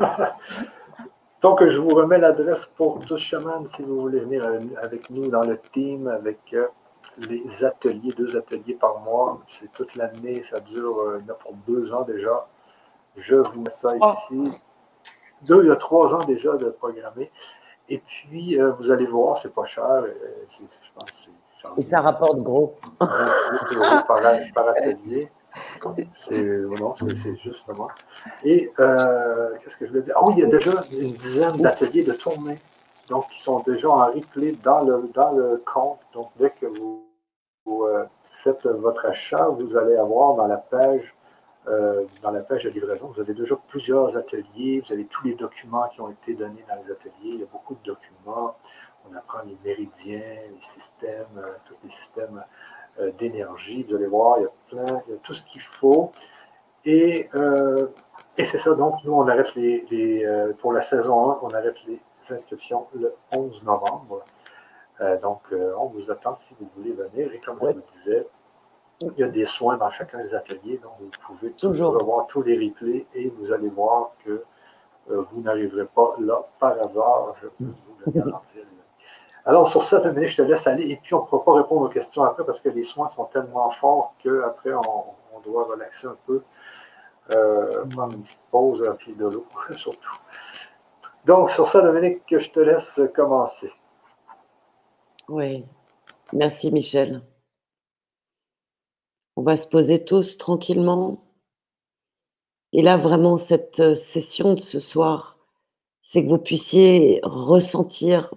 Donc, 1.43 1.65
je 1.67 1.79
vous 1.79 1.95
remets 1.95 2.19
l'adresse 2.19 2.67
pour 2.67 3.01
tous 3.01 3.17
Chaman 3.17 3.67
si 3.67 3.83
vous 3.83 4.01
voulez 4.01 4.21
venir 4.21 4.47
avec 4.83 5.09
nous 5.09 5.29
dans 5.29 5.43
le 5.43 5.59
team, 5.59 6.07
avec 6.09 6.39
euh, 6.53 6.67
les 7.17 7.65
ateliers, 7.65 8.13
deux 8.17 8.37
ateliers 8.37 8.75
par 8.75 9.01
mois. 9.01 9.41
C'est 9.47 9.73
toute 9.73 9.95
l'année, 9.97 10.43
ça 10.43 10.61
dure 10.61 10.99
euh, 11.01 11.23
pour 11.41 11.55
deux 11.67 11.95
ans 11.95 12.03
déjà. 12.03 12.47
Je 13.17 13.37
vous 13.37 13.63
mets 13.63 13.71
ça 13.71 13.95
oh. 14.01 14.13
ici. 14.31 14.63
Deux, 15.43 15.65
il 15.65 15.69
y 15.69 15.73
a 15.73 15.77
trois 15.77 16.15
ans 16.15 16.25
déjà 16.25 16.57
de 16.57 16.69
programmer. 16.69 17.31
Et 17.89 17.99
puis, 17.99 18.61
euh, 18.61 18.73
vous 18.73 18.91
allez 18.91 19.07
voir, 19.07 19.39
c'est 19.39 19.55
pas 19.55 19.65
cher. 19.65 19.85
Euh, 19.85 20.15
je 20.49 20.65
pense 20.95 21.31
Et 21.77 21.83
ça 21.83 22.01
rapporte 22.01 22.39
gros. 22.41 22.77
par, 22.99 24.05
par 24.07 24.69
atelier. 24.69 25.31
C'est 26.15 26.43
non, 26.43 26.95
c'est 26.97 27.37
justement. 27.37 27.89
Et 28.45 28.73
euh, 28.79 29.57
qu'est-ce 29.63 29.77
que 29.77 29.87
je 29.87 29.93
veux 29.93 30.03
dire? 30.03 30.15
Oui, 30.23 30.35
il 30.37 30.41
y 30.41 30.45
a 30.45 30.49
déjà 30.49 30.73
une 30.93 31.13
dizaine 31.13 31.57
d'ateliers 31.57 32.05
de 32.05 32.13
tournée. 32.13 32.59
Donc, 33.09 33.29
qui 33.31 33.43
sont 33.43 33.61
déjà 33.61 33.89
en 33.89 34.07
replay 34.07 34.53
dans 34.63 34.83
le, 34.83 35.11
dans 35.13 35.33
le 35.33 35.61
compte. 35.67 35.99
Donc, 36.15 36.31
dès 36.39 36.51
que 36.51 36.67
vous, 36.67 37.05
vous 37.65 37.87
faites 38.45 38.65
votre 38.67 39.07
achat, 39.07 39.49
vous 39.49 39.77
allez 39.77 39.97
avoir 39.97 40.37
dans 40.37 40.47
la 40.47 40.59
page 40.59 41.13
euh, 41.69 42.07
dans 42.23 42.31
la 42.31 42.41
page 42.41 42.65
de 42.65 42.71
livraison, 42.71 43.13
vous 43.15 43.21
avez 43.21 43.35
déjà 43.35 43.55
plusieurs 43.69 44.17
ateliers, 44.17 44.83
vous 44.85 44.93
avez 44.95 45.05
tous 45.05 45.27
les 45.27 45.35
documents 45.35 45.89
qui 45.89 46.01
ont 46.01 46.11
été 46.11 46.35
donnés 46.35 46.65
dans 46.67 46.83
les 46.83 46.91
ateliers, 46.91 47.13
il 47.23 47.41
y 47.41 47.43
a 47.43 47.47
beaucoup 47.53 47.75
de 47.75 47.83
documents, 47.85 48.57
on 49.09 49.15
apprend 49.15 49.41
les 49.47 49.59
méridiens, 49.63 50.21
les 50.21 50.61
systèmes, 50.61 51.27
euh, 51.37 51.53
tous 51.67 51.77
les 51.85 51.91
systèmes 51.91 52.39
euh, 52.39 52.80
d'énergie, 53.19 53.83
vous 53.85 53.97
allez 53.97 54.07
voir, 54.07 54.39
il 54.39 54.43
y 54.43 54.47
a 54.47 54.51
plein, 54.69 55.03
il 55.07 55.13
y 55.13 55.17
a 55.17 55.19
tout 55.23 55.35
ce 55.35 55.45
qu'il 55.47 55.61
faut. 55.61 56.13
Et, 56.85 57.29
et 58.39 58.45
c'est 58.45 58.59
ça, 58.59 58.75
donc 58.75 59.05
nous 59.05 59.13
on 59.13 59.27
arrête 59.29 59.55
les, 59.55 60.27
pour 60.61 60.73
la 60.73 60.81
saison 60.81 61.31
1, 61.31 61.39
on 61.43 61.51
arrête 61.51 61.77
les 61.87 62.01
inscriptions 62.31 62.87
le 62.95 63.15
11 63.33 63.63
novembre. 63.65 64.25
donc 65.23 65.43
on 65.53 65.87
vous 65.87 66.11
attend 66.11 66.35
si 66.35 66.55
vous 66.59 66.69
voulez 66.77 66.93
venir, 66.93 67.33
et 67.33 67.39
comme 67.39 67.59
je 67.63 67.67
vous 67.67 67.83
disais, 67.99 68.27
il 69.03 69.19
y 69.19 69.23
a 69.23 69.29
des 69.29 69.45
soins 69.47 69.77
dans 69.77 69.91
chacun 69.91 70.23
des 70.23 70.35
ateliers, 70.35 70.79
donc 70.79 70.93
vous 71.01 71.11
pouvez 71.27 71.53
toujours 71.53 71.95
revoir 71.95 72.27
tous 72.27 72.43
les 72.43 72.57
replays 72.59 73.07
et 73.15 73.29
vous 73.29 73.53
allez 73.53 73.69
voir 73.69 74.13
que 74.25 74.45
euh, 75.11 75.23
vous 75.33 75.41
n'arriverez 75.41 75.87
pas 75.87 76.15
là 76.21 76.45
par 76.59 76.73
hasard, 76.73 77.35
je 77.41 77.49
peux 77.49 77.65
vous 77.65 77.97
le 78.05 78.13
garantir. 78.13 78.63
Alors, 79.47 79.69
sur 79.69 79.83
ça, 79.83 80.03
je 80.05 80.37
te 80.37 80.43
laisse 80.43 80.67
aller 80.67 80.91
et 80.91 80.97
puis 80.97 81.15
on 81.15 81.23
ne 81.23 81.27
pourra 81.27 81.45
pas 81.45 81.55
répondre 81.55 81.83
aux 81.87 81.89
questions 81.89 82.25
après 82.25 82.45
parce 82.45 82.61
que 82.61 82.69
les 82.69 82.85
soins 82.85 83.09
sont 83.11 83.25
tellement 83.27 83.71
forts 83.71 84.15
qu'après, 84.23 84.73
on, 84.73 85.05
on 85.35 85.41
doit 85.41 85.65
relaxer 85.65 86.07
un 86.07 86.17
peu, 86.27 86.41
euh, 87.33 87.85
prendre 87.87 88.15
une 88.15 88.23
petite 88.23 88.41
pause 88.51 88.97
pied 88.99 89.15
de 89.15 89.27
l'eau, 89.27 89.47
surtout. 89.77 90.19
Donc, 91.25 91.51
sur 91.51 91.67
ça, 91.67 91.81
Dominique, 91.83 92.23
je 92.31 92.51
te 92.51 92.61
laisse 92.61 93.01
commencer. 93.15 93.73
Oui. 95.29 95.65
Merci, 96.33 96.71
Michel. 96.73 97.23
On 99.37 99.43
va 99.43 99.57
se 99.57 99.69
poser 99.69 100.05
tous 100.05 100.39
tranquillement. 100.39 101.25
Et 102.73 102.83
là, 102.83 102.97
vraiment, 102.97 103.37
cette 103.37 103.81
euh, 103.81 103.95
session 103.95 104.55
de 104.55 104.61
ce 104.61 104.79
soir, 104.79 105.39
c'est 106.01 106.25
que 106.25 106.29
vous 106.29 106.39
puissiez 106.39 107.21
ressentir 107.23 108.35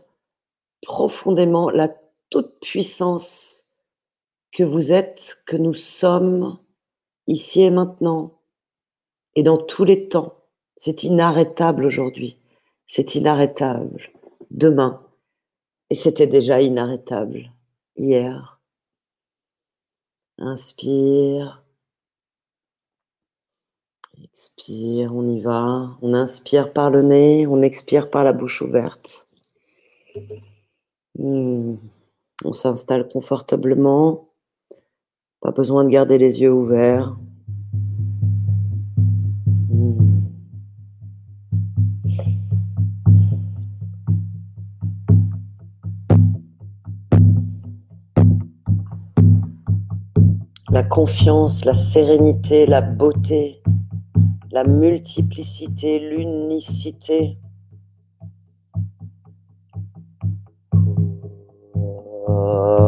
profondément 0.84 1.70
la 1.70 1.90
toute 2.30 2.60
puissance 2.60 3.70
que 4.52 4.64
vous 4.64 4.92
êtes, 4.92 5.44
que 5.46 5.58
nous 5.58 5.74
sommes 5.74 6.60
ici 7.28 7.62
et 7.62 7.70
maintenant 7.70 8.40
et 9.36 9.44
dans 9.44 9.58
tous 9.58 9.84
les 9.84 10.10
temps. 10.10 10.38
C'est 10.76 11.04
inarrêtable 11.04 11.86
aujourd'hui. 11.86 12.38
C'est 12.86 13.16
inarrêtable 13.16 14.12
demain. 14.52 15.06
Et 15.90 15.96
c'était 15.96 16.28
déjà 16.28 16.62
inarrêtable 16.62 17.52
hier. 17.96 18.60
Inspire. 20.38 21.64
Expire, 24.24 25.14
on 25.14 25.30
y 25.30 25.42
va. 25.42 25.98
On 26.02 26.14
inspire 26.14 26.74
par 26.74 26.90
le 26.90 27.04
nez, 27.04 27.46
on 27.46 27.62
expire 27.62 28.10
par 28.10 28.24
la 28.24 28.34
bouche 28.34 28.62
ouverte. 28.62 29.28
Hmm. 31.18 31.76
On 32.44 32.54
s'installe 32.54 33.08
confortablement. 33.08 34.30
Pas 35.42 35.52
besoin 35.52 35.84
de 35.84 35.90
garder 35.90 36.18
les 36.18 36.42
yeux 36.42 36.54
ouverts. 36.54 37.16
la 50.74 50.84
confiance, 50.84 51.66
la 51.66 51.76
sérénité, 51.76 52.66
la 52.66 52.82
beauté, 52.82 53.62
la 54.52 54.64
multiplicité, 54.64 56.00
l'unicité. 56.00 57.38
呃 62.26 62.83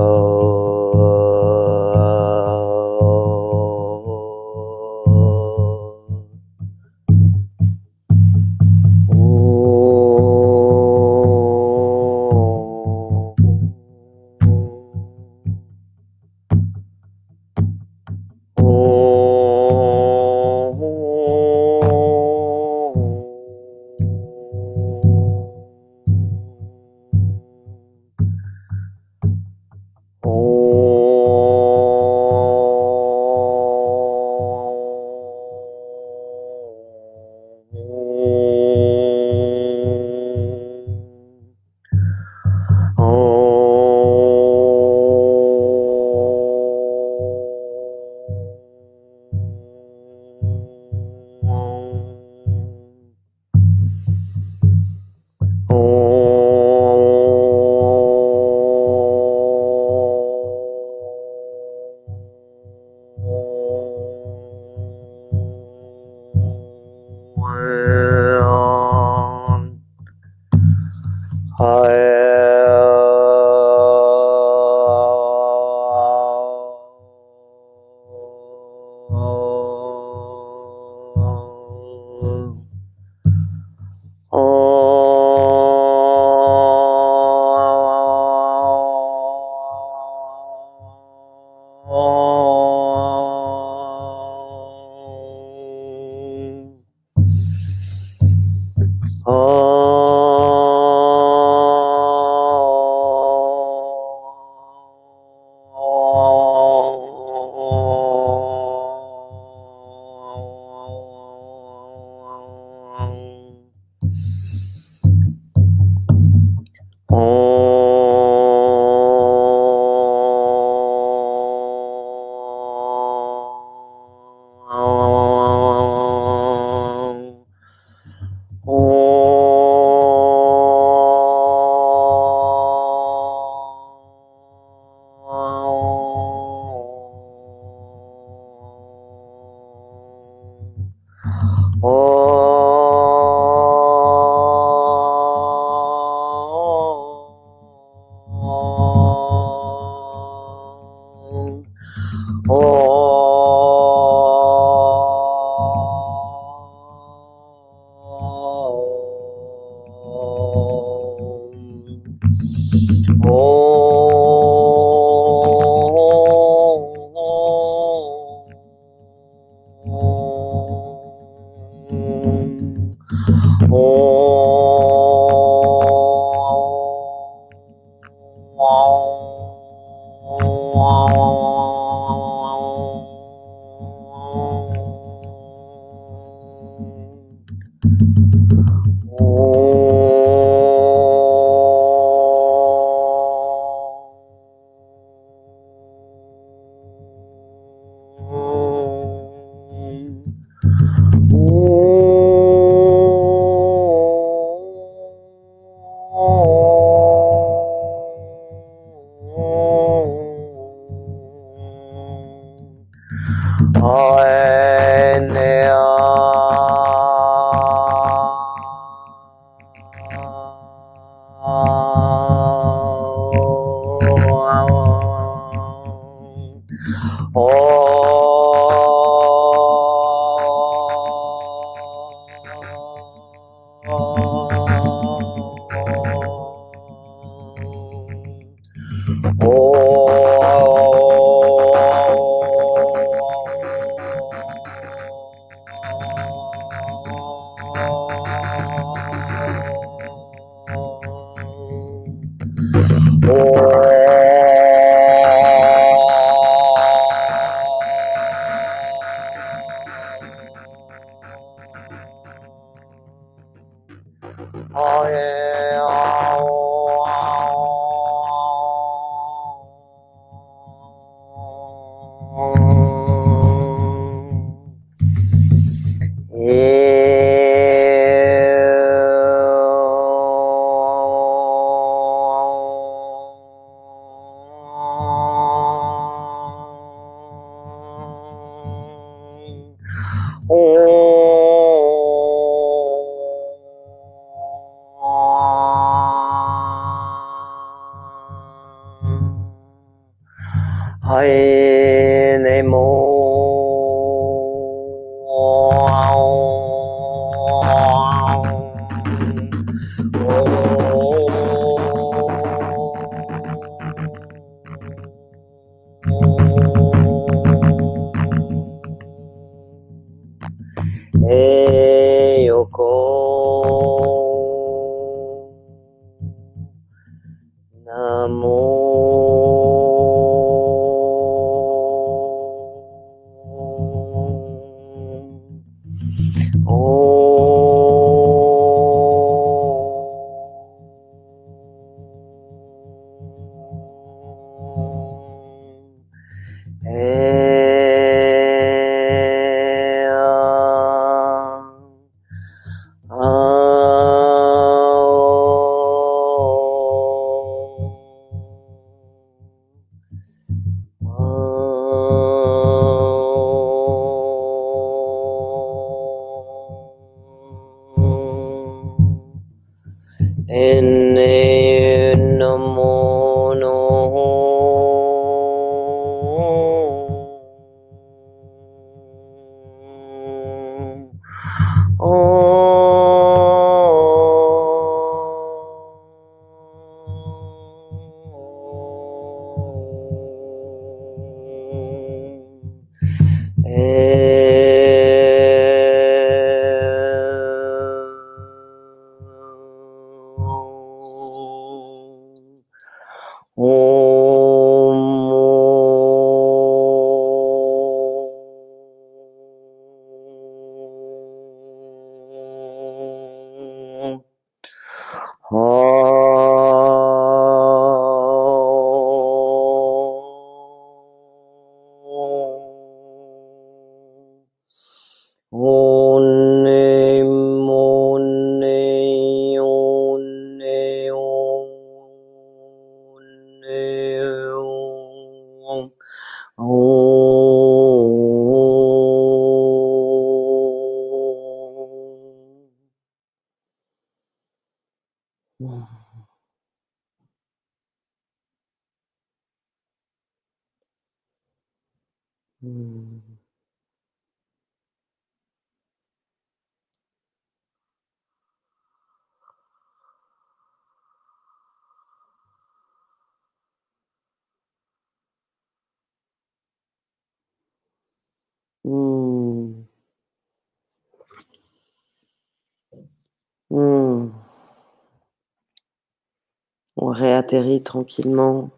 réatterrit 477.16 477.82
tranquillement. 477.82 478.70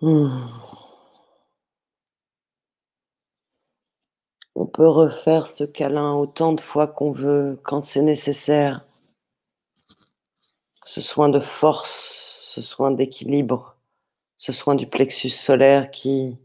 Hmm. 0.00 0.28
On 4.54 4.66
peut 4.66 4.88
refaire 4.88 5.46
ce 5.46 5.64
câlin 5.64 6.12
autant 6.12 6.52
de 6.52 6.60
fois 6.60 6.86
qu'on 6.86 7.10
veut, 7.12 7.58
quand 7.62 7.84
c'est 7.84 8.02
nécessaire. 8.02 8.84
Ce 10.84 11.00
soin 11.00 11.28
de 11.28 11.40
force, 11.40 12.50
ce 12.54 12.62
soin 12.62 12.90
d'équilibre, 12.90 13.76
ce 14.36 14.52
soin 14.52 14.74
du 14.74 14.86
plexus 14.86 15.30
solaire 15.30 15.90
qui 15.90 16.36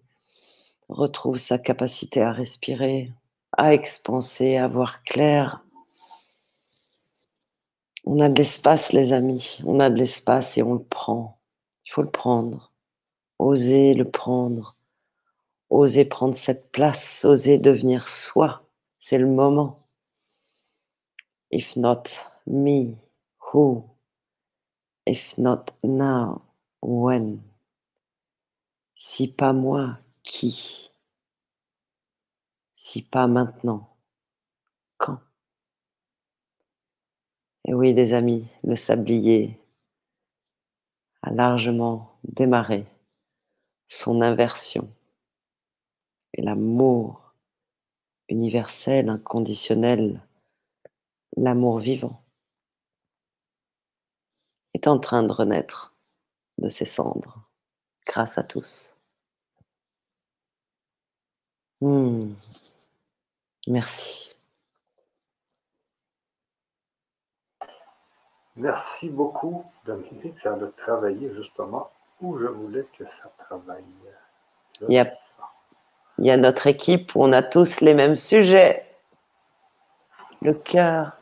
retrouve 0.88 1.38
sa 1.38 1.57
capacité 1.59 2.21
à 2.21 2.31
respirer, 2.31 3.11
à 3.57 3.73
expanser, 3.73 4.57
à 4.57 4.67
voir 4.67 5.03
clair, 5.03 5.63
on 8.05 8.19
a 8.19 8.30
de 8.30 8.38
l'espace, 8.38 8.93
les 8.93 9.13
amis. 9.13 9.59
On 9.65 9.80
a 9.80 9.89
de 9.89 9.95
l'espace 9.95 10.57
et 10.57 10.63
on 10.63 10.73
le 10.73 10.84
prend. 10.84 11.39
Il 11.85 11.91
faut 11.91 12.01
le 12.01 12.09
prendre. 12.09 12.71
Oser 13.38 13.93
le 13.93 14.09
prendre. 14.09 14.76
Oser 15.69 16.05
prendre 16.05 16.35
cette 16.35 16.71
place. 16.71 17.23
Oser 17.26 17.57
devenir 17.57 18.07
soi. 18.07 18.63
C'est 18.99 19.17
le 19.17 19.27
moment. 19.27 19.80
If 21.51 21.76
not 21.76 22.03
me, 22.45 22.95
who? 23.39 23.84
If 25.05 25.38
not 25.38 25.71
now, 25.84 26.41
when? 26.81 27.41
Si 28.95 29.27
pas 29.27 29.53
moi, 29.53 29.97
qui? 30.23 30.91
Si 32.76 33.01
pas 33.01 33.27
maintenant, 33.27 33.95
quand? 34.97 35.19
Et 37.65 37.73
oui, 37.73 37.94
les 37.94 38.14
amis, 38.14 38.48
le 38.64 38.76
sablier 38.76 39.60
a 41.22 41.31
largement 41.31 42.18
démarré 42.23 42.86
son 43.88 44.22
inversion. 44.22 44.90
Et 46.34 46.41
l'amour 46.41 47.34
universel, 48.30 49.10
inconditionnel, 49.10 50.22
l'amour 51.36 51.80
vivant, 51.80 52.23
est 54.73 54.88
en 54.88 54.99
train 54.99 55.23
de 55.23 55.31
renaître 55.31 55.95
de 56.60 56.69
ses 56.69 56.86
cendres, 56.86 57.49
grâce 58.06 58.38
à 58.38 58.44
tous. 58.44 58.94
Hmm. 61.81 62.19
Merci. 63.68 64.28
Merci 68.60 69.10
beaucoup, 69.10 69.64
Dominique. 69.86 70.38
Ça 70.38 70.52
a 70.52 70.57
travaillé 70.76 71.34
justement 71.34 71.90
où 72.19 72.38
je 72.38 72.45
voulais 72.45 72.86
que 72.98 73.06
ça 73.06 73.31
travaille. 73.38 73.86
Il 74.81 74.94
y, 74.94 74.99
a, 74.99 75.10
il 76.18 76.26
y 76.26 76.31
a 76.31 76.36
notre 76.36 76.68
équipe 76.68 77.15
où 77.15 77.23
on 77.23 77.31
a 77.31 77.41
tous 77.41 77.80
les 77.80 77.94
mêmes 77.94 78.18
sujets. 78.18 78.86
Le 80.41 80.53
cœur. 80.53 81.14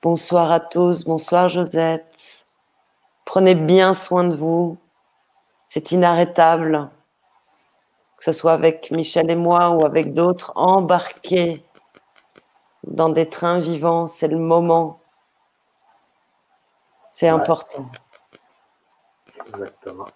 Bonsoir 0.00 0.52
à 0.52 0.60
tous, 0.60 1.04
bonsoir 1.04 1.48
Josette. 1.48 2.06
Prenez 3.24 3.56
bien 3.56 3.94
soin 3.94 4.22
de 4.22 4.36
vous. 4.36 4.78
C'est 5.68 5.92
inarrêtable, 5.92 6.88
que 8.16 8.24
ce 8.24 8.32
soit 8.32 8.54
avec 8.54 8.90
Michel 8.90 9.30
et 9.30 9.36
moi 9.36 9.68
ou 9.72 9.84
avec 9.84 10.14
d'autres, 10.14 10.50
embarqués 10.56 11.62
dans 12.84 13.10
des 13.10 13.28
trains 13.28 13.60
vivants, 13.60 14.06
c'est 14.06 14.28
le 14.28 14.38
moment. 14.38 14.98
C'est 17.12 17.28
important. 17.28 17.84
Exactement. 19.46 20.06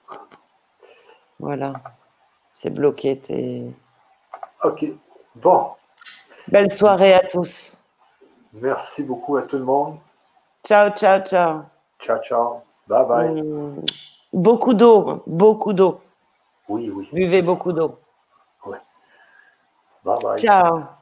Voilà. 1.38 1.74
C'est 2.50 2.70
bloqué. 2.70 3.18
T'es... 3.18 3.64
Ok. 4.64 4.86
Bon. 5.36 5.72
Belle 6.48 6.72
soirée 6.72 7.12
à 7.12 7.20
tous. 7.20 7.78
Merci 8.54 9.02
beaucoup 9.02 9.36
à 9.36 9.42
tout 9.42 9.58
le 9.58 9.64
monde. 9.64 9.98
Ciao, 10.64 10.90
ciao, 10.90 11.20
ciao. 11.20 11.62
Ciao, 12.00 12.18
ciao. 12.22 12.62
Bye 12.88 13.06
bye. 13.06 13.42
Mmh. 13.42 13.84
Beaucoup 14.32 14.74
d'eau, 14.74 15.22
beaucoup 15.26 15.72
d'eau. 15.72 16.00
Oui, 16.68 16.90
oui. 16.90 17.08
Buvez 17.12 17.42
beaucoup 17.42 17.72
d'eau. 17.72 17.98
Ouais. 18.64 18.78
Bye 20.04 20.16
bye. 20.22 20.40
Ciao. 20.40 21.01